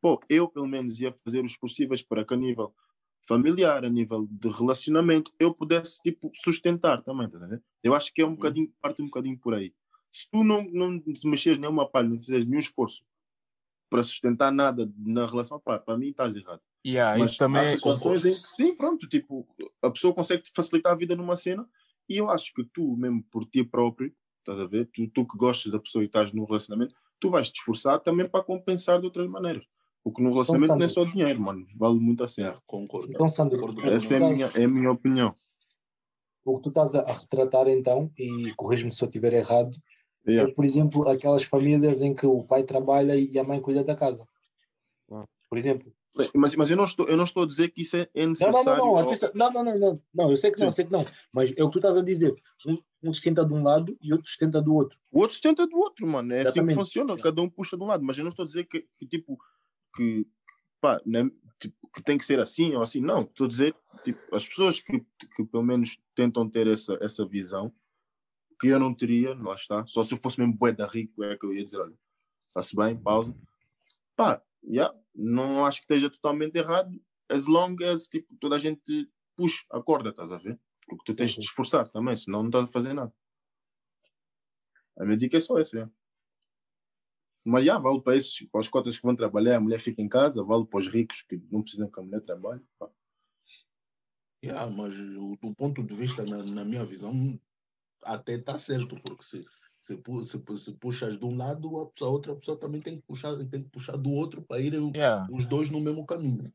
pô, 0.00 0.20
eu 0.28 0.48
pelo 0.48 0.66
menos 0.66 1.00
ia 1.00 1.12
fazer 1.24 1.44
os 1.44 1.56
possíveis 1.56 2.02
para 2.02 2.24
que 2.24 2.34
a 2.34 2.36
nível 2.36 2.74
familiar, 3.28 3.84
a 3.84 3.90
nível 3.90 4.26
de 4.30 4.48
relacionamento, 4.48 5.32
eu 5.38 5.54
pudesse 5.54 6.00
tipo, 6.02 6.32
sustentar 6.34 7.02
também, 7.02 7.28
tá? 7.28 7.38
Eu 7.84 7.94
acho 7.94 8.12
que 8.12 8.22
é 8.22 8.26
um 8.26 8.34
bocadinho, 8.34 8.72
parte 8.80 9.02
um 9.02 9.06
bocadinho 9.06 9.38
por 9.38 9.54
aí. 9.54 9.74
Se 10.10 10.26
tu 10.30 10.42
não, 10.42 10.64
não 10.64 10.98
te 10.98 11.28
mexeres 11.28 11.58
nenhuma 11.58 11.88
palha, 11.88 12.08
não 12.08 12.18
fizeres 12.18 12.46
nenhum 12.46 12.58
esforço 12.58 13.02
para 13.90 14.02
sustentar 14.02 14.52
nada 14.52 14.90
na 14.98 15.26
relação, 15.26 15.60
pá, 15.60 15.78
para 15.78 15.98
mim 15.98 16.08
estás 16.08 16.34
errado. 16.36 16.60
Yeah, 16.86 17.18
Mas 17.18 17.30
isso 17.30 17.38
também 17.38 17.60
há 17.60 17.64
é- 17.64 17.76
situações 17.76 18.24
em 18.24 18.32
que 18.32 18.48
sim, 18.48 18.74
pronto, 18.74 19.08
tipo, 19.08 19.46
a 19.82 19.90
pessoa 19.90 20.14
consegue 20.14 20.42
te 20.42 20.52
facilitar 20.54 20.92
a 20.92 20.96
vida 20.96 21.16
numa 21.16 21.36
cena 21.36 21.68
e 22.08 22.16
eu 22.16 22.30
acho 22.30 22.52
que 22.54 22.64
tu, 22.72 22.96
mesmo 22.96 23.22
por 23.30 23.44
ti 23.46 23.64
próprio, 23.64 24.14
estás 24.38 24.60
a 24.60 24.66
ver, 24.66 24.88
tu, 24.92 25.08
tu 25.08 25.26
que 25.26 25.36
gostas 25.36 25.72
da 25.72 25.78
pessoa 25.78 26.02
e 26.02 26.06
estás 26.06 26.32
num 26.32 26.44
relacionamento, 26.44 26.94
tu 27.20 27.30
vais 27.30 27.50
te 27.50 27.58
esforçar 27.58 28.00
também 28.00 28.28
para 28.28 28.44
compensar 28.44 29.00
de 29.00 29.06
outras 29.06 29.28
maneiras. 29.28 29.64
Porque 30.08 30.22
no 30.22 30.30
relacionamento 30.30 30.74
não 30.74 30.84
é 30.86 30.88
só 30.88 31.04
dinheiro, 31.04 31.38
mano, 31.38 31.66
vale 31.76 31.98
muito 32.00 32.24
a 32.24 32.28
cena. 32.28 32.56
Concordo. 32.66 33.10
Então, 33.10 33.28
Sandro, 33.28 33.60
Concordo 33.60 33.90
Essa 33.90 34.14
é 34.14 34.16
a 34.16 34.20
minha, 34.30 34.50
é 34.54 34.64
a 34.64 34.68
minha 34.68 34.90
opinião. 34.90 35.34
o 36.46 36.56
que 36.56 36.62
tu 36.62 36.68
estás 36.70 36.94
a, 36.94 37.04
retratar 37.12 37.68
então, 37.68 38.10
e 38.18 38.54
corrijo-me 38.56 38.90
se 38.90 39.04
eu 39.04 39.06
estiver 39.06 39.34
errado, 39.34 39.76
Yeah. 40.26 40.50
é, 40.50 40.54
por 40.54 40.62
exemplo, 40.62 41.08
aquelas 41.08 41.42
famílias 41.44 42.02
em 42.02 42.14
que 42.14 42.26
o 42.26 42.42
pai 42.42 42.62
trabalha 42.62 43.16
e 43.16 43.38
a 43.38 43.44
mãe 43.44 43.62
cuida 43.62 43.82
da 43.82 43.94
casa. 43.94 44.26
Por 45.48 45.56
exemplo. 45.56 45.90
Mas, 46.34 46.54
mas 46.56 46.70
eu, 46.70 46.76
não 46.76 46.84
estou, 46.84 47.08
eu 47.08 47.16
não 47.16 47.24
estou 47.24 47.44
a 47.44 47.46
dizer 47.46 47.68
que 47.68 47.80
isso 47.82 47.96
é, 47.96 48.08
é 48.12 48.22
Não, 48.22 48.30
necessário. 48.30 48.64
não, 48.64 48.76
não, 48.76 48.84
não, 48.84 49.04
não, 49.34 49.52
não, 49.52 49.64
não, 49.64 49.78
não, 49.78 49.94
não, 50.12 50.30
eu 50.30 50.36
sei 50.36 50.50
que 50.50 50.58
não, 50.58 50.66
eu 50.66 50.70
Sim. 50.70 50.76
sei 50.76 50.84
que 50.84 50.92
não, 50.92 51.04
mas 51.32 51.56
é 51.56 51.62
o 51.62 51.68
que 51.68 51.72
tu 51.72 51.78
estás 51.78 51.96
a 51.96 52.02
dizer. 52.02 52.34
Um, 52.66 52.76
um 53.04 53.12
sustenta 53.12 53.44
de 53.44 53.54
um 53.54 53.62
lado 53.62 53.96
e 54.02 54.12
outro 54.12 54.26
sustenta 54.26 54.60
do 54.60 54.74
outro. 54.74 54.98
O 55.12 55.20
outro 55.20 55.34
sustenta 55.34 55.66
do 55.66 55.78
outro, 55.78 56.06
mano. 56.06 56.32
É 56.32 56.40
assim 56.40 56.48
Exatamente. 56.48 56.74
que 56.76 56.80
funciona. 56.80 57.16
Cada 57.16 57.40
um 57.40 57.48
puxa 57.48 57.76
de 57.76 57.82
um 57.82 57.86
lado. 57.86 58.04
Mas 58.04 58.18
eu 58.18 58.24
não 58.24 58.30
estou 58.30 58.42
a 58.42 58.46
dizer 58.46 58.64
que, 58.64 58.84
que, 58.98 59.06
tipo, 59.06 59.38
que, 59.94 60.26
pá, 60.80 61.00
né, 61.04 61.30
tipo, 61.60 61.76
que 61.94 62.02
tem 62.02 62.18
que 62.18 62.24
ser 62.24 62.40
assim 62.40 62.74
ou 62.74 62.82
assim. 62.82 63.00
Não. 63.00 63.22
Estou 63.22 63.46
a 63.46 63.48
dizer, 63.48 63.76
tipo, 64.04 64.34
as 64.34 64.46
pessoas 64.46 64.80
que, 64.80 65.04
que 65.36 65.44
pelo 65.44 65.62
menos 65.62 65.98
tentam 66.14 66.48
ter 66.48 66.66
essa, 66.66 66.96
essa 67.00 67.26
visão, 67.26 67.72
que 68.60 68.68
eu 68.68 68.78
não 68.78 68.94
teria, 68.94 69.34
lá 69.34 69.54
está. 69.54 69.86
Só 69.86 70.02
se 70.02 70.14
eu 70.14 70.18
fosse 70.18 70.38
mesmo 70.40 70.56
bué 70.56 70.72
da 70.72 70.86
rico, 70.86 71.22
é 71.22 71.36
que 71.36 71.46
eu 71.46 71.54
ia 71.54 71.64
dizer, 71.64 71.78
olha, 71.78 71.94
está-se 72.40 72.74
bem, 72.74 73.00
pausa. 73.00 73.34
pá, 74.16 74.42
yeah, 74.64 74.94
não 75.14 75.64
acho 75.64 75.78
que 75.78 75.84
esteja 75.84 76.10
totalmente 76.10 76.56
errado, 76.56 76.90
as 77.28 77.46
long 77.46 77.76
as 77.84 78.08
tipo, 78.08 78.34
toda 78.40 78.56
a 78.56 78.58
gente 78.58 79.08
puxa 79.36 79.64
a 79.70 79.80
corda, 79.80 80.10
estás 80.10 80.32
a 80.32 80.38
ver? 80.38 80.58
Porque 80.88 81.04
tu 81.04 81.16
tens 81.16 81.32
de 81.32 81.40
te 81.40 81.44
esforçar 81.44 81.88
também, 81.88 82.16
senão 82.16 82.40
não 82.40 82.48
estás 82.48 82.64
a 82.64 82.72
fazer 82.72 82.94
nada. 82.94 83.12
A 84.98 85.04
minha 85.04 85.16
dica 85.16 85.36
é 85.36 85.40
só 85.40 85.58
essa, 85.58 85.76
yeah. 85.76 85.92
Mas 87.48 87.64
já, 87.64 87.78
vale 87.78 88.00
para 88.02 88.14
esses, 88.16 88.46
para 88.50 88.60
os 88.60 88.68
cotas 88.68 88.96
que 88.98 89.02
vão 89.02 89.16
trabalhar, 89.16 89.56
a 89.56 89.60
mulher 89.60 89.80
fica 89.80 90.02
em 90.02 90.08
casa, 90.08 90.42
vale 90.44 90.66
para 90.66 90.80
os 90.80 90.86
ricos 90.86 91.22
que 91.22 91.40
não 91.50 91.62
precisam 91.62 91.90
que 91.90 91.98
a 91.98 92.02
mulher 92.02 92.20
trabalhe. 92.20 92.60
pá. 92.78 92.88
Yeah, 94.44 94.70
mas 94.70 94.94
o, 94.94 95.32
o 95.42 95.54
ponto 95.54 95.82
de 95.82 95.94
vista, 95.94 96.22
na, 96.24 96.44
na 96.44 96.64
minha 96.64 96.84
visão, 96.84 97.40
até 98.04 98.34
está 98.34 98.58
certo, 98.58 99.00
porque 99.02 99.24
se, 99.24 99.46
se, 99.78 100.00
se, 100.24 100.58
se 100.58 100.72
puxas 100.74 101.18
de 101.18 101.24
um 101.24 101.36
lado, 101.38 101.80
a, 101.80 101.86
pessoa- 101.86 102.10
a 102.10 102.12
outra 102.12 102.36
pessoa 102.36 102.58
também 102.58 102.82
tem 102.82 102.96
que 102.96 103.02
puxar, 103.06 103.34
tem 103.36 103.62
que 103.62 103.70
puxar 103.70 103.96
do 103.96 104.10
outro 104.12 104.42
para 104.42 104.60
irem 104.60 104.92
Yeah. 104.94 105.26
os 105.32 105.46
dois 105.46 105.70
no 105.70 105.80
mesmo 105.80 106.04
caminho. 106.06 106.52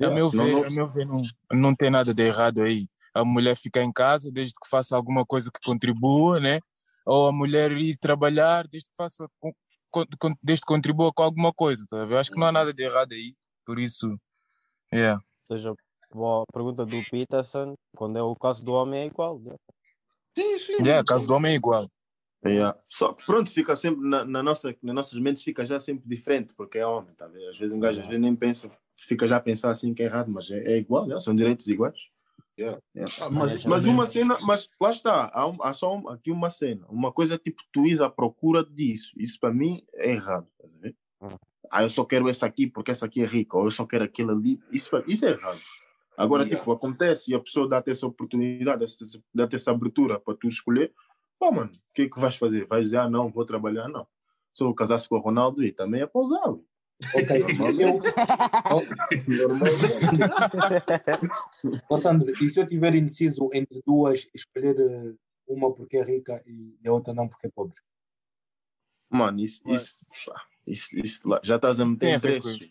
A 0.00 0.04
Yeah, 0.04 0.14
meu 0.14 0.30
senão 0.30 0.44
ver, 0.44 0.52
não- 0.52 0.64
a 0.64 0.70
meu 0.70 0.88
ver 0.88 1.04
não, 1.06 1.22
não 1.52 1.74
tem 1.74 1.90
nada 1.90 2.14
de 2.14 2.22
errado 2.22 2.62
aí. 2.62 2.86
A 3.12 3.24
mulher 3.24 3.56
ficar 3.56 3.82
em 3.82 3.92
casa 3.92 4.30
desde 4.30 4.54
que 4.54 4.68
faça 4.70 4.94
alguma 4.94 5.26
coisa 5.26 5.50
que 5.50 5.60
contribua, 5.66 6.38
né? 6.38 6.60
Ou 7.04 7.26
a 7.26 7.32
mulher 7.32 7.72
ir 7.72 7.96
trabalhar 7.98 8.68
desde 8.68 8.88
que 8.88 8.96
faça 8.96 9.28
desde 10.42 10.62
que 10.62 10.66
contribua 10.66 11.12
com 11.12 11.22
alguma 11.22 11.52
coisa, 11.52 11.84
tá 11.88 12.04
ver? 12.04 12.18
Acho 12.18 12.30
que 12.30 12.38
não 12.38 12.46
há 12.46 12.52
nada 12.52 12.72
de 12.72 12.82
errado 12.82 13.12
aí. 13.12 13.34
Por 13.64 13.78
isso, 13.78 14.18
yeah. 14.92 15.20
Ou 15.50 15.56
seja, 15.56 15.72
a 15.72 16.52
pergunta 16.52 16.86
do 16.86 17.02
Peterson, 17.10 17.74
quando 17.96 18.18
é 18.18 18.22
o 18.22 18.34
caso 18.34 18.64
do 18.64 18.72
homem, 18.72 19.00
é 19.00 19.06
igual. 19.06 19.38
né? 19.40 19.54
Sim, 20.36 20.58
sim. 20.58 20.72
Yeah, 20.80 21.04
caso 21.04 21.26
do 21.26 21.34
homem 21.34 21.52
é 21.52 21.56
igual. 21.56 21.86
Yeah. 22.44 22.78
Só 22.88 23.12
que 23.12 23.26
pronto, 23.26 23.52
fica 23.52 23.74
sempre 23.74 24.08
na, 24.08 24.24
na 24.24 24.42
nossa, 24.42 24.74
nas 24.82 24.94
nossas 24.94 25.18
mentes 25.18 25.42
fica 25.42 25.66
já 25.66 25.80
sempre 25.80 26.08
diferente, 26.08 26.54
porque 26.54 26.78
é 26.78 26.86
homem, 26.86 27.12
tá 27.14 27.24
a 27.24 27.28
ver? 27.28 27.48
Às 27.48 27.58
vezes 27.58 27.74
um 27.74 27.80
gajo 27.80 28.00
às 28.00 28.06
vezes 28.06 28.20
nem 28.20 28.36
pensa, 28.36 28.70
fica 28.96 29.26
já 29.26 29.36
a 29.36 29.40
pensar 29.40 29.70
assim 29.70 29.92
que 29.92 30.02
é 30.02 30.06
errado, 30.06 30.30
mas 30.30 30.50
é, 30.50 30.62
é 30.62 30.76
igual, 30.76 31.04
yeah, 31.04 31.20
são 31.20 31.34
direitos 31.34 31.66
iguais. 31.66 31.98
Yeah. 32.58 32.80
Yeah. 32.94 33.14
Ah, 33.20 33.30
mas 33.30 33.64
Mas 33.66 33.84
uma 33.84 34.06
cena, 34.06 34.38
mas 34.40 34.68
lá 34.80 34.90
está, 34.90 35.30
há, 35.32 35.46
um- 35.46 35.62
há 35.62 35.72
só 35.72 35.96
um- 35.96 36.08
aqui 36.08 36.30
uma 36.32 36.50
cena. 36.50 36.86
Uma 36.88 37.12
coisa 37.12 37.34
é 37.34 37.38
tipo, 37.38 37.62
tu 37.72 37.86
ires 37.86 38.00
à 38.00 38.10
procura 38.10 38.64
disso. 38.64 39.12
Isso 39.16 39.38
para 39.38 39.52
mim 39.54 39.82
é 39.94 40.10
errado. 40.12 40.46
ver? 40.80 40.96
Ah. 41.20 41.38
Ah, 41.70 41.82
eu 41.82 41.90
só 41.90 42.04
quero 42.04 42.28
essa 42.28 42.46
aqui 42.46 42.66
porque 42.66 42.90
essa 42.90 43.06
aqui 43.06 43.20
é 43.22 43.26
rica, 43.26 43.56
ou 43.56 43.64
eu 43.66 43.70
só 43.70 43.84
quero 43.86 44.04
aquele 44.04 44.30
ali. 44.32 44.60
Isso, 44.72 44.90
pra- 44.90 45.04
isso 45.06 45.24
é 45.26 45.30
errado. 45.30 45.60
Agora, 46.16 46.42
Yeah. 46.42 46.58
tipo, 46.58 46.72
acontece 46.72 47.30
e 47.30 47.34
a 47.34 47.38
pessoa 47.40 47.68
dá-te 47.68 47.90
essa 47.92 48.06
oportunidade, 48.06 48.84
dá-te 49.32 49.54
essa 49.56 49.70
abertura 49.70 50.18
para 50.18 50.34
tu 50.34 50.48
escolher. 50.48 50.92
Pô, 51.38 51.52
mano, 51.52 51.70
o 51.70 51.94
que 51.94 52.02
é 52.02 52.08
que 52.08 52.18
vais 52.18 52.34
fazer? 52.34 52.66
Vais 52.66 52.84
dizer, 52.86 52.96
ah, 52.96 53.08
não, 53.08 53.28
vou 53.30 53.44
trabalhar? 53.44 53.86
Não. 53.88 54.04
Se 54.52 54.64
eu 54.64 54.74
casasse 54.74 55.08
com 55.08 55.14
o 55.16 55.20
Ronaldo, 55.20 55.62
e 55.62 55.70
também 55.70 56.00
é 56.02 56.06
para 56.06 56.20
usar. 56.20 56.48
ué. 56.50 56.58
Ok, 57.14 57.30
e 57.48 57.72
se 57.72 57.82
eu, 57.82 58.02
Sandro, 61.96 62.30
e 62.42 62.48
se 62.48 62.60
eu 62.60 62.66
tiver 62.66 62.94
indeciso 62.94 63.48
entre 63.52 63.80
duas, 63.86 64.28
escolher 64.34 64.78
eh, 64.78 65.14
uma 65.46 65.72
porque 65.72 65.96
é 65.96 66.02
rica 66.02 66.42
e 66.46 66.76
a 66.86 66.92
outra 66.92 67.14
não 67.14 67.28
porque 67.28 67.46
é 67.46 67.50
pobre? 67.50 67.74
Mano, 69.10 69.40
isso, 69.40 69.62
isso, 69.70 70.00
isso, 70.66 70.98
isso 70.98 71.28
lá, 71.28 71.40
já 71.42 71.56
estás 71.56 71.80
a 71.80 71.86
meter 71.86 72.18
ver 72.20 72.36
interesses. 72.38 72.68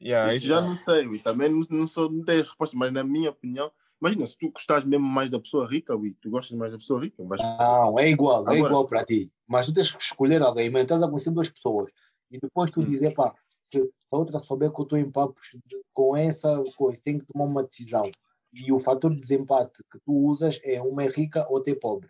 Yeah, 0.00 0.28
Isso 0.28 0.36
isso- 0.36 0.46
já 0.48 0.60
não 0.60 0.76
sei, 0.76 1.18
também 1.18 1.48
não, 1.50 1.66
não, 1.68 1.86
sou, 1.86 2.10
não 2.10 2.24
tenho 2.24 2.42
resposta, 2.42 2.76
mas 2.76 2.92
na 2.92 3.02
minha 3.04 3.30
opinião, 3.30 3.70
imagina, 4.00 4.26
se 4.26 4.36
tu 4.38 4.50
gostas 4.50 4.84
mesmo 4.84 5.04
mais 5.06 5.30
da 5.30 5.38
pessoa 5.40 5.66
rica, 5.68 5.94
ui, 5.96 6.14
tu 6.22 6.30
gostas 6.30 6.56
mais 6.56 6.72
da 6.72 6.78
pessoa 6.78 7.00
rica, 7.00 7.22
vais 7.24 7.42
Não, 7.42 7.98
é 7.98 8.08
igual, 8.08 8.40
é 8.40 8.52
Agora- 8.52 8.58
igual 8.58 8.86
para 8.88 9.04
ti. 9.04 9.32
Mas 9.46 9.66
tu 9.66 9.74
tens 9.74 9.90
que 9.94 10.02
escolher 10.02 10.40
alguém, 10.42 10.70
mas 10.70 10.82
estás 10.82 11.02
a 11.02 11.06
conhecer 11.08 11.30
duas 11.32 11.48
pessoas 11.50 11.90
e 12.30 12.38
depois 12.38 12.70
tu 12.70 12.80
Hum. 12.80 12.84
dizer, 12.84 13.12
pá, 13.14 13.34
a 13.78 14.16
outra 14.16 14.38
souber 14.38 14.72
que 14.72 14.80
eu 14.80 14.84
estou 14.84 14.98
em 14.98 15.10
papos 15.10 15.56
com 15.92 16.16
essa 16.16 16.62
coisa, 16.76 17.00
tem 17.02 17.18
que 17.18 17.26
tomar 17.26 17.44
uma 17.44 17.62
decisão. 17.62 18.10
E 18.52 18.72
o 18.72 18.80
fator 18.80 19.14
de 19.14 19.20
desempate 19.20 19.82
que 19.90 19.98
tu 20.00 20.12
usas 20.12 20.60
é 20.64 20.80
uma 20.80 21.04
é 21.04 21.08
rica, 21.08 21.46
outra 21.48 21.72
é 21.72 21.76
pobre. 21.76 22.08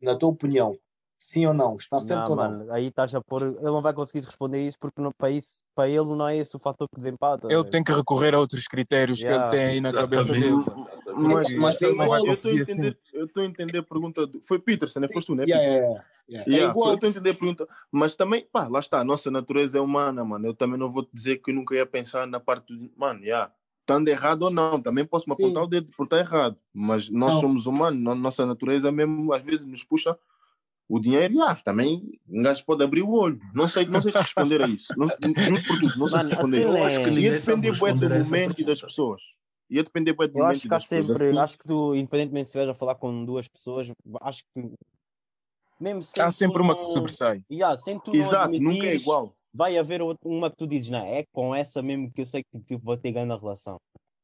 Na 0.00 0.16
tua 0.16 0.30
opinião, 0.30 0.76
sim 1.18 1.46
ou 1.46 1.54
não? 1.54 1.76
Está 1.76 2.00
certo 2.00 2.20
Não, 2.22 2.30
ou 2.30 2.36
não? 2.36 2.58
mano, 2.58 2.72
aí 2.72 2.86
estás 2.86 3.14
a 3.14 3.20
pôr. 3.20 3.42
Ele 3.42 3.62
não 3.62 3.80
vai 3.82 3.92
conseguir 3.92 4.24
responder 4.24 4.66
isso 4.66 4.78
porque 4.78 5.00
no 5.00 5.12
país, 5.14 5.64
para 5.74 5.88
ele 5.88 6.04
não 6.04 6.28
é 6.28 6.36
esse 6.36 6.54
o 6.56 6.58
fator 6.58 6.88
que 6.88 6.96
desempata. 6.96 7.48
Ele 7.48 7.62
né? 7.62 7.70
tem 7.70 7.82
que 7.82 7.92
recorrer 7.92 8.34
a 8.34 8.38
outros 8.38 8.66
critérios 8.66 9.20
Yeah. 9.20 9.48
que 9.50 9.56
ele 9.56 9.62
tem 9.62 9.72
aí 9.74 9.80
na 9.80 9.92
cabeça 9.92 10.32
dele. 10.32 10.56
Mas, 11.14 11.52
mas 11.54 11.82
é 11.82 11.86
eu 11.86 11.92
igual, 11.92 12.08
eu 12.26 12.32
estou 12.32 12.50
a 12.50 12.52
conseguir 12.52 12.60
entender, 12.60 12.88
assim. 12.88 13.16
eu 13.18 13.24
estou 13.26 13.42
a 13.42 13.46
entender 13.46 13.78
a 13.78 13.82
pergunta. 13.82 14.26
Do, 14.26 14.40
foi 14.42 14.58
Peterson, 14.58 15.00
né? 15.00 15.08
Foste 15.08 15.28
tu, 15.28 15.34
né? 15.34 15.44
Yeah, 15.44 15.64
yeah, 15.64 15.76
yeah, 15.76 16.04
yeah. 16.28 16.50
Yeah, 16.50 16.66
É 16.66 16.70
igual. 16.70 16.88
Eu 16.90 16.94
estou 16.94 17.06
a 17.06 17.10
entender 17.10 17.30
a 17.30 17.34
pergunta, 17.34 17.68
mas 17.90 18.14
também, 18.16 18.46
pá, 18.50 18.66
lá 18.68 18.80
está, 18.80 19.00
a 19.00 19.04
nossa 19.04 19.30
natureza 19.30 19.78
é 19.78 19.80
humana, 19.80 20.24
mano. 20.24 20.46
Eu 20.46 20.54
também 20.54 20.78
não 20.78 20.90
vou 20.90 21.02
te 21.04 21.10
dizer 21.14 21.36
que 21.38 21.50
eu 21.50 21.54
nunca 21.54 21.74
ia 21.74 21.86
pensar 21.86 22.26
na 22.26 22.40
parte 22.40 22.74
do. 22.76 22.90
Mano, 22.96 23.24
já, 23.24 23.50
estando 23.80 24.08
errado 24.08 24.42
ou 24.42 24.50
não, 24.50 24.80
também 24.82 25.04
posso 25.06 25.28
me 25.28 25.36
Sim. 25.36 25.44
apontar 25.44 25.62
o 25.62 25.66
dedo 25.68 25.92
por 25.96 26.04
estar 26.04 26.18
errado, 26.18 26.56
mas 26.74 27.08
nós 27.08 27.34
Não. 27.34 27.40
somos 27.40 27.66
humanos, 27.66 28.02
no- 28.02 28.14
nossa 28.16 28.44
natureza 28.44 28.90
mesmo 28.90 29.32
às 29.32 29.42
vezes 29.42 29.64
nos 29.64 29.84
puxa 29.84 30.18
o 30.88 31.00
dinheiro 31.00 31.34
e 31.34 31.40
ah, 31.40 31.54
também 31.56 32.00
um 32.28 32.42
gajo 32.42 32.64
pode 32.64 32.82
abrir 32.84 33.02
o 33.02 33.10
olho. 33.10 33.38
Não 33.54 33.68
sei, 33.68 33.86
não 33.86 34.00
sei 34.00 34.12
responder 34.12 34.62
a 34.62 34.68
isso. 34.68 34.86
Não, 34.96 35.08
juro 35.08 35.62
por 35.66 35.78
tudo, 35.80 35.98
não 35.98 36.06
sei 36.08 36.16
Mano, 36.18 36.28
responder. 36.30 36.58
assim, 36.64 36.76
Eu 36.78 36.84
acho 36.84 37.02
que 37.04 37.10
Ia 37.20 37.30
depender 37.32 37.72
do 37.72 38.24
momento 38.24 38.60
e 38.60 38.64
das 38.64 38.80
pessoas. 38.80 39.20
Ia 39.68 39.82
depender 39.82 40.12
do 40.12 40.22
Eu 40.22 40.28
momento 40.32 40.50
acho 40.50 40.60
que 40.60 40.66
há 40.68 40.70
das 40.70 40.88
pessoas. 40.88 41.06
sempre, 41.18 41.38
acho 41.38 41.58
que 41.58 41.64
tu, 41.66 41.94
independentemente 41.96 42.46
se 42.46 42.50
estiveres 42.50 42.70
a 42.70 42.74
falar 42.78 42.94
com 42.94 43.24
duas 43.24 43.48
pessoas, 43.48 43.90
acho 44.22 44.42
que 44.54 44.70
mesmo 45.80 46.02
sem 46.02 46.22
Há 46.22 46.30
sempre 46.30 46.62
uma 46.62 46.74
que 46.74 46.80
se 46.80 46.86
não- 46.86 46.92
sobressai. 46.94 47.42
Yeah, 47.50 47.76
sem 47.76 47.98
tu 47.98 48.12
não 48.12 48.20
Exato, 48.20 48.52
nunca 48.52 48.56
é 48.56 48.68
admitires, 48.70 49.02
igual. 49.02 49.34
vai 49.52 49.76
haver 49.76 50.00
outra- 50.00 50.28
uma 50.28 50.48
que 50.50 50.56
tu 50.56 50.66
dizes, 50.66 50.88
não, 50.90 51.04
é 51.04 51.24
com 51.32 51.54
essa 51.54 51.82
mesmo 51.82 52.10
que 52.12 52.20
eu 52.22 52.26
sei 52.26 52.42
que 52.44 52.60
tipo, 52.60 52.82
vou 52.84 52.96
ter 52.96 53.10
ganho 53.12 53.26
na 53.26 53.36
relação. 53.36 53.76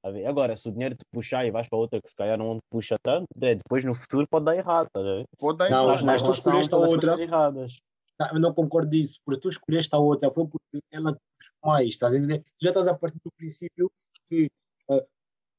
A 0.04 0.10
ver? 0.10 0.26
Agora, 0.26 0.56
se 0.56 0.68
o 0.68 0.72
dinheiro 0.72 0.96
te 0.96 1.04
puxar 1.12 1.46
e 1.46 1.50
vais 1.50 1.68
para 1.68 1.78
outra 1.78 2.02
que 2.02 2.08
se 2.08 2.16
calhar 2.16 2.36
não 2.36 2.56
te 2.56 2.62
puxa 2.68 2.96
tanto, 3.00 3.26
é, 3.40 3.54
depois 3.54 3.84
no 3.84 3.94
futuro 3.94 4.26
pode 4.28 4.44
dar 4.44 4.56
errado. 4.56 4.88
Tá? 4.92 5.00
Pode 5.38 5.58
dar 5.58 5.70
Não, 5.70 5.84
errado. 5.84 6.00
Na 6.00 6.12
mas 6.12 6.22
tu 6.22 6.32
escolheste 6.32 6.74
a 6.74 6.78
outra. 6.78 7.20
erradas. 7.20 7.78
Tá, 8.18 8.30
eu 8.32 8.40
não 8.40 8.52
concordo 8.52 8.90
disso, 8.90 9.20
porque 9.24 9.40
tu 9.40 9.48
escolheste 9.48 9.94
a 9.94 9.98
outra, 9.98 10.30
foi 10.30 10.46
porque 10.46 10.80
ela 10.90 11.12
te 11.12 11.20
puxou 11.38 11.54
mais, 11.64 11.88
estás 11.88 12.14
a 12.14 12.18
entender? 12.18 12.40
Tu 12.40 12.52
já 12.62 12.70
estás 12.70 12.88
a 12.88 12.94
partir 12.94 13.18
do 13.24 13.32
princípio 13.32 13.90
que 14.28 14.48
ah, 14.90 15.04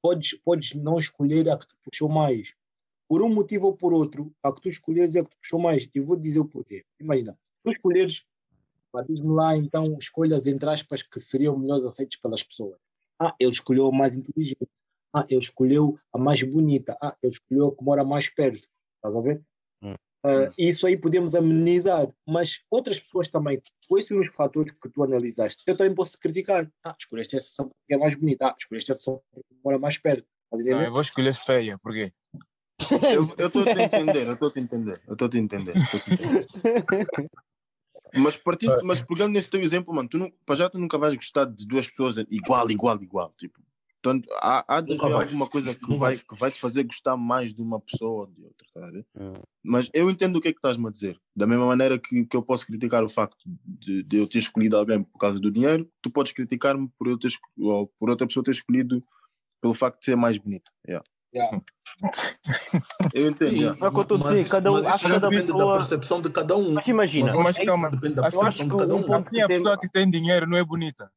podes, 0.01 0.37
podes 0.43 0.73
não 0.75 0.99
escolher 0.99 1.49
a 1.49 1.57
que 1.57 1.65
te 1.65 1.75
puxou 1.83 2.09
mais. 2.09 2.53
Por 3.07 3.21
um 3.21 3.29
motivo 3.29 3.67
ou 3.67 3.75
por 3.75 3.93
outro, 3.93 4.31
a 4.43 4.51
que 4.51 4.61
tu 4.61 4.69
escolheres 4.69 5.15
é 5.15 5.21
a 5.21 5.23
que 5.23 5.29
te 5.29 5.37
puxou 5.37 5.59
mais. 5.59 5.89
E 5.93 5.99
vou 5.99 6.17
dizer 6.17 6.41
o 6.41 6.45
porquê. 6.45 6.83
Imagina, 6.99 7.37
tu 7.63 7.71
escolheres, 7.71 8.23
diz-me 9.07 9.33
lá 9.33 9.55
então 9.55 9.97
escolhas 9.97 10.45
entre 10.47 10.69
aspas 10.69 11.01
que 11.01 11.19
seriam 11.19 11.57
melhores 11.57 11.85
aceites 11.85 12.19
pelas 12.19 12.43
pessoas. 12.43 12.77
Ah, 13.23 13.33
ele 13.39 13.51
escolheu 13.51 13.87
a 13.87 13.91
mais 13.91 14.15
inteligente. 14.15 14.67
Ah, 15.13 15.25
ele 15.29 15.39
escolheu 15.39 15.97
a 16.11 16.17
mais 16.17 16.43
bonita. 16.43 16.97
Ah, 17.01 17.15
ele 17.23 17.31
escolheu 17.31 17.67
a 17.67 17.75
que 17.75 17.83
mora 17.83 18.03
mais 18.03 18.27
perto. 18.27 18.67
Estás 18.97 19.15
a 19.15 19.21
ver? 19.21 19.41
Ah, 20.25 20.51
isso 20.57 20.85
aí 20.85 20.97
podemos 20.97 21.35
amenizar, 21.35 22.13
mas 22.27 22.65
outras 22.69 22.99
pessoas 22.99 23.29
também, 23.29 23.61
com 23.87 23.97
esses 23.97 24.11
mesmos 24.11 24.35
fatores 24.35 24.73
que 24.73 24.89
tu 24.89 25.03
analisaste, 25.03 25.63
eu 25.65 25.77
também 25.77 25.95
posso 25.95 26.19
criticar. 26.19 26.69
Ah, 26.83 26.95
escolheste 26.99 27.37
essa 27.37 27.49
só 27.49 27.63
porque 27.63 27.93
é 27.93 27.97
mais 27.97 28.15
bonita. 28.15 28.47
Ah, 28.47 28.55
escolheste 28.59 28.91
essa 28.91 29.01
só 29.01 29.21
porque 29.31 29.55
mora 29.63 29.79
mais 29.79 29.97
perto. 29.97 30.27
Não, 30.51 30.81
eu 30.81 30.91
vou 30.91 31.01
escolher 31.01 31.33
feia, 31.33 31.77
porquê? 31.79 32.11
Eu 33.11 33.47
estou 33.47 33.63
a 33.63 33.73
te 33.73 33.79
entender, 33.79 34.27
eu 34.27 34.33
estou 34.33 34.49
a 34.49 34.51
te 34.51 34.59
entender, 34.59 35.01
eu 35.07 35.13
estou 35.13 35.27
a 35.27 35.31
te 35.31 35.39
entender. 35.39 35.75
Mas, 38.15 38.37
partindo, 38.37 38.77
mas 38.83 39.01
pegando 39.01 39.33
nesse 39.33 39.49
teu 39.49 39.61
exemplo, 39.61 39.93
mano, 39.93 40.07
tu 40.07 40.17
não, 40.17 40.31
para 40.45 40.55
já 40.55 40.69
tu 40.69 40.77
nunca 40.77 40.97
vais 40.97 41.15
gostar 41.15 41.45
de 41.45 41.65
duas 41.65 41.87
pessoas 41.89 42.17
igual, 42.29 42.69
igual, 42.69 43.01
igual. 43.01 43.33
Tipo, 43.37 43.59
portanto, 44.01 44.29
há, 44.33 44.63
há 44.67 44.81
de 44.81 44.93
haver 44.93 45.11
vais. 45.11 45.27
alguma 45.27 45.47
coisa 45.47 45.73
que 45.73 45.81
Nunca 45.81 45.97
vai, 45.97 46.17
que 46.17 46.35
vai 46.35 46.51
te 46.51 46.59
fazer 46.59 46.83
gostar 46.83 47.17
mais 47.17 47.53
de 47.53 47.61
uma 47.61 47.79
pessoa 47.79 48.21
ou 48.21 48.27
de 48.27 48.43
outra, 48.43 48.67
tá? 48.73 48.91
Hum. 49.19 49.33
Mas 49.63 49.89
eu 49.93 50.09
entendo 50.09 50.35
o 50.35 50.41
que 50.41 50.49
é 50.49 50.51
que 50.51 50.59
estás-me 50.59 50.87
a 50.87 50.91
dizer. 50.91 51.19
Da 51.35 51.47
mesma 51.47 51.65
maneira 51.65 51.97
que, 51.97 52.25
que 52.25 52.37
eu 52.37 52.43
posso 52.43 52.65
criticar 52.67 53.03
o 53.03 53.09
facto 53.09 53.43
de, 53.65 54.03
de 54.03 54.17
eu 54.17 54.27
ter 54.27 54.39
escolhido 54.39 54.77
alguém 54.77 55.01
por 55.03 55.17
causa 55.17 55.39
do 55.39 55.51
dinheiro, 55.51 55.89
tu 56.01 56.11
podes 56.11 56.31
criticar-me 56.31 56.89
por, 56.97 57.07
eu 57.07 57.17
ter, 57.17 57.31
ou 57.57 57.87
por 57.99 58.09
outra 58.09 58.27
pessoa 58.27 58.43
ter 58.43 58.51
escolhido 58.51 59.03
pelo 59.61 59.73
facto 59.73 59.99
de 59.99 60.05
ser 60.05 60.15
mais 60.15 60.37
bonita. 60.37 60.69
Yeah. 60.87 61.03
Yeah. 61.33 61.61
Eu. 63.13 63.29
É 63.29 63.33
que 63.33 63.43
eu 63.43 64.01
estou 64.01 64.17
a 64.17 64.21
dizer, 64.21 64.41
mas- 64.41 64.49
cada 64.49 64.71
um- 64.71 64.73
mas 64.75 64.85
acho 64.85 65.03
cada 65.07 65.19
depende 65.29 65.35
pessoa- 65.47 65.65
da 65.73 65.79
percepção 65.79 66.21
de 66.21 66.29
cada 66.29 66.55
um. 66.57 66.71
Mas 66.73 66.87
imagina, 66.87 67.33
Mas 67.33 67.43
Mas 67.57 67.65
calma, 67.65 67.89
depende 67.91 68.15
da 68.15 68.21
eu 68.21 68.25
acho 68.27 68.39
percepção 68.39 68.67
que 68.67 68.73
de 68.73 68.79
cada 68.79 68.95
um. 68.95 69.03
ponto 69.03 69.15
Assim, 69.27 69.41
a 69.41 69.47
tem- 69.47 69.57
pessoa 69.57 69.77
que 69.79 69.89
tem 69.89 70.09
dinheiro 70.09 70.47
não 70.47 70.57
é 70.57 70.63
bonita. 70.63 71.11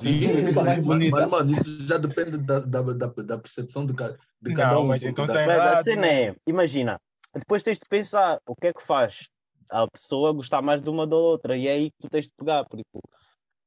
Sim, 0.00 0.50
mas, 0.54 1.10
mas, 1.10 1.30
mano, 1.30 1.50
isso 1.52 1.86
já 1.86 1.96
depende 1.98 2.36
da, 2.38 2.58
da, 2.60 2.82
da, 2.82 3.06
da 3.06 3.38
percepção 3.38 3.86
de, 3.86 3.94
ca- 3.94 4.16
de 4.40 4.52
cada 4.54 4.74
Não, 4.74 4.82
um. 4.82 4.86
mas 4.88 5.02
então 5.04 5.26
da- 5.26 5.34
tá 5.34 5.46
Mas 5.46 5.58
a 5.78 5.82
cena 5.84 6.02
né? 6.02 6.22
é, 6.28 6.34
imagina, 6.46 7.00
depois 7.32 7.62
tens 7.62 7.78
de 7.78 7.86
pensar 7.88 8.38
o 8.46 8.54
que 8.56 8.66
é 8.68 8.72
que 8.72 8.82
faz 8.82 9.28
a 9.70 9.86
pessoa 9.88 10.32
gostar 10.32 10.60
mais 10.62 10.82
de 10.82 10.90
uma 10.90 11.06
da 11.06 11.16
outra, 11.16 11.56
e 11.56 11.68
é 11.68 11.72
aí 11.72 11.90
que 11.90 11.96
tu 12.02 12.08
tens 12.08 12.26
de 12.26 12.32
pegar, 12.36 12.64
porque 12.64 12.82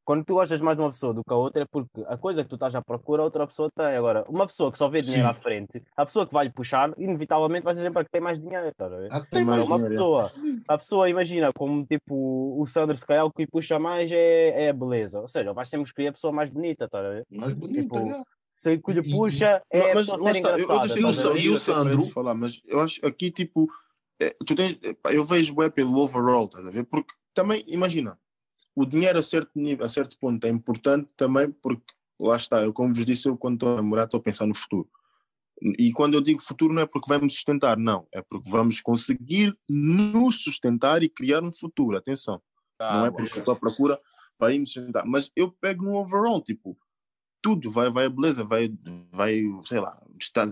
quando 0.08 0.24
tu 0.24 0.36
gostas 0.36 0.62
mais 0.62 0.78
de 0.78 0.82
uma 0.82 0.90
pessoa 0.90 1.14
do 1.14 1.22
que 1.22 1.34
a 1.34 1.36
outra, 1.36 1.64
é 1.64 1.66
porque 1.66 2.02
a 2.08 2.16
coisa 2.18 2.42
que 2.42 2.48
tu 2.50 2.56
estás 2.56 2.74
à 2.74 2.82
procura, 2.82 3.22
a 3.22 3.26
outra 3.26 3.46
pessoa 3.46 3.70
tem. 3.70 3.88
Agora, 3.88 4.24
uma 4.30 4.48
pessoa 4.48 4.72
que 4.72 4.78
só 4.78 4.88
vê 4.88 5.02
dinheiro 5.02 5.26
Sim. 5.26 5.30
à 5.30 5.34
frente, 5.34 5.84
a 5.98 6.06
pessoa 6.06 6.26
que 6.26 6.32
vai 6.34 6.46
lhe 6.46 6.52
puxar, 6.54 6.94
inevitavelmente 6.98 7.66
vai 7.66 7.76
ser 7.76 7.82
sempre 7.82 8.00
a 8.00 8.06
que 8.06 8.10
tem 8.12 8.22
mais 8.22 8.40
dinheiro. 8.40 8.74
Tá 8.74 8.86
a 8.86 8.90
ver? 8.90 9.10
Tem 9.30 9.44
mais 9.44 9.68
uma 9.68 9.76
dinheiro, 9.76 9.90
pessoa, 9.90 10.32
a 10.66 10.78
pessoa, 10.78 11.10
imagina, 11.10 11.52
como 11.52 11.86
tipo 11.86 12.58
o 12.58 12.66
Sandro, 12.66 12.96
se 12.96 13.06
calhar 13.06 13.26
o 13.26 13.32
que 13.34 13.42
lhe 13.42 13.48
puxa 13.52 13.78
mais 13.80 14.10
é, 14.10 14.68
é 14.68 14.70
a 14.70 14.74
beleza. 14.74 15.20
Ou 15.20 15.28
seja, 15.28 15.52
vai 15.52 15.66
sempre 15.66 15.88
escolher 15.88 16.08
a 16.08 16.14
pessoa 16.14 16.32
mais 16.32 16.50
bonita, 16.50 16.88
tá 16.88 17.00
a 17.00 17.10
ver? 17.10 17.26
mais 17.30 17.54
bonita. 17.54 17.82
Tipo, 17.82 18.08
já. 18.10 18.24
Se 18.54 18.74
o 18.76 18.82
que 18.82 18.94
lhe 18.94 19.02
E- 19.02 19.12
puxa 19.12 19.62
é 19.70 19.92
a 19.92 19.94
mas 19.94 20.08
pessoa 20.08 20.24
lá 20.24 20.24
ser 20.24 20.30
eu, 20.30 20.36
eu 20.36 20.40
engraçada. 20.40 20.88
tá 20.88 21.30
a 21.30 21.34
de 21.34 21.46
e 21.46 21.50
o 21.50 21.60
Sandro? 21.60 22.04
falar, 22.12 22.34
mas 22.34 22.62
eu 22.66 22.80
acho 22.80 23.02
que 23.02 23.06
aqui, 23.06 23.30
tipo, 23.30 23.68
é, 24.22 24.34
tu 24.46 24.56
tens, 24.56 24.80
eu 25.12 25.26
vejo 25.26 25.54
bem 25.54 25.70
pelo 25.70 25.98
overall, 25.98 26.46
estás 26.46 26.66
a 26.66 26.70
ver? 26.72 26.86
Porque 26.86 27.14
também, 27.34 27.62
imagina, 27.68 28.18
o 28.78 28.86
dinheiro 28.86 29.18
a 29.18 29.24
certo, 29.24 29.50
nível, 29.56 29.84
a 29.84 29.90
certo 29.90 30.16
ponto 30.20 30.46
é 30.46 30.52
importante 30.52 31.10
também 31.18 31.50
porque, 31.50 31.96
lá 32.22 32.36
está, 32.36 32.62
eu 32.62 32.72
como 32.72 32.94
vos 32.94 33.04
disse, 33.08 33.28
eu 33.28 33.36
quando 33.36 33.56
estou 33.56 33.74
a 33.74 33.76
namorar 33.78 34.06
estou 34.06 34.20
a 34.20 34.24
pensar 34.24 34.46
no 34.46 34.54
futuro. 34.54 34.88
E 35.80 35.92
quando 35.92 36.14
eu 36.14 36.22
digo 36.22 36.40
futuro 36.40 36.72
não 36.72 36.84
é 36.84 36.86
porque 36.86 37.12
vamos 37.12 37.34
sustentar, 37.34 37.76
não, 37.76 38.08
é 38.14 38.22
porque 38.22 38.48
vamos 38.48 38.80
conseguir 38.80 39.58
nos 39.68 40.44
sustentar 40.44 41.02
e 41.02 41.10
criar 41.10 41.44
um 41.44 41.52
futuro, 41.52 41.98
atenção. 41.98 42.40
não 42.80 43.08
é 43.08 43.10
porque 43.10 43.40
estou 43.40 43.56
à 43.56 43.58
procura 43.58 44.00
para 44.38 44.54
ir 44.54 44.60
me 44.60 44.68
sustentar. 44.68 45.04
Mas 45.08 45.32
eu 45.36 45.52
pego 45.52 45.84
no 45.84 45.96
overall, 45.96 46.40
tipo, 46.40 46.78
tudo 47.42 47.72
vai, 47.72 47.90
vai 47.90 48.06
a 48.06 48.10
beleza, 48.10 48.44
vai, 48.44 48.72
vai, 49.12 49.42
sei 49.66 49.80
lá, 49.80 50.00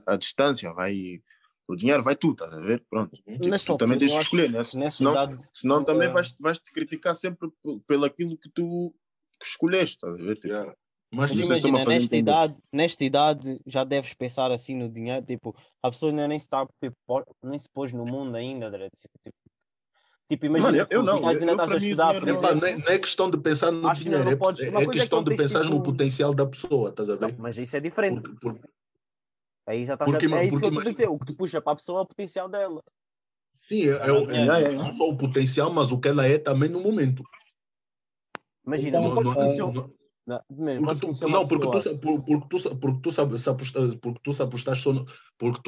a 0.07 0.15
distância, 0.15 0.73
vai 0.73 1.21
o 1.67 1.75
dinheiro, 1.75 2.03
vai 2.03 2.15
tudo, 2.15 2.43
estás 2.43 2.53
a 2.53 2.65
ver? 2.65 2.83
Pronto. 2.89 3.15
Tipo, 3.15 3.45
Nessa 3.47 3.65
tu 3.73 3.77
também 3.77 3.97
tens 3.97 4.13
que 4.13 4.19
escolher, 4.21 4.51
né? 4.51 4.63
que 4.63 4.77
Nessa 4.77 4.97
Senão, 4.97 5.11
idade, 5.11 5.37
senão 5.53 5.83
também 5.83 6.07
eh, 6.09 6.11
vais, 6.11 6.35
vais 6.39 6.59
te 6.59 6.71
criticar 6.71 7.15
sempre 7.15 7.49
pelo 7.87 8.05
aquilo 8.05 8.37
que 8.37 8.49
tu 8.49 8.93
que 9.39 9.45
escolheste, 9.45 9.95
estás 9.95 10.13
a 10.13 10.17
ver? 10.23 10.35
Tipo, 10.35 10.47
Yeah. 10.47 10.73
Mas 11.13 11.31
imagina, 11.31 11.85
nesta 11.85 12.15
idade, 12.17 12.55
nesta 12.73 13.03
idade 13.05 13.59
já 13.65 13.83
deves 13.85 14.13
pensar 14.13 14.51
assim 14.51 14.75
no 14.75 14.89
dinheiro, 14.89 15.25
tipo, 15.25 15.55
a 15.81 15.89
pessoa 15.89 16.11
ainda 16.11 16.27
nem 16.27 16.37
se 16.39 16.45
está, 16.45 16.65
tipo, 16.81 16.95
nem 17.43 17.57
se 17.59 17.69
pôs 17.69 17.93
no 17.93 18.03
mundo 18.05 18.35
ainda, 18.35 18.69
Dredd, 18.69 18.91
tipo, 19.23 19.33
tipo, 20.29 20.45
imagina, 20.47 20.71
Mano, 20.71 20.77
eu- 20.79 20.87
eu 20.89 21.01
tu 21.01 21.05
não, 21.05 21.27
ainda 21.27 21.45
eu- 21.45 21.47
eu, 21.49 21.53
estás 21.53 21.71
a 21.71 21.77
estudar, 21.77 22.07
dinheiro 22.07 22.27
exemplo, 22.27 22.55
não, 22.61 22.67
é, 22.67 22.75
não 22.77 22.87
é 22.87 22.99
questão 22.99 23.29
de 23.29 23.37
pensar 23.37 23.71
no 23.71 23.87
Acho 23.87 24.01
que 24.03 24.09
dinheiro, 24.09 24.29
é, 24.29 24.35
podes- 24.35 24.61
é 24.63 24.67
é 24.67 24.85
que 24.85 24.91
questão 24.91 25.19
não 25.19 25.23
de 25.23 25.35
pensar 25.37 25.59
no 25.63 25.71
tipo- 25.71 25.83
potencial 25.83 26.33
da 26.33 26.45
pessoa, 26.45 26.89
estás 26.89 27.09
a 27.09 27.15
ver? 27.15 27.31
Não, 27.31 27.35
mas 27.37 27.57
isso 27.57 27.77
é 27.77 27.79
diferente, 27.79 28.21
Por- 28.21 28.39
por- 28.55 28.59
aí 29.65 29.85
já 29.85 29.93
estás, 29.93 30.09
porque 30.11 30.25
é 30.25 30.43
isso 30.45 30.49
porque 30.51 30.59
que 30.59 30.65
eu 30.65 30.67
estou 30.67 30.67
a 30.67 30.71
imagina- 30.71 30.91
dizer, 30.91 31.07
o 31.09 31.19
que 31.19 31.25
tu 31.25 31.35
puxa 31.37 31.61
para 31.61 31.73
a 31.73 31.75
pessoa 31.75 31.99
é 31.99 32.03
o 32.03 32.05
potencial 32.05 32.49
dela, 32.49 32.83
sim, 33.55 33.87
é, 33.87 33.91
é, 33.91 33.93
é 33.93 33.97
Yeah, 34.33 34.57
yeah, 34.59 34.83
não 34.83 34.93
só 34.93 35.09
o 35.09 35.17
potencial, 35.17 35.71
mas 35.73 35.91
o 35.91 35.99
que 35.99 36.07
ela 36.07 36.25
é 36.25 36.37
também 36.37 36.69
no 36.69 36.81
momento. 36.81 37.23
imagina, 38.65 38.99
Então, 38.99 39.01
não 39.01 39.23
Não, 39.23 39.23
não- 39.23 39.73
não- 39.73 39.95
não, 40.25 40.77
porque 40.77 40.95
tu, 41.07 41.27
não, 41.29 41.47
porque 41.47 41.67
tu, 41.81 41.99
porque 41.99 42.47
tu, 42.49 42.75
porque 42.79 42.99
tu 44.23 44.33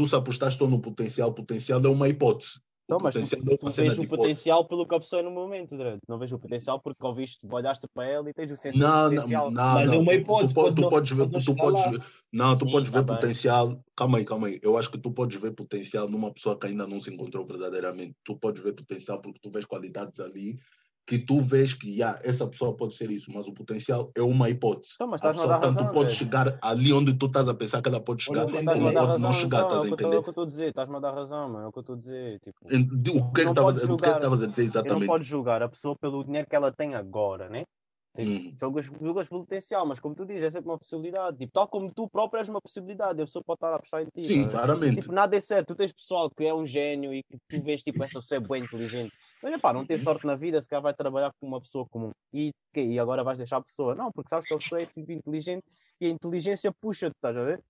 se 0.06 0.16
apostaste 0.16 0.60
só 0.60 0.68
no 0.68 0.82
potencial, 0.82 1.34
potencial 1.34 1.80
é 1.84 1.88
uma 1.88 2.10
hipótese. 2.10 2.60
O 2.90 2.94
Não, 2.94 3.00
mas 3.02 3.16
tu, 3.16 3.20
é 3.20 3.26
tu 3.26 3.58
uma 3.62 3.72
vês 3.72 3.96
de 3.96 4.00
o 4.00 4.04
hipótese. 4.04 4.08
potencial 4.08 4.66
pelo 4.66 4.88
que 4.88 4.96
a 4.96 5.00
pessoa 5.00 5.20
é 5.20 5.24
no 5.24 5.30
momento, 5.32 5.76
Dredd. 5.76 6.00
não 6.08 6.18
vejo 6.18 6.38
o 6.38 6.40
potencial 6.40 6.80
porque 6.80 7.06
ouviste, 7.06 7.46
olhaste 7.52 7.86
para 7.94 8.06
ela 8.10 8.30
e 8.30 8.34
tens 8.34 8.50
o 8.50 8.56
senso 8.56 8.80
Não, 8.80 8.88
do 9.10 9.16
não, 9.16 9.22
potencial. 9.22 9.52
não, 9.52 9.74
Mas 9.74 9.92
é 9.92 9.96
não. 9.96 10.02
uma 10.02 10.14
Tu- 10.14 10.20
hipótese, 10.20 10.54
Tu, 10.54 10.74
tu 10.76 10.82
não- 10.82 10.90
podes 10.90 11.12
ver, 11.12 11.30
não 11.30 11.40
tu 11.40 11.56
podes 11.56 11.92
ver, 11.92 12.06
não, 12.32 12.58
tu 12.58 12.66
Sim, 12.66 12.72
podes 12.72 12.92
tá 12.92 12.98
ver 13.02 13.06
bem. 13.06 13.16
potencial. 13.16 13.84
Calma 13.94 14.18
aí, 14.20 14.26
calma 14.26 14.48
aí. 14.48 14.60
Eu 14.64 14.78
acho 14.78 14.90
que 14.90 14.98
tu 14.98 15.12
podes 15.12 15.42
ver 15.42 15.52
potencial 15.52 16.08
numa 16.08 16.34
pessoa 16.34 16.58
que 16.58 16.68
ainda 16.68 16.88
não 16.88 17.02
se 17.02 17.14
encontrou 17.14 17.44
verdadeiramente. 17.46 18.16
Tu 18.24 18.38
podes 18.38 18.64
ver 18.64 18.74
potencial 18.74 19.20
porque 19.22 19.40
tu 19.42 19.52
vês 19.52 19.66
qualidades 19.66 20.22
ali 20.22 20.58
que 21.08 21.18
tu 21.20 21.42
vês 21.42 21.74
que 21.74 21.90
yeah, 21.90 22.20
essa 22.24 22.46
pessoa 22.48 22.76
pode 22.76 22.94
ser 22.96 23.10
isso, 23.10 23.32
mas 23.34 23.48
o 23.48 23.54
potencial 23.54 24.12
é 24.16 24.22
uma 24.22 24.50
hipótese. 24.50 24.94
Então, 24.96 25.08
mas 25.08 25.22
A 25.22 25.30
estás-me 25.30 25.42
a 25.42 25.46
pessoa 25.46 25.62
tanto 25.62 25.84
razão, 25.84 25.94
pode 25.94 26.10
Dredd. 26.10 26.20
chegar 26.20 26.60
ali 26.62 26.94
onde 26.94 27.14
tu 27.18 27.26
estás 27.28 27.48
a 27.48 27.54
pensar 27.54 27.82
que 27.82 27.88
ela 27.90 28.02
pode 28.04 28.24
chegar, 28.24 28.42
Olha, 28.46 28.52
como 28.52 28.66
pode 28.94 29.08
razão, 29.08 29.20
não 29.22 29.34
chegar, 29.34 29.64
então, 29.66 29.78
é 29.78 29.80
estás 29.80 29.84
o 29.84 29.86
a 29.86 29.90
tô- 29.90 29.96
é 29.96 29.98
o 29.98 30.02
entender? 30.02 30.22
que 30.24 30.30
eu 30.30 30.32
estou 30.32 30.44
a 30.44 30.48
dizer, 30.48 30.70
estás-me 30.70 30.96
a 30.98 31.00
dar 31.00 31.14
razão, 31.14 31.50
mano, 31.50 31.66
é 31.66 31.68
o 31.70 31.72
que 31.72 31.80
eu 31.80 31.82
estou 31.82 31.96
a 31.96 32.00
dizer. 32.00 32.40
Tipo, 32.42 32.60
O 32.68 33.34
que 33.34 33.42
é 33.42 33.44
que 33.46 33.50
estavas 33.50 33.84
o 33.84 33.98
que 33.98 34.06
é 34.06 34.10
que 34.10 34.16
estavas 34.18 34.44
a 34.44 34.48
dizer 34.48 34.62
e 34.64 34.66
não 34.66 34.68
exatamente? 34.68 35.08
podes 35.08 35.28
julgar 35.28 35.64
a 35.64 35.70
pessoa 35.70 35.96
pelo 35.96 36.24
dinheiro 36.24 36.48
que 36.48 36.56
ela 36.56 36.72
tem 36.72 36.94
agora, 36.96 37.50
né? 37.50 37.64
Hum. 38.20 38.56
julgas, 38.60 38.86
julgas 38.86 39.30
pelo 39.30 39.42
potencial, 39.42 39.86
mas 39.86 40.00
como 40.00 40.16
tu 40.16 40.26
dizes, 40.26 40.44
é 40.44 40.50
sempre 40.50 40.70
uma 40.72 40.78
possibilidade. 40.80 41.38
Tipo, 41.38 41.52
tal 41.54 41.68
como 41.68 41.94
tu 41.94 42.10
próprio 42.10 42.40
és 42.40 42.50
uma 42.50 42.60
possibilidade, 42.60 43.22
a 43.22 43.26
pessoa 43.26 43.44
pode 43.46 43.58
estar 43.58 43.72
a 43.72 43.76
apostar 43.76 44.02
em 44.02 44.06
ti. 44.06 44.26
Sim, 44.28 44.44
ver? 44.46 44.50
claramente. 44.50 45.02
Tipo, 45.02 45.14
nada 45.14 45.38
é 45.38 45.40
certo. 45.40 45.68
Tu 45.68 45.76
tens 45.76 45.94
pessoal 45.94 46.30
que 46.30 46.44
é 46.44 46.54
um 46.54 46.66
gênio 46.66 47.14
e 47.14 47.22
que 47.24 47.38
tu 47.48 47.62
vês, 47.62 47.84
tipo, 47.84 48.04
essa 48.04 48.20
pessoa 48.20 48.38
é 48.38 48.42
bem 48.42 48.64
inteligente. 48.64 49.12
Mas, 49.42 49.58
pá, 49.62 49.72
não 49.74 49.86
teve 49.86 50.00
Uhum. 50.00 50.04
sorte 50.04 50.26
na 50.26 50.36
vida, 50.36 50.62
se 50.62 50.68
calhar 50.68 50.82
vai 50.82 50.94
trabalhar 50.94 51.32
com 51.40 51.48
uma 51.48 51.62
pessoa 51.62 51.86
comum. 51.90 52.12
E, 52.34 52.52
e 52.76 53.00
agora 53.00 53.24
vais 53.24 53.38
deixar 53.38 53.58
a 53.58 53.62
pessoa? 53.62 53.96
Não, 53.96 54.12
porque 54.12 54.30
sabes 54.30 54.46
que 54.46 54.54
a 54.54 54.58
pessoa 54.60 54.82
é 54.82 54.86
tipo, 54.88 55.12
inteligente 55.12 55.64
e 56.02 56.08
a 56.08 56.10
inteligência 56.10 56.72
puxa-te, 56.82 57.16
estás 57.16 57.36
a 57.38 57.44
ver? 57.44 57.64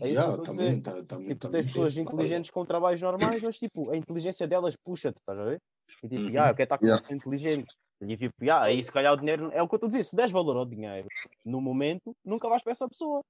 É 0.00 0.08
isso 0.08 0.14
Yeah, 0.14 0.24
que 0.24 0.40
eu 0.40 0.44
estou 0.44 0.44
a 0.44 0.48
também, 0.48 0.80
dizer. 0.80 0.82
tá- 0.82 1.02
também, 1.04 1.26
Tipo, 1.28 1.40
tu 1.40 1.48
também 1.48 1.62
tens 1.62 1.66
pessoas 1.66 1.94
tem. 1.94 2.02
inteligentes 2.04 2.50
com 2.50 2.64
trabalhos 2.64 3.00
normais, 3.02 3.42
mas 3.42 3.58
tipo, 3.58 3.90
a 3.90 3.96
inteligência 3.96 4.46
delas 4.48 4.74
puxa-te, 4.76 5.18
estás 5.18 5.38
a 5.38 5.44
ver? 5.44 5.58
E 6.02 6.08
tipo, 6.08 6.26
Uhum. 6.26 6.40
ah, 6.40 6.48
eu 6.50 6.54
quero 6.54 6.64
estar 6.64 6.78
com 6.78 6.86
Yeah. 6.86 7.00
pessoa 7.02 7.16
inteligente. 7.16 7.68
E 8.02 8.16
tipo, 8.16 8.34
ah, 8.50 8.62
aí 8.64 8.82
se 8.82 8.90
calhar 8.90 9.12
o 9.12 9.16
dinheiro, 9.16 9.50
é 9.52 9.62
o 9.62 9.68
que 9.68 9.74
eu 9.74 9.76
estou 9.76 9.86
a 9.88 9.90
dizer, 9.90 10.04
se 10.04 10.16
des 10.16 10.30
valor 10.30 10.56
ao 10.56 10.64
dinheiro 10.66 11.08
no 11.44 11.60
momento, 11.60 12.12
nunca 12.24 12.48
vais 12.48 12.62
para 12.62 12.72
essa 12.72 12.88
pessoa. 12.88 13.20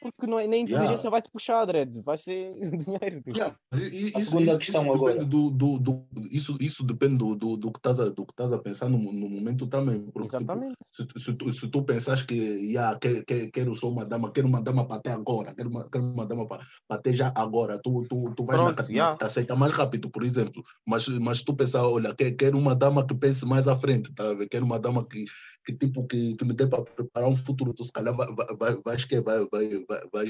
Porque 0.00 0.26
não 0.26 0.38
é, 0.38 0.46
nem 0.46 0.60
a 0.60 0.62
inteligência 0.64 0.94
Yeah. 1.08 1.10
vai 1.10 1.22
te 1.22 1.30
puxar, 1.30 1.64
Dredd, 1.64 2.00
vai 2.02 2.16
ser 2.16 2.52
dinheiro. 2.86 3.20
Tipo. 3.22 3.36
Yeah, 3.36 3.56
e- 3.74 3.78
e- 3.78 4.12
A 4.14 4.20
Isso, 4.20 4.30
segunda 4.30 4.44
isso- 4.52 4.58
questão 4.58 4.82
isso 4.84 4.92
agora. 4.94 5.12
depende 5.14 5.30
do, 5.30 5.50
do, 5.50 5.78
do- 5.78 6.06
isso, 6.30 6.56
isso 6.60 6.84
depende 6.84 7.16
do, 7.18 7.34
do, 7.34 7.56
do 7.56 7.72
que 7.72 7.78
estás 7.78 7.98
a, 7.98 8.08
do 8.10 8.24
que 8.24 8.32
estás 8.32 8.52
a 8.52 8.58
pensar 8.58 8.88
no, 8.88 8.98
no 8.98 9.28
momento 9.28 9.66
também. 9.66 10.00
Porque, 10.12 10.28
tipo, 10.28 10.42
Exatamente. 10.42 10.76
se, 10.82 11.04
tu- 11.06 11.20
se, 11.20 11.32
tu, 11.34 11.52
se 11.52 11.68
tu 11.68 11.82
pensas 11.82 12.22
que 12.22 12.34
yeah, 12.34 12.96
que, 12.98 13.24
que, 13.24 13.50
quero 13.50 13.74
só 13.74 13.88
uma 13.90 14.04
dama, 14.04 14.30
quero 14.30 14.46
uma 14.46 14.62
dama 14.62 14.86
para 14.86 15.00
ter 15.00 15.10
agora, 15.10 15.52
quero 15.54 15.68
uma, 15.68 15.88
quero 15.90 16.04
uma 16.04 16.26
dama 16.26 16.46
para, 16.46 16.98
ter 17.02 17.14
já 17.14 17.32
agora, 17.34 17.78
tu, 17.82 18.06
tu, 18.08 18.32
tu 18.36 18.44
vais 18.44 18.58
na 18.58 18.66
Pronto, 18.66 18.76
catinha 18.76 18.96
yeah. 18.96 19.12
que 19.14 19.18
te 19.24 19.26
aceita 19.26 19.56
mais 19.56 19.72
rápido, 19.72 20.08
por 20.10 20.22
exemplo. 20.22 20.62
Mas, 20.86 21.08
mas 21.08 21.38
se 21.38 21.44
tu 21.44 21.54
pensar, 21.56 21.82
olha, 21.86 22.14
que, 22.14 22.30
quero 22.32 22.56
uma 22.56 22.74
dama 22.74 23.04
que 23.06 23.14
pense 23.14 23.44
mais 23.44 23.66
à 23.66 23.74
frente, 23.76 24.12
tá? 24.14 24.24
quero 24.50 24.64
uma 24.64 24.78
dama 24.78 25.04
que, 25.06 25.24
que, 25.68 25.76
tipo, 25.76 26.06
que, 26.06 26.34
que 26.34 26.44
me 26.46 26.54
dê 26.54 26.66
para 26.66 26.82
preparar 26.82 27.28
um 27.28 27.34
futuro, 27.34 27.74
tu 27.74 27.84
se 27.84 27.92
calhar 27.92 28.16
vai, 28.16 28.26
vai, 28.34 28.46
vai, 28.56 28.82
vais, 28.82 29.04
que 29.04 29.20
vai, 29.20 29.46
vai, 29.52 29.84
vai, 30.10 30.26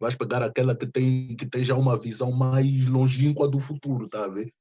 vais, 0.00 0.16
pegar 0.16 0.42
aquela 0.42 0.74
que 0.74 0.84
tem, 0.84 1.36
que 1.36 1.46
tem 1.46 1.62
já 1.62 1.76
uma 1.76 1.96
visão 1.96 2.32
mais 2.32 2.86
longínqua 2.86 3.48
do 3.48 3.60
futuro, 3.60 4.08
tá 4.08 4.24
a 4.24 4.28
ver? 4.28 4.52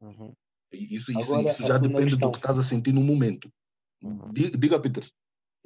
Uhum. 0.00 0.32
Isso, 0.72 1.10
isso, 1.10 1.34
Agora, 1.34 1.50
isso 1.50 1.66
já 1.66 1.76
depende 1.76 2.04
questão. 2.04 2.28
do 2.28 2.32
que 2.32 2.38
estás 2.38 2.58
a 2.58 2.62
sentir 2.62 2.92
no 2.92 3.02
momento. 3.02 3.52
Uhum. 4.02 4.32
Di- 4.32 4.50
Diga, 4.50 4.80
Peter. 4.80 5.04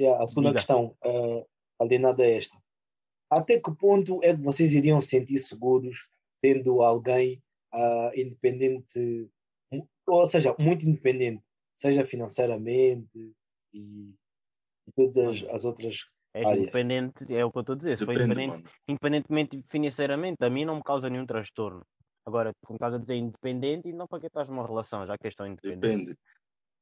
Yeah, 0.01 0.21
a 0.21 0.27
segunda 0.27 0.49
Diga. 0.49 0.59
questão, 0.59 0.97
uh, 1.05 1.47
alienada 1.79 2.25
é 2.25 2.37
esta. 2.37 2.57
Até 3.31 3.61
que 3.61 3.73
ponto 3.77 4.19
é 4.25 4.35
que 4.35 4.43
vocês 4.43 4.75
iriam 4.75 5.01
se 5.01 5.09
sentir 5.09 5.39
seguros 5.39 6.09
tendo 6.43 6.83
alguém 6.83 7.41
ah, 7.73 8.11
independente, 8.17 9.31
ou 10.07 10.27
seja, 10.27 10.55
muito 10.59 10.87
independente, 10.87 11.43
seja 11.75 12.05
financeiramente 12.07 13.35
e, 13.75 14.15
e 14.87 14.93
todas 14.97 15.45
as 15.51 15.65
outras. 15.65 16.05
És 16.33 16.47
Área. 16.47 16.59
independente, 16.61 17.33
é 17.33 17.45
o 17.45 17.51
que 17.51 17.59
eu 17.59 17.61
estou 17.61 17.75
a 17.75 17.79
dizer. 17.79 17.99
Depende, 17.99 18.23
independente, 18.25 18.71
independentemente 18.89 19.65
financeiramente, 19.69 20.45
a 20.45 20.51
mim 20.51 20.65
não 20.65 20.77
me 20.77 20.83
causa 20.83 21.09
nenhum 21.09 21.27
transtorno. 21.27 21.85
Agora, 22.27 22.53
como 22.65 22.77
estás 22.77 22.95
a 22.95 22.99
dizer 22.99 23.15
independente, 23.17 23.89
e 23.89 23.93
não 23.93 24.09
para 24.09 24.21
que 24.21 24.27
estás 24.27 24.49
numa 24.49 24.67
relação, 24.67 25.07
já 25.07 25.17
que 25.19 25.27
és 25.27 25.35
tão 25.35 25.47
independente. 25.47 25.81
Depende. 25.81 26.19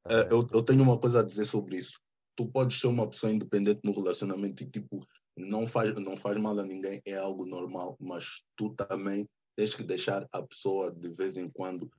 É, 0.07 0.25
ver? 0.25 0.33
eu, 0.33 0.47
eu 0.53 0.63
tenho 0.63 0.83
uma 0.83 0.99
coisa 0.99 1.21
a 1.21 1.23
dizer 1.23 1.45
sobre 1.45 1.77
isso. 1.77 2.01
Tu 2.35 2.47
podes 2.47 2.81
ser 2.81 2.87
uma 2.87 3.09
pessoa 3.09 3.33
independente 3.33 3.81
no 3.85 3.93
relacionamento 3.93 4.63
e, 4.63 4.71
tipo, 4.71 5.07
não 5.37 5.67
faz, 5.67 5.95
não 5.99 6.17
faz 6.17 6.39
mal 6.39 6.59
a 6.59 6.63
ninguém, 6.63 7.03
é 7.05 7.17
algo 7.17 7.45
normal, 7.45 7.97
mas 8.01 8.43
tu 8.57 8.75
também 8.75 9.29
tens 9.57 9.75
que 9.75 9.83
deixar 9.83 10.27
a 10.33 10.43
pessoa, 10.43 10.91
de 10.91 11.11
vez 11.11 11.37
em 11.37 11.51
quando, 11.51 11.91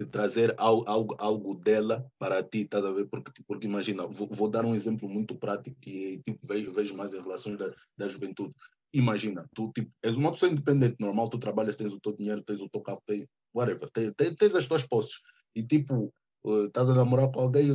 de 0.00 0.06
trazer 0.06 0.54
algo, 0.58 0.84
algo, 0.86 1.16
algo 1.18 1.54
dela 1.54 2.06
para 2.18 2.42
ti, 2.42 2.60
estás 2.62 2.84
a 2.84 2.92
ver? 2.92 3.06
Porque, 3.08 3.42
porque 3.46 3.66
imagina, 3.66 4.06
vou, 4.06 4.28
vou 4.28 4.48
dar 4.48 4.64
um 4.64 4.74
exemplo 4.74 5.08
muito 5.08 5.36
prático 5.36 5.76
e 5.86 6.22
tipo, 6.24 6.38
vejo, 6.46 6.72
vejo 6.72 6.96
mais 6.96 7.12
em 7.12 7.20
relações 7.20 7.58
da, 7.58 7.72
da 7.96 8.08
juventude. 8.08 8.54
Imagina, 8.94 9.48
tu 9.54 9.70
tipo, 9.74 9.90
és 10.02 10.14
uma 10.16 10.32
pessoa 10.32 10.50
independente, 10.50 10.96
normal, 11.00 11.28
tu 11.28 11.38
trabalhas, 11.38 11.76
tens 11.76 11.92
o 11.92 12.00
teu 12.00 12.16
dinheiro, 12.16 12.42
tens 12.44 12.60
o 12.60 12.68
teu 12.68 12.80
carro, 12.80 13.02
tens, 13.06 13.26
whatever, 13.54 13.90
tens, 13.90 14.12
tens, 14.16 14.36
tens 14.36 14.54
as 14.54 14.66
tuas 14.66 14.84
posses. 14.86 15.18
E 15.54 15.62
tipo, 15.62 16.12
eh, 16.46 16.66
estás 16.66 16.88
a 16.88 16.94
namorar 16.94 17.30
com 17.32 17.40
alguém 17.40 17.66
e, 17.66 17.72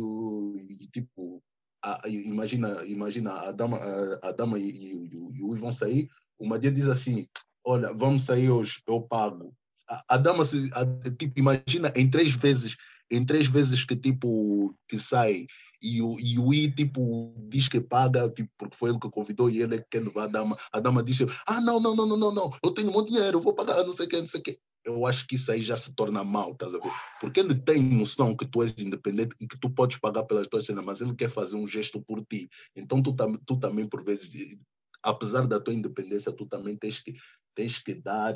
o 0.00 0.56
e, 0.58 0.84
e, 0.84 0.88
tipo, 0.88 1.42
a- 1.82 2.02
imagina, 2.08 2.84
imagina 2.84 3.32
a 3.48 3.52
dama, 3.52 3.78
a, 3.78 4.28
a 4.28 4.32
dama 4.32 4.58
e, 4.58 4.68
e, 4.70 5.08
e 5.08 5.38
e 5.38 5.42
o 5.42 5.54
vão 5.56 5.72
sair, 5.72 6.08
uma 6.38 6.58
dia 6.58 6.70
diz 6.70 6.86
assim, 6.88 7.26
olha, 7.64 7.92
vamos 7.92 8.22
sair 8.24 8.50
hoje, 8.50 8.82
eu 8.86 9.00
pago. 9.02 9.54
A, 10.08 10.16
dama, 10.16 10.44
se, 10.44 10.70
a- 10.74 11.10
tipo, 11.18 11.38
imagina 11.38 11.92
em 11.96 12.08
três 12.10 12.34
vezes, 12.34 12.76
em 13.10 13.24
três 13.24 13.46
vezes 13.46 13.84
que 13.84 13.96
tipo, 13.96 14.74
que 14.88 14.98
sai 14.98 15.46
e 15.82 16.00
o, 16.00 16.18
e 16.20 16.38
o 16.38 16.54
I, 16.54 16.70
tipo, 16.72 17.34
diz 17.50 17.66
que 17.68 17.80
paga, 17.80 18.28
tipo, 18.30 18.50
porque 18.56 18.76
foi 18.76 18.90
ele 18.90 19.00
que 19.00 19.10
convidou 19.10 19.50
e 19.50 19.60
ele 19.60 19.74
é 19.74 19.78
que 19.78 19.86
quer 19.90 20.02
levar 20.04 20.24
a 20.24 20.26
dama. 20.28 20.56
A 20.72 20.78
dama 20.80 21.02
diz, 21.02 21.18
ah, 21.46 21.60
não, 21.60 21.80
não, 21.80 21.94
não, 21.96 22.06
não, 22.06 22.16
não, 22.16 22.32
não, 22.32 22.50
eu 22.64 22.70
tenho 22.70 22.92
muito 22.92 23.12
dinheiro, 23.12 23.38
eu 23.38 23.42
vou 23.42 23.52
pagar, 23.54 23.82
não 23.84 23.92
sei 23.92 24.06
que, 24.06 24.16
não 24.20 24.26
sei 24.28 24.40
que. 24.40 24.58
eu 24.84 25.04
acho 25.06 25.26
que 25.26 25.34
isso 25.34 25.50
aí 25.50 25.60
já 25.62 25.76
se 25.76 25.92
torna 25.94 26.22
mal, 26.24 26.52
estás 26.52 26.72
a 26.74 26.78
ver? 26.78 26.92
Porque 27.20 27.40
ele 27.40 27.54
tem 27.54 27.82
noção 27.82 28.36
que 28.36 28.46
tu 28.46 28.62
és 28.62 28.74
independente 28.78 29.34
e 29.40 29.46
que 29.46 29.58
tu 29.58 29.68
podes 29.70 29.98
pagar 29.98 30.22
pelas 30.24 30.46
tuas 30.46 30.64
cenas, 30.64 30.84
mas 30.84 31.00
ele 31.00 31.14
quer 31.16 31.30
fazer 31.30 31.56
um 31.56 31.66
gesto 31.66 32.00
por 32.00 32.24
ti. 32.24 32.48
Então 32.76 33.02
tu, 33.02 33.12
tam, 33.14 33.36
tu 33.46 33.58
também, 33.58 33.86
por 33.88 34.04
vezes, 34.04 34.56
apesar 35.02 35.46
da 35.48 35.58
tua 35.60 35.74
independência, 35.74 36.32
tu 36.32 36.46
também 36.46 36.76
tens 36.76 37.00
que, 37.00 37.14
tens 37.56 37.78
que 37.78 37.94
dar 37.94 38.34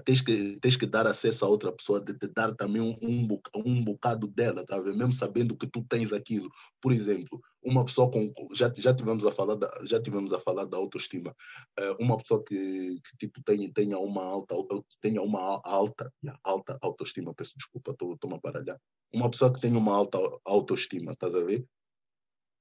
tens 0.00 0.20
que, 0.20 0.58
tens 0.60 0.76
que 0.76 0.86
dar 0.86 1.06
acesso 1.06 1.44
a 1.44 1.48
outra 1.48 1.72
pessoa, 1.72 2.00
de 2.00 2.14
te 2.14 2.26
dar 2.28 2.54
também 2.54 2.80
um, 2.80 2.96
um, 3.02 3.84
bocado, 3.84 4.26
dela, 4.26 4.64
tá 4.64 4.78
vendo? 4.78 4.96
mesmo 4.96 5.12
sabendo 5.12 5.56
que 5.56 5.66
tu 5.66 5.84
tens 5.88 6.12
aquilo. 6.12 6.50
Por 6.80 6.92
exemplo, 6.92 7.40
uma 7.62 7.84
pessoa 7.84 8.10
com 8.10 8.32
já 8.52 8.72
já 8.76 8.94
tivemos 8.94 9.24
a 9.24 9.32
falar 9.32 9.54
da, 9.56 9.70
já 9.84 10.00
tivemos 10.00 10.32
a 10.32 10.40
falar 10.40 10.64
da 10.64 10.76
autoestima. 10.76 11.34
Uh, 11.78 12.02
uma 12.02 12.16
pessoa 12.16 12.42
que, 12.44 13.00
que 13.00 13.16
tipo 13.18 13.42
tenha, 13.42 13.72
tenha 13.72 13.98
uma 13.98 14.24
alta 14.24 14.54
tenha 15.00 15.22
uma 15.22 15.60
alta 15.64 16.12
yeah, 16.22 16.40
alta 16.44 16.78
autoestima, 16.82 17.34
peço 17.34 17.54
desculpa, 17.56 17.92
estou 17.92 18.16
a 18.34 18.38
baralhar. 18.38 18.80
Uma 19.12 19.30
pessoa 19.30 19.52
que 19.52 19.60
tenha 19.60 19.78
uma 19.78 19.94
alta 19.94 20.18
autoestima, 20.44 21.12
estás 21.12 21.34
a 21.34 21.40
ver? 21.40 21.64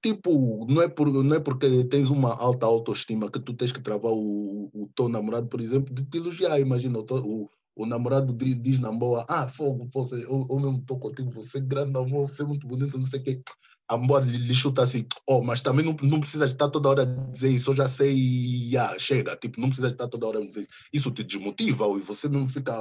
Tipo, 0.04 0.66
não 0.70 0.82
é, 0.82 0.90
por, 0.90 1.12
não 1.12 1.36
é 1.36 1.40
porque 1.40 1.86
tens 1.86 2.10
uma 2.10 2.36
alta 2.36 2.66
autoestima 2.66 3.32
que 3.32 3.40
tu 3.40 3.54
tens 3.54 3.72
que 3.72 3.82
travar 3.82 4.12
o, 4.12 4.70
o 4.74 4.90
teu 4.94 5.08
namorado, 5.08 5.48
por 5.48 5.62
exemplo, 5.62 5.94
de 5.94 6.04
te 6.06 6.18
elogiar. 6.18 6.60
Imagina, 6.60 7.00
o, 7.00 7.06
o, 7.12 7.50
o 7.74 7.86
namorado 7.86 8.34
diz, 8.34 8.62
diz 8.62 8.80
na 8.80 8.92
boa, 8.92 9.26
ah, 9.30 9.48
fogo, 9.48 9.90
você, 9.94 10.26
eu, 10.26 10.46
eu 10.50 10.60
mesmo 10.60 10.80
estou 10.80 11.00
contigo, 11.00 11.32
você 11.32 11.60
é 11.60 11.62
grande, 11.62 11.98
amor, 11.98 12.30
você 12.30 12.44
é 12.44 12.46
muito 12.46 12.68
bonito, 12.68 12.98
não 12.98 13.06
sei 13.06 13.20
o 13.22 13.24
quê. 13.24 13.42
A 13.88 13.98
mulher 13.98 14.26
lhe 14.26 14.54
chuta 14.54 14.82
assim, 14.84 15.06
oh, 15.28 15.42
mas 15.42 15.62
também 15.62 15.86
não, 15.86 15.96
não 16.04 16.20
precisa 16.20 16.48
estar 16.48 16.70
toda 16.70 16.90
hora 16.90 17.04
a 17.04 17.06
dizer 17.06 17.50
isso, 17.50 17.72
eu 17.72 17.76
já 17.76 17.88
sei, 17.88 18.14
yeah, 18.14 18.98
chega, 19.00 19.36
tipo, 19.38 19.60
não 19.60 19.68
precisa 19.68 19.90
estar 19.90 20.08
toda 20.10 20.28
hora 20.28 20.40
a 20.40 20.46
dizer 20.46 20.62
isso. 20.62 20.70
Isso 20.92 21.12
te 21.12 21.24
desmotiva 21.24 21.86
e 21.98 22.02
você 22.02 22.28
não 22.28 22.48
fica, 22.48 22.78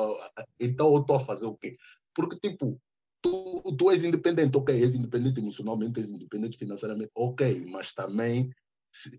então 0.59 0.93
eu 0.95 1.01
estou 1.01 1.17
a 1.17 1.21
fazer 1.21 1.47
o 1.47 1.55
quê? 1.55 1.77
Porque, 2.15 2.37
tipo, 2.37 2.81
tu, 3.23 3.77
tu 3.79 3.91
és 3.91 4.03
independente, 4.05 4.57
ok, 4.57 4.75
és 4.75 4.95
independente 4.95 5.41
emocionalmente, 5.41 6.01
és 6.01 6.09
independente 6.09 6.59
financeiramente, 6.59 7.11
ok, 7.15 7.65
mas 7.71 7.95
também, 7.95 8.51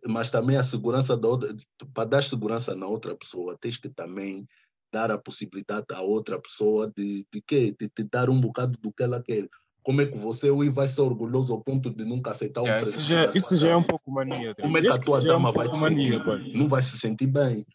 mas 0.07 0.29
também 0.29 0.57
a 0.57 0.63
segurança 0.63 1.15
da 1.17 1.27
outra, 1.27 1.55
para 1.93 2.09
dar 2.09 2.23
segurança 2.23 2.75
na 2.75 2.85
outra 2.85 3.15
pessoa, 3.15 3.57
tens 3.59 3.77
que 3.77 3.89
também 3.89 4.45
dar 4.91 5.09
a 5.09 5.17
possibilidade 5.17 5.87
à 5.91 6.01
outra 6.01 6.39
pessoa 6.39 6.91
de, 6.95 7.25
de 7.33 7.41
quê? 7.41 7.75
De 7.79 7.89
te 7.89 8.03
dar 8.03 8.29
um 8.29 8.39
bocado 8.39 8.77
do 8.79 8.93
que 8.93 9.01
ela 9.01 9.23
quer. 9.23 9.49
Como 9.81 10.01
é 10.01 10.05
que 10.05 10.17
você 10.17 10.51
vai 10.69 10.87
ser 10.87 11.01
orgulhoso 11.01 11.51
ao 11.51 11.61
ponto 11.61 11.89
de 11.89 12.05
nunca 12.05 12.31
aceitar 12.31 12.61
um 12.61 12.65
yeah, 12.65 12.83
Isso, 12.83 13.03
já, 13.03 13.31
isso 13.33 13.55
já 13.55 13.69
é 13.69 13.75
um 13.75 13.83
pouco 13.83 14.11
mania. 14.11 14.55
Como 14.55 14.77
é 14.77 14.81
que 14.81 14.87
a 14.87 14.99
tua 14.99 15.19
dama 15.21 15.49
é 15.49 15.51
um 15.51 15.55
vai 15.55 15.69
te 15.69 15.79
mania, 15.79 16.11
sentir? 16.11 16.23
Boy. 16.23 16.53
Não 16.53 16.67
vai 16.67 16.81
se 16.81 16.97
sentir 16.99 17.27
bem. 17.27 17.65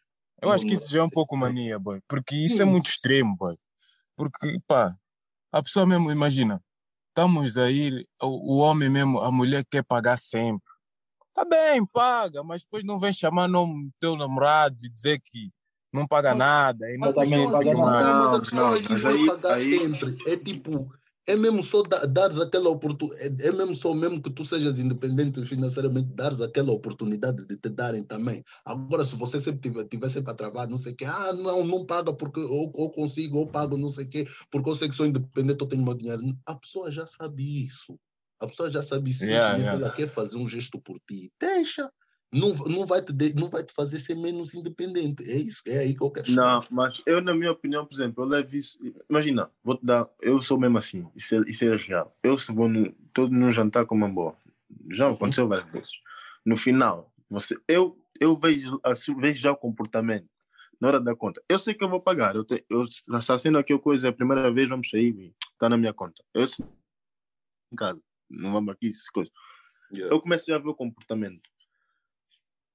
Eu 0.40 0.50
acho 0.50 0.64
que 0.64 0.72
isso 0.72 0.88
já 0.88 1.00
é 1.00 1.02
um 1.02 1.10
pouco 1.10 1.36
mania, 1.36 1.78
boy. 1.78 2.00
Porque 2.08 2.36
isso 2.36 2.62
é 2.62 2.64
muito 2.64 2.88
extremo, 2.88 3.36
boy. 3.36 3.58
Porque, 4.16 4.58
pá, 4.66 4.96
a 5.52 5.62
pessoa 5.62 5.86
mesmo, 5.86 6.10
imagina, 6.10 6.62
estamos 7.08 7.56
aí, 7.56 8.06
o, 8.22 8.54
o 8.54 8.58
homem 8.58 8.88
mesmo, 8.88 9.20
a 9.20 9.30
mulher 9.30 9.64
quer 9.70 9.82
pagar 9.82 10.16
sempre. 10.18 10.70
Tá 11.34 11.44
bem, 11.44 11.84
paga, 11.86 12.42
mas 12.42 12.62
depois 12.62 12.84
não 12.84 12.98
vem 12.98 13.12
chamar 13.12 13.48
nome 13.48 13.90
teu 14.00 14.16
namorado 14.16 14.76
e 14.82 14.88
dizer 14.88 15.20
que 15.20 15.50
não 15.92 16.06
paga 16.06 16.34
nada 16.34 16.90
e 16.90 16.98
não 16.98 17.14
também 17.14 17.50
paga 17.50 17.74
nada. 17.74 18.38
Não, 18.52 18.72
não, 18.72 18.90
mas 18.90 19.06
aí, 19.06 19.28
aí... 19.44 19.78
sempre. 19.78 20.16
É 20.26 20.36
tipo, 20.36 20.92
é 21.28 21.36
mesmo 21.36 21.62
só 21.62 21.82
dares 21.82 22.38
aquela 22.38 22.70
oportunidade, 22.70 23.42
é, 23.42 23.48
é 23.48 23.52
mesmo 23.52 23.76
só 23.76 23.92
mesmo 23.92 24.22
que 24.22 24.30
tu 24.30 24.46
sejas 24.46 24.78
independente 24.78 25.44
financeiramente, 25.44 26.08
dares 26.14 26.40
aquela 26.40 26.72
oportunidade 26.72 27.46
de 27.46 27.54
te 27.58 27.68
darem 27.68 28.02
também. 28.02 28.42
Agora, 28.64 29.04
se 29.04 29.14
você 29.14 29.38
sempre 29.38 29.60
tiver, 29.60 29.84
tiver 29.84 30.08
sempre 30.08 30.32
a 30.32 30.34
travar, 30.34 30.66
não 30.66 30.78
sei 30.78 30.94
o 30.94 30.96
quê, 30.96 31.04
ah, 31.04 31.34
não, 31.34 31.62
não 31.64 31.84
paga 31.84 32.14
porque 32.14 32.40
ou, 32.40 32.72
ou 32.74 32.90
consigo, 32.90 33.36
ou 33.36 33.46
pago, 33.46 33.76
não 33.76 33.90
sei 33.90 34.06
o 34.06 34.08
quê, 34.08 34.26
porque 34.50 34.70
eu 34.70 34.74
sei 34.74 34.88
que 34.88 34.94
sou 34.94 35.04
independente, 35.04 35.60
eu 35.60 35.68
tenho 35.68 35.84
meu 35.84 35.92
dinheiro. 35.92 36.22
A 36.46 36.54
pessoa 36.54 36.90
já 36.90 37.06
sabe 37.06 37.66
isso. 37.66 38.00
A 38.40 38.46
pessoa 38.46 38.70
já 38.70 38.82
sabe 38.82 39.10
isso. 39.10 39.22
Yeah, 39.22 39.58
yeah. 39.58 39.78
Ela 39.78 39.92
quer 39.92 40.08
fazer 40.08 40.38
um 40.38 40.48
gesto 40.48 40.80
por 40.80 40.98
ti. 41.06 41.30
Deixa 41.38 41.90
não, 42.32 42.52
não, 42.52 42.84
vai 42.84 43.02
te, 43.02 43.12
não 43.34 43.48
vai 43.48 43.64
te 43.64 43.72
fazer 43.72 43.98
ser 44.00 44.14
menos 44.14 44.54
independente. 44.54 45.30
É 45.30 45.36
isso, 45.36 45.62
é 45.66 45.78
aí 45.78 45.94
que 45.94 46.02
eu 46.02 46.10
quero. 46.10 46.30
Não, 46.32 46.60
mas 46.70 47.02
eu, 47.06 47.22
na 47.22 47.34
minha 47.34 47.52
opinião, 47.52 47.86
por 47.86 47.94
exemplo, 47.94 48.22
eu 48.22 48.28
levo 48.28 48.54
isso. 48.54 48.78
Imagina, 49.08 49.50
vou 49.64 49.76
te 49.76 49.86
dar. 49.86 50.08
Eu 50.20 50.42
sou 50.42 50.58
mesmo 50.58 50.76
assim, 50.76 51.06
isso 51.16 51.34
é, 51.34 51.38
isso 51.48 51.64
é 51.64 51.76
real. 51.76 52.14
Eu, 52.22 52.38
se 52.38 52.52
vou 52.52 52.68
no, 52.68 52.92
todo 53.14 53.32
num 53.32 53.50
jantar 53.50 53.86
com 53.86 53.94
uma 53.94 54.08
boa, 54.08 54.36
já 54.90 55.08
uhum. 55.08 55.14
aconteceu 55.14 55.48
várias 55.48 55.70
vezes. 55.72 55.92
No 56.44 56.56
final, 56.56 57.10
você, 57.30 57.56
eu, 57.66 57.98
eu 58.20 58.36
vejo, 58.36 58.78
assim, 58.84 59.14
vejo 59.14 59.40
já 59.40 59.52
o 59.52 59.56
comportamento 59.56 60.28
na 60.78 60.88
hora 60.88 61.00
da 61.00 61.16
conta. 61.16 61.42
Eu 61.48 61.58
sei 61.58 61.72
que 61.72 61.82
eu 61.82 61.88
vou 61.88 62.00
pagar. 62.00 62.36
Eu, 62.36 62.44
te, 62.44 62.62
eu 62.68 62.84
assassino 63.12 63.58
aqui 63.58 63.76
coisa, 63.78 64.06
é 64.06 64.10
a 64.10 64.12
primeira 64.12 64.52
vez 64.52 64.68
vamos 64.68 64.90
sair, 64.90 65.34
está 65.52 65.68
na 65.68 65.78
minha 65.78 65.94
conta. 65.94 66.22
Eu 66.34 66.46
sei, 66.46 66.66
em 67.72 67.76
casa, 67.76 68.00
não 68.28 68.52
vamos 68.52 68.74
aqui, 68.74 68.90
coisa. 69.14 69.30
Yeah. 69.90 70.14
Eu 70.14 70.20
começo 70.20 70.52
a 70.52 70.58
ver 70.58 70.68
o 70.68 70.74
comportamento 70.74 71.40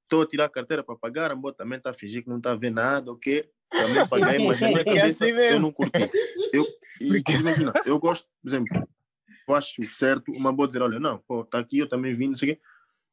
estou 0.04 0.22
a 0.22 0.28
tirar 0.28 0.46
a 0.46 0.50
carteira 0.50 0.84
para 0.84 0.96
pagar, 0.96 1.32
a 1.32 1.36
moça 1.36 1.58
também 1.58 1.78
está 1.78 1.90
a 1.90 1.94
fingir 1.94 2.24
que 2.24 2.30
não 2.30 2.38
está 2.38 2.52
a 2.54 2.56
ver 2.56 2.72
nada, 2.72 3.12
o 3.12 3.18
quê? 3.18 3.50
Também 3.70 4.08
paguei, 4.08 4.48
mas 4.48 4.62
na 4.62 4.68
minha 4.68 4.86
cabeça 4.86 5.28
eu 5.28 5.60
não 5.60 5.72
curti. 5.72 6.10
Eu, 6.52 6.66
e, 7.02 7.24
imagina, 7.40 7.74
eu 7.86 8.00
gosto, 8.00 8.28
por 8.42 8.50
exemplo, 8.50 8.88
eu 9.48 9.56
acho 9.56 9.84
certo 9.92 10.32
uma 10.32 10.54
boa 10.54 10.68
dizer, 10.68 10.82
olha, 10.82 11.00
não, 11.00 11.18
pô, 11.28 11.42
está 11.42 11.60
aqui, 11.60 11.80
eu 11.80 11.90
também 11.90 12.16
vim, 12.16 12.30
não 12.30 12.36
sei 12.36 12.52
o 12.52 12.56
quê. 12.56 12.62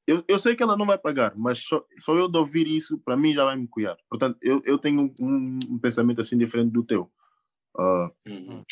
Eu, 0.07 0.25
eu 0.27 0.41
sei 0.41 0.57
que 0.57 0.63
ela 0.63 0.77
não 0.77 0.87
vai 0.87 0.99
pagar, 0.99 1.35
mas 1.37 1.61
só, 1.61 1.85
só 1.99 2.17
eu 2.17 2.29
de 2.29 2.37
ouvir 2.37 2.67
isso, 2.67 2.99
para 2.99 3.17
mim 3.17 3.33
já 3.33 3.45
vai 3.45 3.57
me 3.57 3.69
cuidar. 3.69 3.97
Portanto, 4.09 4.37
eu, 4.43 4.61
eu 4.65 4.77
tenho 4.77 5.15
um, 5.21 5.59
um 5.69 5.79
pensamento 5.79 6.21
assim 6.21 6.37
diferente 6.37 6.73
do 6.73 6.83
teu. 6.83 7.11
Uh, 7.77 8.11
uhum. 8.27 8.65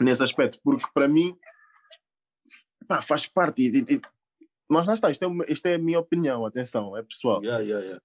Nesse 0.00 0.24
aspecto, 0.24 0.58
porque 0.64 0.86
para 0.92 1.06
mim 1.06 1.36
pá, 2.88 3.00
faz 3.00 3.26
parte. 3.26 3.62
E, 3.62 3.78
e, 3.78 4.00
mas 4.72 4.86
lá 4.86 4.94
está, 4.94 5.10
isto 5.10 5.24
é, 5.24 5.52
isto 5.52 5.66
é 5.66 5.74
a 5.74 5.78
minha 5.78 6.00
opinião, 6.00 6.44
atenção, 6.44 6.96
é 6.96 7.02
pessoal. 7.02 7.42
Yeah, 7.42 7.62
yeah, 7.62 7.84
yeah. 7.84 8.02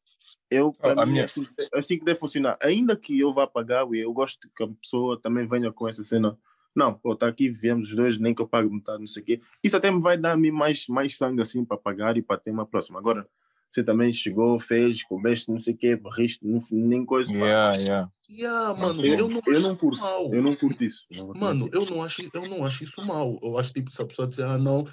Eu, 0.50 0.72
para 0.72 1.06
mim, 1.06 1.14
minha... 1.14 1.24
é, 1.24 1.26
assim, 1.26 1.48
é 1.60 1.78
assim 1.78 2.00
que 2.00 2.06
deve 2.06 2.20
funcionar. 2.20 2.58
Ainda 2.62 2.96
que 2.96 3.20
eu 3.20 3.34
vá 3.34 3.46
pagar, 3.46 3.86
eu 3.94 4.14
gosto 4.14 4.48
que 4.56 4.64
a 4.64 4.68
pessoa 4.68 5.20
também 5.20 5.48
venha 5.48 5.72
com 5.72 5.88
essa 5.88 6.04
cena. 6.06 6.38
Não, 6.76 6.94
pô, 6.94 7.16
tá 7.16 7.28
aqui, 7.28 7.50
viemos 7.50 7.90
os 7.90 7.96
dois, 7.96 8.18
nem 8.20 8.34
que 8.34 8.42
eu 8.42 8.48
pague 8.48 8.70
metade, 8.70 9.00
não 9.00 9.08
sei 9.08 9.24
o 9.24 9.26
quê. 9.26 9.42
Isso 9.64 9.76
até 9.76 9.90
me 9.90 10.00
vai 10.00 10.18
dar 10.18 10.34
a 10.34 10.38
mim 10.38 10.52
mais, 10.52 10.88
mais 10.88 11.18
sangue 11.18 11.42
assim 11.42 11.66
para 11.66 11.76
pagar 11.76 12.18
e 12.18 12.22
para 12.22 12.38
ter 12.38 12.52
uma 12.52 12.66
próxima. 12.66 13.00
Agora, 13.00 13.28
você 13.70 13.84
também 13.84 14.14
chegou, 14.14 14.60
fez, 14.60 15.04
coubeste, 15.04 15.52
não 15.52 15.60
sei 15.60 15.74
o 15.74 15.78
quê, 15.78 15.96
barriste, 15.96 16.46
nem 16.72 17.06
coisa. 17.06 17.34
Yeah, 17.34 17.78
yeah. 17.78 18.10
Yeah, 18.30 18.74
mano, 18.80 19.06
eu, 19.06 19.16
eu, 19.16 19.30
não, 19.30 19.42
eu 19.46 19.60
não 19.60 19.76
curto. 19.76 20.00
Mal. 20.00 20.34
Eu 20.34 20.42
não 20.42 20.56
curto 20.56 20.84
isso. 20.84 21.04
Mano, 21.36 21.70
eu 21.74 21.86
não, 21.86 22.04
acho, 22.04 22.30
eu 22.34 22.48
não 22.48 22.66
acho 22.66 22.84
isso 22.84 23.06
mal. 23.06 23.38
Eu 23.42 23.58
acho 23.58 23.74
tipo, 23.74 23.92
se 23.92 24.02
a 24.02 24.06
pessoa 24.06 24.28
disser, 24.28 24.48
ah, 24.48 24.58
não, 24.58 24.86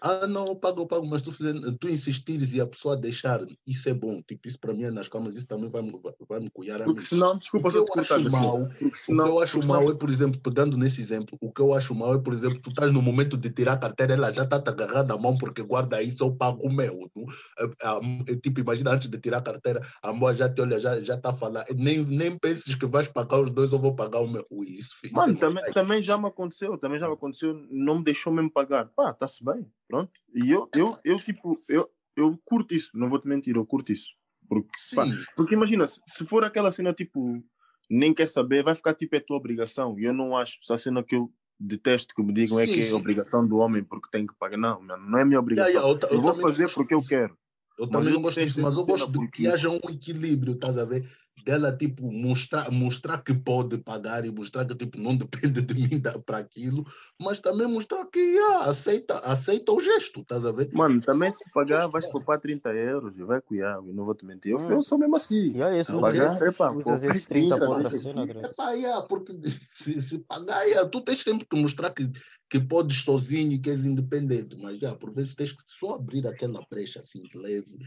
ah, 0.00 0.26
não, 0.26 0.46
eu 0.46 0.56
pago, 0.56 0.82
eu 0.82 0.86
pago, 0.86 1.06
mas 1.06 1.22
tu, 1.22 1.32
tu 1.78 1.88
insistires 1.88 2.52
e 2.52 2.60
a 2.60 2.66
pessoa 2.66 2.96
deixar, 2.96 3.40
isso 3.66 3.88
é 3.88 3.94
bom. 3.94 4.22
Tipo, 4.22 4.46
isso 4.46 4.58
para 4.58 4.72
mim 4.72 4.84
é 4.84 4.90
nas 4.90 5.08
calmas, 5.08 5.36
isso 5.36 5.46
também 5.46 5.68
vai, 5.68 5.82
vai, 5.82 6.12
vai 6.28 6.40
me 6.40 6.50
cuidar 6.50 6.82
a 6.82 6.84
Porque 6.84 7.02
senão, 7.02 7.36
desculpa, 7.36 7.68
o 7.68 7.72
que 7.72 7.78
eu 7.78 8.00
acho 8.00 8.30
mal, 8.30 8.68
senão, 8.94 9.24
o 9.24 9.28
que 9.28 9.32
eu 9.32 9.40
acho 9.40 9.66
mal 9.66 9.90
é, 9.90 9.94
por 9.94 10.08
exemplo, 10.08 10.52
dando 10.52 10.76
nesse 10.76 11.00
exemplo, 11.00 11.36
o 11.40 11.52
que 11.52 11.60
eu 11.60 11.74
acho 11.74 11.94
mal 11.94 12.14
é, 12.14 12.18
por 12.18 12.32
exemplo, 12.32 12.60
tu 12.60 12.70
estás 12.70 12.92
no 12.92 13.02
momento 13.02 13.36
de 13.36 13.50
tirar 13.50 13.74
a 13.74 13.78
carteira, 13.78 14.14
ela 14.14 14.32
já 14.32 14.44
está 14.44 14.60
te 14.60 14.68
agarrando 14.68 15.12
a 15.12 15.18
mão 15.18 15.36
porque 15.36 15.62
guarda 15.62 16.02
isso, 16.02 16.22
eu 16.22 16.34
pago 16.34 16.66
o 16.66 16.72
meu. 16.72 17.10
Tu, 17.12 17.24
é, 17.58 18.32
é, 18.32 18.36
tipo, 18.36 18.60
imagina 18.60 18.92
antes 18.92 19.08
de 19.08 19.18
tirar 19.18 19.38
a 19.38 19.42
carteira, 19.42 19.86
a 20.02 20.12
mão 20.12 20.32
já 20.32 20.48
te 20.48 20.60
olha, 20.60 20.78
já 20.78 20.98
está 20.98 21.04
já 21.12 21.16
tá 21.20 21.30
a 21.30 21.34
falar, 21.34 21.64
nem, 21.74 22.04
nem 22.04 22.38
penses 22.38 22.74
que 22.74 22.86
vais 22.86 23.08
pagar 23.08 23.40
os 23.40 23.50
dois, 23.50 23.72
eu 23.72 23.78
vou 23.78 23.94
pagar 23.94 24.20
o 24.20 24.28
meu. 24.28 24.46
Isso, 24.66 24.96
filho, 25.00 25.14
Mano, 25.14 25.36
também, 25.36 25.64
também 25.72 26.02
já 26.02 26.16
me 26.16 26.28
aconteceu, 26.28 26.78
também 26.78 26.98
já 26.98 27.08
me 27.08 27.14
aconteceu, 27.14 27.54
não 27.70 27.98
me 27.98 28.04
deixou 28.04 28.32
mesmo 28.32 28.50
pagar. 28.50 28.88
Pá, 28.94 29.10
está-se 29.10 29.44
bem. 29.44 29.66
Pronto. 29.88 30.10
E 30.34 30.50
eu, 30.50 30.68
eu, 30.74 30.96
eu 31.04 31.16
tipo, 31.18 31.62
eu, 31.68 31.90
eu 32.16 32.38
curto 32.44 32.74
isso, 32.74 32.90
não 32.94 33.08
vou 33.08 33.18
te 33.18 33.28
mentir, 33.28 33.56
eu 33.56 33.66
curto 33.66 33.92
isso. 33.92 34.08
Porque, 34.48 34.70
pá, 34.94 35.06
porque 35.36 35.54
imagina, 35.54 35.86
se 35.86 36.26
for 36.26 36.44
aquela 36.44 36.70
cena 36.70 36.92
tipo, 36.92 37.42
nem 37.88 38.12
quer 38.12 38.28
saber, 38.28 38.62
vai 38.62 38.74
ficar 38.74 38.94
tipo, 38.94 39.16
é 39.16 39.20
tua 39.20 39.36
obrigação. 39.36 39.98
E 39.98 40.04
eu 40.04 40.12
não 40.12 40.36
acho, 40.36 40.58
essa 40.62 40.76
cena 40.76 41.02
que 41.02 41.16
eu 41.16 41.32
detesto 41.58 42.14
que 42.14 42.22
me 42.22 42.32
digam 42.32 42.58
sim, 42.58 42.64
é 42.64 42.66
que 42.66 42.86
é 42.86 42.94
obrigação 42.94 43.46
do 43.46 43.58
homem 43.58 43.84
porque 43.84 44.08
tem 44.10 44.26
que 44.26 44.34
pagar. 44.34 44.56
Não, 44.56 44.82
não 44.82 45.18
é 45.18 45.24
minha 45.24 45.38
obrigação. 45.38 45.70
Yeah, 45.70 45.88
yeah, 45.88 46.06
eu, 46.06 46.10
eu, 46.10 46.16
eu 46.16 46.20
vou 46.20 46.40
fazer 46.40 46.70
porque 46.72 46.94
eu 46.94 47.02
quero. 47.02 47.36
Eu 47.78 47.86
também 47.86 48.12
não 48.12 48.20
gosto 48.20 48.42
disso, 48.42 48.60
mas 48.60 48.76
eu 48.76 48.84
gosto 48.84 49.10
de 49.10 49.28
que 49.30 49.46
haja 49.46 49.70
um 49.70 49.80
equilíbrio, 49.88 50.54
estás 50.54 50.76
a 50.76 50.84
ver? 50.84 51.08
Dela 51.44 51.76
tipo 51.76 52.10
mostrar 52.10 52.70
mostrar 52.70 53.18
que 53.22 53.34
pode 53.34 53.78
pagar 53.78 54.24
e 54.24 54.30
mostrar 54.30 54.64
que 54.64 54.74
tipo 54.74 54.98
não 54.98 55.16
depende 55.16 55.62
de 55.62 55.74
mim 55.74 56.02
para 56.24 56.38
aquilo 56.38 56.86
mas 57.20 57.40
também 57.40 57.66
mostrar 57.66 58.04
que 58.06 58.20
yeah, 58.20 58.70
aceita 58.70 59.18
aceita 59.18 59.72
o 59.72 59.80
gesto 59.80 60.20
estás 60.20 60.44
a 60.44 60.52
ver? 60.52 60.70
Mano 60.72 61.00
também 61.00 61.30
se 61.30 61.50
pagar 61.52 61.86
vais 61.88 62.06
poupar 62.06 62.40
30 62.40 62.70
euros 62.70 63.16
e 63.18 63.22
vai 63.22 63.40
cuidar 63.40 63.80
e 63.86 63.92
não 63.92 64.04
vou 64.04 64.14
te 64.14 64.24
mentir. 64.24 64.52
Eu, 64.52 64.58
hum. 64.58 64.70
eu 64.72 64.82
sou 64.82 64.98
mesmo 64.98 65.16
assim. 65.16 65.52
Yeah, 65.52 65.76
esse 65.76 65.92
se 65.92 66.00
pagar 66.00 66.42
epa, 66.42 66.74
esses 67.04 67.26
30 67.26 67.58
30 67.58 67.90
cena, 67.90 68.24
epa, 68.24 68.72
yeah, 68.72 69.06
porque 69.06 69.32
se, 69.78 70.00
se 70.00 70.18
pagar 70.20 70.64
yeah, 70.64 70.88
tu 70.88 71.00
tens 71.00 71.22
sempre 71.22 71.46
que 71.46 71.56
mostrar 71.56 71.90
que 71.90 72.10
que 72.48 72.60
podes 72.60 72.98
sozinho 72.98 73.52
e 73.52 73.58
que 73.58 73.70
és 73.70 73.82
independente 73.86 74.54
mas 74.60 74.78
já 74.78 74.94
por 74.94 75.10
vezes 75.10 75.34
tens 75.34 75.52
que 75.52 75.62
só 75.66 75.94
abrir 75.94 76.26
aquela 76.26 76.60
brecha 76.70 77.00
assim 77.00 77.22
de 77.22 77.38
leve 77.38 77.78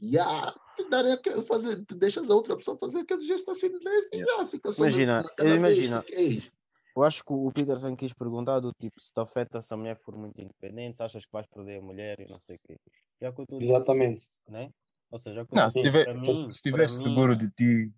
e 0.00 0.18
ah, 0.18 0.54
te 0.76 0.88
dar 0.88 1.04
fazer, 1.46 1.84
te 1.84 1.94
deixas 1.94 2.28
a 2.30 2.34
outra 2.34 2.56
pessoa 2.56 2.76
fazer 2.78 3.00
aquele 3.00 3.26
gesto 3.26 3.50
assim 3.50 3.68
de 3.68 3.78
leve 3.84 4.08
e 4.12 4.22
ah, 4.30 4.46
fica 4.46 4.72
só 4.72 4.82
Imagina, 4.82 5.22
na, 5.38 5.54
imagina. 5.54 6.04
É 6.10 6.54
Eu 6.96 7.02
acho 7.02 7.24
que 7.24 7.32
o 7.32 7.50
Peterson 7.52 7.96
quis 7.96 8.12
perguntar 8.12 8.60
do 8.60 8.72
tipo 8.80 9.00
se 9.00 9.12
te 9.12 9.18
afeta 9.20 9.60
se 9.60 9.72
a 9.74 9.76
mulher 9.76 9.96
for 9.98 10.16
muito 10.16 10.40
independente, 10.40 10.96
se 10.96 11.02
achas 11.02 11.24
que 11.24 11.32
vais 11.32 11.46
perder 11.46 11.78
a 11.78 11.82
mulher 11.82 12.20
e 12.20 12.28
não 12.28 12.38
sei 12.38 12.56
o 12.56 12.58
quê. 12.66 12.76
E 13.20 13.24
eu 13.24 13.30
a 13.30 13.62
Exatamente. 13.64 14.26
né? 14.48 14.70
Ou 15.10 15.18
seja, 15.18 15.40
eu 15.40 15.46
Não, 15.50 15.70
se 15.70 15.78
a 15.78 15.82
tiver, 15.82 16.14
mim, 16.14 16.46
estiveres 16.48 16.96
mim, 16.96 17.02
seguro 17.02 17.36
de 17.36 17.48
ti, 17.50 17.92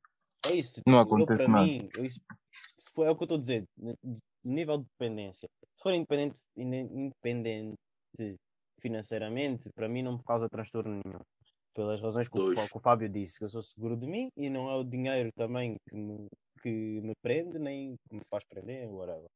é 0.46 0.54
isso. 0.54 0.80
não 0.86 0.98
eu, 0.98 1.02
acontece 1.02 1.46
nada. 1.48 1.64
mim, 1.66 1.88
eu, 1.94 2.04
isso- 2.04 2.20
for, 2.94 3.06
é 3.06 3.10
o 3.10 3.16
que 3.16 3.22
eu 3.22 3.26
estou 3.26 3.36
a 3.38 3.40
dizer, 3.40 3.66
nível 4.44 4.78
de 4.78 4.84
dependência. 4.84 5.48
Se 5.76 5.82
for 5.82 5.92
independente, 5.92 6.40
inde- 6.56 6.88
independente 6.94 7.76
financeiramente, 8.80 9.70
para 9.74 9.88
mim 9.88 10.02
não 10.02 10.18
me 10.18 10.24
causa 10.24 10.48
transtorno 10.48 11.00
nenhum. 11.04 11.20
Pelas 11.76 12.00
razões 12.00 12.26
que 12.26 12.38
o, 12.38 12.54
que 12.54 12.76
o 12.76 12.80
Fábio 12.80 13.06
disse, 13.06 13.38
que 13.38 13.44
eu 13.44 13.50
sou 13.50 13.60
seguro 13.60 13.96
de 13.98 14.06
mim 14.06 14.30
e 14.34 14.48
não 14.48 14.70
é 14.70 14.74
o 14.76 14.82
dinheiro 14.82 15.30
também 15.36 15.76
que 15.86 15.94
me, 15.94 16.26
que 16.62 16.70
me 17.02 17.12
prende, 17.22 17.58
nem 17.58 17.96
que 18.08 18.16
me 18.16 18.22
faz 18.30 18.42
prender, 18.48 18.88
whatever. 18.90 19.28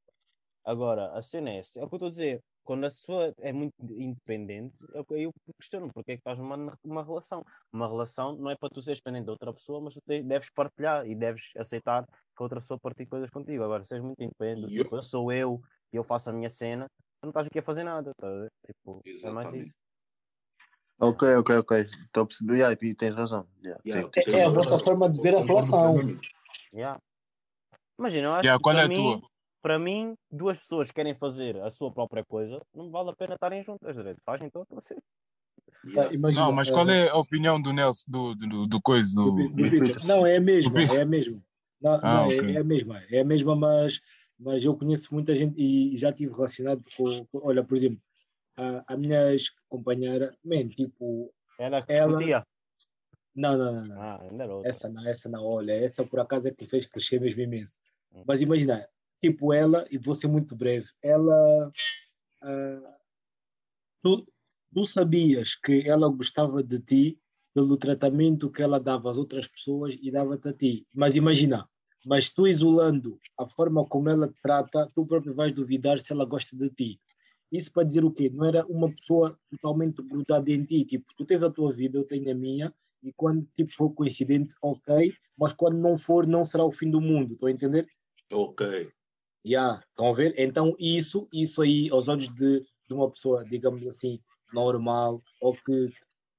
Agora, 0.65 1.13
a 1.13 1.21
cena 1.21 1.51
é, 1.51 1.59
essa, 1.59 1.81
é 1.81 1.85
o 1.85 1.89
que 1.89 1.95
eu 1.95 1.99
estou 1.99 2.07
a 2.07 2.11
dizer, 2.11 2.41
quando 2.65 2.85
a 2.85 2.89
pessoa 2.89 3.35
é 3.39 3.53
muito 3.53 3.75
independente, 3.91 4.75
é 4.95 5.05
que 5.05 5.15
eu 5.15 5.33
questiono 5.59 5.91
porque 5.93 6.13
é 6.13 6.15
que 6.15 6.21
estás 6.21 6.39
numa, 6.39 6.79
numa 6.83 7.05
relação. 7.05 7.45
Uma 7.71 7.87
relação 7.87 8.37
não 8.37 8.51
é 8.51 8.57
para 8.57 8.71
tu 8.71 8.81
seres 8.81 9.01
dependente 9.01 9.25
de 9.25 9.31
outra 9.31 9.53
pessoa, 9.53 9.81
mas 9.81 9.93
tu 9.95 10.01
te- 10.07 10.23
deves 10.23 10.51
partilhar 10.51 11.07
e 11.07 11.15
deves 11.15 11.51
aceitar 11.57 12.07
que 12.07 12.13
a 12.39 12.43
outra 12.43 12.61
pessoa 12.61 12.81
partilhe 12.81 13.09
coisas 13.09 13.29
contigo. 13.29 13.65
Agora, 13.65 13.85
se 13.85 13.95
és 13.95 14.03
muito 14.03 14.23
independente, 14.23 14.63
do 14.63 14.73
Yup. 14.73 14.85
tipo, 14.85 14.97
eu 14.97 15.03
sou 15.03 15.31
eu 15.31 15.61
e 15.93 15.97
eu 15.97 16.05
faço 16.05 16.31
a 16.31 16.33
minha 16.33 16.49
cena, 16.49 16.87
tu 17.21 17.25
não 17.25 17.31
estás 17.31 17.47
aqui 17.47 17.59
a 17.59 17.63
fazer 17.63 17.85
nada, 17.85 18.13
tá? 18.17 18.49
Tipo, 18.67 19.01
é 19.05 19.31
mais 19.31 19.47
Exatamente. 19.49 19.69
isso. 19.69 19.77
Ok, 21.01 21.35
ok, 21.37 21.57
ok. 21.59 21.81
Estou 22.03 22.23
a 22.23 22.27
perceber. 22.27 22.57
Yeah, 22.57 22.77
e 22.81 22.95
tens 22.95 23.15
razão. 23.15 23.47
Yeah, 23.63 23.81
Yeah, 23.87 24.11
tem- 24.11 24.25
tem 24.25 24.35
É, 24.35 24.39
é 24.39 24.43
a 24.43 24.49
razão. 24.49 24.63
vossa 24.63 24.79
forma 24.79 25.09
de 25.09 25.21
ver 25.21 25.35
a 25.35 25.41
relação. 25.41 25.95
Yeah. 26.75 27.01
Imagina, 27.99 28.27
eu 28.29 28.33
acho 28.35 28.45
Yeah, 28.47 28.59
que 28.59 28.63
qual 28.63 28.77
é 28.77 28.85
a 28.85 28.89
mim, 28.89 28.95
tua? 28.95 29.23
para 29.63 29.79
mim, 29.79 30.15
duas 30.31 30.59
pessoas 30.59 30.89
que 30.89 30.95
querem 30.95 31.15
fazer 31.15 31.57
a 31.63 31.71
sua 31.71 31.91
própria 31.91 32.25
coisa, 32.25 32.61
não 32.75 32.91
vale 32.91 33.11
a 33.11 33.17
pena 33.17 33.35
estarem 33.35 33.63
juntas, 33.65 33.97
direito. 33.97 34.21
Fazem 34.25 34.47
então 34.47 34.67
você. 34.71 34.97
Yeah. 35.85 36.13
Imagina, 36.15 36.45
Não, 36.45 36.53
mas 36.53 36.71
qual 36.71 36.89
eh, 36.91 37.07
é 37.07 37.09
a 37.09 37.17
opinião 37.17 37.61
do 37.61 37.73
Nelson, 37.73 38.05
do, 38.07 38.35
do, 38.35 38.47
do, 38.47 38.67
do 38.67 38.83
coisa, 38.83 39.15
do, 39.15 39.31
do... 39.33 39.49
Do. 39.49 40.07
Não, 40.07 40.27
é 40.27 40.37
a 40.37 40.41
mesma, 40.41 40.79
é 40.83 41.01
a 41.01 41.07
mesma. 41.07 41.43
Não, 41.81 41.93
Ah, 41.95 42.01
não, 42.03 42.31
é- 42.31 42.37
ok. 42.37 42.55
é, 42.55 42.59
a 42.59 42.65
mesma, 42.65 43.03
é 43.11 43.21
a 43.21 43.25
mesma, 43.25 43.57
mas, 43.57 44.01
mas 44.39 44.63
eu 44.65 44.77
conheço 44.77 45.13
muita 45.15 45.35
gente 45.35 45.59
e 45.59 45.97
já 45.97 46.11
estive 46.11 46.33
relacionado 46.35 46.83
com, 46.95 47.25
com- 47.27 47.41
olha, 47.43 47.65
por 47.65 47.75
exemplo, 47.75 47.99
a, 48.57 48.85
a 48.95 48.97
minha 48.97 49.33
ex-companheira, 49.33 50.37
man, 50.45 50.69
tipo, 50.69 51.33
Ela 51.59 51.83
que 51.83 51.93
Ela- 51.93 52.09
discutia. 52.19 52.47
não, 53.35 53.57
não, 53.57 53.73
não, 53.75 53.87
não. 53.87 54.01
Ah, 54.03 54.21
ainda 54.23 54.47
outra. 54.47 54.69
Essa 54.69 54.89
não, 54.89 55.07
essa 55.09 55.29
não, 55.29 55.45
olha, 55.45 55.73
essa 55.73 56.05
por 56.05 56.21
acaso 56.21 56.49
é 56.49 56.51
que 56.51 56.67
fez 56.67 56.87
crescer 56.87 57.21
mesmo 57.21 57.41
imenso. 57.41 57.79
Hum. 58.13 58.25
Mas 58.27 58.43
imagina, 58.43 58.87
tipo 59.21 59.53
ela, 59.53 59.87
e 59.91 59.99
vou 59.99 60.15
ser 60.15 60.27
muito 60.29 60.57
breve, 60.57 60.89
ela. 61.03 61.73
ah, 62.43 62.97
tu, 64.03 64.27
tu 64.75 64.85
sabias 64.85 65.55
que 65.55 65.89
ela 65.89 66.09
gostava 66.09 66.63
de 66.63 66.79
ti 66.81 67.19
pelo 67.53 67.77
tratamento 67.77 68.51
que 68.51 68.63
ela 68.63 68.79
dava 68.79 69.11
às 69.11 69.19
outras 69.19 69.47
pessoas 69.47 69.97
e 70.01 70.11
dava-te 70.11 70.49
a 70.49 70.53
ti. 70.53 70.87
Mas 70.95 71.17
imagina, 71.17 71.69
mas 72.07 72.31
tu 72.31 72.47
isolando 72.47 73.19
a 73.39 73.47
forma 73.49 73.85
como 73.87 74.09
ela 74.09 74.29
te 74.29 74.37
trata, 74.43 74.91
tu 74.95 75.05
próprio 75.05 75.35
vais 75.35 75.53
duvidar 75.53 75.99
se 75.99 76.13
ela 76.13 76.25
gosta 76.25 76.57
de 76.57 76.71
ti. 76.71 77.01
Isso 77.51 77.73
para 77.73 77.85
dizer 77.85 78.05
o 78.05 78.11
quê? 78.13 78.31
Não 78.33 78.45
era 78.47 78.65
uma 78.67 78.89
pessoa 78.91 79.39
totalmente 79.51 80.03
grudada 80.03 80.51
em 80.51 80.65
ti. 80.65 80.85
Tipo, 80.85 81.07
tu 81.17 81.25
tens 81.25 81.43
a 81.43 81.51
tua 81.51 81.73
vida, 81.73 81.99
eu 81.99 82.05
tenho 82.05 82.31
a 82.31 82.35
minha, 82.35 82.73
e 83.03 83.13
quando 83.13 83.47
tipo, 83.55 83.73
for 83.75 83.91
coincidente, 83.91 84.55
ok, 84.63 85.13
mas 85.37 85.53
quando 85.53 85.79
não 85.79 85.97
for, 85.97 86.27
não 86.27 86.45
será 86.45 86.65
o 86.65 86.73
fim 86.73 86.91
do 86.91 87.01
mundo. 87.01 87.33
Estão 87.33 87.49
a 87.49 87.53
entender? 87.53 87.89
Ok. 88.33 88.91
Yeah, 89.45 89.83
estão 89.89 90.11
a 90.11 90.13
ver? 90.13 90.35
Então, 90.39 90.77
isso, 90.79 91.27
isso 91.33 91.63
aí, 91.63 91.89
aos 91.91 92.09
olhos 92.09 92.29
de, 92.29 92.61
de 92.61 92.95
uma 92.95 93.11
pessoa, 93.11 93.45
digamos 93.45 93.87
assim, 93.87 94.21
normal, 94.53 95.23
ou 95.41 95.55
que. 95.55 95.89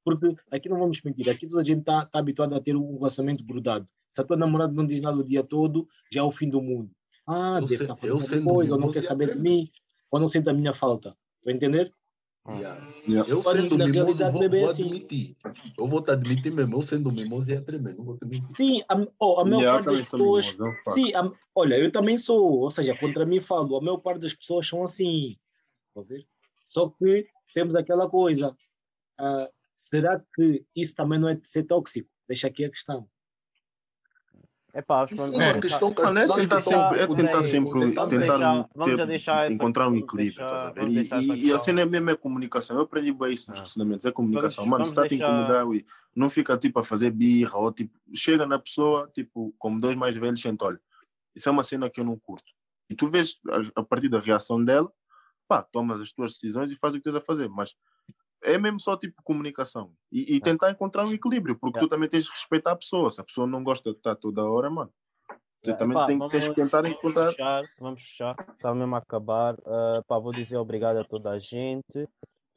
Porque 0.03 0.35
aqui 0.51 0.69
não 0.69 0.79
vamos 0.79 1.01
mentir, 1.03 1.29
aqui 1.29 1.47
toda 1.47 1.61
a 1.61 1.63
gente 1.63 1.81
está 1.81 2.05
tá 2.05 2.19
habituada 2.19 2.55
a 2.55 2.61
ter 2.61 2.75
um 2.75 2.95
relacionamento 2.95 3.43
grudado. 3.43 3.87
Se 4.09 4.19
a 4.19 4.23
tua 4.23 4.35
namorada 4.35 4.73
não 4.73 4.85
diz 4.85 4.99
nada 4.99 5.17
o 5.17 5.23
dia 5.23 5.43
todo, 5.43 5.87
já 6.11 6.21
é 6.21 6.23
o 6.23 6.31
fim 6.31 6.49
do 6.49 6.61
mundo. 6.61 6.91
Ah, 7.27 7.59
Eu 7.61 7.67
deve 7.67 7.83
estar 7.83 7.97
eu 8.03 8.19
fazendo 8.19 8.39
alguma 8.39 8.55
coisa, 8.55 8.73
ou 8.73 8.79
não 8.79 8.91
quer 8.91 9.03
saber 9.03 9.35
de 9.35 9.39
mim, 9.39 9.71
ou 10.11 10.19
não 10.19 10.27
sente 10.27 10.49
a 10.49 10.53
minha 10.53 10.73
falta. 10.73 11.17
Estão 11.39 11.53
a 11.53 11.55
entender? 11.55 11.93
Yeah. 12.47 12.85
Yeah. 13.07 13.29
Eu 13.29 13.41
Mas, 13.43 13.55
sendo 13.57 13.77
na 13.77 13.85
mimoso, 13.85 14.19
realidade, 14.19 14.33
vou, 14.33 14.43
é 14.43 14.49
bem 14.49 14.61
vou 14.61 14.69
assim. 14.69 14.83
admitir. 14.85 15.37
Eu 15.77 15.87
vou 15.87 16.01
te 16.01 16.11
admitir 16.11 16.51
mesmo. 16.51 16.75
Eu 16.75 16.81
sendo 16.81 17.11
mimoso 17.11 17.51
ia 17.51 17.61
tremer. 17.61 17.95
Não 17.95 18.03
vou 18.03 18.17
te 18.17 18.25
mentir. 18.25 18.55
Sim, 18.55 18.81
a, 18.89 18.95
oh, 19.19 19.39
a 19.39 19.45
maior 19.45 19.61
Yeah, 19.61 19.83
parte 19.83 19.97
das 19.99 20.07
sou 20.07 20.19
pessoas. 20.19 20.53
mimoso, 20.53 20.77
é. 20.87 20.91
Sim, 20.91 21.13
a- 21.13 21.31
olha, 21.55 21.77
eu 21.77 21.91
também 21.91 22.17
sou, 22.17 22.59
ou 22.59 22.69
seja, 22.69 22.95
contra 22.95 23.25
mim 23.25 23.39
falo, 23.39 23.77
a 23.77 23.81
maior 23.81 23.97
parte 23.97 24.21
das 24.21 24.33
pessoas 24.33 24.67
são 24.67 24.83
assim, 24.83 25.37
ver? 26.07 26.27
Só 26.65 26.89
que 26.89 27.27
temos 27.53 27.75
aquela 27.75 28.09
coisa, 28.09 28.55
ah, 29.19 29.49
será 29.77 30.23
que 30.35 30.65
isso 30.75 30.95
também 30.95 31.19
não 31.19 31.29
é 31.29 31.35
de 31.35 31.47
ser 31.47 31.63
tóxico? 31.63 32.09
Deixa 32.27 32.47
aqui 32.47 32.65
a 32.65 32.69
questão. 32.69 33.07
É 34.73 34.81
pá, 34.81 35.01
acho 35.03 35.13
que 35.13 35.19
vamos 35.19 35.35
é 35.35 35.37
uma 35.37 35.57
É. 35.57 35.61
questão 35.61 35.93
que 35.93 36.01
as 36.01 36.09
é 36.11 36.27
tentar 36.41 36.61
sempre, 36.61 36.99
é 37.01 37.07
tentar 37.07 37.43
sempre 37.43 37.71
tentar 37.93 39.51
encontrar 39.51 39.89
um 39.89 39.95
equilíbrio. 39.97 40.37
deixar- 40.37 40.67
a 40.67 40.71
vamos 40.71 40.95
E, 40.95 41.09
e- 41.41 41.45
e 41.47 41.53
a 41.53 41.59
cena 41.59 41.81
é 41.81 41.85
mesmo 41.85 42.09
é 42.09 42.15
comunicação. 42.15 42.77
Eu 42.77 42.83
aprendi 42.83 43.11
bem 43.11 43.33
isso 43.33 43.49
nos 43.49 43.57
Ah. 43.59 43.61
relacionamentos, 43.63 44.05
é 44.05 44.11
comunicação. 44.11 44.63
Vamos- 44.63 44.71
Mano, 44.71 44.85
se 44.85 44.91
está 44.91 45.01
a 45.01 45.05
te 45.05 45.09
deixar- 45.09 45.27
incomodar, 45.29 45.65
ui, 45.67 45.85
não 46.15 46.29
fica 46.29 46.57
tipo 46.57 46.79
a 46.79 46.83
fazer 46.85 47.11
birra 47.11 47.57
ou 47.57 47.71
tipo, 47.71 47.97
chega 48.13 48.45
na 48.45 48.57
pessoa, 48.57 49.09
tipo, 49.13 49.53
como 49.59 49.79
dois 49.79 49.97
mais 49.97 50.15
velhos, 50.15 50.41
senta, 50.41 50.63
olha, 50.65 50.79
isso 51.35 51.49
é 51.49 51.51
uma 51.51 51.63
cena 51.63 51.89
que 51.89 51.99
eu 51.99 52.05
não 52.05 52.17
curto. 52.17 52.51
E 52.89 52.95
tu 52.95 53.07
vês 53.07 53.35
a, 53.75 53.81
a 53.81 53.83
partir 53.83 54.07
da 54.09 54.19
reação 54.19 54.63
dela, 54.63 54.89
pá, 55.47 55.61
tomas 55.61 55.99
as 55.99 56.13
tuas 56.13 56.31
decisões 56.33 56.71
e 56.71 56.77
fazes 56.77 56.95
o 56.95 56.99
que 56.99 57.03
tens 57.09 57.15
a 57.15 57.21
fazer. 57.21 57.49
Mas 57.49 57.73
é 58.43 58.57
mesmo 58.57 58.79
só 58.79 58.97
tipo 58.97 59.21
comunicação 59.23 59.93
e, 60.11 60.35
e 60.35 60.41
tentar 60.41 60.71
encontrar 60.71 61.05
um 61.07 61.11
equilíbrio, 61.13 61.57
porque 61.59 61.77
Yeah. 61.77 61.87
tu 61.87 61.89
também 61.89 62.09
tens 62.09 62.25
de 62.25 62.31
respeitar 62.31 62.71
a 62.71 62.75
pessoa. 62.75 63.11
Se 63.11 63.21
a 63.21 63.23
pessoa 63.23 63.45
não 63.47 63.63
gosta 63.63 63.91
de 63.91 63.97
estar 63.97 64.15
toda 64.15 64.43
hora, 64.43 64.69
mano, 64.69 64.91
você 65.63 65.71
Yeah, 65.71 65.79
também 65.79 65.97
epá, 65.97 66.07
tem, 66.07 66.29
tens 66.29 66.47
que 66.47 66.55
tentar 66.55 66.81
vamos 66.81 66.97
encontrar. 66.97 67.29
Fechar, 67.31 67.61
vamos 67.79 68.01
fechar. 68.01 68.35
Está 68.57 68.73
mesmo 68.73 68.95
a 68.95 68.97
acabar. 68.99 69.55
Ah, 69.65 70.01
pá, 70.07 70.17
vou 70.17 70.31
dizer 70.31 70.57
obrigado 70.57 70.97
a 70.97 71.03
toda 71.03 71.29
a 71.29 71.37
gente. 71.39 72.07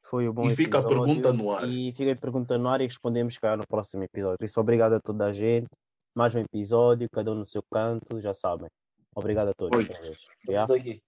Foi 0.06 0.28
um 0.28 0.32
bom 0.32 0.46
E 0.50 0.56
fica 0.56 0.78
a 0.78 0.80
episódio. 0.80 1.04
pergunta 1.04 1.32
no 1.32 1.50
ar. 1.50 1.68
E 1.68 1.92
fica 1.92 2.12
a 2.12 2.16
pergunta 2.16 2.58
no 2.58 2.68
ar 2.68 2.80
e 2.80 2.84
respondemos 2.84 3.36
cá 3.38 3.56
no 3.56 3.66
próximo 3.66 4.02
episódio. 4.04 4.38
Por 4.38 4.44
isso, 4.44 4.60
obrigado 4.60 4.94
a 4.94 5.00
toda 5.00 5.26
a 5.26 5.32
gente. 5.32 5.66
Mais 6.14 6.34
um 6.34 6.38
episódio, 6.40 7.08
cada 7.10 7.30
um 7.32 7.34
no 7.36 7.46
seu 7.46 7.62
canto, 7.72 8.20
já 8.20 8.32
sabem. 8.34 8.68
Obrigado 9.14 9.48
a 9.48 9.54
todos. 9.54 9.86
Yeah? 10.48 10.66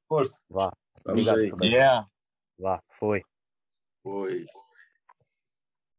Força. 0.08 0.38
Vá. 0.50 0.72
Vamos 1.04 1.26
Obrigado. 1.26 1.64
Yeah. 1.64 2.06
Vá, 2.58 2.82
foi. 2.90 3.22
Foi. 4.02 4.46